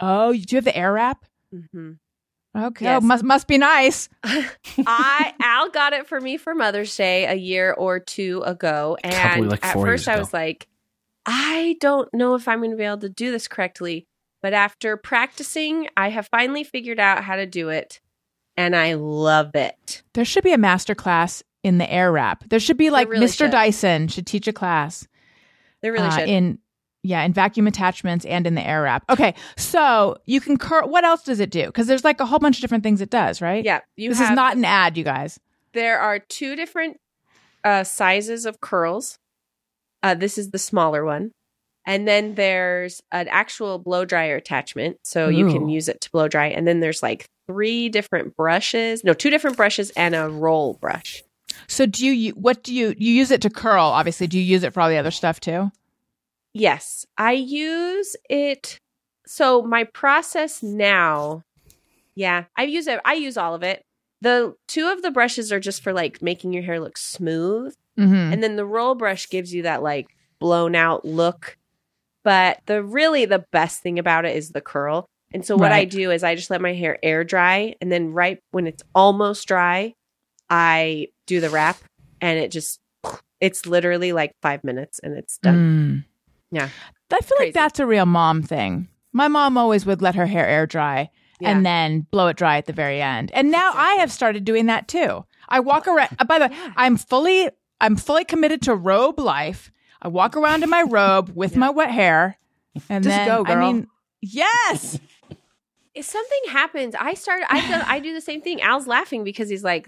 Oh, 0.00 0.32
do 0.32 0.38
you 0.38 0.56
have 0.56 0.64
the 0.64 0.74
air 0.74 0.94
wrap? 0.94 1.26
hmm 1.52 1.92
Okay, 2.56 2.84
Yes. 2.86 3.02
oh, 3.02 3.06
must 3.06 3.24
must 3.24 3.46
be 3.46 3.58
nice. 3.58 4.08
I 4.24 5.34
Al 5.40 5.68
got 5.68 5.92
it 5.92 6.06
for 6.06 6.18
me 6.18 6.38
for 6.38 6.54
Mother's 6.54 6.96
Day 6.96 7.26
a 7.26 7.34
year 7.34 7.72
or 7.72 8.00
two 8.00 8.42
ago, 8.46 8.96
and 9.04 9.14
Probably 9.14 9.48
like 9.48 9.64
at 9.64 9.74
first 9.74 10.06
years 10.06 10.08
I 10.08 10.18
was 10.18 10.32
like, 10.32 10.66
I 11.26 11.76
don't 11.80 12.08
know 12.14 12.36
if 12.36 12.48
I'm 12.48 12.60
going 12.60 12.70
to 12.70 12.76
be 12.76 12.84
able 12.84 12.98
to 12.98 13.10
do 13.10 13.30
this 13.30 13.48
correctly. 13.48 14.06
But 14.42 14.54
after 14.54 14.96
practicing, 14.96 15.88
I 15.96 16.08
have 16.08 16.26
finally 16.28 16.64
figured 16.64 16.98
out 16.98 17.22
how 17.22 17.36
to 17.36 17.46
do 17.46 17.68
it, 17.68 18.00
and 18.56 18.76
I 18.76 18.94
love 18.94 19.54
it. 19.54 20.02
There 20.14 20.24
should 20.24 20.44
be 20.44 20.52
a 20.52 20.58
master 20.58 20.94
class 20.94 21.42
in 21.62 21.78
the 21.78 21.90
air 21.90 22.12
wrap. 22.12 22.48
There 22.48 22.60
should 22.60 22.76
be 22.76 22.90
like 22.90 23.08
really 23.08 23.26
Mr. 23.26 23.38
should. 23.38 23.50
Dyson 23.50 24.08
should 24.08 24.26
teach 24.26 24.48
a 24.48 24.52
class 24.52 25.06
They 25.80 25.90
really 25.90 26.06
uh, 26.06 26.18
should. 26.18 26.28
in 26.28 26.58
yeah 27.02 27.22
in 27.22 27.32
vacuum 27.32 27.66
attachments 27.66 28.24
and 28.24 28.46
in 28.46 28.54
the 28.54 28.66
air 28.66 28.82
wrap. 28.82 29.04
Okay, 29.10 29.34
so 29.56 30.16
you 30.26 30.40
can 30.40 30.56
curl. 30.56 30.88
What 30.88 31.04
else 31.04 31.22
does 31.22 31.40
it 31.40 31.50
do? 31.50 31.66
Because 31.66 31.86
there's 31.86 32.04
like 32.04 32.20
a 32.20 32.26
whole 32.26 32.38
bunch 32.38 32.58
of 32.58 32.60
different 32.60 32.84
things 32.84 33.00
it 33.00 33.10
does, 33.10 33.40
right? 33.40 33.64
yeah, 33.64 33.80
this 33.96 34.18
have, 34.18 34.32
is 34.32 34.36
not 34.36 34.56
an 34.56 34.64
ad, 34.64 34.96
you 34.96 35.04
guys. 35.04 35.38
There 35.72 35.98
are 35.98 36.18
two 36.18 36.56
different 36.56 36.98
uh, 37.64 37.84
sizes 37.84 38.46
of 38.46 38.60
curls. 38.60 39.18
Uh, 40.02 40.14
this 40.14 40.36
is 40.36 40.50
the 40.50 40.58
smaller 40.58 41.04
one. 41.04 41.30
And 41.84 42.06
then 42.06 42.34
there's 42.34 43.02
an 43.10 43.28
actual 43.28 43.78
blow 43.78 44.04
dryer 44.04 44.36
attachment. 44.36 44.98
So 45.02 45.28
you 45.28 45.48
can 45.48 45.68
use 45.68 45.88
it 45.88 46.00
to 46.02 46.10
blow 46.10 46.28
dry. 46.28 46.46
And 46.48 46.66
then 46.66 46.80
there's 46.80 47.02
like 47.02 47.26
three 47.46 47.88
different 47.88 48.36
brushes. 48.36 49.04
No, 49.04 49.12
two 49.12 49.30
different 49.30 49.56
brushes 49.56 49.90
and 49.90 50.14
a 50.14 50.28
roll 50.28 50.74
brush. 50.74 51.22
So 51.68 51.86
do 51.86 52.06
you 52.06 52.32
what 52.32 52.62
do 52.62 52.74
you 52.74 52.94
you 52.98 53.12
use 53.12 53.30
it 53.30 53.42
to 53.42 53.50
curl? 53.50 53.84
Obviously, 53.84 54.26
do 54.26 54.38
you 54.38 54.44
use 54.44 54.62
it 54.62 54.72
for 54.72 54.80
all 54.80 54.88
the 54.88 54.96
other 54.96 55.10
stuff 55.10 55.40
too? 55.40 55.70
Yes, 56.54 57.06
I 57.16 57.32
use 57.32 58.16
it. 58.28 58.78
So 59.26 59.62
my 59.62 59.84
process 59.84 60.62
now, 60.62 61.42
yeah, 62.14 62.44
I 62.56 62.64
use 62.64 62.86
it. 62.86 63.00
I 63.04 63.14
use 63.14 63.36
all 63.36 63.54
of 63.54 63.62
it. 63.62 63.84
The 64.20 64.54
two 64.68 64.88
of 64.88 65.02
the 65.02 65.10
brushes 65.10 65.52
are 65.52 65.60
just 65.60 65.82
for 65.82 65.92
like 65.92 66.22
making 66.22 66.52
your 66.52 66.62
hair 66.62 66.80
look 66.80 66.98
smooth. 66.98 67.74
Mm-hmm. 67.98 68.32
and 68.32 68.42
then 68.42 68.56
the 68.56 68.64
roll 68.64 68.94
brush 68.94 69.28
gives 69.28 69.52
you 69.52 69.64
that 69.64 69.82
like 69.82 70.06
blown 70.38 70.74
out 70.74 71.04
look 71.04 71.58
but 72.24 72.60
the 72.64 72.82
really 72.82 73.26
the 73.26 73.44
best 73.52 73.82
thing 73.82 73.98
about 73.98 74.24
it 74.24 74.34
is 74.34 74.48
the 74.48 74.62
curl 74.62 75.04
and 75.34 75.44
so 75.46 75.56
what 75.56 75.72
i 75.72 75.84
do 75.84 76.10
is 76.10 76.22
i 76.24 76.34
just 76.34 76.50
let 76.50 76.60
my 76.60 76.72
hair 76.74 76.98
air 77.02 77.24
dry 77.24 77.74
and 77.80 77.90
then 77.92 78.12
right 78.12 78.38
when 78.50 78.66
it's 78.66 78.82
almost 78.94 79.46
dry 79.48 79.94
i 80.50 81.06
do 81.26 81.40
the 81.40 81.50
wrap 81.50 81.76
and 82.20 82.38
it 82.38 82.50
just 82.50 82.80
it's 83.40 83.66
literally 83.66 84.12
like 84.12 84.32
five 84.42 84.62
minutes 84.64 84.98
and 85.02 85.16
it's 85.16 85.38
done 85.38 85.56
Mm. 85.56 86.04
Yeah. 86.54 86.68
I 87.10 87.18
feel 87.20 87.36
Crazy. 87.38 87.48
like 87.48 87.54
that's 87.54 87.80
a 87.80 87.86
real 87.86 88.04
mom 88.06 88.42
thing. 88.42 88.88
My 89.12 89.26
mom 89.28 89.56
always 89.56 89.86
would 89.86 90.02
let 90.02 90.14
her 90.16 90.26
hair 90.26 90.46
air 90.46 90.66
dry 90.66 91.08
Yeah. 91.40 91.50
and 91.50 91.64
then 91.64 92.06
blow 92.10 92.28
it 92.28 92.36
dry 92.36 92.58
at 92.58 92.66
the 92.66 92.74
very 92.74 93.00
end. 93.00 93.30
And 93.32 93.50
now 93.50 93.70
I 93.74 93.94
have 93.94 94.12
started 94.12 94.44
doing 94.44 94.66
that 94.66 94.86
too. 94.86 95.24
I 95.48 95.60
walk 95.60 95.86
around. 95.88 96.10
uh, 96.18 96.24
By 96.26 96.38
the 96.38 96.48
way, 96.48 96.56
I'm 96.76 96.98
fully, 96.98 97.48
I'm 97.80 97.96
fully 97.96 98.24
committed 98.26 98.60
to 98.62 98.74
robe 98.74 99.18
life. 99.18 99.72
I 100.02 100.08
walk 100.08 100.36
around 100.36 100.62
in 100.62 100.68
my 100.70 100.82
robe 100.82 101.32
with 101.34 101.56
my 101.56 101.70
wet 101.70 101.90
hair, 101.90 102.36
and 102.90 103.02
Just 103.02 103.16
then 103.16 103.26
go, 103.28 103.44
I 103.46 103.56
mean, 103.56 103.86
yes, 104.20 104.98
if 105.94 106.04
something 106.06 106.40
happens 106.50 106.94
i 106.98 107.14
start 107.14 107.42
i 107.48 107.60
do, 107.66 107.82
I 107.86 107.98
do 108.00 108.14
the 108.14 108.20
same 108.20 108.40
thing 108.40 108.60
al's 108.62 108.86
laughing 108.86 109.24
because 109.24 109.48
he's 109.48 109.64
like 109.64 109.86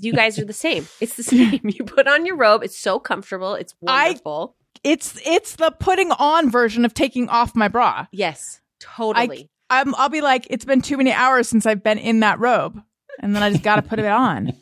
you 0.00 0.12
guys 0.12 0.38
are 0.38 0.44
the 0.44 0.52
same 0.52 0.86
it's 1.00 1.14
the 1.16 1.22
same 1.34 1.60
you 1.64 1.84
put 1.84 2.06
on 2.08 2.24
your 2.26 2.36
robe 2.36 2.62
it's 2.62 2.78
so 2.78 2.98
comfortable 2.98 3.54
it's 3.54 3.74
I- 3.86 4.08
wonderful 4.08 4.56
it's 4.84 5.20
it's 5.26 5.56
the 5.56 5.70
putting 5.72 6.10
on 6.12 6.50
version 6.50 6.84
of 6.84 6.94
taking 6.94 7.28
off 7.28 7.54
my 7.54 7.68
bra. 7.68 8.06
yes 8.12 8.60
totally 8.78 9.48
I'm, 9.72 9.94
I'll 9.94 10.08
be 10.08 10.20
like, 10.20 10.48
it's 10.50 10.64
been 10.64 10.82
too 10.82 10.96
many 10.96 11.12
hours 11.12 11.48
since 11.48 11.64
I've 11.64 11.80
been 11.80 11.96
in 11.98 12.18
that 12.20 12.40
robe, 12.40 12.82
and 13.20 13.36
then 13.36 13.42
I 13.44 13.50
just 13.52 13.62
got 13.62 13.76
to 13.76 13.82
put 13.82 14.00
it 14.00 14.04
on 14.06 14.52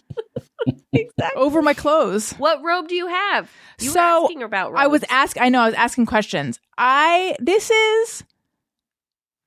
exactly 0.93 1.41
over 1.41 1.63
my 1.63 1.73
clothes. 1.73 2.33
What 2.35 2.63
robe 2.63 2.89
do 2.89 2.95
you 2.95 3.07
have? 3.07 3.51
You 3.81 3.89
So, 3.89 4.01
were 4.01 4.25
asking 4.27 4.43
about 4.43 4.73
robes. 4.73 4.83
I 4.83 4.87
was 4.87 5.05
ask. 5.09 5.41
I 5.41 5.49
know 5.49 5.61
I 5.63 5.67
was 5.67 5.75
asking 5.77 6.05
questions. 6.05 6.61
I 6.77 7.37
this 7.41 7.71
is. 7.71 8.23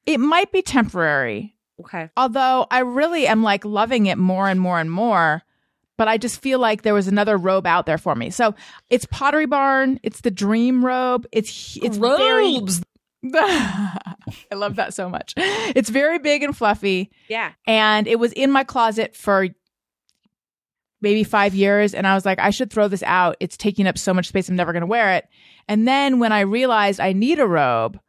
It 0.05 0.19
might 0.19 0.51
be 0.51 0.61
temporary, 0.61 1.55
okay. 1.81 2.09
although 2.17 2.65
I 2.71 2.79
really 2.79 3.27
am 3.27 3.43
like 3.43 3.63
loving 3.65 4.07
it 4.07 4.17
more 4.17 4.47
and 4.49 4.59
more 4.59 4.79
and 4.79 4.91
more. 4.91 5.43
But 5.97 6.07
I 6.07 6.17
just 6.17 6.41
feel 6.41 6.57
like 6.57 6.81
there 6.81 6.95
was 6.95 7.07
another 7.07 7.37
robe 7.37 7.67
out 7.67 7.85
there 7.85 7.99
for 7.99 8.15
me. 8.15 8.31
So 8.31 8.55
it's 8.89 9.05
Pottery 9.05 9.45
Barn. 9.45 9.99
It's 10.01 10.21
the 10.21 10.31
Dream 10.31 10.83
robe. 10.83 11.27
It's 11.31 11.77
it's 11.81 11.97
very. 11.97 12.59
I 13.35 14.55
love 14.55 14.77
that 14.77 14.95
so 14.95 15.07
much. 15.09 15.33
It's 15.37 15.89
very 15.91 16.17
big 16.17 16.41
and 16.41 16.57
fluffy 16.57 17.11
Yeah. 17.29 17.51
and 17.67 18.07
it 18.07 18.17
was 18.17 18.33
in 18.33 18.51
my 18.51 18.63
closet 18.63 19.15
for 19.15 19.49
maybe 21.01 21.23
five 21.23 21.55
years 21.55 21.95
and 21.95 22.05
i 22.05 22.13
was 22.13 22.25
like 22.27 22.37
i 22.37 22.51
should 22.51 22.71
throw 22.71 22.87
this 22.87 23.01
out 23.01 23.35
it's 23.39 23.57
taking 23.57 23.87
up 23.87 23.97
so 23.97 24.13
much 24.13 24.27
space 24.27 24.47
i'm 24.49 24.55
never 24.55 24.71
going 24.71 24.81
to 24.81 24.87
wear 24.87 25.15
it 25.15 25.27
and 25.67 25.87
then 25.87 26.19
when 26.19 26.31
i 26.31 26.41
realized 26.41 26.99
i 26.99 27.11
need 27.11 27.39
a 27.39 27.47
robe 27.47 27.99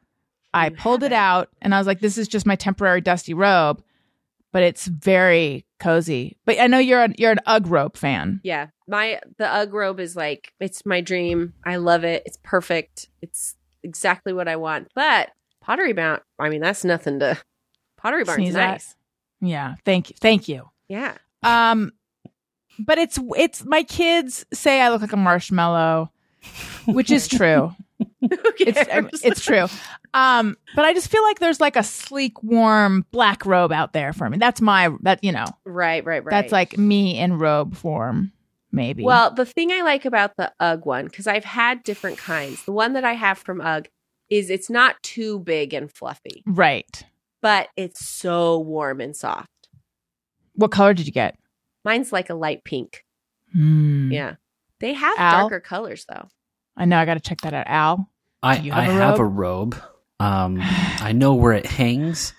i 0.55 0.68
pulled 0.68 1.03
it 1.03 1.12
out 1.12 1.48
and 1.61 1.74
i 1.74 1.78
was 1.78 1.86
like 1.86 2.00
this 2.00 2.18
is 2.18 2.28
just 2.28 2.46
my 2.46 2.57
temporary 2.57 3.00
dusty 3.00 3.34
robe 3.34 3.82
but 4.53 4.62
it's 4.62 4.86
very 4.86 5.64
cozy 5.80 6.36
but 6.44 6.59
i 6.61 6.66
know 6.66 6.78
you're 6.78 7.03
an 7.03 7.14
you're 7.18 7.32
an 7.32 7.40
ugg 7.46 7.66
robe 7.66 7.96
fan 7.96 8.40
Yeah. 8.44 8.68
My 8.88 9.20
the 9.38 9.46
UGG 9.48 9.72
robe 9.72 10.00
is 10.00 10.16
like 10.16 10.53
it's 10.61 10.84
my 10.84 11.00
dream. 11.00 11.55
I 11.64 11.76
love 11.76 12.05
it. 12.05 12.24
It's 12.26 12.36
perfect. 12.42 13.09
It's 13.22 13.55
exactly 13.82 14.34
what 14.34 14.48
I 14.48 14.57
want. 14.57 14.88
But 14.94 15.30
Pottery 15.62 15.94
Barn, 15.94 16.20
I 16.38 16.50
mean, 16.50 16.61
that's 16.61 16.84
nothing 16.84 17.18
to 17.20 17.38
Pottery 17.96 18.24
Barn's 18.24 18.42
Sneeze 18.42 18.57
at. 18.57 18.70
nice. 18.72 18.96
yeah 19.40 19.76
thank 19.86 20.11
you 20.11 20.16
thank 20.20 20.46
you 20.48 20.68
Yeah. 20.88 21.16
Um, 21.42 21.92
but 22.78 22.98
it's 22.98 23.18
it's 23.36 23.64
my 23.64 23.82
kids 23.84 24.44
say 24.53 24.82
I 24.82 24.90
look 24.90 25.00
like 25.00 25.12
a 25.14 25.16
marshmallow, 25.16 26.11
which 26.84 27.11
is 27.11 27.28
true. 27.28 27.74
It's 28.59 29.24
it's 29.24 29.44
true. 29.44 29.66
Um, 30.14 30.56
but 30.76 30.84
I 30.84 30.92
just 30.92 31.10
feel 31.10 31.22
like 31.22 31.38
there's 31.38 31.60
like 31.60 31.76
a 31.76 31.82
sleek, 31.82 32.42
warm 32.42 33.06
black 33.12 33.46
robe 33.46 33.72
out 33.72 33.92
there 33.92 34.12
for 34.12 34.28
me. 34.28 34.38
That's 34.38 34.60
my 34.60 34.90
that 35.02 35.22
you 35.24 35.32
know 35.32 35.46
right, 35.64 36.04
right, 36.04 36.24
right. 36.24 36.30
that's 36.30 36.52
like 36.52 36.76
me 36.76 37.18
in 37.18 37.38
robe 37.38 37.74
form, 37.74 38.32
maybe. 38.72 39.04
Well, 39.04 39.32
the 39.32 39.46
thing 39.46 39.72
I 39.72 39.80
like 39.82 40.04
about 40.04 40.36
the 40.36 40.52
UGG 40.60 40.84
one, 40.84 41.04
because 41.06 41.26
I've 41.26 41.44
had 41.44 41.82
different 41.82 42.18
kinds. 42.18 42.64
The 42.64 42.72
one 42.72 42.92
that 42.92 43.04
I 43.04 43.14
have 43.14 43.38
from 43.38 43.60
UGG 43.60 43.88
is 44.28 44.50
it's 44.50 44.68
not 44.70 45.02
too 45.02 45.38
big 45.40 45.72
and 45.74 45.90
fluffy. 45.92 46.42
right. 46.46 47.04
but 47.40 47.68
it's 47.76 48.06
so 48.06 48.58
warm 48.58 49.00
and 49.00 49.16
soft. 49.16 49.48
What 50.54 50.70
color 50.70 50.94
did 50.94 51.06
you 51.06 51.12
get? 51.12 51.36
Mine's 51.84 52.12
like 52.12 52.30
a 52.30 52.34
light 52.34 52.64
pink. 52.64 53.04
Hmm. 53.52 54.10
Yeah. 54.12 54.34
They 54.80 54.92
have 54.92 55.18
Al? 55.18 55.40
darker 55.48 55.60
colors 55.60 56.04
though. 56.08 56.28
I 56.76 56.84
know. 56.84 56.98
I 56.98 57.04
got 57.04 57.14
to 57.14 57.20
check 57.20 57.40
that 57.42 57.52
out. 57.54 57.66
Al, 57.66 58.10
I, 58.42 58.58
Do 58.58 58.64
you 58.66 58.72
I 58.72 58.82
have 58.82 58.94
a 58.94 58.98
have 58.98 59.18
a 59.18 59.24
robe? 59.24 59.76
Um, 60.23 60.59
I 60.61 61.12
know 61.12 61.35
where 61.35 61.53
it 61.53 61.66
hangs, 61.66 62.33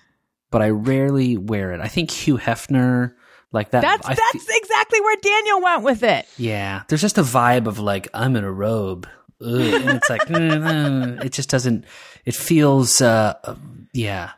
but 0.50 0.62
I 0.62 0.70
rarely 0.70 1.36
wear 1.36 1.72
it. 1.72 1.80
I 1.80 1.88
think 1.88 2.10
Hugh 2.10 2.38
Hefner, 2.38 3.14
like 3.52 3.70
that. 3.72 3.82
that's 3.82 4.06
I 4.06 4.14
that's 4.14 4.46
exactly 4.48 5.00
where 5.00 5.16
Daniel 5.20 5.60
went 5.60 5.82
with 5.82 6.02
it. 6.02 6.26
yeah. 6.38 6.82
There's 6.88 7.02
just 7.02 7.18
a 7.18 7.22
vibe 7.22 7.66
of 7.66 7.78
like 7.78 8.08
I'm 8.14 8.36
in 8.36 8.44
a 8.44 8.50
robe, 8.52 9.06
Ugh, 9.40 9.50
and 9.50 9.90
it's 9.90 10.08
like 10.08 10.22
mm, 10.22 11.18
mm, 11.18 11.24
it 11.24 11.32
just 11.32 11.50
doesn't. 11.50 11.84
It 12.24 12.34
feels, 12.34 13.00
uh, 13.02 13.34
uh, 13.44 13.56
yeah, 13.92 14.30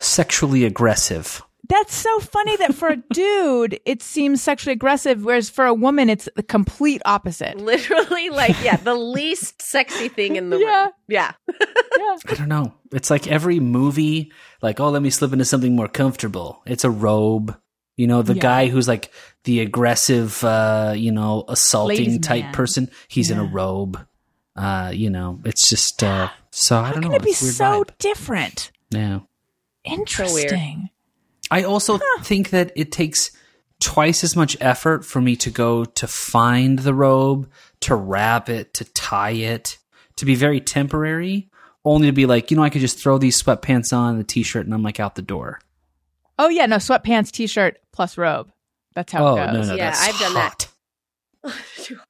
sexually 0.00 0.64
aggressive. 0.64 1.42
That's 1.68 1.94
so 1.94 2.18
funny 2.20 2.56
that 2.56 2.74
for 2.74 2.88
a 2.88 2.96
dude 3.12 3.78
it 3.84 4.02
seems 4.02 4.42
sexually 4.42 4.72
aggressive, 4.72 5.22
whereas 5.24 5.50
for 5.50 5.66
a 5.66 5.74
woman 5.74 6.08
it's 6.08 6.28
the 6.34 6.42
complete 6.42 7.02
opposite. 7.04 7.58
Literally 7.58 8.30
like 8.30 8.56
yeah, 8.62 8.76
the 8.76 8.94
least 9.18 9.60
sexy 9.60 10.08
thing 10.08 10.36
in 10.36 10.48
the 10.50 10.56
world. 10.58 10.92
Yeah. 11.08 11.32
room. 11.48 11.58
Yeah. 11.98 12.16
I 12.28 12.34
don't 12.34 12.48
know. 12.48 12.72
It's 12.92 13.10
like 13.10 13.26
every 13.28 13.60
movie, 13.60 14.32
like, 14.62 14.80
oh, 14.80 14.88
let 14.88 15.02
me 15.02 15.10
slip 15.10 15.32
into 15.32 15.44
something 15.44 15.76
more 15.76 15.88
comfortable. 15.88 16.62
It's 16.66 16.84
a 16.84 16.90
robe. 16.90 17.54
You 17.96 18.06
know, 18.06 18.22
the 18.22 18.34
Yeah. 18.34 18.40
guy 18.42 18.66
who's 18.68 18.86
like 18.88 19.10
the 19.44 19.60
aggressive, 19.60 20.42
uh, 20.44 20.94
you 20.96 21.10
know, 21.12 21.44
assaulting 21.48 21.98
Ladies' 21.98 22.18
type 22.20 22.44
man. 22.44 22.54
person, 22.54 22.90
he's 23.08 23.30
in 23.30 23.38
a 23.38 23.44
robe. 23.44 24.06
Uh, 24.56 24.90
you 24.94 25.10
know, 25.10 25.40
it's 25.44 25.68
just, 25.68 26.02
uh, 26.02 26.28
so 26.50 26.78
I 26.78 26.86
How 26.86 26.92
don't 26.92 27.02
can 27.02 27.10
know. 27.10 27.16
it 27.16 27.22
be 27.24 27.30
It's 27.30 27.56
so 27.56 27.84
vibe. 27.84 27.90
different? 27.98 28.70
Yeah. 28.90 29.20
Interesting. 29.84 30.90
I 31.50 31.62
also 31.62 31.98
think 32.22 32.50
that 32.50 32.72
it 32.76 32.92
takes 32.92 33.30
twice 33.80 34.24
as 34.24 34.36
much 34.36 34.56
effort 34.60 35.04
for 35.04 35.20
me 35.20 35.36
to 35.36 35.50
go 35.50 35.84
to 35.84 36.06
find 36.06 36.80
the 36.80 36.94
robe, 36.94 37.50
to 37.80 37.94
wrap 37.94 38.48
it, 38.48 38.74
to 38.74 38.84
tie 38.84 39.30
it, 39.30 39.78
to 40.16 40.24
be 40.24 40.34
very 40.34 40.60
temporary, 40.60 41.48
only 41.84 42.08
to 42.08 42.12
be 42.12 42.26
like, 42.26 42.50
you 42.50 42.56
know, 42.56 42.62
I 42.62 42.70
could 42.70 42.80
just 42.80 42.98
throw 42.98 43.18
these 43.18 43.40
sweatpants 43.42 43.92
on, 43.92 44.18
the 44.18 44.24
t 44.24 44.42
shirt, 44.42 44.66
and 44.66 44.74
I'm 44.74 44.82
like 44.82 45.00
out 45.00 45.14
the 45.14 45.22
door. 45.22 45.60
Oh 46.38 46.48
yeah, 46.48 46.66
no 46.66 46.76
sweatpants, 46.76 47.32
t-shirt 47.32 47.78
plus 47.92 48.16
robe. 48.16 48.52
That's 48.94 49.12
how 49.12 49.26
oh, 49.26 49.36
it 49.36 49.46
goes. 49.46 49.54
no, 49.54 49.62
no, 49.62 49.74
Yeah, 49.74 49.90
that's 49.90 50.08
I've 50.08 50.18
done 50.18 50.34
that. 50.34 50.68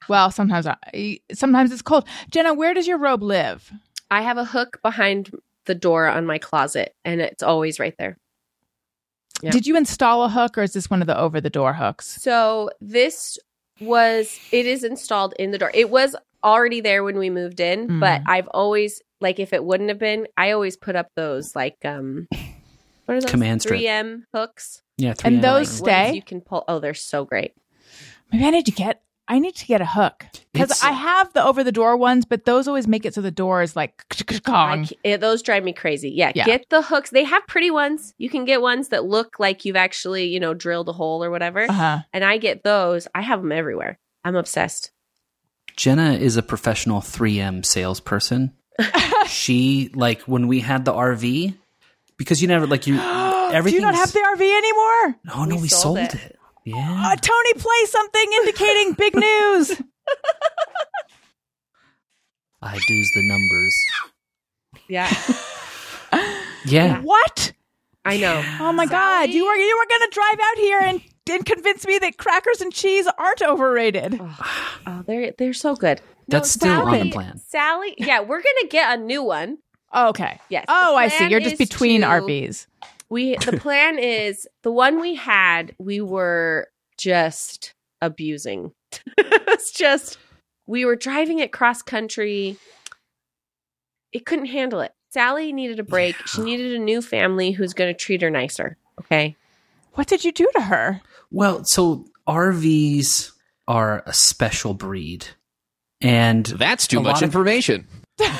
Well, 0.08 0.32
sometimes 0.32 0.66
I, 0.66 1.20
sometimes 1.32 1.70
it's 1.70 1.82
cold. 1.82 2.08
Jenna, 2.30 2.52
where 2.52 2.74
does 2.74 2.88
your 2.88 2.98
robe 2.98 3.22
live? 3.22 3.70
I 4.10 4.22
have 4.22 4.38
a 4.38 4.44
hook 4.44 4.80
behind 4.82 5.30
the 5.66 5.74
door 5.74 6.08
on 6.08 6.26
my 6.26 6.38
closet 6.38 6.96
and 7.04 7.20
it's 7.20 7.44
always 7.44 7.78
right 7.78 7.94
there. 7.96 8.18
Yeah. 9.42 9.50
Did 9.50 9.66
you 9.66 9.76
install 9.76 10.24
a 10.24 10.28
hook, 10.28 10.58
or 10.58 10.62
is 10.62 10.72
this 10.72 10.90
one 10.90 11.00
of 11.00 11.06
the 11.06 11.16
over-the-door 11.18 11.72
hooks? 11.74 12.06
So 12.20 12.70
this 12.80 13.38
was 13.80 14.38
it 14.50 14.66
is 14.66 14.82
installed 14.84 15.34
in 15.38 15.52
the 15.52 15.58
door. 15.58 15.70
It 15.72 15.90
was 15.90 16.16
already 16.42 16.80
there 16.80 17.04
when 17.04 17.18
we 17.18 17.30
moved 17.30 17.60
in, 17.60 17.88
Mm. 17.88 18.00
but 18.00 18.22
I've 18.26 18.48
always 18.48 19.00
like 19.20 19.38
if 19.38 19.52
it 19.52 19.64
wouldn't 19.64 19.88
have 19.90 19.98
been, 19.98 20.26
I 20.36 20.50
always 20.52 20.76
put 20.76 20.96
up 20.96 21.08
those 21.14 21.54
like 21.56 21.76
um 21.84 22.26
what 23.06 23.16
are 23.16 23.20
those 23.20 23.30
Command 23.30 23.62
strip. 23.62 23.80
3M 23.80 24.22
hooks. 24.34 24.82
Yeah, 24.96 25.14
And 25.24 25.38
3M. 25.38 25.42
those 25.42 25.80
Like, 25.80 25.90
ones 25.96 26.08
stay? 26.08 26.14
you 26.16 26.22
can 26.22 26.40
pull. 26.40 26.64
Oh, 26.68 26.78
they're 26.80 26.92
so 26.94 27.24
great. 27.24 27.52
Maybe 28.32 28.44
I 28.44 28.50
need 28.50 28.66
to 28.66 28.72
get. 28.72 29.00
I 29.30 29.38
need 29.40 29.54
to 29.56 29.66
get 29.66 29.80
a 29.82 29.86
hook 29.86 30.24
because 30.54 30.82
I 30.82 30.90
have 30.90 31.32
the 31.34 31.44
over-the-door 31.44 31.98
ones, 31.98 32.24
but 32.24 32.46
those 32.46 32.66
always 32.66 32.88
make 32.88 33.04
it 33.04 33.12
so 33.12 33.20
the 33.20 33.30
door 33.30 33.60
is 33.62 33.76
like 33.76 34.02
I 34.30 34.38
kong. 34.38 34.88
it- 35.04 35.20
those 35.20 35.42
drive 35.42 35.62
me 35.64 35.74
crazy. 35.74 36.08
Yeah, 36.10 36.32
Yeah. 36.34 36.44
get 36.46 36.64
the 36.70 36.80
hooks. 36.80 37.10
They 37.10 37.24
have 37.24 37.46
pretty 37.46 37.70
ones. 37.70 38.14
You 38.16 38.30
can 38.30 38.46
get 38.46 38.62
ones 38.62 38.88
that 38.88 39.04
look 39.04 39.38
like 39.38 39.66
you've 39.66 39.76
actually, 39.76 40.24
you 40.28 40.40
know, 40.40 40.54
drilled 40.54 40.88
a 40.88 40.92
hole 40.92 41.22
or 41.22 41.30
whatever. 41.30 41.62
Uh-huh. 41.68 41.98
And 42.12 42.24
I 42.24 42.38
get 42.38 42.64
those. 42.64 43.06
I 43.14 43.20
have 43.20 43.42
them 43.42 43.52
everywhere. 43.52 43.98
I'm 44.24 44.34
obsessed. 44.34 44.92
Jenna 45.76 46.12
is 46.14 46.36
a 46.36 46.42
professional 46.42 47.00
3M 47.00 47.64
salesperson. 47.64 48.54
she 49.26 49.90
like 49.94 50.22
when 50.22 50.46
we 50.48 50.60
had 50.60 50.84
the 50.84 50.92
RV 50.92 51.54
because 52.16 52.40
you 52.40 52.48
never 52.48 52.66
like 52.66 52.86
you 52.86 52.98
everything. 52.98 53.80
Do 53.80 53.86
you 53.86 53.92
not 53.92 53.94
have 53.94 54.12
the 54.12 54.20
RV 54.20 54.58
anymore? 54.58 55.20
No, 55.24 55.44
no, 55.44 55.56
We 55.56 55.62
we, 55.62 55.68
sold 55.68 55.82
sold, 55.82 55.98
it. 55.98 56.14
it. 56.14 56.37
Yeah. 56.76 57.02
Uh, 57.06 57.16
Tony, 57.16 57.52
play 57.54 57.84
something 57.86 58.26
indicating 58.36 58.92
big 58.94 59.14
news. 59.14 59.72
I 62.62 62.74
do's 62.88 63.10
the 63.14 63.22
numbers. 63.28 63.76
Yeah, 64.88 65.12
Yeah. 66.66 67.00
what? 67.02 67.52
I 68.04 68.16
know. 68.16 68.42
Oh 68.60 68.72
my 68.72 68.86
God! 68.86 69.30
You 69.30 69.46
were 69.46 69.54
you 69.54 69.78
were 69.78 69.86
going 69.88 70.10
to 70.10 70.14
drive 70.14 70.38
out 70.40 70.56
here 70.58 70.80
and 70.80 71.00
and 71.30 71.44
convince 71.46 71.86
me 71.86 71.98
that 71.98 72.16
crackers 72.16 72.60
and 72.60 72.72
cheese 72.72 73.06
aren't 73.18 73.42
overrated. 73.42 74.18
Oh, 74.86 75.02
they're 75.06 75.32
they're 75.38 75.52
so 75.52 75.76
good. 75.76 76.00
That's 76.26 76.50
still 76.50 76.86
on 76.88 76.98
the 77.00 77.10
plan. 77.10 77.38
Sally, 77.38 77.94
yeah, 77.98 78.20
we're 78.20 78.42
gonna 78.42 78.68
get 78.70 78.98
a 78.98 79.02
new 79.02 79.22
one. 79.22 79.58
Oh, 79.92 80.08
okay. 80.10 80.38
Yes, 80.50 80.64
Oh, 80.68 80.96
I 80.96 81.08
see. 81.08 81.28
You're 81.28 81.40
just 81.40 81.56
between 81.58 82.00
to- 82.02 82.06
RVs. 82.08 82.66
We 83.10 83.36
the 83.36 83.56
plan 83.56 83.98
is 83.98 84.46
the 84.62 84.72
one 84.72 85.00
we 85.00 85.14
had. 85.14 85.74
We 85.78 86.00
were 86.00 86.68
just 86.98 87.74
abusing. 88.00 88.72
it's 89.18 89.72
just 89.72 90.18
we 90.66 90.84
were 90.84 90.96
driving 90.96 91.38
it 91.38 91.52
cross 91.52 91.82
country. 91.82 92.56
It 94.12 94.26
couldn't 94.26 94.46
handle 94.46 94.80
it. 94.80 94.92
Sally 95.10 95.52
needed 95.52 95.80
a 95.80 95.84
break. 95.84 96.16
She 96.26 96.42
needed 96.42 96.74
a 96.74 96.78
new 96.78 97.00
family 97.00 97.52
who's 97.52 97.72
going 97.72 97.92
to 97.92 97.98
treat 97.98 98.20
her 98.22 98.30
nicer. 98.30 98.76
Okay. 99.00 99.36
What 99.94 100.06
did 100.06 100.24
you 100.24 100.32
do 100.32 100.48
to 100.54 100.62
her? 100.62 101.00
Well, 101.30 101.62
so 101.64 102.04
RVs 102.28 103.32
are 103.66 104.02
a 104.06 104.12
special 104.12 104.74
breed. 104.74 105.26
And 106.00 106.44
That's 106.46 106.86
too 106.86 107.00
much 107.00 107.14
lot 107.14 107.22
of- 107.22 107.28
information. 107.28 107.86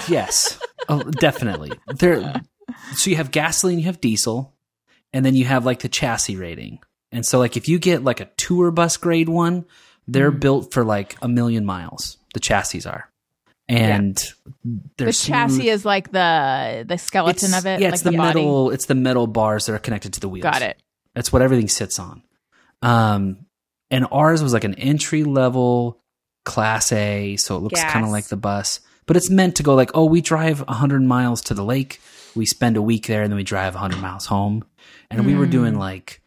yes, 0.09 0.59
oh, 0.89 1.03
definitely. 1.03 1.73
There 1.87 2.43
so 2.95 3.11
you 3.11 3.17
have 3.17 3.31
gasoline, 3.31 3.79
you 3.79 3.87
have 3.87 4.01
diesel, 4.01 4.55
and 5.13 5.25
then 5.25 5.35
you 5.35 5.45
have 5.45 5.65
like 5.65 5.81
the 5.81 5.89
chassis 5.89 6.37
rating. 6.37 6.79
And 7.13 7.25
so 7.25 7.39
like 7.39 7.57
if 7.57 7.69
you 7.69 7.79
get 7.79 8.05
like 8.05 8.21
a 8.21 8.27
tour 8.37 8.71
bus 8.71 8.97
grade 8.97 9.29
one, 9.29 9.65
they're 10.07 10.33
Mm. 10.33 10.41
built 10.41 10.73
for 10.73 10.85
like 10.85 11.17
a 11.23 11.29
million 11.29 11.65
miles. 11.65 12.17
The 12.35 12.41
chassis 12.41 12.85
are. 12.87 13.11
And 13.71 14.17
they're 14.97 15.07
the 15.09 15.13
chassis 15.13 15.55
smooth. 15.57 15.67
is 15.67 15.85
like 15.85 16.11
the 16.13 16.85
the 16.89 16.97
skeleton 16.99 17.49
It's- 17.51 17.59
of 17.61 17.67
it. 17.67 17.81
Yeah, 17.81 17.89
like 17.89 17.95
it's 17.95 18.03
the, 18.03 18.13
body. 18.13 18.41
metal. 18.41 18.71
It's 18.71 18.87
the 18.87 18.95
metal 18.95 19.27
bars 19.27 19.67
that 19.67 19.75
are 19.75 19.79
connected 19.79 20.15
to 20.15 20.21
the 20.21 20.29
wheels. 20.29 20.43
Got 20.43 20.63
it. 20.63 20.79
That's 21.15 21.33
what 21.33 21.43
everything 21.43 21.69
sits 21.69 21.99
on. 21.99 22.23
Um, 22.83 23.47
and 23.91 24.07
ours 24.13 24.43
was 24.43 24.53
like 24.53 24.65
an 24.65 24.75
entry 24.75 25.25
level 25.25 25.99
class 26.45 26.93
A, 26.93 27.37
so 27.37 27.57
it 27.57 27.61
looks 27.63 27.83
kind 27.85 28.05
of 28.05 28.11
like 28.11 28.27
the 28.29 28.37
bus, 28.37 28.81
but 29.07 29.17
it's 29.17 29.29
meant 29.29 29.57
to 29.57 29.63
go 29.63 29.75
like, 29.75 29.91
oh, 29.95 30.05
we 30.07 30.21
drive 30.21 30.61
100 30.61 31.03
miles 31.03 31.43
to 31.43 31.55
the 31.55 31.65
lake, 31.65 32.01
we 32.35 32.47
spend 32.47 32.77
a 32.77 32.83
week 32.83 33.07
there, 33.07 33.23
and 33.23 33.31
then 33.31 33.37
we 33.37 33.43
drive 33.45 33.75
100 33.75 34.01
miles 34.01 34.27
home. 34.27 34.65
And 35.11 35.25
we 35.27 35.35
were 35.35 35.47
doing 35.47 35.75
Hmm. 35.75 35.81
like 35.81 36.21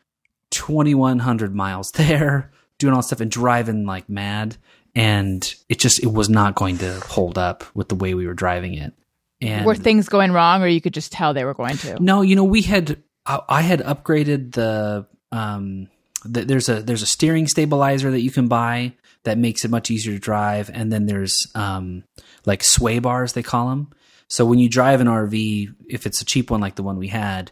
2,100 0.52 1.56
miles 1.56 1.92
there, 1.92 2.52
doing 2.78 2.94
all 2.94 3.02
stuff 3.02 3.22
and 3.22 3.32
driving 3.32 3.86
like 3.86 4.10
mad. 4.10 4.58
And 4.96 5.54
it 5.70 5.80
just, 5.80 6.04
it 6.04 6.12
was 6.12 6.30
not 6.30 6.56
going 6.56 6.78
to 6.80 7.00
hold 7.02 7.38
up 7.38 7.64
with 7.76 7.88
the 7.90 7.96
way 7.96 8.14
we 8.14 8.28
were 8.28 8.34
driving 8.34 8.74
it. 8.74 8.94
And 9.40 9.66
Were 9.66 9.76
things 9.76 10.08
going 10.10 10.32
wrong, 10.34 10.62
or 10.62 10.68
you 10.68 10.82
could 10.82 10.94
just 10.94 11.12
tell 11.12 11.34
they 11.34 11.46
were 11.46 11.54
going 11.56 11.78
to? 11.78 11.98
no, 12.04 12.22
you 12.22 12.36
know, 12.36 12.44
we 12.44 12.62
had 12.62 13.02
I, 13.26 13.40
I 13.50 13.62
had 13.62 13.80
upgraded 13.80 14.52
the 14.54 15.08
um 15.32 15.88
the, 16.24 16.46
there's 16.46 16.70
a 16.70 16.84
there's 16.84 17.02
a 17.02 17.08
steering 17.08 17.48
stabilizer 17.48 18.12
that 18.12 18.22
you 18.22 18.30
can 18.30 18.48
buy 18.48 18.94
that 19.24 19.40
makes 19.40 19.66
it 19.66 19.72
much 19.72 19.90
easier 19.90 20.14
to 20.14 20.20
drive 20.20 20.70
and 20.72 20.92
then 20.94 21.08
there's 21.08 21.48
um 21.56 22.04
like 22.46 22.64
sway 22.64 23.00
bars 23.00 23.34
they 23.34 23.42
call 23.42 23.70
them. 23.70 23.90
So 24.28 24.46
when 24.46 24.60
you 24.60 24.70
drive 24.70 25.02
an 25.02 25.08
RV, 25.08 25.74
if 25.90 26.06
it's 26.06 26.22
a 26.22 26.26
cheap 26.26 26.52
one 26.52 26.62
like 26.62 26.76
the 26.76 26.84
one 26.84 26.98
we 26.98 27.08
had, 27.08 27.52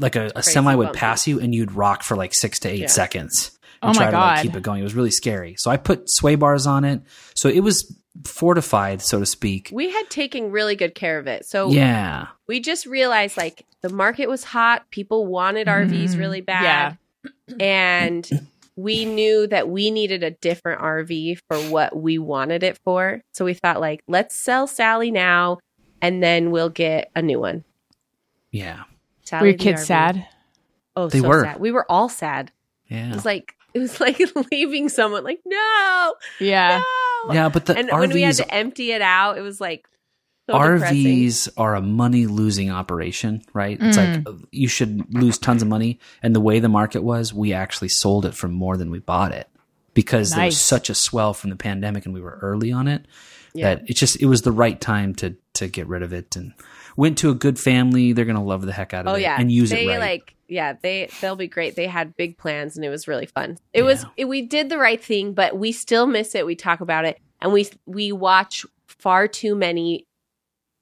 like 0.00 0.16
a, 0.16 0.30
a 0.36 0.42
semi 0.42 0.74
would 0.74 0.84
bumpy. 0.86 0.98
pass 0.98 1.26
you 1.26 1.40
and 1.40 1.54
you'd 1.54 1.72
rock 1.72 2.02
for 2.02 2.16
like 2.16 2.34
6 2.34 2.58
to 2.60 2.68
8 2.68 2.78
Yeah. 2.80 2.86
seconds. 2.88 3.58
Oh 3.82 3.88
and 3.88 3.96
my 3.96 4.02
try 4.04 4.10
to 4.10 4.16
like, 4.18 4.42
keep 4.42 4.56
it 4.56 4.62
going. 4.62 4.80
It 4.80 4.84
was 4.84 4.94
really 4.94 5.10
scary. 5.10 5.54
So 5.58 5.70
I 5.70 5.76
put 5.76 6.10
sway 6.10 6.34
bars 6.34 6.66
on 6.66 6.84
it. 6.84 7.00
So 7.36 7.48
it 7.48 7.60
was 7.60 7.96
fortified, 8.26 9.00
so 9.02 9.20
to 9.20 9.26
speak. 9.26 9.70
We 9.72 9.90
had 9.90 10.10
taken 10.10 10.50
really 10.50 10.74
good 10.74 10.94
care 10.96 11.18
of 11.18 11.26
it. 11.28 11.46
So 11.46 11.70
Yeah. 11.70 12.26
we 12.48 12.58
just 12.60 12.86
realized 12.86 13.36
like 13.36 13.64
the 13.82 13.88
market 13.88 14.28
was 14.28 14.42
hot. 14.44 14.90
People 14.90 15.26
wanted 15.26 15.68
RVs 15.68 16.14
Mhm. 16.14 16.18
really 16.18 16.40
bad. 16.40 16.98
And 17.60 18.28
we 18.76 19.04
knew 19.04 19.46
that 19.48 19.68
we 19.68 19.90
needed 19.90 20.22
a 20.22 20.30
different 20.30 20.80
RV 20.80 21.38
for 21.48 21.56
what 21.70 21.96
we 21.96 22.18
wanted 22.18 22.62
it 22.62 22.78
for. 22.84 23.20
So 23.34 23.44
we 23.44 23.54
thought 23.54 23.80
like, 23.80 24.02
let's 24.06 24.34
sell 24.34 24.66
Sally 24.66 25.10
now 25.10 25.58
and 26.02 26.22
then 26.22 26.50
we'll 26.50 26.68
get 26.68 27.10
a 27.16 27.22
new 27.22 27.40
one. 27.40 27.64
Yeah. 28.52 28.84
Sally 29.28 29.42
Were 29.42 29.46
your 29.48 29.58
kids 29.58 29.82
RV. 29.82 29.86
sad? 29.86 30.26
Oh, 30.96 31.08
They 31.08 31.20
so 31.20 31.28
were. 31.28 31.44
sad. 31.44 31.60
We 31.60 31.70
were 31.72 31.90
all 31.90 32.08
sad. 32.08 32.50
Yeah. 32.88 33.10
It 33.10 33.14
was 33.14 33.24
like 33.24 33.54
it 33.74 33.78
was 33.80 34.00
like 34.00 34.18
leaving 34.52 34.88
someone 34.88 35.24
like, 35.24 35.40
no, 35.44 36.14
Yeah. 36.40 36.82
no. 37.26 37.32
Yeah, 37.34 37.48
but 37.48 37.66
the 37.66 37.76
and 37.76 37.88
RVs 37.90 37.98
when 38.00 38.10
we 38.10 38.22
had 38.22 38.36
to 38.36 38.54
empty 38.54 38.92
it 38.92 39.02
out, 39.02 39.36
it 39.38 39.42
was 39.42 39.60
like 39.60 39.86
So 40.48 40.54
depressing. 40.54 40.96
RVs 41.04 41.48
are 41.56 41.74
a 41.74 41.82
money 41.82 42.26
losing 42.26 42.70
operation, 42.70 43.42
right? 43.52 43.76
It's 43.80 43.96
like 43.96 44.26
uh, 44.26 44.32
you 44.50 44.68
should 44.68 45.12
lose 45.14 45.36
tons 45.38 45.62
of 45.62 45.68
money. 45.68 45.98
And 46.22 46.34
the 46.34 46.40
way 46.40 46.58
the 46.60 46.68
market 46.68 47.02
was, 47.02 47.34
we 47.34 47.52
actually 47.52 47.88
sold 47.90 48.24
it 48.24 48.34
for 48.34 48.48
more 48.48 48.76
than 48.76 48.90
we 48.90 48.98
bought 49.00 49.32
it 49.32 49.48
because 49.94 50.30
there 50.30 50.46
was 50.46 50.60
such 50.60 50.88
a 50.90 50.94
swell 50.94 51.34
from 51.34 51.50
the 51.50 51.56
pandemic 51.56 52.04
and 52.06 52.14
we 52.14 52.20
were 52.20 52.38
early 52.40 52.70
on 52.72 52.86
it 52.88 53.04
Yeah. 53.52 53.74
that 53.74 53.90
it 53.90 53.94
just 53.94 54.20
it 54.22 54.26
was 54.26 54.42
the 54.42 54.52
right 54.52 54.80
time 54.80 55.14
to 55.16 55.36
to 55.54 55.66
get 55.68 55.86
rid 55.88 56.02
of 56.02 56.12
it 56.12 56.36
and 56.36 56.54
went 56.98 57.16
to 57.16 57.30
a 57.30 57.34
good 57.34 57.60
family. 57.60 58.12
They're 58.12 58.24
gonna 58.24 58.44
love 58.44 58.66
the 58.66 58.72
heck 58.72 58.92
out 58.92 59.06
of 59.06 59.12
Oh 59.12 59.16
it 59.16 59.22
yeah, 59.22 59.36
and 59.38 59.50
use 59.52 59.70
they 59.70 59.84
it 59.84 59.88
right. 59.88 60.00
like 60.00 60.34
yeah 60.48 60.74
they 60.82 61.08
they'll 61.20 61.36
be 61.36 61.46
great. 61.46 61.76
They 61.76 61.86
had 61.86 62.16
big 62.16 62.36
plans 62.36 62.76
and 62.76 62.84
it 62.84 62.90
was 62.90 63.06
really 63.06 63.26
fun. 63.26 63.56
It 63.72 63.84
was 63.84 64.04
it, 64.16 64.26
we 64.26 64.42
did 64.42 64.68
the 64.68 64.78
right 64.78 65.02
thing, 65.02 65.32
but 65.32 65.56
we 65.56 65.70
still 65.70 66.06
miss 66.06 66.34
it. 66.34 66.44
We 66.44 66.56
talk 66.56 66.80
about 66.80 67.04
it 67.04 67.20
and 67.40 67.52
we 67.52 67.68
we 67.86 68.10
watch 68.10 68.66
far 68.88 69.28
too 69.28 69.54
many 69.54 70.06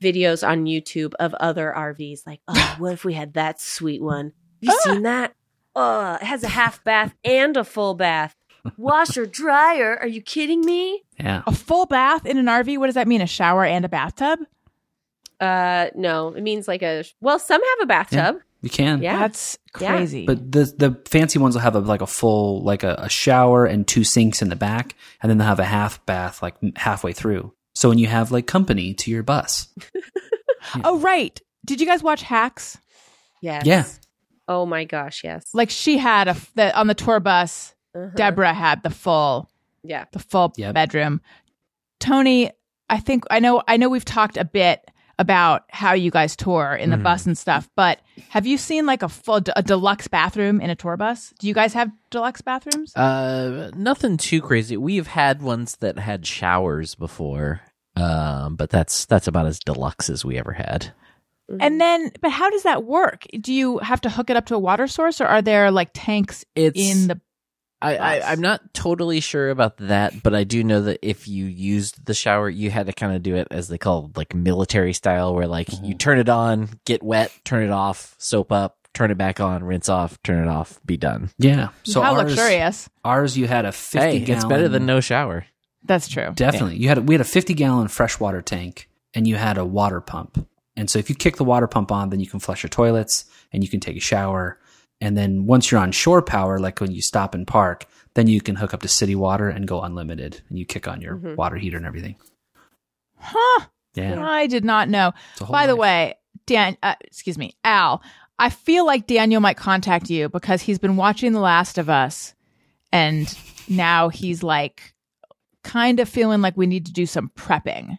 videos 0.02 0.46
on 0.46 0.64
YouTube 0.64 1.12
of 1.20 1.34
other 1.34 1.72
RVs. 1.76 2.26
Like, 2.26 2.40
oh, 2.48 2.74
what 2.78 2.94
if 2.94 3.04
we 3.04 3.12
had 3.12 3.34
that 3.34 3.60
sweet 3.60 4.02
one? 4.02 4.26
Have 4.26 4.32
you 4.62 4.72
ah. 4.72 4.84
seen 4.84 5.02
that? 5.02 5.34
Oh, 5.74 6.14
it 6.14 6.22
has 6.22 6.42
a 6.42 6.48
half 6.48 6.82
bath 6.82 7.14
and 7.24 7.58
a 7.58 7.64
full 7.64 7.92
bath. 7.92 8.34
Washer 8.78 9.26
dryer. 9.26 9.98
Are 10.00 10.08
you 10.08 10.22
kidding 10.22 10.64
me? 10.64 11.04
yeah. 11.20 11.42
A 11.46 11.52
full 11.52 11.84
bath 11.84 12.24
in 12.24 12.38
an 12.38 12.46
RV? 12.46 12.78
What 12.78 12.86
does 12.86 12.94
that 12.94 13.06
mean? 13.06 13.20
A 13.20 13.26
shower 13.26 13.64
and 13.64 13.84
a 13.84 13.88
bathtub? 13.88 14.40
Uh, 15.40 15.88
no, 15.94 16.28
it 16.34 16.42
means 16.42 16.66
like 16.68 16.82
a 16.82 17.04
well. 17.20 17.38
Some 17.38 17.60
have 17.62 17.78
a 17.82 17.86
bathtub. 17.86 18.36
You 18.62 18.70
can. 18.70 19.02
Yeah, 19.02 19.18
That's 19.18 19.58
Yeah. 19.80 19.96
crazy. 19.96 20.24
But 20.26 20.50
the 20.50 20.64
the 20.64 21.00
fancy 21.08 21.38
ones 21.38 21.54
will 21.54 21.62
have 21.62 21.76
a, 21.76 21.80
like 21.80 22.00
a 22.00 22.06
full 22.06 22.62
like 22.64 22.82
a, 22.82 22.94
a 22.98 23.08
shower 23.08 23.66
and 23.66 23.86
two 23.86 24.02
sinks 24.02 24.40
in 24.42 24.48
the 24.48 24.56
back, 24.56 24.94
and 25.22 25.28
then 25.30 25.38
they'll 25.38 25.46
have 25.46 25.60
a 25.60 25.64
half 25.64 26.04
bath 26.06 26.42
like 26.42 26.54
halfway 26.76 27.12
through. 27.12 27.52
So 27.74 27.90
when 27.90 27.98
you 27.98 28.06
have 28.06 28.32
like 28.32 28.46
company 28.46 28.94
to 28.94 29.10
your 29.10 29.22
bus, 29.22 29.68
oh, 30.84 30.98
right. 30.98 31.38
Did 31.66 31.80
you 31.80 31.86
guys 31.86 32.02
watch 32.02 32.22
Hacks? 32.22 32.78
Yes. 33.42 33.66
Yeah. 33.66 33.84
Oh 34.48 34.64
my 34.64 34.84
gosh. 34.84 35.22
Yes. 35.22 35.44
Like 35.52 35.68
she 35.70 35.98
had 35.98 36.28
a 36.28 36.36
the, 36.54 36.74
on 36.76 36.86
the 36.86 36.94
tour 36.94 37.20
bus. 37.20 37.74
Uh-huh. 37.94 38.10
Deborah 38.14 38.54
had 38.54 38.82
the 38.82 38.90
full 38.90 39.50
Yeah. 39.82 40.06
the 40.12 40.18
full 40.18 40.52
Yep. 40.56 40.74
bedroom. 40.74 41.20
Tony, 42.00 42.50
I 42.88 42.98
think 43.00 43.24
I 43.30 43.40
know 43.40 43.62
I 43.68 43.76
know 43.76 43.88
we've 43.88 44.04
talked 44.04 44.36
a 44.36 44.44
bit 44.44 44.80
about 45.18 45.64
how 45.70 45.94
you 45.94 46.10
guys 46.10 46.36
tour 46.36 46.74
in 46.74 46.90
the 46.90 46.96
bus 46.98 47.26
and 47.26 47.38
stuff, 47.38 47.70
but 47.74 48.00
have 48.28 48.46
you 48.46 48.58
seen 48.58 48.84
like 48.84 49.02
a 49.02 49.08
full 49.08 49.40
a 49.56 49.62
deluxe 49.62 50.08
bathroom 50.08 50.60
in 50.60 50.68
a 50.70 50.74
tour 50.76 50.96
bus? 50.96 51.32
Do 51.38 51.48
you 51.48 51.54
guys 51.54 51.72
have 51.72 51.90
deluxe 52.10 52.42
bathrooms? 52.42 52.94
Uh, 52.94 53.70
nothing 53.74 54.18
too 54.18 54.42
crazy. 54.42 54.76
We've 54.76 55.06
had 55.06 55.40
ones 55.40 55.76
that 55.76 55.98
had 55.98 56.26
showers 56.26 56.94
before, 56.94 57.62
um, 57.96 58.56
but 58.56 58.68
that's 58.70 59.06
that's 59.06 59.26
about 59.26 59.46
as 59.46 59.58
deluxe 59.58 60.10
as 60.10 60.24
we 60.24 60.38
ever 60.38 60.52
had. 60.52 60.92
and 61.60 61.80
then 61.80 62.10
but 62.20 62.30
how 62.30 62.50
does 62.50 62.64
that 62.64 62.84
work? 62.84 63.24
Do 63.40 63.54
you 63.54 63.78
have 63.78 64.00
to 64.02 64.10
hook 64.10 64.28
it 64.30 64.36
up 64.36 64.46
to 64.46 64.54
a 64.54 64.58
water 64.58 64.86
source 64.86 65.20
or 65.20 65.26
are 65.26 65.42
there 65.42 65.70
like 65.70 65.90
tanks 65.94 66.44
It's 66.54 66.78
in 66.78 67.08
the 67.08 67.20
I, 67.82 67.96
I, 67.96 68.18
bus. 68.18 68.28
I'm 68.28 68.40
not 68.40 68.74
totally 68.74 69.20
sure 69.20 69.50
about 69.50 69.76
that, 69.78 70.22
but 70.22 70.34
I 70.34 70.44
do 70.44 70.64
know 70.64 70.82
that 70.82 70.98
if 71.02 71.28
you 71.28 71.44
used 71.44 72.06
the 72.06 72.14
shower, 72.14 72.48
you 72.48 72.70
had 72.70 72.86
to 72.86 72.92
kind 72.92 73.14
of 73.14 73.22
do 73.22 73.36
it 73.36 73.48
as 73.50 73.68
they 73.68 73.78
call 73.78 74.10
like 74.16 74.34
military 74.34 74.92
style, 74.92 75.34
where 75.34 75.46
like 75.46 75.70
you 75.70 75.78
mm-hmm. 75.78 75.96
turn 75.98 76.18
it 76.18 76.28
on, 76.28 76.68
get 76.84 77.02
wet, 77.02 77.32
turn 77.44 77.62
it 77.62 77.70
off, 77.70 78.14
soap 78.18 78.50
up, 78.50 78.78
turn 78.94 79.10
it 79.10 79.18
back 79.18 79.40
on, 79.40 79.62
rinse 79.62 79.88
off, 79.88 80.20
turn 80.22 80.42
it 80.42 80.48
off, 80.48 80.80
be 80.86 80.96
done. 80.96 81.30
yeah. 81.38 81.68
So 81.82 82.00
how 82.00 82.14
ours, 82.14 82.36
luxurious? 82.36 82.88
ours 83.04 83.36
you 83.36 83.46
had 83.46 83.66
a 83.66 83.72
fifty 83.72 83.98
Hey, 83.98 84.18
gallon. 84.20 84.38
it's 84.38 84.44
better 84.46 84.68
than 84.68 84.86
no 84.86 85.00
shower. 85.00 85.46
That's 85.84 86.08
true. 86.08 86.32
Definitely, 86.34 86.78
you 86.78 86.88
had 86.88 86.98
a, 86.98 87.02
we 87.02 87.14
had 87.14 87.20
a 87.20 87.24
fifty 87.24 87.54
gallon 87.54 87.88
freshwater 87.88 88.42
tank, 88.42 88.88
and 89.14 89.28
you 89.28 89.36
had 89.36 89.58
a 89.58 89.64
water 89.64 90.00
pump. 90.00 90.48
And 90.76 90.90
so 90.90 90.98
if 90.98 91.08
you 91.08 91.14
kick 91.16 91.36
the 91.36 91.44
water 91.44 91.66
pump 91.66 91.90
on, 91.90 92.10
then 92.10 92.20
you 92.20 92.26
can 92.26 92.40
flush 92.40 92.62
your 92.62 92.68
toilets 92.68 93.24
and 93.52 93.62
you 93.64 93.68
can 93.70 93.80
take 93.80 93.96
a 93.96 94.00
shower. 94.00 94.58
And 95.00 95.16
then 95.16 95.46
once 95.46 95.70
you're 95.70 95.80
on 95.80 95.92
shore 95.92 96.22
power, 96.22 96.58
like 96.58 96.80
when 96.80 96.90
you 96.92 97.02
stop 97.02 97.34
and 97.34 97.46
park, 97.46 97.84
then 98.14 98.26
you 98.28 98.40
can 98.40 98.56
hook 98.56 98.72
up 98.72 98.80
to 98.82 98.88
city 98.88 99.14
water 99.14 99.48
and 99.48 99.68
go 99.68 99.82
unlimited, 99.82 100.40
and 100.48 100.58
you 100.58 100.64
kick 100.64 100.88
on 100.88 101.00
your 101.02 101.16
water 101.16 101.56
heater 101.56 101.76
and 101.76 101.84
everything. 101.86 102.16
Huh. 103.18 103.66
Yeah. 103.94 104.24
I 104.26 104.46
did 104.46 104.64
not 104.64 104.88
know. 104.88 105.12
It's 105.32 105.40
a 105.42 105.44
whole 105.46 105.52
By 105.52 105.66
the 105.66 105.76
way, 105.76 106.14
Dan, 106.46 106.76
uh, 106.82 106.94
excuse 107.02 107.38
me, 107.38 107.54
Al, 107.64 108.02
I 108.38 108.50
feel 108.50 108.84
like 108.86 109.06
Daniel 109.06 109.40
might 109.40 109.56
contact 109.56 110.10
you 110.10 110.28
because 110.28 110.62
he's 110.62 110.78
been 110.78 110.96
watching 110.96 111.32
The 111.32 111.40
Last 111.40 111.78
of 111.78 111.88
Us 111.88 112.34
and 112.92 113.32
now 113.68 114.08
he's 114.10 114.42
like 114.42 114.94
kind 115.64 115.98
of 116.00 116.08
feeling 116.08 116.40
like 116.42 116.56
we 116.56 116.66
need 116.66 116.86
to 116.86 116.92
do 116.92 117.06
some 117.06 117.30
prepping. 117.36 117.98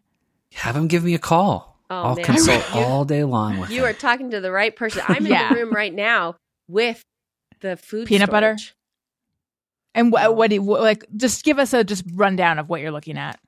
have 0.53 0.75
him 0.75 0.87
give 0.87 1.03
me 1.03 1.13
a 1.15 1.19
call. 1.19 1.79
Oh, 1.89 1.95
I'll 1.95 2.15
man. 2.15 2.25
consult 2.25 2.75
all 2.75 3.05
day 3.05 3.23
long 3.23 3.59
with 3.59 3.69
You 3.71 3.81
him. 3.83 3.89
are 3.89 3.93
talking 3.93 4.31
to 4.31 4.39
the 4.41 4.51
right 4.51 4.75
person. 4.75 5.01
I'm 5.07 5.25
in 5.25 5.31
Yeah. 5.31 5.49
the 5.49 5.55
room 5.55 5.73
right 5.73 5.93
now 5.93 6.35
with 6.67 7.03
the 7.61 7.77
food 7.77 8.07
Peanut 8.07 8.29
butter? 8.29 8.57
And 9.93 10.11
what, 10.11 10.35
what 10.35 10.49
do 10.49 10.55
you, 10.55 10.61
what, 10.61 10.81
like, 10.81 11.05
just 11.15 11.43
give 11.43 11.59
us 11.59 11.73
a 11.73 11.83
just 11.83 12.03
rundown 12.13 12.59
of 12.59 12.69
what 12.69 12.81
you're 12.81 12.91
looking 12.91 13.17
at. 13.17 13.39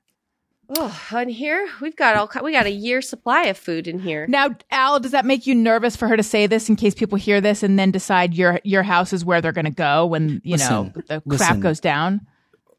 Oh, 0.72 1.00
on 1.12 1.28
here 1.28 1.68
we've 1.80 1.96
got 1.96 2.14
all 2.14 2.44
we 2.44 2.52
got 2.52 2.66
a 2.66 2.70
year 2.70 3.02
supply 3.02 3.46
of 3.46 3.58
food 3.58 3.88
in 3.88 3.98
here. 3.98 4.26
Now, 4.28 4.50
Al, 4.70 5.00
does 5.00 5.10
that 5.10 5.26
make 5.26 5.44
you 5.44 5.54
nervous 5.54 5.96
for 5.96 6.06
her 6.06 6.16
to 6.16 6.22
say 6.22 6.46
this 6.46 6.68
in 6.68 6.76
case 6.76 6.94
people 6.94 7.18
hear 7.18 7.40
this 7.40 7.64
and 7.64 7.76
then 7.76 7.90
decide 7.90 8.34
your 8.34 8.60
your 8.62 8.84
house 8.84 9.12
is 9.12 9.24
where 9.24 9.40
they're 9.40 9.50
going 9.50 9.64
to 9.64 9.72
go 9.72 10.06
when 10.06 10.40
you 10.44 10.56
know 10.58 10.92
Listen, 10.94 11.04
the 11.08 11.20
crap 11.22 11.26
listen. 11.26 11.60
goes 11.60 11.80
down? 11.80 12.20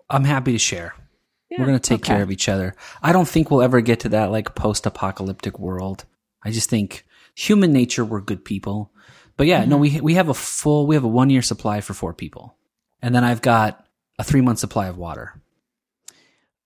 I'm 0.09 0.23
happy 0.23 0.53
to 0.53 0.57
share. 0.57 0.93
We're 1.57 1.65
going 1.65 1.77
to 1.77 1.89
take 1.89 1.99
okay. 1.99 2.13
care 2.13 2.23
of 2.23 2.31
each 2.31 2.47
other. 2.47 2.75
I 3.03 3.11
don't 3.11 3.27
think 3.27 3.51
we'll 3.51 3.61
ever 3.61 3.81
get 3.81 3.99
to 4.01 4.09
that 4.09 4.31
like 4.31 4.55
post 4.55 4.85
apocalyptic 4.85 5.59
world. 5.59 6.05
I 6.43 6.51
just 6.51 6.69
think 6.69 7.05
human 7.35 7.73
nature, 7.73 8.05
we're 8.05 8.21
good 8.21 8.45
people. 8.45 8.90
But 9.41 9.47
yeah, 9.47 9.65
no, 9.65 9.79
mm-hmm. 9.79 9.95
we, 9.95 10.01
we 10.01 10.13
have 10.13 10.29
a 10.29 10.35
full, 10.35 10.85
we 10.85 10.93
have 10.93 11.03
a 11.03 11.07
one 11.07 11.31
year 11.31 11.41
supply 11.41 11.81
for 11.81 11.95
four 11.95 12.13
people. 12.13 12.55
And 13.01 13.15
then 13.15 13.23
I've 13.23 13.41
got 13.41 13.83
a 14.19 14.23
three 14.23 14.41
month 14.41 14.59
supply 14.59 14.85
of 14.85 14.99
water. 14.99 15.33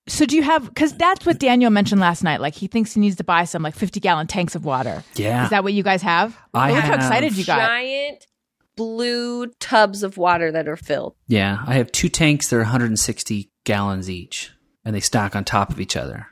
So 0.10 0.26
do 0.26 0.35
you 0.35 0.43
have? 0.43 0.65
Because 0.65 0.91
that's 0.91 1.26
what 1.26 1.39
Daniel 1.39 1.72
mentioned 1.72 2.02
last 2.02 2.22
night. 2.22 2.41
Like 2.41 2.53
he 2.53 2.68
thinks 2.68 2.93
he 2.93 2.99
needs 2.99 3.15
to 3.15 3.23
buy 3.23 3.45
some 3.45 3.64
like 3.64 3.76
50 3.76 4.02
gallon 4.02 4.27
tanks 4.27 4.56
of 4.56 4.65
water. 4.65 5.06
Yeah. 5.15 5.45
Is 5.45 5.52
that 5.52 5.64
what 5.64 5.72
you 5.72 5.84
guys 5.84 6.02
have? 6.02 6.38
I 6.53 6.73
Look 6.73 6.84
how 6.84 6.95
excited 6.95 7.38
you 7.38 7.45
got. 7.45 7.65
Giant 7.65 8.27
blue 8.76 9.47
tubs 9.61 10.03
of 10.03 10.18
water 10.18 10.52
that 10.52 10.68
are 10.68 10.76
filled. 10.76 11.15
yeah. 11.30 11.64
I 11.65 11.76
have 11.76 11.93
two 11.93 12.10
tanks. 12.10 12.49
They're 12.49 12.60
160 12.60 13.52
gallons 13.64 14.10
each 14.10 14.52
and 14.84 14.93
they 14.93 14.99
stack 14.99 15.34
on 15.34 15.45
top 15.45 15.69
of 15.69 15.80
each 15.80 15.95
other. 15.95 16.27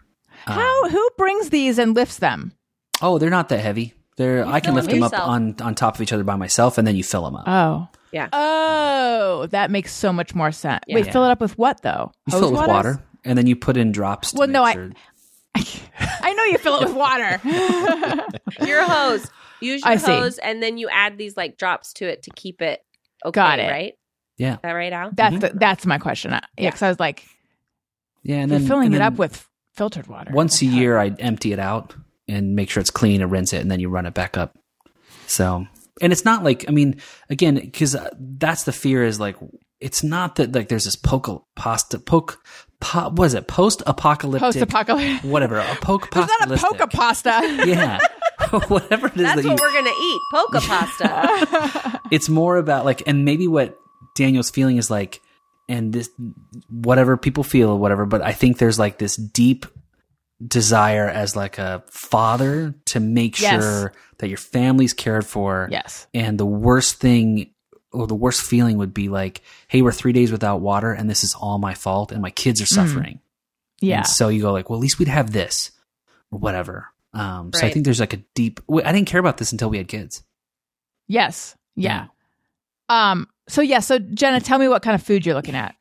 How? 0.45 0.83
Um, 0.83 0.91
who 0.91 1.09
brings 1.17 1.51
these 1.51 1.79
and 1.79 1.95
lifts 1.95 2.17
them? 2.17 2.51
Oh, 3.01 3.17
they're 3.17 3.29
not 3.29 3.47
that 3.47 3.61
heavy. 3.61 3.93
They're, 4.17 4.45
I 4.45 4.59
can 4.59 4.75
lift 4.75 4.89
them 4.89 4.99
them 4.99 5.11
up 5.11 5.27
on, 5.27 5.55
on 5.61 5.73
top 5.75 5.95
of 5.95 6.01
each 6.01 6.13
other 6.13 6.23
by 6.23 6.35
myself 6.35 6.77
and 6.77 6.85
then 6.87 6.95
you 6.95 7.03
fill 7.03 7.23
them 7.23 7.35
up. 7.35 7.45
Oh. 7.47 7.87
Yeah. 8.11 8.29
Oh, 8.31 9.47
that 9.47 9.71
makes 9.71 9.91
so 9.91 10.13
much 10.13 10.35
more 10.35 10.51
sense. 10.51 10.81
Yeah. 10.87 10.95
Wait, 10.95 11.05
Yeah. 11.07 11.11
fill 11.11 11.23
it 11.25 11.31
up 11.31 11.41
with 11.41 11.57
what 11.57 11.81
though? 11.81 12.11
you 12.27 12.31
Hose 12.33 12.39
fill 12.41 12.49
it 12.49 12.51
with 12.51 12.59
waters? 12.67 12.69
water 12.97 13.03
and 13.25 13.37
then 13.37 13.47
you 13.47 13.55
put 13.55 13.75
in 13.75 13.91
drops. 13.91 14.31
To 14.33 14.39
Well, 14.39 14.47
no, 14.47 14.63
I- 14.63 14.73
sure- 14.73 14.91
I 15.55 15.65
I 16.21 16.33
know 16.33 16.43
you 16.45 16.57
fill 16.59 16.79
it 16.79 16.85
with 16.87 16.95
water. 16.95 17.39
Your 18.67 18.83
hose. 18.83 19.29
Use 19.61 19.81
your 19.83 19.91
I 19.93 19.95
see. 19.97 20.11
hose 20.11 20.37
and 20.39 20.61
then 20.61 20.77
you 20.77 20.89
add 20.89 21.17
these 21.17 21.37
like 21.37 21.57
drops 21.57 21.93
to 21.93 22.05
it 22.07 22.23
to 22.23 22.31
keep 22.31 22.61
it 22.61 22.83
okay, 23.25 23.31
Got 23.35 23.59
it. 23.59 23.71
right? 23.71 23.93
yeah. 24.37 24.55
Is 24.55 24.59
that 24.63 24.71
right, 24.73 24.91
Al? 24.93 25.11
that's 25.13 25.39
the, 25.39 25.51
that's 25.55 25.85
my 25.85 25.97
question. 25.97 26.33
Uh, 26.33 26.41
Yeah, 26.57 26.69
because 26.69 26.81
I 26.81 26.89
was 26.89 26.99
like, 26.99 27.23
Yeah. 28.23 28.37
And 28.37 28.51
you're 28.51 28.59
then 28.59 28.67
filling 28.67 28.85
and 28.87 28.95
it 28.95 28.99
then- 28.99 29.07
up 29.13 29.17
with 29.19 29.47
filtered 29.75 30.05
water. 30.07 30.31
once 30.33 30.61
a 30.61 30.65
year 30.65 30.99
i 30.99 31.07
empty 31.19 31.51
it 31.51 31.57
out 31.59 31.95
and 32.27 32.55
make 32.55 32.69
sure 32.69 32.81
it's 32.81 32.89
clean 32.91 33.21
and 33.21 33.31
rinse 33.31 33.53
it 33.53 33.61
and 33.61 33.69
then 33.71 33.79
you 33.79 33.89
run 33.89 34.05
it 34.05 34.13
back 34.13 34.37
up 34.37 34.57
so 35.27 35.65
and 36.01 36.11
it's 36.13 36.25
not 36.25 36.43
like 36.43 36.65
i 36.67 36.71
mean 36.71 36.99
again 37.29 37.55
because 37.55 37.95
uh, 37.95 38.09
that's 38.19 38.63
the 38.63 38.71
fear 38.71 39.03
is 39.03 39.19
like 39.19 39.35
it's 39.79 40.03
not 40.03 40.35
that 40.35 40.53
like 40.53 40.69
there's 40.69 40.85
this 40.85 40.95
poke 40.95 41.45
pasta 41.55 41.99
poke 41.99 42.39
po, 42.79 43.09
what 43.09 43.25
is 43.25 43.33
it 43.33 43.47
post 43.47 43.83
apocalyptic 43.85 44.39
Post-apocalyptic. 44.41 45.23
whatever 45.29 45.57
a 45.59 45.75
poke 45.81 46.09
There's 46.11 46.27
not 46.39 46.51
a 46.51 46.57
poke 46.57 46.89
pasta. 46.91 47.39
yeah 47.65 47.99
whatever 48.67 49.07
it 49.07 49.15
is 49.15 49.21
That's 49.23 49.35
that 49.37 49.43
you 49.43 49.49
what 49.51 49.61
we're 49.61 49.73
gonna 49.73 49.89
eat. 49.89 50.21
Polka 50.31 50.59
pasta. 50.61 52.01
it's 52.11 52.29
more 52.29 52.57
about 52.57 52.85
like 52.85 53.03
and 53.07 53.25
maybe 53.25 53.47
what 53.47 53.77
daniel's 54.15 54.49
feeling 54.51 54.77
is 54.77 54.89
like 54.91 55.21
and 55.69 55.91
this 55.93 56.09
whatever 56.69 57.15
people 57.17 57.43
feel 57.43 57.77
whatever 57.77 58.05
but 58.05 58.21
i 58.21 58.31
think 58.31 58.57
there's 58.57 58.77
like 58.79 58.97
this 58.99 59.15
deep 59.15 59.65
desire 60.47 61.07
as 61.07 61.35
like 61.35 61.57
a 61.57 61.83
father 61.87 62.73
to 62.85 62.99
make 62.99 63.39
Yes. 63.41 63.63
sure 63.63 63.93
that 64.17 64.27
your 64.29 64.37
family's 64.37 64.93
cared 64.93 65.25
for 65.25 65.67
yes. 65.71 66.07
and 66.13 66.37
the 66.39 66.45
worst 66.45 66.95
thing 66.95 67.51
or 67.91 68.07
the 68.07 68.15
worst 68.15 68.41
feeling 68.41 68.77
would 68.77 68.93
be 68.93 69.09
like 69.09 69.41
hey 69.67 69.81
we're 69.81 69.91
three 69.91 70.13
days 70.13 70.31
without 70.31 70.61
water 70.61 70.91
and 70.91 71.09
this 71.09 71.23
is 71.23 71.33
all 71.33 71.57
my 71.59 71.73
fault 71.73 72.11
and 72.11 72.21
my 72.21 72.29
kids 72.31 72.61
are 72.61 72.65
suffering 72.65 73.19
Yeah. 73.81 73.97
and 73.97 74.07
so 74.07 74.29
you 74.29 74.41
go 74.41 74.51
like 74.51 74.69
well 74.69 74.77
at 74.79 74.81
least 74.81 74.99
we'd 74.99 75.07
have 75.07 75.31
this 75.31 75.71
or 76.31 76.39
whatever 76.39 76.87
um 77.13 77.51
so 77.53 77.65
i 77.65 77.69
think 77.69 77.85
there's 77.85 77.99
like 77.99 78.13
a 78.13 78.23
deep 78.33 78.59
i 78.83 78.91
didn't 78.91 79.07
care 79.07 79.19
about 79.19 79.37
this 79.37 79.51
until 79.51 79.69
we 79.69 79.77
had 79.77 79.87
kids 79.87 80.23
Yes. 81.07 81.55
Yeah. 81.75 82.05
Um. 82.89 83.27
So 83.49 83.61
yeah. 83.61 83.79
So 83.79 83.99
Jenna, 83.99 84.39
tell 84.39 84.57
me 84.57 84.67
what 84.69 84.81
kind 84.81 84.95
of 84.95 85.03
food 85.03 85.25
you're 85.25 85.35
looking 85.35 85.55
at. 85.55 85.75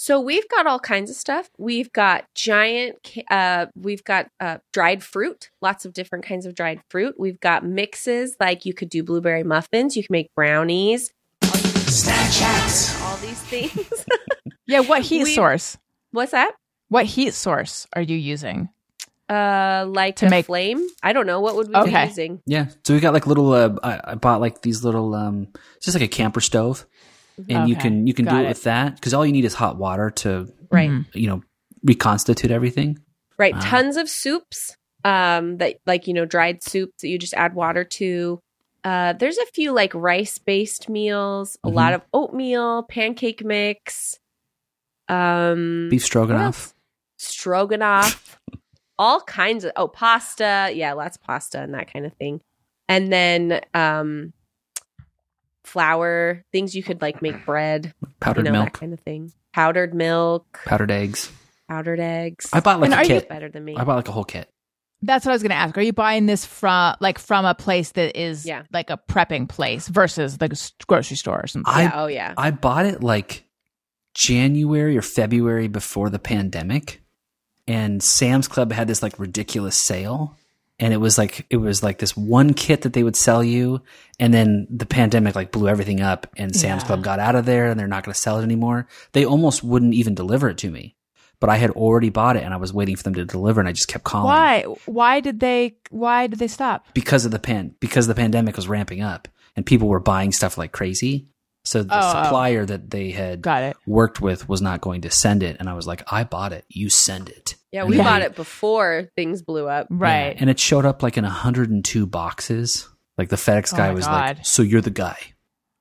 So 0.00 0.20
we've 0.20 0.48
got 0.48 0.66
all 0.68 0.78
kinds 0.78 1.10
of 1.10 1.16
stuff. 1.16 1.50
We've 1.58 1.92
got 1.92 2.24
giant, 2.34 3.16
uh, 3.28 3.66
we've 3.74 4.04
got 4.04 4.28
uh, 4.38 4.58
dried 4.72 5.02
fruit, 5.02 5.50
lots 5.60 5.84
of 5.84 5.92
different 5.92 6.24
kinds 6.24 6.46
of 6.46 6.54
dried 6.54 6.80
fruit. 6.88 7.16
We've 7.18 7.40
got 7.40 7.64
mixes 7.64 8.36
like 8.38 8.64
you 8.64 8.72
could 8.74 8.90
do 8.90 9.02
blueberry 9.02 9.42
muffins, 9.42 9.96
you 9.96 10.04
can 10.04 10.12
make 10.12 10.32
brownies, 10.36 11.12
Snapchats. 11.42 13.00
all 13.02 13.16
these 13.18 13.42
things. 13.42 14.04
Yeah, 14.70 14.80
what 14.80 15.00
heat 15.00 15.22
We- 15.24 15.34
source? 15.34 15.78
What's 16.10 16.32
that? 16.32 16.52
What 16.90 17.06
heat 17.06 17.32
source 17.32 17.86
are 17.94 18.02
you 18.02 18.16
using? 18.18 18.68
Uh, 19.26 19.86
like 19.88 20.16
To 20.16 20.26
a 20.26 20.30
make- 20.30 20.44
flame. 20.44 20.86
I 21.02 21.14
don't 21.14 21.26
know 21.26 21.40
what 21.40 21.56
would 21.56 21.68
we 21.68 21.74
Okay. 21.74 22.02
be 22.02 22.08
using. 22.08 22.42
Yeah. 22.44 22.66
So 22.84 22.92
we 22.92 23.00
got 23.00 23.14
like 23.14 23.26
little. 23.26 23.50
Uh, 23.52 23.76
I, 23.82 24.00
I 24.04 24.14
bought 24.16 24.42
like 24.42 24.60
these 24.60 24.84
little. 24.84 25.14
Um, 25.14 25.48
it's 25.76 25.86
just 25.86 25.94
like 25.94 26.04
a 26.04 26.08
camper 26.08 26.42
stove, 26.42 26.84
and 27.48 27.68
you 27.68 27.76
can 27.76 28.06
you 28.06 28.14
can 28.14 28.24
do 28.26 28.36
it 28.36 28.44
it. 28.44 28.48
with 28.48 28.62
that 28.64 28.94
because 28.96 29.14
all 29.14 29.24
you 29.26 29.32
need 29.32 29.44
is 29.44 29.54
hot 29.54 29.76
water 29.78 30.10
to 30.10 30.52
Right. 30.70 30.90
Mhm. 30.90 31.06
you 31.14 31.26
know 31.28 31.42
reconstitute 31.84 32.50
everything. 32.50 32.98
Right. 33.38 33.54
Wow. 33.54 33.60
Tons 33.62 33.96
of 33.96 34.08
soups. 34.08 34.76
Um, 35.04 35.58
that 35.58 35.76
like 35.86 36.06
you 36.08 36.12
know 36.14 36.24
dried 36.24 36.62
soups 36.64 37.02
that 37.02 37.08
you 37.08 37.18
just 37.18 37.34
add 37.34 37.54
water 37.54 37.84
to. 37.84 38.40
Uh, 38.84 39.12
there's 39.12 39.38
a 39.38 39.46
few 39.46 39.72
like 39.72 39.94
rice 39.94 40.38
based 40.38 40.88
meals, 40.88 41.56
a 41.64 41.68
Mhm. 41.68 41.74
lot 41.74 41.92
of 41.94 42.02
oatmeal, 42.12 42.82
pancake 42.84 43.44
mix, 43.44 44.18
um, 45.08 45.88
Beef 45.90 46.04
stroganoff. 46.04 46.74
stroganoff, 47.16 48.38
all 48.98 49.20
kinds 49.22 49.64
of 49.64 49.72
oh 49.76 49.88
pasta, 49.88 50.70
yeah, 50.74 50.92
lots 50.92 51.16
of 51.16 51.22
pasta 51.22 51.60
and 51.60 51.74
that 51.74 51.92
kind 51.92 52.04
of 52.06 52.12
thing, 52.14 52.40
and 52.88 53.12
then 53.12 53.60
um, 53.74 54.32
flour 55.68 56.44
things 56.52 56.74
you 56.74 56.82
could 56.82 57.00
like 57.02 57.22
make 57.22 57.44
bread, 57.46 57.92
powdered 58.20 58.46
you 58.46 58.52
know 58.52 58.58
that 58.60 58.64
milk, 58.64 58.72
kind 58.74 58.92
of 58.92 59.00
thing, 59.00 59.32
powdered 59.52 59.94
milk, 59.94 60.60
powdered 60.64 60.90
eggs. 60.90 61.30
powdered 61.68 62.00
eggs. 62.00 62.48
I 62.52 62.60
bought 62.60 62.80
like 62.80 62.90
And 62.90 62.94
a 62.94 62.96
are 62.98 63.02
you- 63.02 63.20
kit. 63.20 63.28
better 63.28 63.48
than 63.48 63.64
me. 63.64 63.76
I 63.76 63.84
bought 63.84 63.96
like 63.96 64.08
a 64.08 64.12
whole 64.12 64.24
kit. 64.24 64.48
That's 65.02 65.24
what 65.24 65.30
I 65.30 65.34
was 65.36 65.42
going 65.42 65.50
to 65.50 65.56
ask. 65.56 65.78
Are 65.78 65.82
you 65.82 65.92
buying 65.92 66.26
this 66.26 66.44
from 66.44 66.96
like 67.00 67.20
from 67.20 67.44
a 67.44 67.54
place 67.54 67.92
that 67.92 68.20
is 68.20 68.44
Yeah. 68.44 68.62
like 68.72 68.90
a 68.90 68.98
prepping 69.08 69.48
place 69.48 69.86
versus 69.86 70.38
the 70.38 70.48
s- 70.50 70.72
grocery 70.88 71.16
store 71.16 71.40
or 71.44 71.46
something? 71.46 71.72
I 71.72 71.82
yeah, 71.82 71.90
oh 71.94 72.06
yeah. 72.08 72.34
I 72.36 72.50
bought 72.50 72.84
it 72.86 73.00
like 73.02 73.44
January 74.14 74.96
or 74.96 75.02
February 75.02 75.68
before 75.68 76.10
the 76.10 76.18
pandemic, 76.18 77.00
and 77.68 78.02
Sam's 78.02 78.48
Club 78.48 78.72
had 78.72 78.88
this 78.88 79.02
like 79.02 79.18
ridiculous 79.20 79.76
sale, 79.84 80.36
and 80.80 80.92
it 80.92 80.98
was 80.98 81.18
like 81.18 81.46
it 81.50 81.56
was 81.56 81.82
like 81.82 81.98
this 81.98 82.16
one 82.16 82.54
kit 82.54 82.82
that 82.82 82.92
they 82.92 83.02
would 83.02 83.16
sell 83.16 83.42
you, 83.42 83.82
and 84.20 84.32
then 84.32 84.66
the 84.70 84.86
pandemic 84.86 85.34
like 85.34 85.52
blew 85.52 85.68
everything 85.68 86.00
up, 86.00 86.26
and 86.36 86.54
Sam's 86.54 86.82
Yeah. 86.82 86.86
Club 86.86 87.02
got 87.02 87.18
out 87.18 87.34
of 87.34 87.44
there, 87.46 87.66
and 87.70 87.78
they're 87.78 87.86
not 87.86 88.04
going 88.04 88.14
to 88.14 88.20
sell 88.20 88.38
it 88.38 88.42
anymore. 88.42 88.86
They 89.12 89.24
almost 89.24 89.62
wouldn't 89.64 89.94
even 89.94 90.14
deliver 90.14 90.48
it 90.50 90.58
to 90.58 90.70
me, 90.70 90.94
but 91.40 91.50
I 91.50 91.56
had 91.56 91.70
already 91.70 92.10
bought 92.10 92.36
it, 92.36 92.44
and 92.44 92.54
I 92.54 92.58
was 92.58 92.72
waiting 92.72 92.96
for 92.96 93.02
them 93.02 93.14
to 93.14 93.24
deliver, 93.24 93.60
and 93.60 93.68
I 93.68 93.72
just 93.72 93.88
kept 93.88 94.04
calling 94.04 94.26
Why? 94.26 94.62
Why 94.86 95.20
did 95.20 95.40
they? 95.40 95.76
Why 95.90 96.26
did 96.28 96.38
they 96.38 96.48
stop? 96.48 96.86
because 96.94 97.24
of 97.24 97.30
the 97.32 97.38
pan 97.38 97.74
because 97.80 98.06
the 98.06 98.14
pandemic 98.14 98.56
was 98.56 98.68
ramping 98.68 99.00
up, 99.02 99.28
and 99.56 99.66
people 99.66 99.88
were 99.88 100.00
buying 100.00 100.32
stuff 100.32 100.56
like 100.58 100.72
crazy. 100.72 101.26
So 101.64 101.82
the 101.82 101.94
Oh, 101.94 101.98
oh. 102.02 102.22
supplier 102.24 102.64
that 102.64 102.90
they 102.90 103.10
had 103.10 103.42
Got 103.42 103.62
it. 103.62 103.76
worked 103.86 104.20
with 104.20 104.48
was 104.48 104.62
not 104.62 104.80
going 104.80 105.02
to 105.02 105.10
send 105.10 105.42
it 105.42 105.56
and 105.60 105.68
i 105.68 105.74
was 105.74 105.86
like 105.86 106.02
i 106.10 106.24
bought 106.24 106.52
it 106.52 106.64
you 106.68 106.88
send 106.88 107.28
it 107.28 107.56
Yeah, 107.72 107.82
And 107.82 107.90
we 107.90 107.96
they- 107.98 108.02
bought 108.02 108.22
it 108.22 108.34
before 108.34 109.10
things 109.16 109.42
blew 109.42 109.68
up. 109.68 109.86
Right. 109.90 110.34
Yeah, 110.34 110.40
and 110.40 110.48
it 110.50 110.58
showed 110.58 110.86
up 110.86 111.02
like 111.02 111.18
in 111.18 111.24
102 111.24 112.06
boxes 112.06 112.88
like 113.18 113.28
the 113.28 113.36
fedex 113.36 113.74
Oh 113.74 113.76
guy 113.76 113.88
my 113.88 113.94
was 113.94 114.06
God. 114.06 114.36
like 114.38 114.46
so 114.46 114.62
you're 114.62 114.80
the 114.80 114.90
guy 114.90 115.18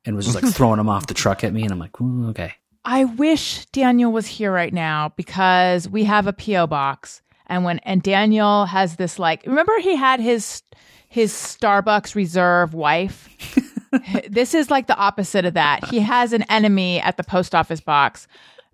and 0.05 0.15
was 0.15 0.25
just 0.25 0.41
like 0.41 0.53
throwing 0.53 0.77
them 0.77 0.89
off 0.89 1.07
the 1.07 1.13
truck 1.13 1.43
at 1.43 1.53
me 1.53 1.63
and 1.63 1.71
i'm 1.71 1.79
like 1.79 1.99
okay 2.01 2.53
I 2.89 3.03
wish 3.03 3.65
Daniel 3.73 4.13
was 4.13 4.25
here 4.27 4.49
right 4.51 4.73
now 4.73 5.11
because 5.17 5.89
we 5.89 6.05
have 6.05 6.25
a 6.25 6.31
PO 6.31 6.67
box, 6.67 7.21
and 7.47 7.65
when 7.65 7.79
and 7.79 8.01
Daniel 8.01 8.65
has 8.65 8.95
this 8.95 9.19
like, 9.19 9.43
remember 9.45 9.73
he 9.79 9.97
had 9.97 10.21
his 10.21 10.63
his 11.09 11.33
Starbucks 11.33 12.15
reserve 12.15 12.73
wife. 12.73 13.27
this 14.29 14.53
is 14.53 14.69
like 14.69 14.87
the 14.87 14.95
opposite 14.97 15.45
of 15.45 15.53
that. 15.53 15.85
He 15.85 15.99
has 15.99 16.33
an 16.33 16.43
enemy 16.43 16.99
at 16.99 17.17
the 17.17 17.23
post 17.23 17.53
office 17.55 17.79
box 17.81 18.27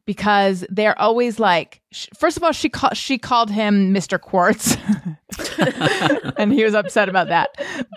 because 0.05 0.65
they're 0.69 0.99
always 0.99 1.39
like. 1.39 1.81
sh- 1.91 2.07
First 2.17 2.37
of 2.37 2.43
all, 2.43 2.51
she 2.51 2.69
called 2.69 2.97
she 2.97 3.17
called 3.17 3.49
him 3.49 3.91
Mister 3.93 4.17
Quartz, 4.17 4.77
and 6.37 6.51
he 6.53 6.63
was 6.63 6.73
upset 6.73 7.09
about 7.09 7.27
that. 7.27 7.49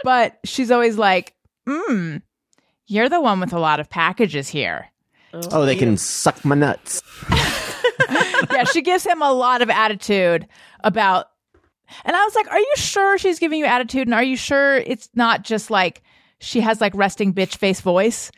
But 0.05 0.39
she's 0.45 0.71
always 0.71 0.99
like, 0.99 1.35
"Hmm, 1.67 2.19
you're 2.87 3.09
the 3.09 3.21
one 3.21 3.41
with 3.41 3.53
a 3.53 3.59
lot 3.59 3.81
of 3.81 3.91
packages 3.91 4.49
here." 4.49 4.87
Oh, 5.53 5.67
they 5.67 5.77
can 5.77 5.97
suck 5.97 6.45
my 6.45 6.55
nuts. 6.55 7.03
yeah, 8.51 8.65
she 8.65 8.81
gives 8.81 9.05
him 9.05 9.21
a 9.21 9.33
lot 9.33 9.63
of 9.63 9.71
attitude 9.71 10.47
about. 10.83 11.27
And 12.05 12.17
I 12.17 12.25
was 12.25 12.35
like, 12.35 12.49
"Are 12.51 12.59
you 12.59 12.73
sure 12.77 13.19
she's 13.19 13.39
giving 13.39 13.59
you 13.61 13.65
attitude? 13.67 14.09
And 14.09 14.15
are 14.15 14.23
you 14.23 14.37
sure 14.37 14.77
it's 14.77 15.09
not 15.15 15.43
just 15.43 15.71
like 15.71 16.03
she 16.41 16.61
has 16.61 16.81
like 16.81 16.95
resting 16.95 17.33
bitch 17.35 17.57
face 17.57 17.81
voice?" 17.81 18.31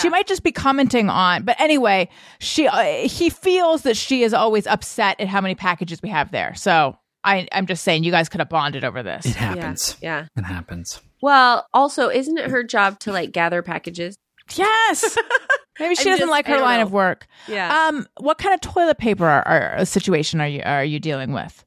She 0.00 0.08
might 0.08 0.26
just 0.28 0.42
be 0.42 0.52
commenting 0.52 1.10
on, 1.10 1.42
but 1.44 1.60
anyway, 1.60 2.08
she 2.38 2.66
uh, 2.68 3.06
he 3.08 3.28
feels 3.28 3.82
that 3.82 3.96
she 3.96 4.22
is 4.22 4.32
always 4.32 4.66
upset 4.66 5.20
at 5.20 5.26
how 5.28 5.40
many 5.40 5.54
packages 5.54 6.00
we 6.00 6.08
have 6.08 6.30
there. 6.30 6.54
So 6.54 6.96
I, 7.24 7.46
I'm 7.52 7.66
just 7.66 7.82
saying, 7.84 8.04
you 8.04 8.10
guys 8.12 8.28
could 8.28 8.40
have 8.40 8.48
bonded 8.48 8.84
over 8.84 9.02
this. 9.02 9.26
it 9.26 9.34
happens 9.34 9.96
Yeah. 10.00 10.26
it 10.36 10.42
happens 10.44 11.00
Well, 11.20 11.66
also, 11.74 12.08
isn't 12.08 12.38
it 12.38 12.50
her 12.50 12.62
job 12.64 13.00
to 13.00 13.12
like 13.12 13.32
gather 13.32 13.60
packages? 13.62 14.16
Yes, 14.54 15.18
maybe 15.80 15.94
she 15.96 16.02
I'm 16.02 16.14
doesn't 16.14 16.18
just- 16.20 16.30
like 16.30 16.46
her 16.46 16.60
line 16.60 16.78
know. 16.78 16.86
of 16.86 16.92
work. 16.92 17.26
Yeah. 17.48 17.88
Um, 17.88 18.06
what 18.18 18.38
kind 18.38 18.54
of 18.54 18.60
toilet 18.60 18.98
paper 18.98 19.26
are, 19.26 19.46
are, 19.46 19.74
uh, 19.78 19.84
situation 19.84 20.40
are 20.40 20.48
you 20.48 20.62
are 20.64 20.84
you 20.84 21.00
dealing 21.00 21.32
with? 21.32 21.64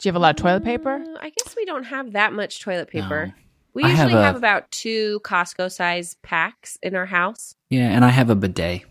Do 0.00 0.08
you 0.08 0.10
have 0.10 0.16
a 0.16 0.20
lot 0.20 0.30
of 0.38 0.42
toilet 0.42 0.64
paper? 0.64 0.94
Uh, 0.94 1.18
I 1.20 1.30
guess 1.30 1.54
we 1.54 1.64
don't 1.66 1.84
have 1.84 2.12
that 2.12 2.32
much 2.32 2.60
toilet 2.60 2.88
paper. 2.88 3.26
No. 3.26 3.32
We 3.76 3.84
I 3.84 3.88
have 3.90 4.08
usually 4.08 4.22
have, 4.24 4.34
a- 4.34 4.38
about 4.38 4.70
two 4.72 5.20
Costco 5.22 5.70
size 5.70 6.16
packs 6.22 6.78
in 6.82 6.96
our 6.96 7.06
house. 7.06 7.54
yeah 7.70 7.90
and 7.94 8.04
i 8.04 8.08
have 8.08 8.30
a 8.30 8.34
bidet 8.34 8.82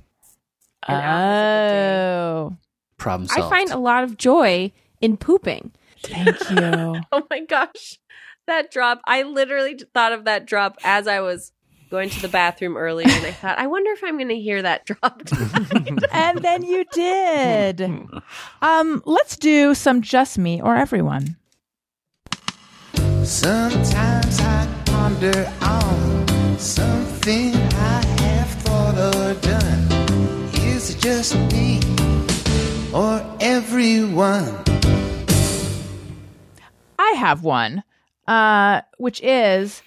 And 0.88 1.02
Al 1.02 1.18
has 1.18 1.72
a 1.72 2.12
Oh, 2.52 2.58
problem 2.98 3.28
I 3.32 3.42
find 3.50 3.72
a 3.72 3.78
lot 3.78 4.04
of 4.04 4.16
joy 4.18 4.72
in 5.02 5.18
pooping. 5.18 5.72
thank 6.04 6.50
you. 6.52 7.02
Oh 7.12 7.24
my 7.32 7.40
gosh. 7.42 8.00
That 8.48 8.70
drop. 8.72 9.02
I 9.06 9.24
literally 9.24 9.80
thought 9.96 10.14
of 10.14 10.26
that 10.26 10.46
drop 10.46 10.78
as 10.84 11.08
I 11.08 11.20
was 11.22 11.52
going 11.90 12.10
to 12.12 12.22
the 12.22 12.28
bathroom 12.28 12.78
earlier 12.78 13.08
and 13.10 13.26
I 13.26 13.32
thought, 13.32 13.58
I 13.58 13.66
wonder 13.68 13.92
if 13.92 14.04
I'm 14.04 14.18
going 14.18 14.30
to 14.30 14.40
hear 14.40 14.62
that 14.62 14.86
drop. 14.86 15.22
and 16.14 16.44
then 16.44 16.62
you 16.64 16.86
did. 16.94 17.82
Um, 18.62 19.02
let's 19.06 19.36
do 19.38 19.74
some 19.74 20.02
just 20.04 20.38
me 20.38 20.62
or 20.62 20.76
everyone. 20.76 21.38
Sometimes 23.24 23.94
I 23.96 24.22
ponder 25.06 25.54
on 25.62 26.58
something 26.58 27.54
I 27.54 28.04
have 28.22 28.50
thought 28.64 28.96
or 28.98 29.36
done. 29.40 29.84
Is 30.66 30.90
it 30.90 31.00
just 31.00 31.36
me 31.54 31.80
or 32.92 33.22
everyone? 33.40 34.64
I 36.98 37.12
have 37.18 37.44
one, 37.44 37.84
uh, 38.28 38.82
which 38.98 39.22
is 39.22 39.84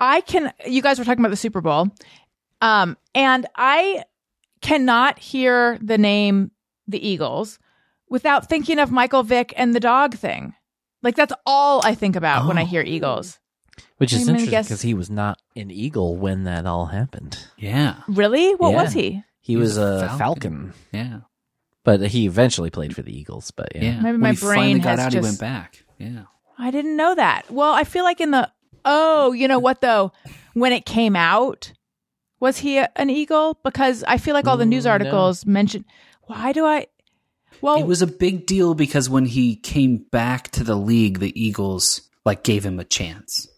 I 0.00 0.20
can. 0.20 0.52
You 0.66 0.82
guys 0.82 0.98
were 0.98 1.04
talking 1.04 1.20
about 1.20 1.30
the 1.30 1.36
Super 1.36 1.60
Bowl, 1.60 1.86
um, 2.60 2.96
and 3.14 3.46
I 3.54 4.02
cannot 4.62 5.20
hear 5.20 5.78
the 5.80 5.96
name 5.96 6.50
the 6.88 7.08
Eagles 7.08 7.60
without 8.08 8.48
thinking 8.48 8.80
of 8.80 8.90
Michael 8.90 9.22
Vick 9.22 9.54
and 9.56 9.76
the 9.76 9.80
dog 9.80 10.16
thing. 10.16 10.54
Like 11.04 11.14
that's 11.14 11.34
all 11.46 11.82
I 11.84 11.94
think 11.94 12.16
about 12.16 12.48
when 12.48 12.58
I 12.58 12.64
hear 12.64 12.82
Eagles. 12.82 13.38
Which 14.00 14.12
is 14.12 14.20
I'm 14.20 14.26
gonna 14.26 14.38
interesting 14.38 14.50
guess- 14.50 14.66
because 14.68 14.82
he 14.82 14.94
was 14.94 15.10
not 15.10 15.38
an 15.54 15.70
eagle 15.70 16.16
when 16.16 16.44
that 16.44 16.66
all 16.66 16.86
happened. 16.86 17.38
yeah 17.58 17.96
Really? 18.08 18.54
What 18.54 18.70
Yeah. 18.72 18.82
was 18.82 18.92
he? 18.92 19.22
He, 19.40 19.56
was 19.56 19.70
was, 19.70 19.78
a 19.78 20.04
a 20.06 20.08
Falcon. 20.18 20.18
falcon. 20.18 20.72
yeah 20.92 21.18
but 21.84 22.00
he 22.08 22.26
eventually 22.26 22.70
played 22.70 22.94
for 22.94 23.02
the 23.02 23.16
Eagles. 23.16 23.50
But 23.52 23.74
yeah, 23.74 23.82
yeah 23.82 24.00
Maybe 24.00 24.12
when 24.12 24.20
my 24.20 24.30
he 24.30 24.36
finally 24.36 24.56
brain 24.56 24.78
got 24.80 24.90
has 24.90 24.98
out 25.00 25.12
just- 25.12 25.24
he 25.26 25.30
went 25.30 25.40
back 25.40 25.84
yeah 25.98 26.22
I 26.58 26.70
didn't 26.70 26.96
know 26.96 27.14
that. 27.14 27.50
Well, 27.50 27.72
I 27.72 27.84
feel 27.84 28.04
like 28.04 28.20
in 28.20 28.32
the 28.32 28.50
oh, 28.84 29.32
you 29.32 29.48
know 29.48 29.58
what 29.58 29.80
though, 29.80 30.12
when 30.54 30.72
it 30.72 30.84
came 30.84 31.16
out, 31.16 31.72
was 32.38 32.58
he 32.58 32.76
a, 32.78 32.90
an 32.96 33.08
eagle? 33.08 33.58
Because 33.64 34.04
I 34.06 34.18
feel 34.18 34.34
like 34.34 34.46
all 34.46 34.56
the 34.58 34.66
news 34.66 34.82
Mm, 34.84 34.86
no. 34.86 34.90
articles 34.92 35.46
mention. 35.46 35.84
Why 36.24 36.52
do 36.52 36.64
I? 36.66 36.86
Well, 37.62 37.80
it 37.80 37.86
was 37.86 38.02
a 38.02 38.06
big 38.06 38.44
deal 38.46 38.74
because 38.74 39.08
when 39.10 39.24
he 39.26 39.56
came 39.56 40.04
back 40.10 40.50
to 40.52 40.64
the 40.64 40.74
league, 40.76 41.18
the 41.18 41.32
Eagles 41.38 42.02
like 42.26 42.42
gave 42.42 42.64
him 42.64 42.78
a 42.78 42.84
chance, 42.84 43.48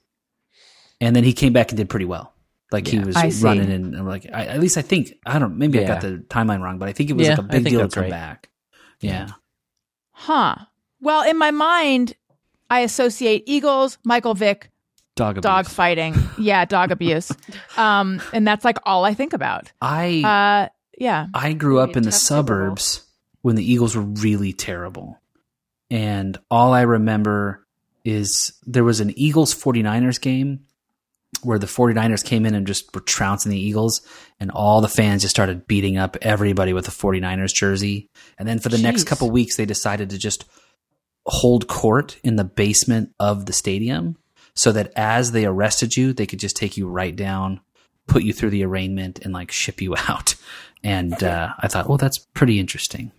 and 1.02 1.14
then 1.14 1.24
he 1.24 1.32
came 1.34 1.52
back 1.52 1.70
and 1.70 1.76
did 1.76 1.90
pretty 1.90 2.06
well. 2.06 2.32
Like 2.70 2.86
he 2.86 2.98
was 2.98 3.16
I 3.16 3.28
see. 3.28 3.44
running 3.44 3.70
and 3.70 3.94
and, 3.94 4.06
like 4.06 4.26
I, 4.32 4.46
at 4.46 4.60
least 4.60 4.78
I 4.78 4.82
think 4.82 5.12
I 5.26 5.38
don't 5.38 5.58
maybe 5.58 5.78
I 5.78 5.84
got 5.86 6.00
the 6.00 6.24
timeline 6.28 6.62
wrong, 6.62 6.78
but 6.78 6.88
I 6.88 6.92
think 6.92 7.10
it 7.10 7.12
was 7.14 7.26
Yeah, 7.26 7.34
like 7.34 7.40
a 7.40 7.42
I 7.56 7.58
big 7.60 7.64
deal 7.66 7.86
to 7.86 7.94
come 7.94 8.02
right. 8.04 8.10
back. 8.10 8.48
Yeah, 9.00 9.28
huh? 10.12 10.54
Well, 11.00 11.28
in 11.28 11.36
my 11.36 11.50
mind, 11.50 12.14
I 12.70 12.80
associate 12.80 13.42
eagles, 13.46 13.98
Michael 14.04 14.34
Vick, 14.34 14.70
dog 15.16 15.32
abuse. 15.38 15.42
dog 15.42 15.66
fighting, 15.66 16.14
yeah, 16.38 16.64
dog 16.64 16.90
abuse, 16.92 17.30
um, 17.76 18.22
and 18.32 18.46
that's 18.46 18.64
like 18.64 18.78
all 18.84 19.04
I 19.04 19.14
think 19.14 19.32
about. 19.32 19.70
I 19.82 20.22
Uh, 20.24 20.68
Yeah. 20.98 21.26
I 21.34 21.52
grew 21.54 21.78
up 21.80 21.96
in 21.96 22.04
the 22.04 22.10
tough 22.10 22.20
Super 22.20 22.36
suburbs 22.36 23.02
when 23.42 23.56
the 23.56 23.70
Eagles 23.72 23.96
were 23.96 24.02
really 24.02 24.52
terrible. 24.52 25.18
And 25.90 26.38
all 26.50 26.72
I 26.72 26.82
remember 26.82 27.66
is 28.04 28.52
there 28.66 28.84
was 28.84 29.00
an 29.00 29.12
Eagles 29.18 29.54
49ers 29.54 30.20
game 30.20 30.60
where 31.42 31.58
the 31.58 31.66
49ers 31.66 32.24
came 32.24 32.46
in 32.46 32.54
and 32.54 32.66
just 32.66 32.94
were 32.94 33.00
trouncing 33.00 33.50
the 33.50 33.58
Eagles, 33.60 34.00
and 34.40 34.50
all 34.50 34.80
the 34.80 34.88
fans 34.88 35.22
just 35.22 35.34
started 35.34 35.66
beating 35.66 35.96
up 35.98 36.16
everybody 36.22 36.72
with 36.72 36.84
the 36.86 36.90
49ers 36.90 37.52
jersey. 37.54 38.08
And 38.38 38.46
then 38.48 38.58
for 38.58 38.68
the 38.68 38.78
next 38.78 39.04
Jeez. 39.04 39.06
couple 39.06 39.30
weeks, 39.30 39.56
they 39.56 39.64
decided 39.66 40.10
to 40.10 40.18
just 40.18 40.44
hold 41.26 41.68
court 41.68 42.18
in 42.24 42.36
the 42.36 42.44
basement 42.44 43.10
of 43.20 43.46
the 43.46 43.52
stadium 43.52 44.16
so 44.54 44.72
that 44.72 44.92
as 44.96 45.32
they 45.32 45.44
arrested 45.46 45.96
you, 45.96 46.12
they 46.12 46.26
could 46.26 46.40
just 46.40 46.56
take 46.56 46.76
you 46.76 46.88
right 46.88 47.14
down, 47.14 47.60
put 48.08 48.22
you 48.22 48.32
through 48.32 48.50
the 48.50 48.64
arraignment, 48.64 49.20
and 49.24 49.32
like 49.32 49.50
ship 49.52 49.80
you 49.80 49.94
out. 50.08 50.34
And 50.82 51.22
uh, 51.22 51.52
I 51.58 51.68
thought, 51.68 51.88
well, 51.88 51.98
that's 51.98 52.18
pretty 52.18 52.58
interesting. 52.58 53.12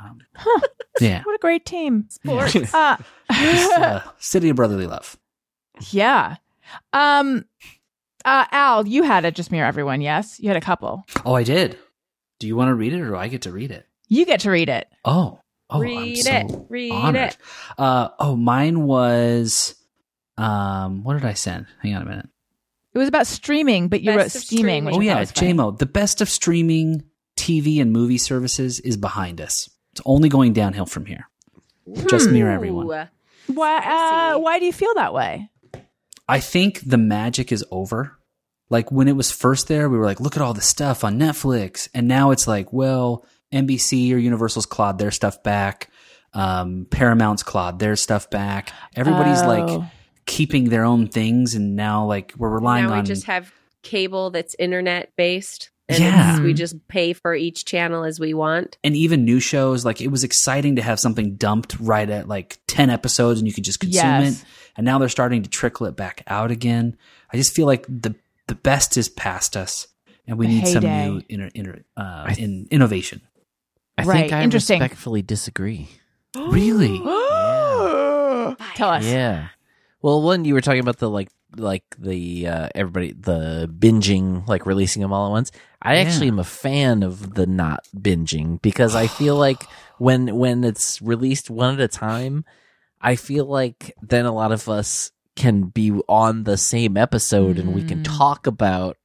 Um, 0.00 0.20
Yeah. 1.00 1.22
What 1.22 1.34
a 1.36 1.38
great 1.38 1.64
team. 1.64 2.06
Sports. 2.10 2.74
Uh, 2.74 2.96
uh, 3.30 4.00
city 4.18 4.48
of 4.48 4.56
brotherly 4.56 4.86
love. 4.86 5.16
yeah. 5.90 6.36
Um, 6.92 7.44
uh, 8.24 8.44
Al, 8.50 8.86
you 8.86 9.02
had 9.02 9.24
a 9.24 9.30
just 9.30 9.50
me 9.52 9.60
or 9.60 9.64
everyone. 9.64 10.00
Yes, 10.00 10.38
you 10.40 10.48
had 10.48 10.56
a 10.56 10.60
couple. 10.60 11.04
Oh, 11.24 11.34
I 11.34 11.42
did. 11.44 11.78
Do 12.38 12.46
you 12.46 12.56
want 12.56 12.68
to 12.68 12.74
read 12.74 12.92
it, 12.92 13.00
or 13.00 13.08
do 13.08 13.16
I 13.16 13.28
get 13.28 13.42
to 13.42 13.52
read 13.52 13.70
it? 13.70 13.86
You 14.08 14.24
get 14.24 14.40
to 14.40 14.50
read 14.50 14.68
it. 14.68 14.88
Oh, 15.04 15.40
oh, 15.70 15.76
I'm 15.76 15.80
Read 15.80 16.16
so 16.18 16.32
it. 16.32 16.50
Read 16.68 16.92
honored. 16.92 17.30
it. 17.30 17.36
Uh, 17.76 18.08
oh, 18.18 18.36
mine 18.36 18.82
was. 18.84 19.74
Um, 20.36 21.02
what 21.04 21.14
did 21.14 21.24
I 21.24 21.34
send? 21.34 21.66
Hang 21.82 21.94
on 21.94 22.02
a 22.02 22.06
minute. 22.06 22.28
It 22.94 22.98
was 22.98 23.08
about 23.08 23.26
streaming, 23.26 23.88
but 23.88 24.00
you 24.00 24.12
Best 24.12 24.34
wrote 24.36 24.42
steaming. 24.42 24.64
streaming. 24.84 24.94
Oh 24.94 25.00
yeah, 25.00 25.20
was 25.20 25.32
funny. 25.32 25.52
JMO. 25.54 25.78
The 25.78 25.86
best 25.86 26.20
of 26.20 26.28
streaming 26.28 27.04
TV 27.36 27.80
and 27.80 27.92
movie 27.92 28.18
services 28.18 28.80
is 28.80 28.96
behind 28.96 29.40
us. 29.40 29.68
It's 29.92 30.00
only 30.04 30.28
going 30.28 30.52
downhill 30.52 30.86
from 30.86 31.06
here. 31.06 31.28
Just 32.08 32.30
me 32.30 32.42
or 32.42 32.50
everyone. 32.50 32.86
Why? 33.46 33.76
Uh, 33.78 34.38
why 34.38 34.58
do 34.58 34.64
you 34.66 34.72
feel 34.72 34.92
that 34.94 35.12
way? 35.14 35.48
I 36.28 36.40
think 36.40 36.80
the 36.80 36.98
magic 36.98 37.52
is 37.52 37.64
over. 37.70 38.18
Like 38.70 38.92
when 38.92 39.08
it 39.08 39.16
was 39.16 39.30
first 39.30 39.66
there, 39.68 39.88
we 39.88 39.96
were 39.96 40.04
like, 40.04 40.20
look 40.20 40.36
at 40.36 40.42
all 40.42 40.52
the 40.54 40.60
stuff 40.60 41.02
on 41.04 41.18
Netflix. 41.18 41.88
And 41.94 42.06
now 42.06 42.32
it's 42.32 42.46
like, 42.46 42.70
well, 42.72 43.24
NBC 43.52 44.12
or 44.12 44.18
Universal's 44.18 44.66
clawed 44.66 44.98
their 44.98 45.10
stuff 45.10 45.42
back. 45.42 45.90
Um, 46.34 46.86
Paramount's 46.90 47.42
clawed 47.42 47.78
their 47.78 47.96
stuff 47.96 48.28
back. 48.28 48.70
Everybody's 48.94 49.40
Oh. 49.40 49.46
like 49.48 49.82
keeping 50.26 50.68
their 50.68 50.84
own 50.84 51.08
things. 51.08 51.54
And 51.54 51.74
now 51.76 52.04
like 52.04 52.34
we're 52.36 52.50
relying 52.50 52.84
now 52.86 52.92
we 52.92 52.98
on. 52.98 53.04
just 53.06 53.24
have 53.24 53.50
cable 53.82 54.28
that's 54.30 54.54
internet 54.58 55.12
based. 55.16 55.70
And 55.88 56.00
Yeah. 56.00 56.40
we 56.42 56.52
just 56.52 56.86
pay 56.88 57.14
for 57.14 57.34
each 57.34 57.64
channel 57.64 58.04
as 58.04 58.20
we 58.20 58.34
want. 58.34 58.76
and 58.84 58.94
even 58.94 59.24
new 59.24 59.40
shows, 59.40 59.86
like 59.86 60.02
it 60.02 60.08
was 60.08 60.22
exciting 60.24 60.76
to 60.76 60.82
have 60.82 61.00
something 61.00 61.36
dumped 61.36 61.80
right 61.80 62.10
at 62.10 62.28
like 62.28 62.58
10 62.66 62.90
episodes 62.90 63.40
and 63.40 63.48
you 63.48 63.54
could 63.54 63.64
just 63.64 63.80
consume 63.80 64.02
Yes. 64.04 64.42
it. 64.42 64.48
And 64.78 64.84
now 64.86 64.98
they're 64.98 65.08
starting 65.10 65.42
to 65.42 65.50
trickle 65.50 65.84
it 65.86 65.96
back 65.96 66.22
out 66.28 66.50
again. 66.50 66.96
I 67.32 67.36
just 67.36 67.54
feel 67.54 67.66
like 67.66 67.84
the, 67.88 68.14
the 68.46 68.54
best 68.54 68.96
is 68.96 69.10
past 69.10 69.56
us 69.56 69.88
and 70.26 70.38
we 70.38 70.46
The 70.46 70.52
need 70.54 70.66
some 70.68 70.84
new 70.84 71.20
inter, 71.28 71.50
inter, 71.54 71.82
uh, 71.96 72.24
I- 72.28 72.36
in, 72.38 72.66
innovation. 72.70 73.20
I 73.98 74.04
Right, 74.04 74.20
think 74.20 74.32
I 74.32 74.42
interesting. 74.42 74.78
respectfully 74.80 75.20
disagree. 75.22 75.88
Really? 76.36 76.98
Tell 78.76 78.90
us. 78.90 79.04
Yeah. 79.04 79.48
Well, 80.02 80.22
one 80.22 80.44
you 80.44 80.54
were 80.54 80.60
talking 80.60 80.80
about 80.80 80.98
the 80.98 81.10
like 81.10 81.28
like 81.56 81.82
the 81.98 82.46
uh, 82.46 82.68
everybody 82.74 83.12
the 83.12 83.68
binging 83.72 84.46
like 84.46 84.66
releasing 84.66 85.02
them 85.02 85.12
all 85.12 85.26
at 85.26 85.30
once. 85.30 85.50
I 85.82 85.94
Yeah. 85.96 86.02
actually 86.02 86.28
am 86.28 86.38
a 86.38 86.44
fan 86.44 87.02
of 87.02 87.34
the 87.34 87.46
not 87.46 87.86
binging 87.96 88.60
because 88.62 88.94
I 88.94 89.06
feel 89.08 89.36
like 89.46 89.62
when 89.98 90.36
when 90.36 90.62
it's 90.64 91.02
released 91.02 91.50
one 91.50 91.74
at 91.74 91.80
a 91.80 91.88
time, 91.88 92.44
I 93.00 93.16
feel 93.16 93.44
like 93.46 93.94
then 94.02 94.26
a 94.26 94.32
lot 94.34 94.52
of 94.52 94.68
us 94.68 95.12
can 95.36 95.62
be 95.64 95.92
on 96.08 96.42
the 96.44 96.56
same 96.56 96.96
episode 96.96 97.58
and 97.58 97.72
we 97.74 97.82
can 97.82 98.00
Mm. 98.00 98.18
talk 98.18 98.46
about 98.48 98.96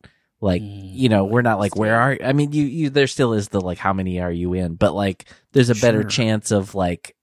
like 0.41 0.61
Mm. 0.64 0.90
you 0.95 1.07
know 1.10 1.26
we're 1.26 1.44
not 1.44 1.60
like 1.60 1.76
where 1.76 1.95
are 1.95 2.18
I 2.24 2.34
mean 2.34 2.52
you 2.53 2.64
you 2.65 2.90
there 2.90 3.07
still 3.07 3.34
is 3.34 3.49
the 3.49 3.61
like 3.61 3.78
how 3.78 3.94
many 3.94 4.20
are 4.20 4.32
you 4.32 4.53
in 4.53 4.76
but 4.76 4.94
like 4.95 5.26
there's 5.52 5.70
a 5.70 5.76
better 5.76 6.02
Sure. 6.02 6.10
chance 6.10 6.52
of 6.52 6.74
like 6.76 7.15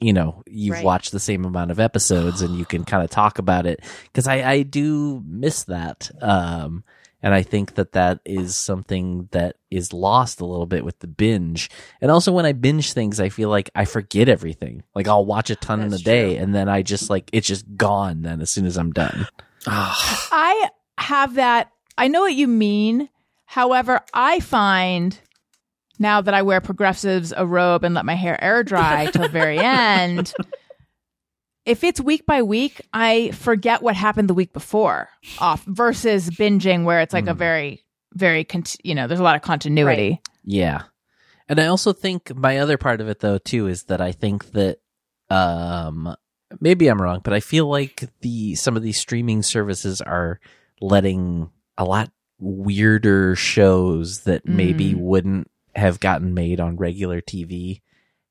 you 0.00 0.12
know 0.14 0.42
you've 0.46 0.76
Right. 0.76 0.84
watched 0.84 1.12
the 1.12 1.20
same 1.20 1.44
amount 1.44 1.70
of 1.70 1.78
episodes 1.78 2.40
and 2.42 2.56
you 2.56 2.64
can 2.64 2.84
kind 2.92 3.04
of 3.04 3.10
talk 3.10 3.38
about 3.38 3.66
it 3.66 3.80
because 4.04 4.26
I 4.26 4.42
I 4.50 4.62
do 4.62 5.22
miss 5.26 5.64
that 5.64 6.10
um 6.22 6.84
and 7.24 7.34
I 7.34 7.42
think 7.42 7.74
that 7.74 7.92
that 7.92 8.20
is 8.24 8.54
something 8.56 9.28
that 9.32 9.56
is 9.70 9.92
lost 9.92 10.40
a 10.40 10.46
little 10.46 10.66
bit 10.66 10.84
with 10.84 11.00
the 11.00 11.08
binge 11.08 11.68
and 12.00 12.10
also 12.12 12.30
when 12.30 12.46
I 12.46 12.52
binge 12.52 12.92
things 12.92 13.18
I 13.18 13.30
feel 13.30 13.48
like 13.48 13.70
I 13.74 13.84
forget 13.86 14.28
everything 14.28 14.84
like 14.94 15.08
I'll 15.08 15.24
watch 15.26 15.50
a 15.50 15.56
ton 15.56 15.80
in 15.80 15.92
a 15.92 15.98
day 15.98 16.34
true. 16.34 16.42
and 16.44 16.54
then 16.54 16.68
I 16.68 16.82
just 16.82 17.10
like 17.10 17.30
it's 17.32 17.48
just 17.48 17.64
gone 17.76 18.22
then 18.22 18.40
as 18.40 18.50
soon 18.52 18.66
as 18.66 18.76
I'm 18.76 18.92
done 18.92 19.26
Ah, 19.66 20.28
I 20.30 20.68
have 20.98 21.34
that. 21.36 21.70
I 21.96 22.08
know 22.08 22.20
what 22.20 22.34
you 22.34 22.46
mean. 22.46 23.08
However, 23.46 24.00
I 24.12 24.40
find 24.40 25.18
now 25.98 26.20
that 26.20 26.34
I 26.34 26.42
wear 26.42 26.60
progressives 26.60 27.32
a 27.34 27.46
robe 27.46 27.84
and 27.84 27.94
let 27.94 28.04
my 28.04 28.14
hair 28.14 28.42
air 28.42 28.62
dry 28.62 29.06
till 29.06 29.22
the 29.22 29.28
very 29.28 29.58
end, 29.58 30.34
if 31.66 31.82
it's 31.84 32.00
week 32.00 32.26
by 32.26 32.42
week, 32.42 32.80
I 32.92 33.30
forget 33.32 33.82
what 33.82 33.96
happened 33.96 34.28
the 34.28 34.34
week 34.34 34.52
before 34.52 35.08
off 35.38 35.64
versus 35.64 36.28
binging 36.30 36.84
where 36.84 37.00
it's 37.00 37.14
like 37.14 37.26
a 37.26 37.34
Mm. 37.34 37.38
very, 37.38 37.84
very, 38.12 38.44
cont- 38.44 38.76
you 38.84 38.94
know, 38.94 39.06
there's 39.06 39.20
a 39.20 39.24
lot 39.24 39.36
of 39.36 39.42
continuity. 39.42 40.20
Yeah. 40.44 40.82
And 41.48 41.58
I 41.60 41.66
also 41.66 41.92
think 41.92 42.34
my 42.34 42.58
other 42.58 42.76
part 42.78 43.00
of 43.00 43.08
it 43.08 43.20
though 43.20 43.38
too 43.38 43.66
is 43.66 43.84
that 43.84 44.00
I 44.00 44.12
think 44.12 44.52
that 44.52 44.78
um 45.30 46.14
maybe 46.60 46.86
I'm 46.88 47.00
wrong, 47.00 47.20
but 47.24 47.32
I 47.32 47.40
feel 47.40 47.66
like 47.66 48.04
the 48.20 48.54
some 48.54 48.76
of 48.76 48.82
these 48.82 48.98
streaming 48.98 49.42
services 49.42 50.00
are 50.00 50.40
letting 50.80 51.50
a 51.78 51.84
lot 51.84 52.10
weirder 52.38 53.36
shows 53.36 54.20
that 54.24 54.46
maybe 54.46 54.92
Mm. 54.92 54.98
wouldn't 55.00 55.50
have 55.74 55.98
gotten 56.00 56.34
made 56.34 56.60
on 56.60 56.76
regular 56.76 57.20
TV 57.20 57.80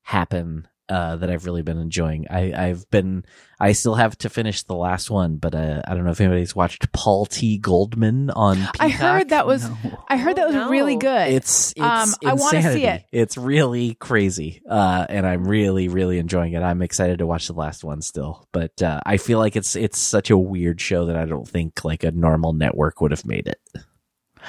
happen 0.02 0.66
uh 0.88 1.16
that 1.16 1.30
I've 1.30 1.46
really 1.46 1.62
been 1.62 1.78
enjoying. 1.78 2.26
I 2.30 2.52
I've 2.52 2.88
been 2.90 3.24
I 3.58 3.72
still 3.72 3.94
have 3.94 4.18
to 4.18 4.28
finish 4.28 4.64
the 4.64 4.74
last 4.74 5.10
one, 5.10 5.36
but 5.36 5.54
uh, 5.54 5.80
I 5.86 5.94
don't 5.94 6.04
know 6.04 6.10
if 6.10 6.20
anybody's 6.20 6.54
watched 6.54 6.92
Paul 6.92 7.24
T 7.24 7.56
Goldman 7.56 8.28
on 8.30 8.56
Peacock. 8.56 8.80
I 8.80 8.88
heard 8.88 9.28
that 9.30 9.46
was, 9.46 9.68
no. 9.68 10.04
I 10.08 10.16
heard 10.18 10.36
that 10.36 10.46
was 10.48 10.56
Oh, 10.56 10.68
really 10.68 10.96
good. 10.96 11.28
It's 11.32 11.70
it's 11.72 11.80
Um, 11.80 12.08
I 12.26 12.34
wanna 12.34 12.62
see 12.62 12.84
it. 12.84 13.04
It's 13.12 13.38
really 13.38 13.94
crazy, 13.94 14.60
uh, 14.68 15.06
and 15.08 15.26
I'm 15.26 15.46
really 15.46 15.88
really 15.88 16.18
enjoying 16.18 16.52
it. 16.52 16.62
I'm 16.62 16.82
excited 16.82 17.18
to 17.20 17.26
watch 17.26 17.46
the 17.46 17.54
last 17.54 17.84
one 17.84 18.02
still, 18.02 18.46
but 18.52 18.82
uh, 18.82 19.00
I 19.06 19.16
feel 19.16 19.38
like 19.38 19.56
it's 19.56 19.76
it's 19.76 19.98
such 19.98 20.30
a 20.30 20.36
weird 20.36 20.80
show 20.80 21.06
that 21.06 21.16
I 21.16 21.24
don't 21.24 21.48
think 21.48 21.84
like 21.84 22.04
a 22.04 22.10
normal 22.10 22.52
network 22.52 23.00
would 23.00 23.12
have 23.12 23.24
made 23.24 23.46
it. 23.46 23.60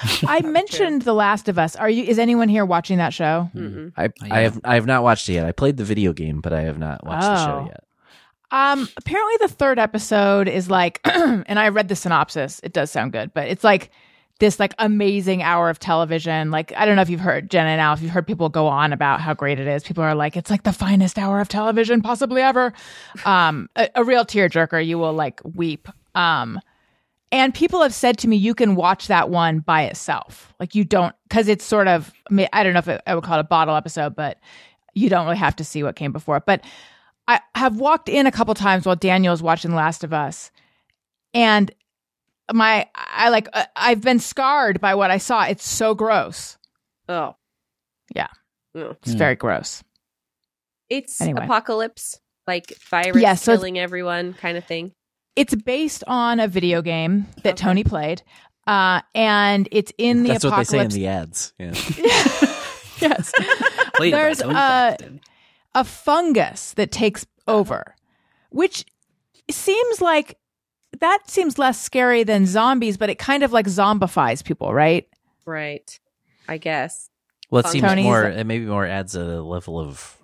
I 0.26 0.40
mentioned 0.42 1.02
The 1.02 1.14
Last 1.14 1.48
of 1.48 1.58
Us. 1.58 1.76
Are 1.76 1.88
you? 1.90 2.04
Is 2.04 2.18
anyone 2.18 2.48
here 2.48 2.64
watching 2.64 2.98
that 2.98 3.12
show? 3.14 3.50
Mm-mm. 3.54 3.92
I 3.96 4.06
Oh, 4.06 4.10
I 4.30 4.40
have 4.40 4.60
I 4.64 4.74
have 4.74 4.86
not 4.86 5.02
watched 5.02 5.28
it 5.28 5.34
yet. 5.34 5.46
I 5.46 5.52
played 5.52 5.76
the 5.76 5.84
video 5.84 6.12
game, 6.12 6.40
but 6.40 6.52
I 6.52 6.62
have 6.62 6.78
not 6.78 7.04
watched 7.06 7.22
the 7.22 7.44
show 7.44 7.62
Oh. 7.64 7.66
yet. 7.66 7.82
Um, 8.52 8.88
apparently 8.96 9.34
the 9.40 9.48
third 9.48 9.78
episode 9.78 10.46
is 10.48 10.70
like, 10.70 11.00
and 11.04 11.58
I 11.58 11.68
read 11.68 11.88
the 11.88 11.96
synopsis. 11.96 12.60
It 12.62 12.72
does 12.72 12.90
sound 12.92 13.12
good, 13.12 13.34
but 13.34 13.48
it's 13.48 13.64
like 13.64 13.90
this 14.38 14.60
like 14.60 14.72
amazing 14.78 15.42
hour 15.42 15.68
of 15.70 15.78
television. 15.80 16.50
Like 16.50 16.72
I 16.76 16.84
don't 16.86 16.94
know 16.94 17.02
if 17.02 17.08
you've 17.10 17.20
heard 17.20 17.50
Jenna 17.50 17.70
and 17.70 17.80
Al, 17.80 17.94
if 17.94 18.02
you've 18.02 18.12
heard 18.12 18.26
people 18.26 18.48
go 18.48 18.66
on 18.68 18.92
about 18.92 19.20
how 19.20 19.34
great 19.34 19.58
it 19.58 19.66
is. 19.66 19.82
People 19.82 20.04
are 20.04 20.14
like, 20.14 20.36
it's 20.36 20.50
like 20.50 20.62
the 20.62 20.72
finest 20.72 21.18
hour 21.18 21.40
of 21.40 21.48
television 21.48 22.02
possibly 22.02 22.42
ever. 22.42 22.72
Um, 23.24 23.68
a, 23.76 23.88
a 23.96 24.04
real 24.04 24.24
tearjerker. 24.24 24.84
You 24.86 24.98
will 24.98 25.12
like 25.14 25.40
weep. 25.42 25.88
Um, 26.14 26.60
and 27.36 27.52
people 27.52 27.82
have 27.82 27.92
said 27.92 28.16
to 28.18 28.28
me, 28.28 28.36
you 28.36 28.54
can 28.54 28.76
watch 28.76 29.08
that 29.08 29.28
one 29.28 29.58
by 29.60 29.82
itself. 29.82 30.54
Like 30.58 30.74
you 30.74 30.84
don't, 30.84 31.14
because 31.28 31.48
it's 31.48 31.64
sort 31.64 31.86
of, 31.86 32.10
I, 32.30 32.32
mean, 32.34 32.48
I 32.54 32.64
don't 32.64 32.72
know 32.72 32.78
if 32.78 32.88
it, 32.88 33.02
I 33.06 33.14
would 33.14 33.24
call 33.24 33.36
it 33.36 33.40
a 33.40 33.44
bottle 33.44 33.76
episode, 33.76 34.16
but 34.16 34.38
you 34.94 35.10
don't 35.10 35.26
really 35.26 35.36
have 35.36 35.54
to 35.56 35.64
see 35.64 35.82
what 35.82 35.96
came 35.96 36.12
before. 36.12 36.40
But 36.40 36.64
I 37.28 37.40
have 37.54 37.78
walked 37.78 38.08
in 38.08 38.26
a 38.26 38.32
couple 38.32 38.54
times 38.54 38.86
while 38.86 38.96
Daniel's 38.96 39.42
watching 39.42 39.70
The 39.70 39.76
Last 39.76 40.02
of 40.02 40.14
Us, 40.14 40.50
and 41.34 41.70
my 42.54 42.88
I 42.94 43.28
like 43.28 43.48
uh, 43.52 43.64
I've 43.76 44.00
been 44.00 44.18
scarred 44.18 44.80
by 44.80 44.94
what 44.94 45.10
I 45.10 45.18
saw. 45.18 45.44
It's 45.44 45.68
so 45.68 45.94
gross. 45.94 46.56
Oh. 47.08 47.36
Yeah. 48.14 48.28
Oh. 48.74 48.96
It's 49.02 49.12
very 49.12 49.34
gross. 49.34 49.84
It's 50.88 51.20
Anyway. 51.20 51.44
apocalypse, 51.44 52.18
like 52.46 52.72
virus 52.88 53.20
Yes, 53.20 53.42
so 53.42 53.56
killing 53.56 53.78
everyone 53.78 54.32
kind 54.34 54.56
of 54.56 54.64
thing. 54.64 54.92
It's 55.36 55.54
based 55.54 56.02
on 56.06 56.40
a 56.40 56.48
video 56.48 56.82
game 56.82 57.26
that 57.42 57.54
Okay. 57.54 57.62
Tony 57.62 57.84
played, 57.84 58.22
uh, 58.66 59.02
and 59.14 59.68
it's 59.70 59.92
in 59.98 60.22
the 60.22 60.30
apocalypse. 60.30 60.70
That's 60.70 60.72
what 60.72 60.78
they 60.78 60.78
say 60.78 60.84
in 60.84 60.88
the 60.90 61.06
ads. 61.06 61.52
Yeah. 61.58 61.72
yes, 63.00 63.32
Played 63.94 64.14
there's 64.14 64.38
Tony 64.38 64.54
uh, 64.54 64.96
a 65.74 65.84
fungus 65.84 66.72
that 66.74 66.90
takes 66.90 67.26
over, 67.46 67.94
which 68.50 68.84
seems 69.50 70.00
like 70.00 70.38
that 71.00 71.18
seems 71.28 71.58
less 71.58 71.80
scary 71.80 72.22
than 72.24 72.46
zombies, 72.46 72.96
but 72.96 73.10
it 73.10 73.18
kind 73.18 73.42
of 73.42 73.52
like 73.52 73.66
zombifies 73.66 74.42
people, 74.42 74.72
right? 74.72 75.06
Right. 75.44 75.98
I 76.48 76.56
guess. 76.58 77.10
Well, 77.50 77.60
it 77.60 77.68
seems 77.68 77.82
Tony's- 77.84 78.04
more. 78.04 78.24
It 78.24 78.46
maybe 78.46 78.64
more 78.64 78.86
adds 78.86 79.14
a 79.14 79.42
level 79.42 79.78
of 79.78 80.16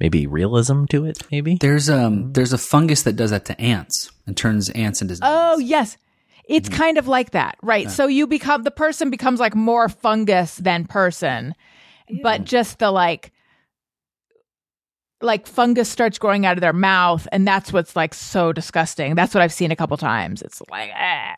maybe 0.00 0.26
realism 0.26 0.86
to 0.86 1.04
it. 1.04 1.18
Maybe. 1.30 1.56
There's 1.60 1.88
um 1.88 2.32
there's 2.32 2.52
a 2.52 2.58
fungus 2.58 3.02
that 3.02 3.14
does 3.14 3.30
that 3.30 3.44
to 3.46 3.60
ants 3.60 4.10
and 4.26 4.36
turns 4.36 4.70
ants 4.70 5.02
into 5.02 5.16
Oh, 5.22 5.58
yes. 5.58 5.96
It's 6.48 6.68
kind 6.68 6.98
of 6.98 7.06
like 7.06 7.30
that. 7.30 7.56
Right. 7.62 7.88
So 7.88 8.08
you 8.08 8.26
become 8.26 8.64
the 8.64 8.72
person 8.72 9.10
becomes 9.10 9.38
like 9.38 9.54
more 9.54 9.88
fungus 9.88 10.56
than 10.56 10.86
person. 10.86 11.54
But 12.22 12.44
just 12.44 12.80
the 12.80 12.90
like 12.90 13.30
like 15.20 15.46
fungus 15.46 15.88
starts 15.88 16.18
growing 16.18 16.46
out 16.46 16.56
of 16.56 16.60
their 16.60 16.72
mouth 16.72 17.28
and 17.30 17.46
that's 17.46 17.72
what's 17.72 17.94
like 17.94 18.14
so 18.14 18.52
disgusting. 18.52 19.14
That's 19.14 19.32
what 19.32 19.42
I've 19.42 19.52
seen 19.52 19.70
a 19.70 19.76
couple 19.76 19.96
times. 19.96 20.42
It's 20.42 20.60
like 20.70 20.90
ah. 20.92 21.36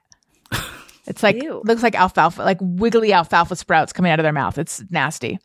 It's 1.04 1.22
like 1.22 1.42
Ew. 1.42 1.62
looks 1.64 1.82
like 1.82 1.96
alfalfa, 1.96 2.42
like 2.42 2.58
wiggly 2.60 3.12
alfalfa 3.12 3.56
sprouts 3.56 3.92
coming 3.92 4.12
out 4.12 4.20
of 4.20 4.22
their 4.22 4.32
mouth. 4.32 4.56
It's 4.56 4.84
nasty. 4.88 5.40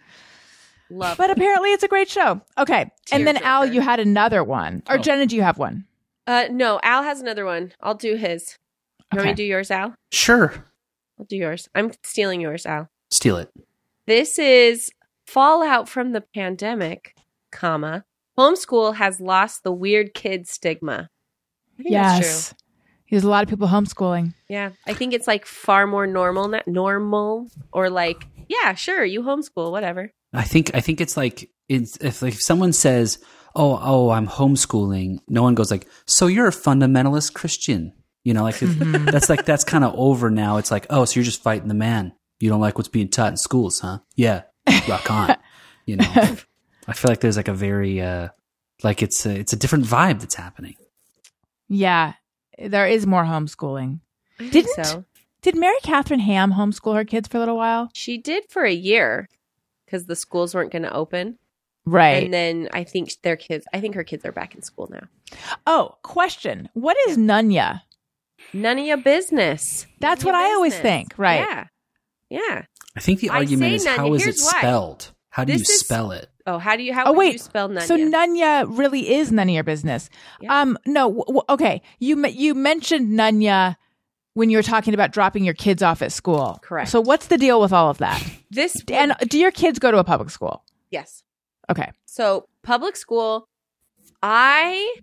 Love 0.89 1.17
But 1.17 1.29
apparently 1.31 1.71
it's 1.73 1.83
a 1.83 1.87
great 1.87 2.09
show. 2.09 2.41
Okay. 2.57 2.91
And 3.11 3.27
then 3.27 3.37
Al, 3.37 3.65
you 3.65 3.81
had 3.81 3.99
another 3.99 4.43
one. 4.43 4.83
Or 4.89 4.97
Jenna, 4.97 5.25
do 5.25 5.35
you 5.35 5.41
have 5.41 5.57
one? 5.57 5.85
Uh, 6.25 6.45
no, 6.51 6.79
Al 6.83 7.03
has 7.03 7.19
another 7.21 7.45
one. 7.45 7.73
I'll 7.81 7.95
do 7.95 8.15
his. 8.15 8.57
You 9.11 9.17
want 9.17 9.25
me 9.25 9.29
Okay. 9.29 9.35
to 9.35 9.35
do 9.35 9.43
yours, 9.43 9.71
Al? 9.71 9.95
Sure. 10.11 10.53
I'll 11.19 11.25
do 11.25 11.35
yours. 11.37 11.67
I'm 11.75 11.91
stealing 12.03 12.41
yours, 12.41 12.65
Al. 12.65 12.89
Steal 13.11 13.37
it. 13.37 13.49
This 14.05 14.37
is 14.39 14.91
fallout 15.25 15.89
from 15.89 16.11
the 16.13 16.21
pandemic, 16.21 17.15
comma. 17.51 18.05
Homeschool 18.37 18.95
has 18.95 19.19
lost 19.19 19.63
the 19.63 19.71
weird 19.71 20.13
kid 20.13 20.47
stigma. 20.47 21.09
I 21.79 21.83
think 21.83 21.93
that's 21.93 22.19
true. 22.19 22.27
Yes. 22.27 22.53
There's 23.09 23.23
a 23.23 23.29
lot 23.29 23.43
of 23.43 23.49
people 23.49 23.67
homeschooling. 23.69 24.33
Yeah, 24.49 24.71
I 24.85 24.93
think 24.93 25.13
it's 25.13 25.27
like 25.27 25.45
far 25.45 25.87
more 25.87 26.05
normal, 26.05 26.49
not 26.49 26.67
normal, 26.67 27.47
or 27.71 27.89
like, 27.89 28.27
yeah, 28.49 28.73
sure, 28.73 29.05
you 29.05 29.21
homeschool, 29.23 29.71
whatever. 29.71 30.11
I 30.33 30.43
think 30.43 30.71
I 30.73 30.81
think 30.81 31.01
it's 31.01 31.15
like 31.17 31.49
it's 31.69 31.97
if 31.97 32.21
like 32.21 32.33
if 32.33 32.41
someone 32.41 32.73
says, 32.73 33.19
"Oh, 33.55 33.79
oh, 33.81 34.09
I'm 34.09 34.27
homeschooling," 34.27 35.19
no 35.27 35.43
one 35.43 35.55
goes 35.55 35.71
like, 35.71 35.87
"So 36.05 36.27
you're 36.27 36.47
a 36.47 36.51
fundamentalist 36.51 37.33
Christian?" 37.33 37.93
You 38.23 38.33
know, 38.33 38.43
like 38.43 38.61
if, 38.61 38.77
that's 39.05 39.29
like 39.29 39.45
that's 39.45 39.63
kind 39.63 39.83
of 39.83 39.93
over 39.95 40.29
now. 40.29 40.57
It's 40.57 40.71
like, 40.71 40.85
"Oh, 40.89 41.05
so 41.05 41.15
you're 41.19 41.23
just 41.25 41.41
fighting 41.41 41.67
the 41.69 41.73
man. 41.73 42.13
You 42.39 42.49
don't 42.49 42.59
like 42.61 42.77
what's 42.77 42.89
being 42.89 43.07
taught 43.09 43.31
in 43.31 43.37
schools, 43.37 43.79
huh?" 43.79 43.99
Yeah, 44.15 44.43
rock 44.87 45.09
on. 45.09 45.35
you 45.85 45.95
know, 45.95 46.05
I 46.87 46.93
feel 46.93 47.09
like 47.09 47.21
there's 47.21 47.37
like 47.37 47.47
a 47.47 47.53
very 47.53 48.01
uh 48.01 48.29
like 48.83 49.01
it's 49.01 49.25
a, 49.25 49.31
it's 49.39 49.53
a 49.53 49.57
different 49.57 49.85
vibe 49.85 50.19
that's 50.19 50.35
happening. 50.35 50.75
Yeah. 51.69 52.13
There 52.59 52.87
is 52.87 53.05
more 53.07 53.23
homeschooling. 53.23 53.99
Didn't- 54.39 54.85
so? 54.85 55.05
Did 55.41 55.55
Mary 55.55 55.77
Catherine 55.83 56.19
Ham 56.19 56.53
homeschool 56.53 56.95
her 56.95 57.05
kids 57.05 57.27
for 57.27 57.37
a 57.37 57.39
little 57.39 57.55
while? 57.57 57.89
She 57.93 58.17
did 58.17 58.43
for 58.49 58.63
a 58.63 58.73
year 58.73 59.29
because 59.87 60.05
the 60.05 60.15
schools 60.15 60.53
weren't 60.53 60.71
going 60.71 60.83
to 60.83 60.93
open, 60.93 61.39
Right. 61.85 62.23
and 62.25 62.33
then 62.33 62.67
I 62.73 62.83
think 62.83 63.11
their 63.23 63.35
kids. 63.37 63.65
I 63.73 63.79
think 63.79 63.95
her 63.95 64.03
kids 64.03 64.23
are 64.25 64.31
back 64.31 64.53
in 64.53 64.61
school 64.61 64.87
now. 64.91 65.07
oh, 65.65 65.95
question. 66.03 66.69
What 66.73 66.95
is 67.07 67.17
Nunya? 67.17 67.81
None 68.53 68.77
of 68.79 68.85
your 68.85 68.97
business. 68.97 69.87
That's 69.99 70.23
None 70.23 70.33
what 70.33 70.39
of 70.39 70.41
your 70.45 70.51
I 70.51 70.55
always 70.55 70.77
think, 70.79 71.13
right. 71.17 71.39
Yeah, 71.49 71.63
yeah. 72.29 72.61
I 72.95 72.99
think 72.99 73.19
the 73.21 73.29
argument 73.29 73.73
is 73.73 73.85
none. 73.85 73.97
how 73.97 74.13
is 74.13 74.21
it 74.21 74.25
Here's 74.25 74.41
why. 74.43 74.59
spelled? 74.59 75.11
How 75.29 75.43
do 75.43 75.53
This 75.53 75.67
you 75.67 75.73
is- 75.73 75.79
spell 75.79 76.11
it? 76.11 76.29
Oh, 76.45 76.57
how 76.59 76.77
do 76.77 76.83
you? 76.83 76.93
How 76.93 77.03
Oh 77.05 77.11
would 77.11 77.17
wait. 77.19 77.33
you 77.33 77.39
spell 77.39 77.67
Nunya? 77.69 77.81
So 77.83 77.97
Nunya 77.97 78.65
really 78.77 79.13
is 79.15 79.31
none 79.33 79.49
of 79.49 79.53
your 79.53 79.63
business. 79.65 80.09
Yeah. 80.39 80.61
Um 80.61 80.77
no, 80.85 81.07
w- 81.09 81.25
w- 81.25 81.41
okay. 81.49 81.81
You 81.99 82.25
you 82.27 82.55
mentioned 82.55 83.09
Nunya 83.19 83.75
when 84.37 84.51
you're 84.51 84.61
talking 84.61 84.93
about 84.93 85.11
dropping 85.11 85.43
your 85.43 85.55
kids 85.55 85.81
off 85.81 86.03
at 86.03 86.11
school. 86.11 86.59
Correct. 86.61 86.91
So 86.91 87.01
what's 87.01 87.25
the 87.25 87.39
deal 87.39 87.59
with 87.59 87.73
all 87.73 87.89
of 87.89 87.97
that? 87.97 88.23
this 88.51 88.75
And 88.91 89.15
do 89.21 89.39
your 89.39 89.49
kids 89.49 89.79
go 89.79 89.91
to 89.91 89.97
a 89.97 90.03
public 90.03 90.29
school? 90.29 90.63
yes. 90.91 91.23
Okay. 91.69 91.91
So, 92.05 92.45
public 92.63 92.95
school, 92.95 93.49
I 94.23 94.95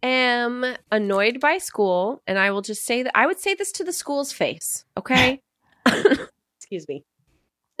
am 0.00 0.64
annoyed 0.92 1.40
by 1.40 1.58
school, 1.58 2.22
and 2.26 2.38
I 2.38 2.52
will 2.52 2.62
just 2.62 2.84
say 2.84 3.02
that 3.02 3.10
I 3.16 3.26
would 3.26 3.40
say 3.40 3.54
this 3.54 3.72
to 3.72 3.84
the 3.84 3.92
school's 3.92 4.32
face, 4.32 4.84
okay? 4.96 5.40
Excuse 5.86 6.86
me. 6.86 7.02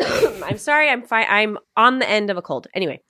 I'm 0.00 0.58
sorry, 0.58 0.88
I'm 0.88 1.02
fine. 1.02 1.26
I'm 1.28 1.58
on 1.76 2.00
the 2.00 2.10
end 2.10 2.28
of 2.30 2.36
a 2.36 2.42
cold. 2.42 2.66
Anyway, 2.74 3.02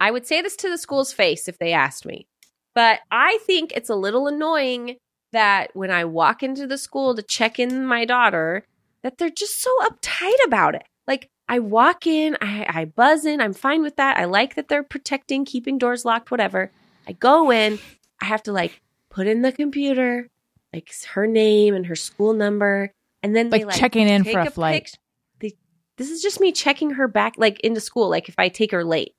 I 0.00 0.10
would 0.10 0.26
say 0.26 0.42
this 0.42 0.56
to 0.56 0.68
the 0.68 0.78
school's 0.78 1.12
face 1.12 1.46
if 1.46 1.58
they 1.58 1.72
asked 1.72 2.04
me. 2.04 2.26
But 2.74 2.98
I 3.12 3.38
think 3.46 3.72
it's 3.76 3.90
a 3.90 3.94
little 3.94 4.26
annoying 4.26 4.96
that 5.32 5.68
when 5.74 5.90
I 5.90 6.04
walk 6.04 6.42
into 6.42 6.66
the 6.66 6.78
school 6.78 7.14
to 7.14 7.22
check 7.22 7.58
in 7.58 7.84
my 7.86 8.04
daughter, 8.04 8.64
that 9.02 9.18
they're 9.18 9.30
just 9.30 9.60
so 9.60 9.70
uptight 9.82 10.44
about 10.44 10.74
it. 10.74 10.84
Like 11.06 11.28
I 11.48 11.58
walk 11.58 12.06
in, 12.06 12.36
I, 12.40 12.66
I 12.68 12.84
buzz 12.84 13.24
in, 13.24 13.40
I'm 13.40 13.52
fine 13.52 13.82
with 13.82 13.96
that. 13.96 14.16
I 14.18 14.24
like 14.26 14.54
that 14.54 14.68
they're 14.68 14.82
protecting, 14.82 15.44
keeping 15.44 15.78
doors 15.78 16.04
locked, 16.04 16.30
whatever. 16.30 16.70
I 17.06 17.12
go 17.12 17.50
in, 17.50 17.78
I 18.20 18.26
have 18.26 18.42
to 18.44 18.52
like 18.52 18.80
put 19.10 19.26
in 19.26 19.42
the 19.42 19.52
computer, 19.52 20.28
like 20.72 20.90
her 21.14 21.26
name 21.26 21.74
and 21.74 21.86
her 21.86 21.96
school 21.96 22.32
number, 22.32 22.92
and 23.22 23.34
then 23.34 23.50
they 23.50 23.58
Like 23.58 23.66
like 23.66 23.76
checking 23.76 24.08
in 24.08 24.24
for 24.24 24.40
a 24.40 24.50
flight. 24.50 24.84
pic- 25.40 25.50
they, 25.52 25.56
this 25.96 26.10
is 26.10 26.22
just 26.22 26.40
me 26.40 26.52
checking 26.52 26.90
her 26.90 27.08
back, 27.08 27.34
like 27.36 27.58
into 27.60 27.80
school. 27.80 28.08
Like 28.08 28.28
if 28.28 28.36
I 28.38 28.48
take 28.48 28.70
her 28.70 28.84
late, 28.84 29.14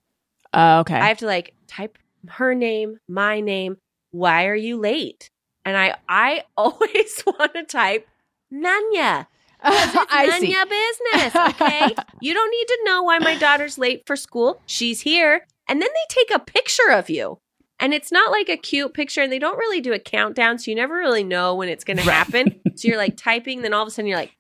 Uh, 0.54 0.80
okay. 0.82 0.96
I 0.96 1.08
have 1.08 1.20
to 1.20 1.26
like 1.26 1.54
type 1.68 1.98
her 2.30 2.56
name, 2.56 2.98
my 3.10 3.42
name. 3.42 3.78
Why 4.12 4.46
are 4.46 4.56
you 4.56 4.78
late? 4.78 5.30
And 5.66 5.78
I 5.78 5.96
I 6.10 6.44
always 6.58 7.24
want 7.26 7.54
to 7.54 7.64
type 7.64 8.08
Nunya. 8.52 9.28
I 9.66 10.28
None 10.30 10.42
see. 10.42 10.52
your 10.52 10.66
business, 10.66 11.36
okay? 11.36 11.96
you 12.22 12.34
don't 12.34 12.52
need 12.52 12.68
to 12.68 12.80
know 12.84 13.04
why 13.04 13.18
my 13.20 13.38
daughter's 13.38 13.78
late 13.78 14.04
for 14.06 14.16
school. 14.18 14.62
She's 14.66 15.00
here. 15.02 15.46
And 15.70 15.82
then 15.82 15.88
they 15.90 16.14
take 16.16 16.32
a 16.36 16.40
picture 16.40 16.92
of 16.92 17.10
you. 17.10 17.40
And 17.80 17.94
it's 17.94 18.12
not 18.12 18.30
like 18.32 18.50
a 18.50 18.58
cute 18.58 18.94
picture, 18.94 19.22
and 19.22 19.32
they 19.32 19.40
don't 19.40 19.58
really 19.58 19.80
do 19.82 19.94
a 19.94 20.00
countdown, 20.00 20.60
so 20.60 20.70
you 20.70 20.76
never 20.76 20.96
really 20.96 21.24
know 21.24 21.56
when 21.56 21.70
it's 21.70 21.84
going 21.86 21.98
to 21.98 22.04
happen. 22.04 22.60
so 22.76 22.88
you're 22.88 22.98
like 22.98 23.16
typing, 23.18 23.62
then 23.62 23.74
all 23.74 23.82
of 23.82 23.88
a 23.88 23.92
sudden 23.92 24.08
you're 24.08 24.18
like, 24.18 24.36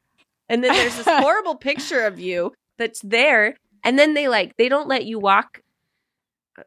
and 0.49 0.61
then 0.63 0.71
there's 0.73 0.95
this 0.97 1.07
horrible 1.07 1.55
picture 1.55 2.05
of 2.05 2.19
you 2.19 2.53
that's 2.77 2.99
there. 3.01 3.55
And 3.83 3.97
then 3.97 4.13
they 4.13 4.27
like, 4.27 4.55
they 4.57 4.67
don't 4.69 4.87
let 4.89 5.05
you 5.05 5.19
walk, 5.19 5.61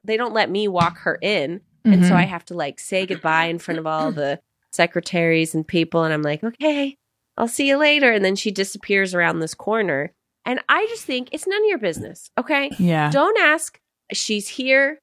they 0.03 0.17
don't 0.17 0.35
let 0.35 0.51
me 0.51 0.67
walk 0.69 0.99
her 1.01 1.19
in. 1.21 1.61
And 1.85 2.05
so 2.05 2.13
Mhm. 2.13 2.17
I 2.17 2.23
have 2.25 2.45
to 2.47 2.55
like 2.55 2.81
say 2.81 3.07
goodbye 3.07 3.47
in 3.47 3.59
front 3.59 3.79
of 3.79 3.87
all 3.87 4.11
the 4.13 4.41
secretaries 4.77 5.55
and 5.55 5.67
people. 5.67 6.05
And 6.05 6.13
I'm 6.15 6.23
like, 6.23 6.45
okay, 6.45 6.97
I'll 7.37 7.49
see 7.49 7.67
you 7.69 7.77
later. 7.79 8.13
And 8.13 8.25
then 8.25 8.37
she 8.37 8.51
disappears 8.51 9.15
around 9.15 9.41
this 9.41 9.55
corner. 9.55 10.13
And 10.45 10.61
I 10.69 10.87
just 10.87 11.05
think 11.05 11.31
it's 11.33 11.47
none 11.47 11.61
of 11.63 11.69
your 11.69 11.79
business. 11.79 12.31
Okay. 12.39 12.71
yeah. 12.79 13.11
Don't 13.11 13.39
ask. 13.41 13.81
She's 14.13 14.47
here. 14.49 15.01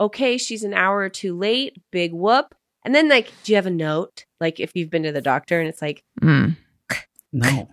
Okay. 0.00 0.38
She's 0.38 0.64
an 0.64 0.72
hour 0.72 0.98
or 0.98 1.08
two 1.10 1.36
late. 1.36 1.76
Big 1.90 2.12
whoop. 2.14 2.54
And 2.84 2.94
then, 2.94 3.08
like, 3.08 3.30
do 3.42 3.52
you 3.52 3.56
have 3.56 3.66
a 3.66 3.70
note? 3.70 4.24
Like, 4.40 4.60
if 4.60 4.70
you've 4.74 4.90
been 4.90 5.02
to 5.02 5.12
the 5.12 5.20
doctor 5.20 5.58
and 5.60 5.68
it's 5.68 5.82
like, 5.82 6.02
Mm. 6.22 6.56
No, 7.32 7.68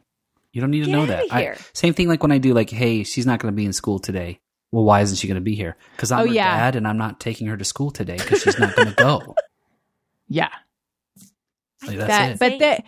you 0.52 0.60
don't 0.60 0.72
need 0.72 0.82
to 0.82 0.88
Get 0.88 0.92
know 0.92 1.06
that. 1.06 1.26
I- 1.32 1.56
same 1.74 1.94
thing 1.94 2.08
like 2.10 2.22
when 2.24 2.32
I 2.34 2.40
do 2.40 2.54
like, 2.54 2.70
hey, 2.72 3.04
she's 3.04 3.26
not 3.26 3.40
going 3.40 3.54
to 3.54 3.56
be 3.56 3.66
in 3.66 3.72
school 3.74 4.00
today. 4.00 4.40
Well, 4.72 4.84
why 4.84 5.02
isn't 5.02 5.18
she 5.18 5.28
going 5.28 5.36
to 5.36 5.42
be 5.42 5.56
here? 5.56 5.78
Because 5.96 6.12
I'm 6.12 6.22
Oh, 6.22 6.28
her 6.28 6.34
yeah. 6.34 6.58
dad 6.58 6.76
and 6.76 6.88
I'm 6.88 6.98
not 6.98 7.20
taking 7.20 7.46
her 7.48 7.56
to 7.56 7.64
school 7.64 7.92
today 7.92 8.18
because 8.18 8.42
she's 8.42 8.58
not 8.60 8.76
going 8.76 8.90
to 8.90 8.96
go. 8.96 9.36
Yeah. 10.30 10.50
Like, 11.88 11.98
that's 11.98 12.08
that 12.08 12.32
it. 12.32 12.40
but 12.40 12.60
they 12.60 12.84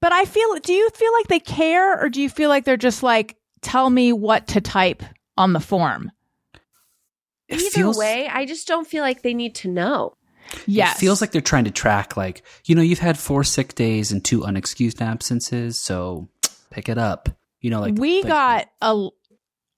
but 0.00 0.12
I 0.12 0.24
feel 0.24 0.54
do 0.56 0.72
you 0.72 0.90
feel 0.90 1.12
like 1.12 1.28
they 1.28 1.40
care 1.40 2.00
or 2.00 2.08
do 2.08 2.20
you 2.20 2.28
feel 2.28 2.48
like 2.48 2.64
they're 2.64 2.76
just 2.76 3.02
like 3.02 3.36
tell 3.62 3.88
me 3.90 4.12
what 4.12 4.46
to 4.48 4.60
type 4.60 5.02
on 5.36 5.52
the 5.52 5.60
form? 5.60 6.12
It 7.48 7.60
either 7.60 7.70
feels, 7.70 7.96
way, 7.96 8.28
I 8.28 8.44
just 8.44 8.66
don't 8.66 8.86
feel 8.86 9.02
like 9.02 9.22
they 9.22 9.34
need 9.34 9.54
to 9.56 9.68
know. 9.68 10.16
Yes. 10.66 10.96
It 10.96 11.00
feels 11.00 11.20
like 11.20 11.30
they're 11.30 11.40
trying 11.40 11.64
to 11.64 11.70
track, 11.70 12.16
like, 12.16 12.42
you 12.64 12.74
know, 12.74 12.82
you've 12.82 12.98
had 12.98 13.18
four 13.18 13.44
sick 13.44 13.74
days 13.74 14.12
and 14.12 14.24
two 14.24 14.40
unexcused 14.40 15.00
absences, 15.00 15.80
so 15.80 16.28
pick 16.70 16.88
it 16.88 16.98
up. 16.98 17.28
You 17.60 17.70
know, 17.70 17.80
like 17.80 17.94
we 17.96 18.22
like- 18.22 18.28
got 18.28 18.68
a 18.80 19.08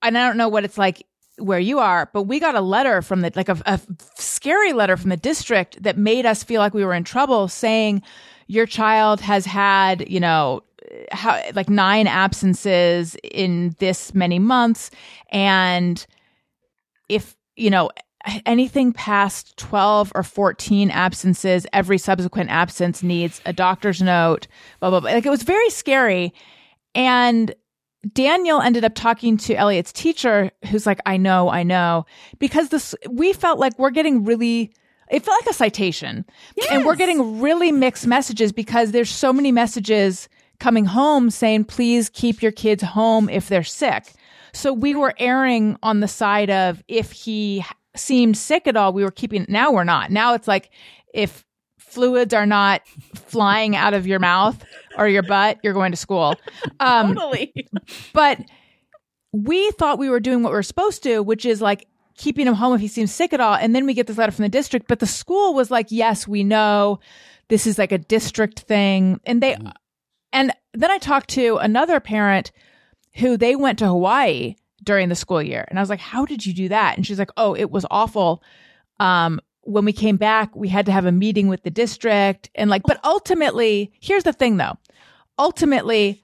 and 0.03 0.17
I 0.17 0.27
don't 0.27 0.37
know 0.37 0.49
what 0.49 0.65
it's 0.65 0.79
like 0.79 1.05
where 1.39 1.59
you 1.59 1.79
are, 1.79 2.11
but 2.13 2.25
we 2.25 2.41
got 2.41 2.55
a 2.55 2.61
letter 2.61 3.03
from 3.03 3.21
the 3.21 3.33
like 3.35 3.49
a, 3.49 3.57
a 3.67 3.81
scary 4.17 4.73
letter 4.73 4.97
from 4.97 5.11
the 5.11 5.17
district 5.17 5.83
that 5.83 5.97
made 5.97 6.27
us 6.27 6.43
feel 6.43 6.61
like 6.61 6.75
we 6.75 6.85
were 6.85 6.95
in 6.95 7.05
trouble 7.05 7.49
saying 7.49 8.03
your 8.49 8.67
child 8.67 9.21
has 9.21 9.47
had, 9.47 10.09
you 10.11 10.19
know, 10.19 10.63
how 11.13 11.41
like 11.55 11.69
nine 11.69 12.07
absences 12.07 13.17
in 13.23 13.77
this 13.79 14.15
many 14.15 14.39
months 14.39 14.91
and 15.31 16.07
if, 17.09 17.37
you 17.57 17.71
know, 17.71 17.91
anything 18.47 18.93
past 18.93 19.57
12 19.59 20.13
or 20.15 20.23
14 20.23 20.91
absences, 20.91 21.67
every 21.73 21.99
subsequent 21.99 22.51
absence 22.51 23.03
needs 23.03 23.41
a 23.47 23.53
doctor's 23.53 24.03
note, 24.03 24.47
blah, 24.81 24.91
blah, 24.91 25.01
blah. 25.01 25.11
Like 25.13 25.27
it 25.27 25.31
was 25.31 25.43
very 25.43 25.71
scary. 25.71 26.35
And 26.95 27.55
Daniel 28.13 28.61
ended 28.61 28.85
up 28.85 28.95
talking 28.95 29.37
to 29.39 29.55
Elliot's 29.55 29.93
teacher, 29.93 30.51
who's 30.71 30.87
like, 30.87 31.01
I 31.07 31.17
know, 31.17 31.49
I 31.49 31.63
know, 31.63 32.07
because 32.39 32.69
this, 32.69 32.95
we 33.11 33.33
felt 33.33 33.59
like 33.59 33.79
we're 33.79 33.91
getting 33.91 34.25
really, 34.25 34.73
it 35.11 35.25
felt 35.25 35.41
like 35.43 35.51
a 35.51 35.57
citation. 35.57 36.25
And 36.71 36.85
we're 36.85 36.97
getting 36.97 37.41
really 37.41 37.73
mixed 37.73 38.07
messages 38.07 38.53
because 38.53 38.93
there's 38.93 39.11
so 39.11 39.33
many 39.33 39.53
messages 39.53 40.29
coming 40.61 40.85
home 40.85 41.31
saying, 41.31 41.65
please 41.65 42.09
keep 42.09 42.43
your 42.43 42.53
kids 42.53 42.83
home 42.83 43.29
if 43.29 43.49
they're 43.49 43.63
sick. 43.63 44.13
So 44.53 44.73
we 44.73 44.95
were 44.95 45.15
erring 45.19 45.77
on 45.83 46.01
the 46.01 46.09
side 46.09 46.51
of 46.51 46.83
if 46.89 47.13
he 47.13 47.65
seemed 47.95 48.37
sick 48.37 48.67
at 48.67 48.77
all, 48.77 48.93
we 48.93 49.05
were 49.05 49.11
keeping. 49.11 49.47
Now 49.49 49.73
we're 49.73 49.85
not. 49.85 50.11
Now 50.11 50.35
it's 50.35 50.49
like 50.49 50.71
if 51.15 51.45
fluids 51.79 52.35
are 52.35 52.47
not 52.47 52.83
flying 53.15 53.77
out 53.77 53.95
of 53.95 54.07
your 54.07 54.19
mouth 54.19 54.63
or 54.97 55.09
your 55.09 55.23
butt, 55.23 55.59
you're 55.63 55.75
going 55.75 55.93
to 55.93 55.97
school. 55.97 56.35
Um, 56.81 57.15
Totally. 57.15 57.53
but 58.13 58.39
we 59.33 59.71
thought 59.73 59.99
we 59.99 60.09
were 60.09 60.21
doing 60.21 60.43
what 60.43 60.53
we 60.53 60.59
are 60.59 60.63
supposed 60.63 61.03
to, 61.03 61.21
which 61.23 61.45
is 61.45 61.61
like 61.61 61.87
keeping 62.19 62.47
him 62.47 62.55
home 62.55 62.75
if 62.75 62.81
he 62.81 62.89
seems 62.89 63.13
sick 63.13 63.33
at 63.33 63.41
all. 63.41 63.55
And 63.55 63.75
then 63.75 63.87
we 63.87 63.95
get 63.95 64.07
this 64.07 64.19
letter 64.19 64.33
from 64.33 64.43
the 64.43 64.49
district, 64.51 64.89
but 64.89 64.99
the 64.99 65.07
school 65.07 65.55
was 65.55 65.71
like, 65.71 65.87
yes, 65.91 66.29
we 66.29 66.45
know 66.45 67.01
this 67.49 67.67
is 67.67 67.79
like 67.79 67.93
a 67.93 67.99
district 67.99 68.61
thing. 68.61 69.21
And 69.25 69.43
they, 69.43 69.57
and 70.33 70.53
then 70.75 70.91
I 70.91 70.99
talked 70.99 71.31
to 71.31 71.57
another 71.57 72.01
parent 72.01 72.53
who 73.15 73.37
they 73.37 73.57
went 73.57 73.79
to 73.79 73.87
Hawaii 73.87 74.57
during 74.83 75.09
the 75.09 75.15
school 75.15 75.43
year. 75.43 75.65
And 75.69 75.79
I 75.79 75.83
was 75.83 75.89
like, 75.89 76.01
how 76.01 76.27
did 76.27 76.45
you 76.45 76.53
do 76.53 76.69
that? 76.69 76.97
And 76.97 77.07
she's 77.07 77.19
like, 77.19 77.31
oh, 77.37 77.55
it 77.55 77.71
was 77.71 77.87
awful. 77.91 78.43
Um, 79.01 79.41
when 79.63 79.85
we 79.85 79.93
came 79.93 80.17
back, 80.17 80.55
we 80.55 80.69
had 80.69 80.87
to 80.87 80.93
have 80.93 81.07
a 81.07 81.13
meeting 81.13 81.49
with 81.49 81.63
the 81.63 81.71
district 81.71 82.51
and 82.55 82.69
like, 82.69 82.83
but 82.85 83.01
ultimately, 83.05 83.93
here's 84.01 84.25
the 84.25 84.33
thing 84.33 84.57
though. 84.57 84.77
Ultimately, 85.39 86.23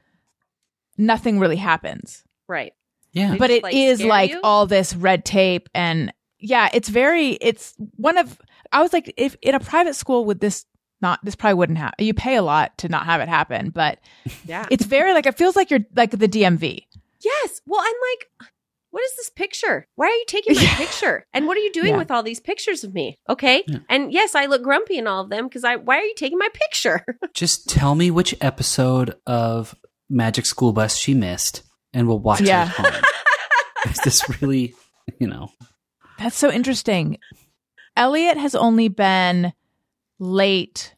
nothing 0.99 1.39
really 1.39 1.57
happens 1.57 2.25
right. 2.49 2.73
Yeah. 3.15 3.37
but 3.39 3.49
just, 3.49 3.59
it 3.59 3.63
like, 3.63 3.75
is 3.75 4.03
like 4.03 4.31
you? 4.33 4.41
all 4.45 4.67
this 4.67 4.95
red 4.95 5.25
tape 5.25 5.69
and 5.75 6.13
yeah 6.39 6.69
it's 6.75 6.89
very 6.91 7.31
it's 7.41 7.73
one 7.97 8.19
of 8.19 8.39
i 8.73 8.83
was 8.83 8.93
like 8.93 9.15
if 9.17 9.37
in 9.41 9.55
a 9.55 9.61
private 9.61 9.95
school 9.95 10.25
would 10.27 10.41
this 10.41 10.67
not 11.01 11.19
this 11.25 11.35
probably 11.37 11.55
wouldn't 11.55 11.79
happen 11.79 12.05
you 12.05 12.13
pay 12.13 12.37
a 12.37 12.43
lot 12.43 12.77
to 12.79 12.89
not 12.89 13.07
have 13.07 13.21
it 13.21 13.29
happen 13.29 13.71
but 13.71 13.99
Yeah. 14.45 14.67
it's 14.71 14.85
very 14.85 15.13
like 15.15 15.27
it 15.27 15.39
feels 15.39 15.57
like 15.57 15.71
you're 15.71 15.87
like 15.97 16.11
the 16.11 16.29
dmv 16.29 16.85
Yes. 17.25 17.63
Well, 17.65 17.81
I'm 17.81 17.87
like, 18.13 18.51
what 18.91 19.03
is 19.03 19.17
this 19.17 19.31
picture? 19.31 19.87
Why 19.95 20.09
are 20.09 20.11
you 20.11 20.25
taking 20.29 20.57
my 20.57 20.61
Yeah. 20.65 20.77
picture? 20.77 21.27
And 21.33 21.47
what 21.47 21.57
are 21.57 21.61
you 21.61 21.73
doing 21.73 21.93
Yeah. 21.93 21.97
with 21.97 22.11
all 22.11 22.23
these 22.23 22.39
pictures 22.39 22.85
of 22.85 22.93
me? 22.93 23.17
Okay. 23.31 23.65
Yeah. 23.67 23.79
And 23.89 24.13
yes, 24.13 24.35
I 24.35 24.45
look 24.45 24.63
grumpy 24.63 24.99
in 24.99 25.07
all 25.07 25.23
of 25.25 25.31
them 25.31 25.49
because 25.49 25.65
I. 25.65 25.77
Why 25.77 25.97
are 26.01 26.05
you 26.05 26.13
taking 26.19 26.37
my 26.39 26.51
picture? 26.53 27.03
Just 27.33 27.67
tell 27.71 27.95
me 27.95 28.11
which 28.11 28.35
episode 28.43 29.15
of 29.27 29.75
Magic 30.11 30.45
School 30.45 30.75
Bus 30.75 30.99
she 30.99 31.15
missed, 31.15 31.63
and 31.95 32.07
we'll 32.07 32.19
watch 32.19 32.41
Yeah. 32.43 32.65
it 32.71 32.81
at 32.81 32.95
home. 32.95 33.03
is 33.91 33.99
this 34.05 34.23
really, 34.43 34.75
you 35.19 35.27
know? 35.29 35.51
that's 36.19 36.37
so 36.39 36.51
interesting 36.51 37.19
elliot 37.97 38.37
has 38.37 38.55
only 38.55 38.87
been 38.89 39.53
late 40.21 40.95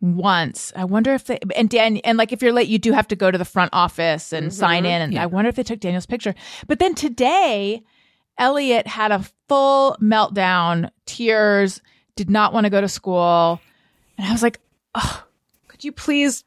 once 0.00 0.72
i 0.76 0.84
wonder 0.84 1.12
if 1.14 1.24
they 1.26 1.38
and 1.54 1.68
dan 1.70 1.96
and 1.98 2.16
like 2.18 2.32
if 2.32 2.40
you're 2.42 2.52
late 2.52 2.68
you 2.68 2.78
do 2.78 2.92
have 2.92 3.06
to 3.08 3.16
go 3.16 3.30
to 3.30 3.38
the 3.38 3.44
front 3.44 3.70
office 3.72 4.32
and 4.32 4.48
Mhm. 4.48 4.52
sign 4.52 4.86
in 4.86 5.02
and 5.02 5.12
Yeah. 5.12 5.22
i 5.22 5.26
wonder 5.26 5.48
if 5.48 5.56
they 5.56 5.62
took 5.62 5.80
daniel's 5.80 6.06
picture 6.06 6.34
but 6.66 6.78
then 6.78 6.94
today 6.94 7.82
elliot 8.38 8.86
had 8.86 9.12
a 9.12 9.24
full 9.48 9.96
meltdown 10.00 10.90
tears 11.06 11.80
did 12.16 12.30
not 12.30 12.52
want 12.52 12.64
to 12.64 12.70
go 12.70 12.80
to 12.80 12.88
school 12.88 13.60
and 14.18 14.26
i 14.26 14.32
was 14.32 14.42
like 14.42 14.58
oh, 14.94 15.24
could 15.68 15.84
you 15.84 15.92
please 15.92 16.44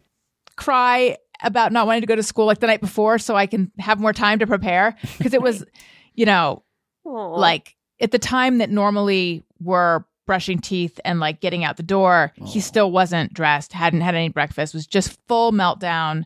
cry 0.56 1.16
about 1.42 1.72
not 1.72 1.88
wanting 1.88 2.02
to 2.02 2.08
go 2.08 2.16
to 2.16 2.24
school 2.24 2.46
like 2.46 2.60
the 2.60 2.68
night 2.68 2.82
before 2.82 3.18
so 3.18 3.36
i 3.36 3.46
can 3.46 3.72
have 3.80 4.00
more 4.00 4.14
time 4.14 4.40
to 4.40 4.48
prepare. 4.48 4.96
Because 5.18 5.34
it 5.34 5.42
was 5.42 5.66
you 6.16 6.26
know 6.26 6.64
Aw. 7.06 7.36
like 7.36 7.76
at 8.00 8.12
the 8.12 8.20
time 8.20 8.58
that 8.60 8.70
normally 8.70 9.44
we're 9.62 10.04
brushing 10.26 10.60
teeth 10.60 11.00
and 11.04 11.20
like 11.20 11.42
getting 11.42 11.64
out 11.64 11.78
the 11.78 11.84
door 11.84 12.34
he 12.46 12.60
still 12.60 12.92
wasn't 12.92 13.34
dressed 13.34 13.74
hadn't 13.74 14.02
had 14.02 14.14
any 14.14 14.30
breakfast 14.30 14.76
was 14.76 14.86
just 14.86 15.18
full 15.28 15.52
meltdown 15.52 16.24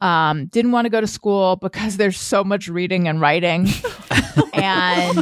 um 0.00 0.46
didn't 0.46 0.72
want 0.72 0.84
to 0.86 0.90
go 0.90 1.00
to 1.00 1.06
school 1.06 1.56
because 1.56 1.96
there's 1.96 2.18
so 2.18 2.44
much 2.44 2.68
reading 2.68 3.08
and 3.08 3.20
writing 3.20 3.62
and 4.52 5.16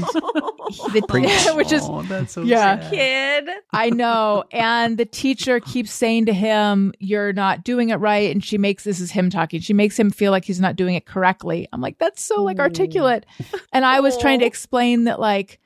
the, 0.92 1.52
which 1.56 1.72
is 1.72 1.88
that's 2.08 2.32
so 2.32 2.42
yeah 2.42 2.76
kid. 2.90 3.48
I 3.72 3.90
know. 3.90 4.44
And 4.52 4.98
the 4.98 5.04
teacher 5.04 5.60
keeps 5.60 5.92
saying 5.92 6.26
to 6.26 6.32
him, 6.32 6.92
You're 6.98 7.32
not 7.32 7.62
doing 7.64 7.90
it 7.90 7.96
right. 7.96 8.30
And 8.30 8.44
she 8.44 8.58
makes 8.58 8.84
this 8.84 9.00
is 9.00 9.10
him 9.10 9.30
talking. 9.30 9.60
She 9.60 9.72
makes 9.72 9.98
him 9.98 10.10
feel 10.10 10.30
like 10.32 10.44
he's 10.44 10.60
not 10.60 10.76
doing 10.76 10.94
it 10.94 11.06
correctly. 11.06 11.68
I'm 11.72 11.80
like, 11.80 11.98
That's 11.98 12.22
so 12.22 12.42
like 12.42 12.58
articulate. 12.58 13.26
And 13.72 13.84
I 13.84 14.00
was 14.00 14.16
trying 14.18 14.40
to 14.40 14.46
explain 14.46 15.04
that, 15.04 15.20
like, 15.20 15.60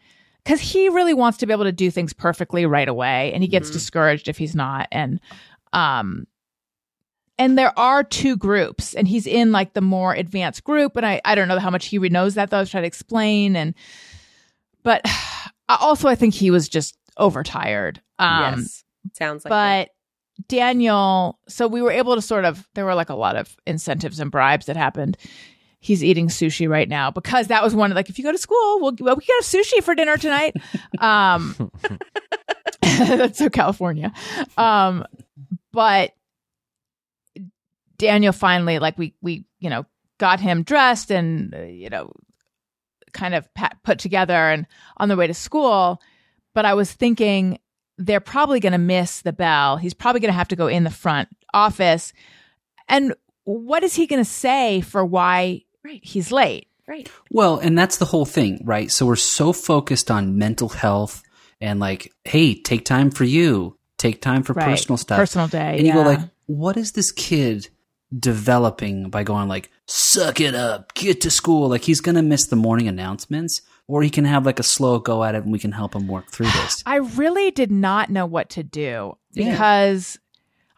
because 0.45 0.61
he 0.61 0.89
really 0.89 1.15
wants 1.15 1.39
to 1.39 1.47
be 1.47 1.53
able 1.53 1.65
to 1.65 1.73
do 1.73 1.91
things 1.91 2.13
perfectly 2.13 2.67
right 2.67 2.89
away. 2.89 3.33
And 3.33 3.43
he 3.43 3.49
gets 3.49 3.71
Mhm. 3.71 3.75
discouraged 3.75 4.29
if 4.29 4.37
he's 4.39 4.55
not. 4.55 4.89
And, 4.93 5.21
um, 5.73 6.27
and 7.41 7.57
there 7.57 7.77
are 7.79 8.05
two 8.05 8.37
groups, 8.37 8.93
and 8.93 9.09
he's 9.09 9.27
in 9.27 9.51
like 9.51 9.73
the 9.73 9.81
more 9.81 10.13
advanced 10.13 10.63
group. 10.63 10.95
And 10.95 11.07
I, 11.07 11.23
I 11.25 11.35
don't 11.35 11.49
know 11.49 11.59
how 11.59 11.71
much 11.71 11.87
he 11.87 11.99
knows 11.99 12.35
that, 12.35 12.51
though. 12.51 12.59
I 12.59 12.61
was 12.61 12.71
trying 12.71 12.83
to 12.83 12.87
explain. 12.87 13.57
And, 13.57 13.75
but 14.83 15.01
also, 15.71 16.07
I 16.07 16.17
think 16.17 16.35
he 16.35 16.51
was 16.51 16.69
just 16.69 16.99
overtired. 17.17 18.03
Um, 18.19 18.61
yes. 18.61 18.85
Sounds 19.15 19.47
like. 19.47 19.49
but 19.49 20.49
Daniel, 20.49 21.39
so 21.49 21.67
we 21.67 21.81
were 21.81 21.91
able 21.91 22.15
to 22.15 22.21
sort 22.21 22.45
of, 22.45 22.69
there 22.75 22.85
were 22.85 22.95
like 22.95 23.09
a 23.09 23.15
lot 23.15 23.37
of 23.37 23.57
incentives 23.67 24.21
and 24.21 24.31
bribes 24.31 24.67
that 24.67 24.77
happened. 24.77 25.17
He's 25.79 26.05
eating 26.05 26.29
sushi 26.29 26.69
right 26.69 26.91
now 26.91 27.11
because 27.11 27.47
that 27.47 27.63
was 27.63 27.75
one 27.75 27.91
of 27.91 27.97
like, 27.97 28.11
if 28.11 28.19
you 28.19 28.25
go 28.25 28.33
to 28.33 28.39
school, 28.39 28.81
we'll, 28.81 28.97
well, 29.01 29.17
we 29.17 29.25
can 29.25 29.37
have 29.39 29.45
sushi 29.45 29.83
for 29.83 29.95
dinner 29.95 30.19
tonight. 30.19 30.55
Um, 30.99 31.71
that's 32.83 33.39
so 33.39 33.49
California. 33.49 34.13
Um, 34.59 35.07
but 35.73 36.13
Daniel 38.01 38.33
finally, 38.33 38.79
like 38.79 38.99
we, 38.99 39.15
we, 39.21 39.45
you 39.61 39.71
know, 39.71 39.85
got 40.19 40.41
him 40.41 40.63
dressed 40.65 41.11
and, 41.11 41.55
uh, 41.55 41.61
you 41.63 41.89
know, 41.91 42.13
kind 43.13 43.35
of 43.35 43.49
put 43.85 43.99
together 43.99 44.35
and 44.35 44.67
on 44.97 45.09
the 45.09 45.17
way 45.17 45.27
to 45.27 45.35
school. 45.35 46.01
But 46.55 46.65
I 46.65 46.75
was 46.75 46.91
thinking, 46.93 47.59
they're 47.99 48.21
probably 48.21 48.61
going 48.61 48.73
to 48.73 48.79
miss 48.79 49.21
the 49.23 49.33
bell. 49.33 49.77
He's 49.77 49.95
probably 49.95 50.21
going 50.21 50.33
to 50.33 50.39
have 50.39 50.49
to 50.49 50.57
go 50.57 50.67
in 50.69 50.85
the 50.85 50.91
front 50.91 51.29
office. 51.53 52.13
And 52.89 53.15
what 53.45 53.83
is 53.85 53.95
he 53.95 54.07
going 54.07 54.23
to 54.25 54.31
say 54.31 54.81
for 54.81 55.05
why 55.05 55.63
Right. 55.85 56.01
he's 56.03 56.33
late? 56.33 56.67
right. 56.89 57.09
Well, 57.31 57.59
and 57.59 57.79
that's 57.79 57.99
the 57.99 58.05
whole 58.05 58.25
thing, 58.27 58.63
right? 58.65 58.91
So 58.91 59.07
we're 59.07 59.17
so 59.17 59.53
focused 59.53 60.11
on 60.11 60.39
mental 60.39 60.69
health 60.69 61.23
and 61.61 61.79
like, 61.79 62.13
hey, 62.25 62.55
take 62.61 62.85
time 62.85 63.11
for 63.13 63.25
you, 63.25 63.77
take 63.97 64.21
time 64.21 64.43
for 64.43 64.55
Right. 64.55 64.65
personal 64.65 64.97
stuff. 64.97 65.19
Personal 65.19 65.47
day. 65.49 65.77
and 65.79 65.87
you 65.87 65.93
go 65.93 66.03
like, 66.03 66.21
what 66.47 66.77
is 66.77 66.93
this 66.93 67.13
kid 67.13 67.69
developing 68.17 69.11
by 69.11 69.23
going 69.23 69.49
like, 69.49 69.71
suck 69.87 70.41
it 70.41 70.55
up, 70.55 70.95
get 70.95 71.21
to 71.23 71.31
school? 71.31 71.69
Like 71.69 71.83
he's 71.83 72.01
gonna 72.01 72.23
miss 72.23 72.47
the 72.47 72.57
morning 72.57 72.89
announcements, 72.89 73.61
or 73.87 74.03
he 74.03 74.11
can 74.11 74.25
have 74.25 74.47
like 74.47 74.59
a 74.59 74.65
slow 74.65 74.99
go 74.99 75.25
at 75.25 75.35
it, 75.35 75.45
and 75.45 75.53
we 75.53 75.59
can 75.59 75.73
help 75.73 75.95
him 75.95 76.07
work 76.09 76.31
through 76.31 76.47
this. 76.47 76.83
I 76.87 76.97
really 76.97 77.51
did 77.51 77.71
not 77.71 78.11
know 78.11 78.27
what 78.27 78.51
to 78.51 78.63
do 78.63 79.17
Yeah. 79.33 79.51
because 79.51 80.19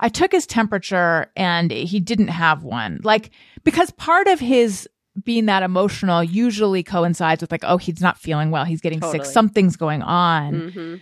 I 0.00 0.09
took 0.09 0.32
his 0.32 0.46
temperature 0.46 1.30
and 1.36 1.70
he 1.70 2.00
didn't 2.00 2.28
have 2.28 2.64
one. 2.64 3.00
Like, 3.04 3.30
because 3.62 3.90
part 3.92 4.26
of 4.26 4.40
his 4.40 4.88
being 5.22 5.46
that 5.46 5.62
emotional 5.62 6.24
usually 6.24 6.82
coincides 6.82 7.40
with, 7.42 7.52
like, 7.52 7.62
oh, 7.64 7.76
he's 7.76 8.00
not 8.00 8.18
feeling 8.18 8.50
well. 8.50 8.64
He's 8.64 8.80
getting 8.80 9.00
sick. 9.02 9.24
Something's 9.24 9.76
going 9.76 10.02
on. 10.02 10.70
hmm 10.70 10.94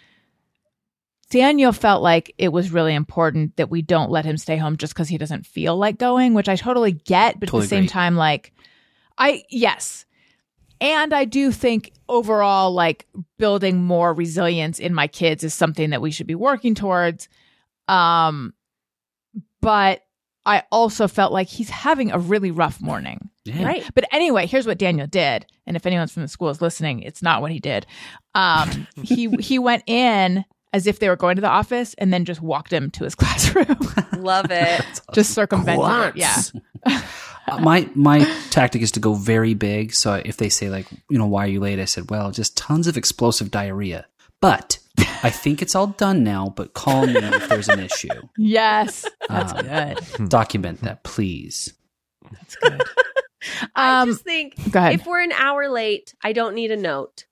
Daniel 1.31 1.73
felt 1.73 2.03
like 2.03 2.35
it 2.39 2.53
was 2.53 2.73
really 2.73 2.95
important 2.95 3.57
that 3.57 3.71
we 3.71 3.83
don't 3.83 4.11
let 4.11 4.25
him 4.25 4.37
stay 4.37 4.57
home 4.57 4.77
just 4.77 4.93
because 4.93 5.09
he 5.09 5.17
doesn't 5.17 5.47
feel 5.47 5.77
like 5.77 5.97
going, 5.97 6.35
which 6.35 6.49
I 6.49 6.57
totally 6.57 6.93
get. 6.93 7.39
But 7.39 7.47
Totally 7.47 7.61
at 7.61 7.65
the 7.65 7.69
same 7.69 7.79
agree. 7.85 7.89
time, 7.89 8.17
like, 8.17 8.53
I, 9.17 9.45
yes. 9.49 10.05
And 10.81 11.15
I 11.15 11.25
do 11.27 11.53
think 11.53 11.93
overall, 12.09 12.73
like, 12.73 13.07
building 13.39 13.83
more 13.83 14.13
resilience 14.13 14.79
in 14.79 14.93
my 14.93 15.07
kids 15.07 15.45
is 15.45 15.55
something 15.55 15.91
that 15.91 16.03
we 16.03 16.11
should 16.11 16.27
be 16.27 16.35
working 16.35 16.75
towards. 16.75 17.29
Um, 17.87 18.53
but 19.61 20.03
I 20.45 20.65
also 20.73 21.07
felt 21.07 21.33
like 21.33 21.49
he's 21.49 21.71
having 21.71 22.11
a 22.11 22.19
really 22.19 22.51
rough 22.51 22.81
morning. 22.81 23.31
Yeah. 23.45 23.65
Right. 23.67 23.85
But 23.95 24.07
anyway, 24.13 24.47
here's 24.47 24.67
what 24.67 24.79
Daniel 24.79 25.07
did. 25.07 25.47
And 25.67 25.77
if 25.77 25.87
anyone's 25.87 26.13
from 26.13 26.23
the 26.23 26.29
school 26.29 26.49
is 26.49 26.61
listening, 26.61 27.03
it's 27.03 27.23
not 27.23 27.41
what 27.41 27.53
he 27.53 27.61
did. 27.61 27.87
Um, 28.35 28.87
he 29.03 29.29
he 29.41 29.59
went 29.59 29.85
in 29.87 30.45
as 30.73 30.87
if 30.87 30.99
they 30.99 31.09
were 31.09 31.17
going 31.17 31.37
to 31.37 31.43
the 31.43 31.49
office 31.49 31.95
and 31.95 32.13
then 32.13 32.25
just 32.25 32.41
walked 32.41 32.73
him 32.73 32.91
to 32.93 33.05
his 33.05 33.15
classroom. 33.17 33.77
Love 34.17 34.47
it. 34.51 34.85
just 35.15 35.33
circumvented 35.35 36.15
it. 36.15 36.17
Yeah. 36.17 36.37
Uh, 36.87 37.59
my 37.61 37.89
my 37.95 38.25
tactic 38.51 38.83
is 38.83 38.93
to 38.93 39.01
go 39.01 39.15
very 39.15 39.55
big. 39.55 39.93
So 39.95 40.15
if 40.25 40.37
they 40.37 40.49
say 40.49 40.71
like, 40.71 40.87
you 41.09 41.19
know, 41.19 41.27
why 41.27 41.45
are 41.45 41.49
you 41.49 41.61
late? 41.61 41.81
I 41.81 41.85
said, 41.87 42.11
well, 42.11 42.31
just 42.31 42.57
tons 42.57 42.87
of 42.87 42.97
explosive 42.97 43.51
diarrhea. 43.51 44.07
But 44.41 44.79
I 45.23 45.29
think 45.31 45.61
it's 45.61 45.75
all 45.75 45.89
done 45.89 46.23
now. 46.25 46.53
But 46.57 46.73
call 46.73 47.07
me 47.07 47.15
if 47.17 47.49
there's 47.49 47.69
an 47.69 47.81
issue. 47.81 48.09
Yes. 48.39 49.05
That's 49.29 49.53
Um, 49.53 49.67
good. 50.19 50.29
Document 50.31 50.81
that, 50.83 51.03
please. 51.03 51.75
That's 52.31 52.57
good. 52.57 52.83
I 53.75 54.03
Um, 54.03 54.09
just 54.11 54.23
think 54.25 54.55
if 54.57 55.07
we're 55.07 55.21
an 55.23 55.33
hour 55.33 55.69
late, 55.69 56.15
I 56.23 56.33
don't 56.33 56.55
need 56.55 56.71
a 56.71 56.77
note. 56.77 57.25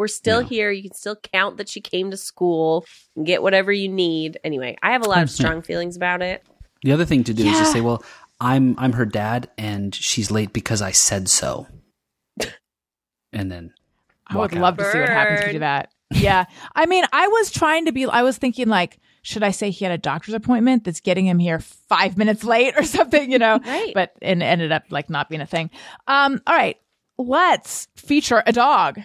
We're 0.00 0.08
still 0.08 0.40
No. 0.40 0.46
here. 0.48 0.70
You 0.70 0.82
can 0.84 0.94
still 0.94 1.16
count 1.16 1.58
that 1.58 1.68
she 1.68 1.82
came 1.82 2.10
to 2.10 2.16
school 2.16 2.86
and 3.14 3.26
get 3.26 3.42
whatever 3.42 3.70
you 3.70 3.86
need. 3.86 4.40
Anyway, 4.42 4.78
I 4.82 4.92
have 4.92 5.04
a 5.04 5.08
lot 5.08 5.22
of 5.22 5.28
100%. 5.28 5.32
strong 5.32 5.60
feelings 5.60 5.94
about 5.94 6.22
it. 6.22 6.42
The 6.82 6.92
other 6.92 7.04
thing 7.04 7.22
to 7.24 7.34
do 7.34 7.46
is 7.46 7.58
to 7.58 7.66
say, 7.66 7.82
well, 7.82 8.02
I'm 8.40 8.74
I'm 8.78 8.94
her 8.94 9.04
dad, 9.04 9.50
and 9.58 9.94
she's 9.94 10.30
late 10.30 10.54
because 10.54 10.80
I 10.80 10.92
said 10.92 11.28
so. 11.28 11.66
and 13.34 13.52
then 13.52 13.74
I 14.26 14.36
would 14.36 14.40
walk 14.40 14.56
out. 14.56 14.62
love 14.62 14.76
to 14.78 14.90
see 14.90 15.00
what 15.00 15.08
happens 15.10 15.40
if 15.40 15.46
you 15.48 15.52
do 15.52 15.58
that. 15.58 15.92
Yeah. 16.12 16.46
I 16.74 16.86
mean, 16.86 17.04
I 17.12 17.28
was 17.28 17.50
trying 17.50 17.84
to 17.84 17.92
be, 17.92 18.06
I 18.06 18.22
was 18.22 18.38
thinking 18.38 18.68
like, 18.68 18.98
should 19.20 19.42
I 19.42 19.50
say 19.50 19.70
he 19.70 19.84
had 19.84 19.92
a 19.92 19.98
doctor's 19.98 20.32
appointment 20.34 20.84
that's 20.84 21.00
getting 21.00 21.26
him 21.26 21.38
here 21.38 21.58
five 21.58 22.16
minutes 22.16 22.42
late 22.42 22.72
or 22.74 22.82
something, 22.96 23.30
you 23.30 23.38
know? 23.38 23.60
Right. 23.64 23.92
But, 23.94 24.12
and 24.22 24.42
ended 24.42 24.72
up 24.72 24.84
like 24.88 25.10
not 25.10 25.28
being 25.28 25.42
a 25.42 25.46
thing. 25.46 25.68
Um, 26.06 26.40
all 26.46 26.54
right. 26.56 26.78
Let's 27.18 27.86
feature 27.96 28.42
a 28.46 28.52
dog. 28.52 28.98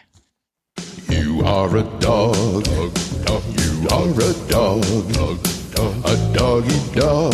Are 1.46 1.78
a 1.78 1.84
dog. 2.00 2.64
dog, 2.64 2.94
dog. 3.24 3.44
You 3.60 3.88
are 3.92 4.10
a 4.10 4.34
dog. 4.50 4.82
dog, 5.14 5.38
dog. 5.76 5.94
A 6.04 6.34
doggy 6.34 6.80
dog. 6.96 7.34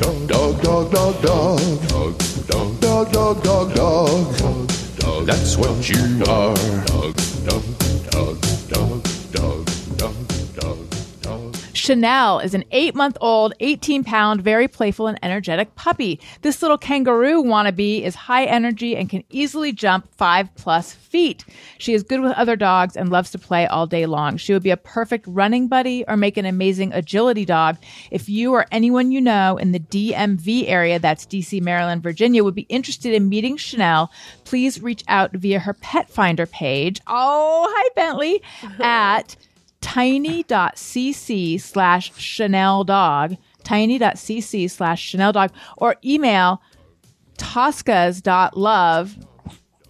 Dog, 0.00 0.28
dog, 0.28 0.60
dog, 0.60 0.90
dog, 0.90 1.22
dog, 1.22 1.60
dog. 1.88 2.18
Dog, 2.48 2.80
dog, 2.80 3.42
dog, 3.42 3.74
dog, 3.74 3.74
dog. 4.98 5.26
That's 5.26 5.56
what 5.56 5.88
you 5.88 6.24
are. 6.28 6.56
Dog, 6.86 7.14
dog, 7.46 7.62
dog, 8.10 8.51
Chanel 11.82 12.38
is 12.38 12.54
an 12.54 12.62
eight 12.70 12.94
month 12.94 13.18
old, 13.20 13.54
18 13.58 14.04
pound, 14.04 14.40
very 14.40 14.68
playful 14.68 15.08
and 15.08 15.18
energetic 15.20 15.74
puppy. 15.74 16.20
This 16.42 16.62
little 16.62 16.78
kangaroo 16.78 17.42
wannabe 17.42 18.02
is 18.02 18.14
high 18.14 18.44
energy 18.44 18.96
and 18.96 19.10
can 19.10 19.24
easily 19.30 19.72
jump 19.72 20.06
five 20.14 20.54
plus 20.54 20.92
feet. 20.92 21.44
She 21.78 21.92
is 21.92 22.04
good 22.04 22.20
with 22.20 22.34
other 22.34 22.54
dogs 22.54 22.96
and 22.96 23.10
loves 23.10 23.32
to 23.32 23.38
play 23.40 23.66
all 23.66 23.88
day 23.88 24.06
long. 24.06 24.36
She 24.36 24.52
would 24.52 24.62
be 24.62 24.70
a 24.70 24.76
perfect 24.76 25.26
running 25.26 25.66
buddy 25.66 26.04
or 26.06 26.16
make 26.16 26.36
an 26.36 26.46
amazing 26.46 26.92
agility 26.92 27.44
dog. 27.44 27.78
If 28.12 28.28
you 28.28 28.52
or 28.52 28.64
anyone 28.70 29.10
you 29.10 29.20
know 29.20 29.56
in 29.56 29.72
the 29.72 29.80
DMV 29.80 30.68
area, 30.68 31.00
that's 31.00 31.26
DC, 31.26 31.60
Maryland, 31.62 32.04
Virginia, 32.04 32.44
would 32.44 32.54
be 32.54 32.62
interested 32.68 33.12
in 33.12 33.28
meeting 33.28 33.56
Chanel, 33.56 34.12
please 34.44 34.80
reach 34.80 35.02
out 35.08 35.32
via 35.32 35.58
her 35.58 35.74
pet 35.74 36.08
finder 36.08 36.46
page. 36.46 37.00
Oh, 37.08 37.68
hi, 37.68 37.90
Bentley, 37.96 38.40
at 38.78 39.34
tiny.cc 39.82 41.60
slash 41.60 42.12
Chanel 42.16 42.84
dog, 42.84 43.36
tiny.cc 43.64 44.70
slash 44.70 45.02
Chanel 45.02 45.32
dog, 45.32 45.52
or 45.76 45.96
email 46.02 46.62
toscas.love. 47.36 49.18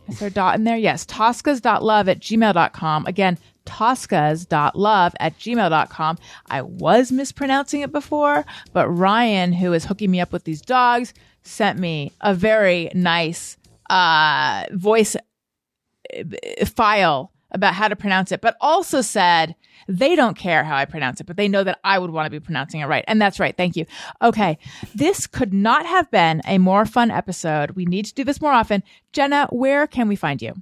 Is 0.09 0.19
there 0.19 0.29
a 0.29 0.33
dot 0.33 0.57
in 0.57 0.65
there? 0.65 0.77
Yes, 0.77 1.07
toscas.love 1.07 2.09
at 2.09 2.19
gmail.com. 2.19 3.07
Again, 3.07 3.39
toscas.love 3.67 5.15
at 5.21 5.39
gmail.com. 5.39 6.19
I 6.51 6.63
was 6.63 7.13
mispronouncing 7.13 7.83
it 7.83 7.93
before, 7.93 8.45
but 8.73 8.89
Ryan, 8.89 9.53
who 9.53 9.73
is 9.73 9.85
hooking 9.85 10.11
me 10.11 10.21
up 10.21 10.33
with 10.33 10.45
these 10.45 10.61
dogs, 10.61 11.15
sent 11.43 11.79
me 11.79 12.13
a 12.21 12.35
very 12.35 12.91
nice 12.95 13.57
uh, 13.91 14.67
voice 14.73 15.17
file 16.67 17.33
about 17.53 17.75
how 17.75 17.89
to 17.89 17.97
pronounce 17.97 18.33
it, 18.33 18.41
but 18.41 18.57
also 18.61 19.01
said 19.01 19.55
they 19.93 20.17
don't 20.17 20.37
care 20.37 20.65
how 20.65 20.77
I 20.77 20.87
pronounce 20.87 21.21
it, 21.21 21.27
but 21.27 21.37
they 21.37 21.49
know 21.49 21.65
that 21.65 21.79
I 21.85 21.99
would 21.99 22.11
want 22.11 22.27
to 22.27 22.31
be 22.31 22.41
pronouncing 22.41 22.81
it 22.81 22.87
right. 22.87 23.05
And 23.07 23.21
that's 23.21 23.39
right. 23.39 23.55
Thank 23.55 23.77
you. 23.77 23.85
Okay. 24.23 24.59
This 24.95 25.27
could 25.27 25.53
not 25.53 25.85
have 25.85 26.11
been 26.11 26.41
a 26.47 26.57
more 26.57 26.87
fun 26.87 27.11
episode. 27.11 27.73
We 27.73 27.85
need 27.85 28.07
to 28.07 28.15
do 28.15 28.25
this 28.25 28.41
more 28.41 28.53
often. 28.53 28.83
Jenna, 29.13 29.49
where 29.51 29.87
can 29.87 30.09
we 30.09 30.17
find 30.17 30.41
you? 30.41 30.55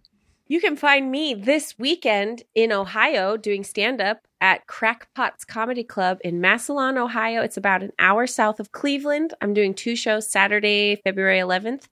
You 0.48 0.60
can 0.60 0.74
find 0.74 1.12
me 1.12 1.34
this 1.34 1.76
weekend 1.78 2.42
in 2.56 2.72
Ohio 2.72 3.36
doing 3.36 3.62
stand 3.62 4.00
up 4.00 4.26
at 4.40 4.66
Crackpots 4.66 5.46
Comedy 5.46 5.84
Club 5.84 6.18
in 6.24 6.40
Massillon, 6.40 6.98
Ohio. 6.98 7.40
It's 7.42 7.56
about 7.56 7.84
an 7.84 7.92
hour 8.00 8.26
south 8.26 8.58
of 8.58 8.72
Cleveland. 8.72 9.32
I'm 9.40 9.54
doing 9.54 9.74
two 9.74 9.94
shows 9.94 10.28
Saturday, 10.28 10.96
February 11.04 11.38
11th. 11.38 11.84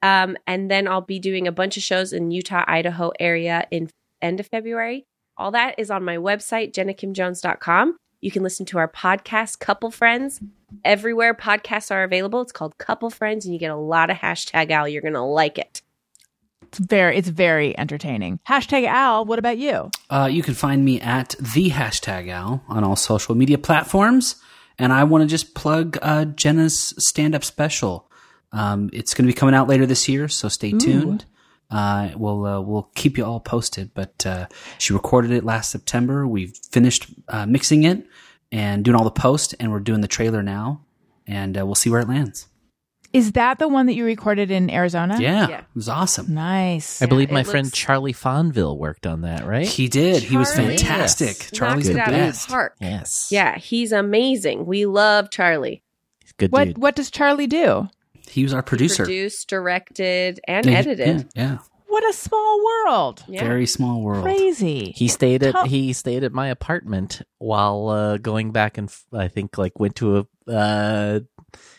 Um, 0.00 0.38
and 0.46 0.70
then 0.70 0.88
I'll 0.88 1.02
be 1.02 1.18
doing 1.18 1.46
a 1.46 1.52
bunch 1.52 1.76
of 1.76 1.82
shows 1.82 2.14
in 2.14 2.30
Utah, 2.30 2.64
Idaho 2.66 3.12
area 3.20 3.66
in 3.70 3.90
end 4.22 4.40
of 4.40 4.46
February. 4.46 5.04
All 5.36 5.50
that 5.50 5.74
is 5.78 5.90
on 5.90 6.04
my 6.04 6.16
website, 6.16 6.72
jennakimjones.com. 6.72 7.96
You 8.20 8.30
can 8.30 8.42
listen 8.42 8.66
to 8.66 8.78
our 8.78 8.88
podcast, 8.88 9.58
Couple 9.58 9.90
Friends. 9.90 10.40
Everywhere 10.84 11.34
podcasts 11.34 11.90
are 11.90 12.02
available. 12.02 12.40
It's 12.40 12.52
called 12.52 12.78
Couple 12.78 13.10
Friends, 13.10 13.44
and 13.44 13.52
you 13.52 13.60
get 13.60 13.70
a 13.70 13.76
lot 13.76 14.10
of 14.10 14.16
hashtag 14.16 14.70
Al. 14.70 14.88
You're 14.88 15.02
going 15.02 15.14
to 15.14 15.20
like 15.22 15.58
it. 15.58 15.82
It's 16.62 16.78
very, 16.78 17.16
it's 17.16 17.28
very 17.28 17.78
entertaining. 17.78 18.40
Hashtag 18.48 18.86
Al, 18.86 19.24
what 19.24 19.38
about 19.38 19.58
you? 19.58 19.90
Uh, 20.10 20.28
you 20.30 20.42
can 20.42 20.54
find 20.54 20.84
me 20.84 21.00
at 21.00 21.34
the 21.38 21.70
hashtag 21.70 22.28
Al 22.28 22.64
on 22.68 22.82
all 22.82 22.96
social 22.96 23.34
media 23.34 23.58
platforms. 23.58 24.36
And 24.78 24.92
I 24.92 25.04
want 25.04 25.22
to 25.22 25.26
just 25.26 25.54
plug 25.54 25.98
uh, 26.02 26.24
Jenna's 26.24 26.92
stand 26.98 27.34
up 27.34 27.44
special. 27.44 28.10
Um, 28.52 28.90
it's 28.92 29.14
going 29.14 29.26
to 29.26 29.32
be 29.32 29.36
coming 29.38 29.54
out 29.54 29.68
later 29.68 29.86
this 29.86 30.08
year, 30.08 30.28
so 30.28 30.48
stay 30.48 30.72
tuned. 30.72 31.24
Uh, 31.70 32.10
we'll 32.16 32.46
uh, 32.46 32.60
we'll 32.60 32.90
keep 32.94 33.18
you 33.18 33.24
all 33.24 33.40
posted. 33.40 33.92
But 33.94 34.24
uh, 34.26 34.46
she 34.78 34.92
recorded 34.92 35.30
it 35.32 35.44
last 35.44 35.70
September. 35.70 36.26
We've 36.26 36.56
finished 36.70 37.06
uh, 37.28 37.46
mixing 37.46 37.84
it 37.84 38.06
and 38.52 38.84
doing 38.84 38.94
all 38.96 39.04
the 39.04 39.10
post, 39.10 39.54
and 39.58 39.72
we're 39.72 39.80
doing 39.80 40.00
the 40.00 40.08
trailer 40.08 40.42
now. 40.42 40.82
And 41.26 41.58
uh, 41.58 41.66
we'll 41.66 41.74
see 41.74 41.90
where 41.90 42.00
it 42.00 42.08
lands. 42.08 42.46
Is 43.12 43.32
that 43.32 43.58
the 43.58 43.66
one 43.68 43.86
that 43.86 43.94
you 43.94 44.04
recorded 44.04 44.50
in 44.50 44.68
Arizona? 44.70 45.16
Yeah, 45.18 45.48
Yeah. 45.48 45.58
it 45.60 45.64
was 45.74 45.88
awesome. 45.88 46.34
Nice. 46.34 47.00
I 47.00 47.06
believe 47.06 47.30
it 47.30 47.34
my 47.34 47.44
friend 47.44 47.72
Charlie 47.72 48.12
Fonville 48.12 48.76
worked 48.76 49.06
on 49.06 49.22
that, 49.22 49.46
right? 49.46 49.66
He 49.66 49.88
did. 49.88 50.22
He 50.22 50.36
was 50.36 50.52
fantastic. 50.54 51.28
Yes. 51.38 51.50
Charlie's 51.52 51.88
Knocked 51.88 51.94
the 52.10 52.12
it 52.14 52.20
out 52.20 52.26
best. 52.28 52.44
of 52.46 52.50
park. 52.50 52.76
yes. 52.80 53.28
Yeah, 53.30 53.56
he's 53.56 53.90
amazing. 53.92 54.66
We 54.66 54.86
love 54.86 55.30
Charlie. 55.30 55.82
Good 56.36 56.52
What 56.52 56.64
dude. 56.64 56.78
what 56.78 56.94
does 56.94 57.10
Charlie 57.10 57.46
do? 57.46 57.88
He 58.28 58.42
was 58.42 58.52
our 58.54 58.62
producer. 58.62 59.04
Produced, 59.04 59.48
directed, 59.48 60.40
and 60.46 60.66
Yeah, 60.66 60.72
edited. 60.78 61.28
Yeah, 61.34 61.42
yeah. 61.42 61.58
What 61.88 62.04
a 62.10 62.12
small 62.12 62.64
world. 62.64 63.24
Yeah. 63.28 63.44
very 63.44 63.66
small 63.66 64.02
world. 64.02 64.22
Crazy. 64.24 64.92
He 64.94 65.08
stayed 65.08 65.42
at 65.42 65.52
Tell- 65.52 65.64
he 65.66 65.92
stayed 65.94 66.24
at 66.24 66.32
my 66.32 66.48
apartment 66.48 67.22
while 67.38 67.88
uh, 67.88 68.16
going 68.18 68.50
back 68.52 68.76
and 68.76 68.88
f- 68.88 69.06
I 69.12 69.28
think 69.28 69.56
like 69.56 69.78
went 69.80 69.96
to 69.96 70.26
a 70.46 71.22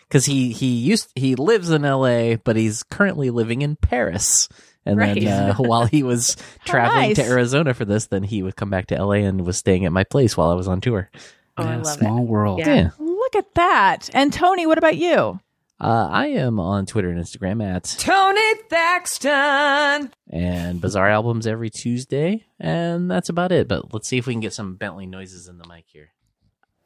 because 0.08 0.26
he 0.26 0.52
he 0.54 0.68
used 0.68 1.12
he 1.16 1.36
lives 1.36 1.70
in 1.70 1.86
L.A. 1.86 2.36
but 2.36 2.56
he's 2.56 2.84
currently 2.84 3.30
living 3.30 3.62
in 3.62 3.76
Paris. 3.76 4.50
And 4.86 4.98
Right. 4.98 5.20
then 5.22 5.52
uh, 5.52 5.56
while 5.58 5.86
he 5.86 6.02
was 6.02 6.38
traveling 6.66 7.14
to. 7.16 7.24
Arizona 7.24 7.74
for 7.74 7.86
this, 7.86 8.08
then 8.08 8.24
he 8.24 8.42
would 8.42 8.56
come 8.56 8.70
back 8.70 8.88
to 8.88 8.96
L.A. 8.96 9.22
and 9.24 9.46
was 9.46 9.58
staying 9.58 9.86
at 9.86 9.92
my 9.92 10.06
place 10.06 10.36
while 10.38 10.50
I 10.50 10.56
was 10.56 10.68
on 10.68 10.80
tour. 10.82 11.10
Oh, 11.58 11.64
I 11.64 11.72
Yeah, 11.72 11.78
love 11.82 11.98
small 12.00 12.26
world. 12.26 12.60
Yeah. 12.60 12.74
Yeah. 12.76 12.90
Look 12.98 13.36
at 13.36 13.54
that. 13.56 14.10
And 14.14 14.32
Tony, 14.32 14.66
what 14.66 14.78
about 14.78 14.96
you? 14.98 15.40
Uh, 15.80 16.08
I 16.12 16.28
am 16.28 16.60
on 16.60 16.88
Twitter 16.88 17.10
and 17.12 17.20
Instagram 17.24 17.64
at 17.64 17.84
Tony 18.00 18.56
Thaxton. 18.70 20.12
and 20.30 20.82
Bizarre 20.82 21.10
Albums 21.10 21.46
every 21.46 21.70
Tuesday, 21.70 22.46
and 22.60 23.12
that's 23.12 23.30
about 23.30 23.52
it. 23.52 23.68
But 23.68 23.94
let's 23.94 24.08
see 24.08 24.18
if 24.18 24.26
we 24.26 24.34
can 24.34 24.40
get 24.42 24.54
some 24.54 24.76
Bentley 24.76 25.06
noises 25.06 25.48
in 25.48 25.60
the 25.60 25.68
mic 25.68 25.86
here. 25.88 26.10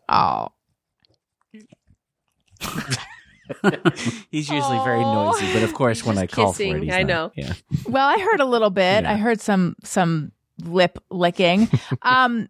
Oh. 0.10 0.50
He's 4.32 4.50
usually 4.50 4.80
very 4.84 5.02
noisy, 5.02 5.52
but 5.54 5.64
of 5.64 5.74
course, 5.74 6.06
when 6.06 6.16
Just 6.16 6.24
I 6.24 6.28
call 6.28 6.52
kissing, 6.54 6.72
for 6.74 6.78
it, 6.78 6.84
he's 6.84 6.94
I 6.94 7.04
not. 7.04 7.08
know. 7.08 7.32
Yeah, 7.36 7.54
Well, 7.88 8.08
I 8.08 8.18
heard 8.20 8.40
a 8.40 8.46
little 8.46 8.70
bit. 8.70 9.04
Yeah. 9.04 9.12
I 9.12 9.16
heard 9.16 9.42
some 9.42 9.76
some 9.84 10.32
lip 10.64 10.98
licking. 11.10 11.68
um 12.02 12.48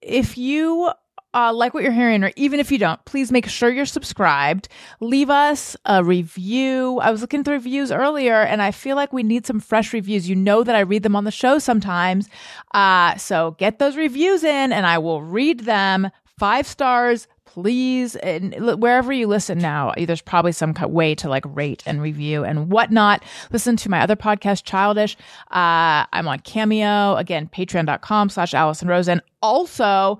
if 0.00 0.38
you 0.38 0.90
uh, 1.34 1.52
like 1.52 1.74
what 1.74 1.82
you're 1.82 1.92
hearing, 1.92 2.24
or 2.24 2.32
even 2.36 2.60
if 2.60 2.70
you 2.70 2.78
don't, 2.78 3.02
please 3.04 3.32
make 3.32 3.46
sure 3.48 3.70
you're 3.70 3.86
subscribed. 3.86 4.68
Leave 5.00 5.30
us 5.30 5.76
a 5.86 6.04
review. 6.04 6.98
I 7.00 7.10
was 7.10 7.20
looking 7.20 7.44
through 7.44 7.54
reviews 7.54 7.90
earlier, 7.90 8.42
and 8.42 8.60
I 8.62 8.70
feel 8.70 8.96
like 8.96 9.12
we 9.12 9.22
need 9.22 9.46
some 9.46 9.60
fresh 9.60 9.92
reviews. 9.92 10.28
You 10.28 10.36
know 10.36 10.62
that 10.62 10.76
I 10.76 10.80
read 10.80 11.02
them 11.02 11.16
on 11.16 11.24
the 11.24 11.30
show 11.30 11.58
sometimes, 11.58 12.28
uh, 12.74 13.16
so 13.16 13.52
get 13.52 13.78
those 13.78 13.96
reviews 13.96 14.44
in, 14.44 14.72
and 14.72 14.86
I 14.86 14.98
will 14.98 15.22
read 15.22 15.60
them. 15.60 16.10
Five 16.38 16.66
stars, 16.66 17.28
please. 17.44 18.16
And 18.16 18.54
wherever 18.80 19.12
you 19.12 19.26
listen 19.26 19.58
now, 19.58 19.92
there's 19.96 20.22
probably 20.22 20.52
some 20.52 20.74
way 20.74 21.14
to 21.16 21.28
like 21.28 21.44
rate 21.46 21.82
and 21.86 22.00
review 22.00 22.44
and 22.44 22.70
whatnot. 22.70 23.22
Listen 23.50 23.76
to 23.76 23.90
my 23.90 24.00
other 24.00 24.16
podcast, 24.16 24.64
Childish. 24.64 25.16
Uh, 25.50 26.08
I'm 26.12 26.26
on 26.26 26.40
Cameo 26.40 27.16
again, 27.16 27.50
patreon.com 27.52 28.30
slash 28.30 28.54
Alison 28.54 28.88
Rosen. 28.88 29.20
Also, 29.42 30.18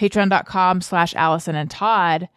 patreon.com 0.00 0.80
slash 0.80 1.14
Alison 1.14 1.54
and 1.54 1.70
Todd. 1.70 2.28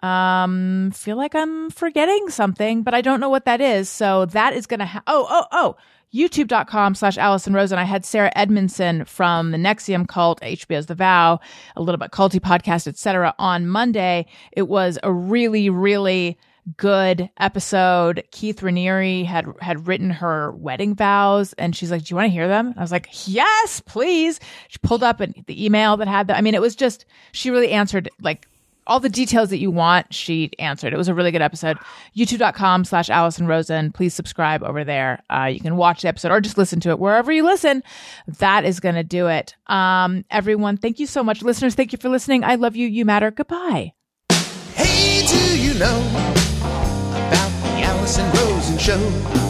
Um, 0.00 0.92
feel 0.94 1.16
like 1.16 1.34
I'm 1.34 1.70
forgetting 1.70 2.30
something, 2.30 2.82
but 2.84 2.94
I 2.94 3.00
don't 3.00 3.18
know 3.18 3.28
what 3.28 3.46
that 3.46 3.60
is. 3.60 3.88
So 3.88 4.26
that 4.26 4.52
is 4.54 4.66
going 4.66 4.78
to 4.80 4.86
ha- 4.86 5.02
Oh, 5.08 5.26
oh, 5.28 5.46
oh. 5.50 5.76
YouTube.com 6.14 6.94
slash 6.94 7.18
Alison 7.18 7.52
Rosen. 7.52 7.78
I 7.78 7.84
had 7.84 8.02
Sarah 8.04 8.32
Edmondson 8.34 9.04
from 9.04 9.50
the 9.50 9.58
NXIVM 9.58 10.08
cult, 10.08 10.40
HBO's 10.40 10.86
The 10.86 10.94
Vow, 10.94 11.38
a 11.76 11.82
little 11.82 11.98
bit 11.98 12.12
culty 12.12 12.40
podcast, 12.40 12.86
etc. 12.86 13.34
on 13.38 13.66
Monday. 13.66 14.24
It 14.52 14.68
was 14.68 14.98
a 15.02 15.12
really, 15.12 15.68
really 15.68 16.38
good 16.76 17.30
episode. 17.38 18.24
Keith 18.30 18.60
Raniere 18.60 19.24
had 19.24 19.46
had 19.60 19.86
written 19.86 20.10
her 20.10 20.52
wedding 20.52 20.94
vows, 20.94 21.52
and 21.54 21.74
she's 21.74 21.90
like, 21.90 22.04
"Do 22.04 22.12
you 22.12 22.16
want 22.16 22.26
to 22.26 22.32
hear 22.32 22.48
them?" 22.48 22.74
I 22.76 22.80
was 22.80 22.92
like, 22.92 23.08
"Yes, 23.26 23.80
please." 23.80 24.40
She 24.68 24.78
pulled 24.82 25.02
up 25.02 25.20
an, 25.20 25.34
the 25.46 25.64
email 25.64 25.96
that 25.96 26.08
had 26.08 26.26
them. 26.26 26.36
I 26.36 26.40
mean, 26.40 26.54
it 26.54 26.60
was 26.60 26.76
just 26.76 27.06
she 27.32 27.50
really 27.50 27.70
answered 27.70 28.08
like 28.20 28.46
all 28.88 29.00
the 29.00 29.08
details 29.08 29.50
that 29.50 29.58
you 29.58 29.70
want, 29.70 30.12
she 30.12 30.50
answered. 30.58 30.92
It 30.92 30.96
was 30.96 31.08
a 31.08 31.14
really 31.14 31.30
good 31.30 31.42
episode. 31.42 31.76
YouTube.com 32.16 32.84
slash 32.86 33.10
Alison 33.10 33.46
Rosen. 33.46 33.92
Please 33.92 34.14
subscribe 34.14 34.62
over 34.62 34.82
there. 34.82 35.22
Uh, 35.30 35.44
you 35.44 35.60
can 35.60 35.76
watch 35.76 36.02
the 36.02 36.08
episode 36.08 36.32
or 36.32 36.40
just 36.40 36.58
listen 36.58 36.80
to 36.80 36.90
it 36.90 36.98
wherever 36.98 37.30
you 37.30 37.44
listen. 37.44 37.82
That 38.38 38.64
is 38.64 38.80
going 38.80 38.94
to 38.94 39.04
do 39.04 39.28
it. 39.28 39.54
Um, 39.66 40.24
everyone, 40.30 40.78
thank 40.78 40.98
you 40.98 41.06
so 41.06 41.22
much. 41.22 41.42
Listeners, 41.42 41.74
thank 41.74 41.92
you 41.92 41.98
for 41.98 42.08
listening. 42.08 42.42
I 42.44 42.54
love 42.54 42.74
you. 42.74 42.88
You 42.88 43.04
matter. 43.04 43.30
Goodbye. 43.30 43.92
Hey, 44.74 45.26
do 45.26 45.60
you 45.60 45.74
know 45.78 46.34
the 48.18 48.24
Alison 48.24 48.76
Rosen 48.76 48.78
show? 48.78 49.47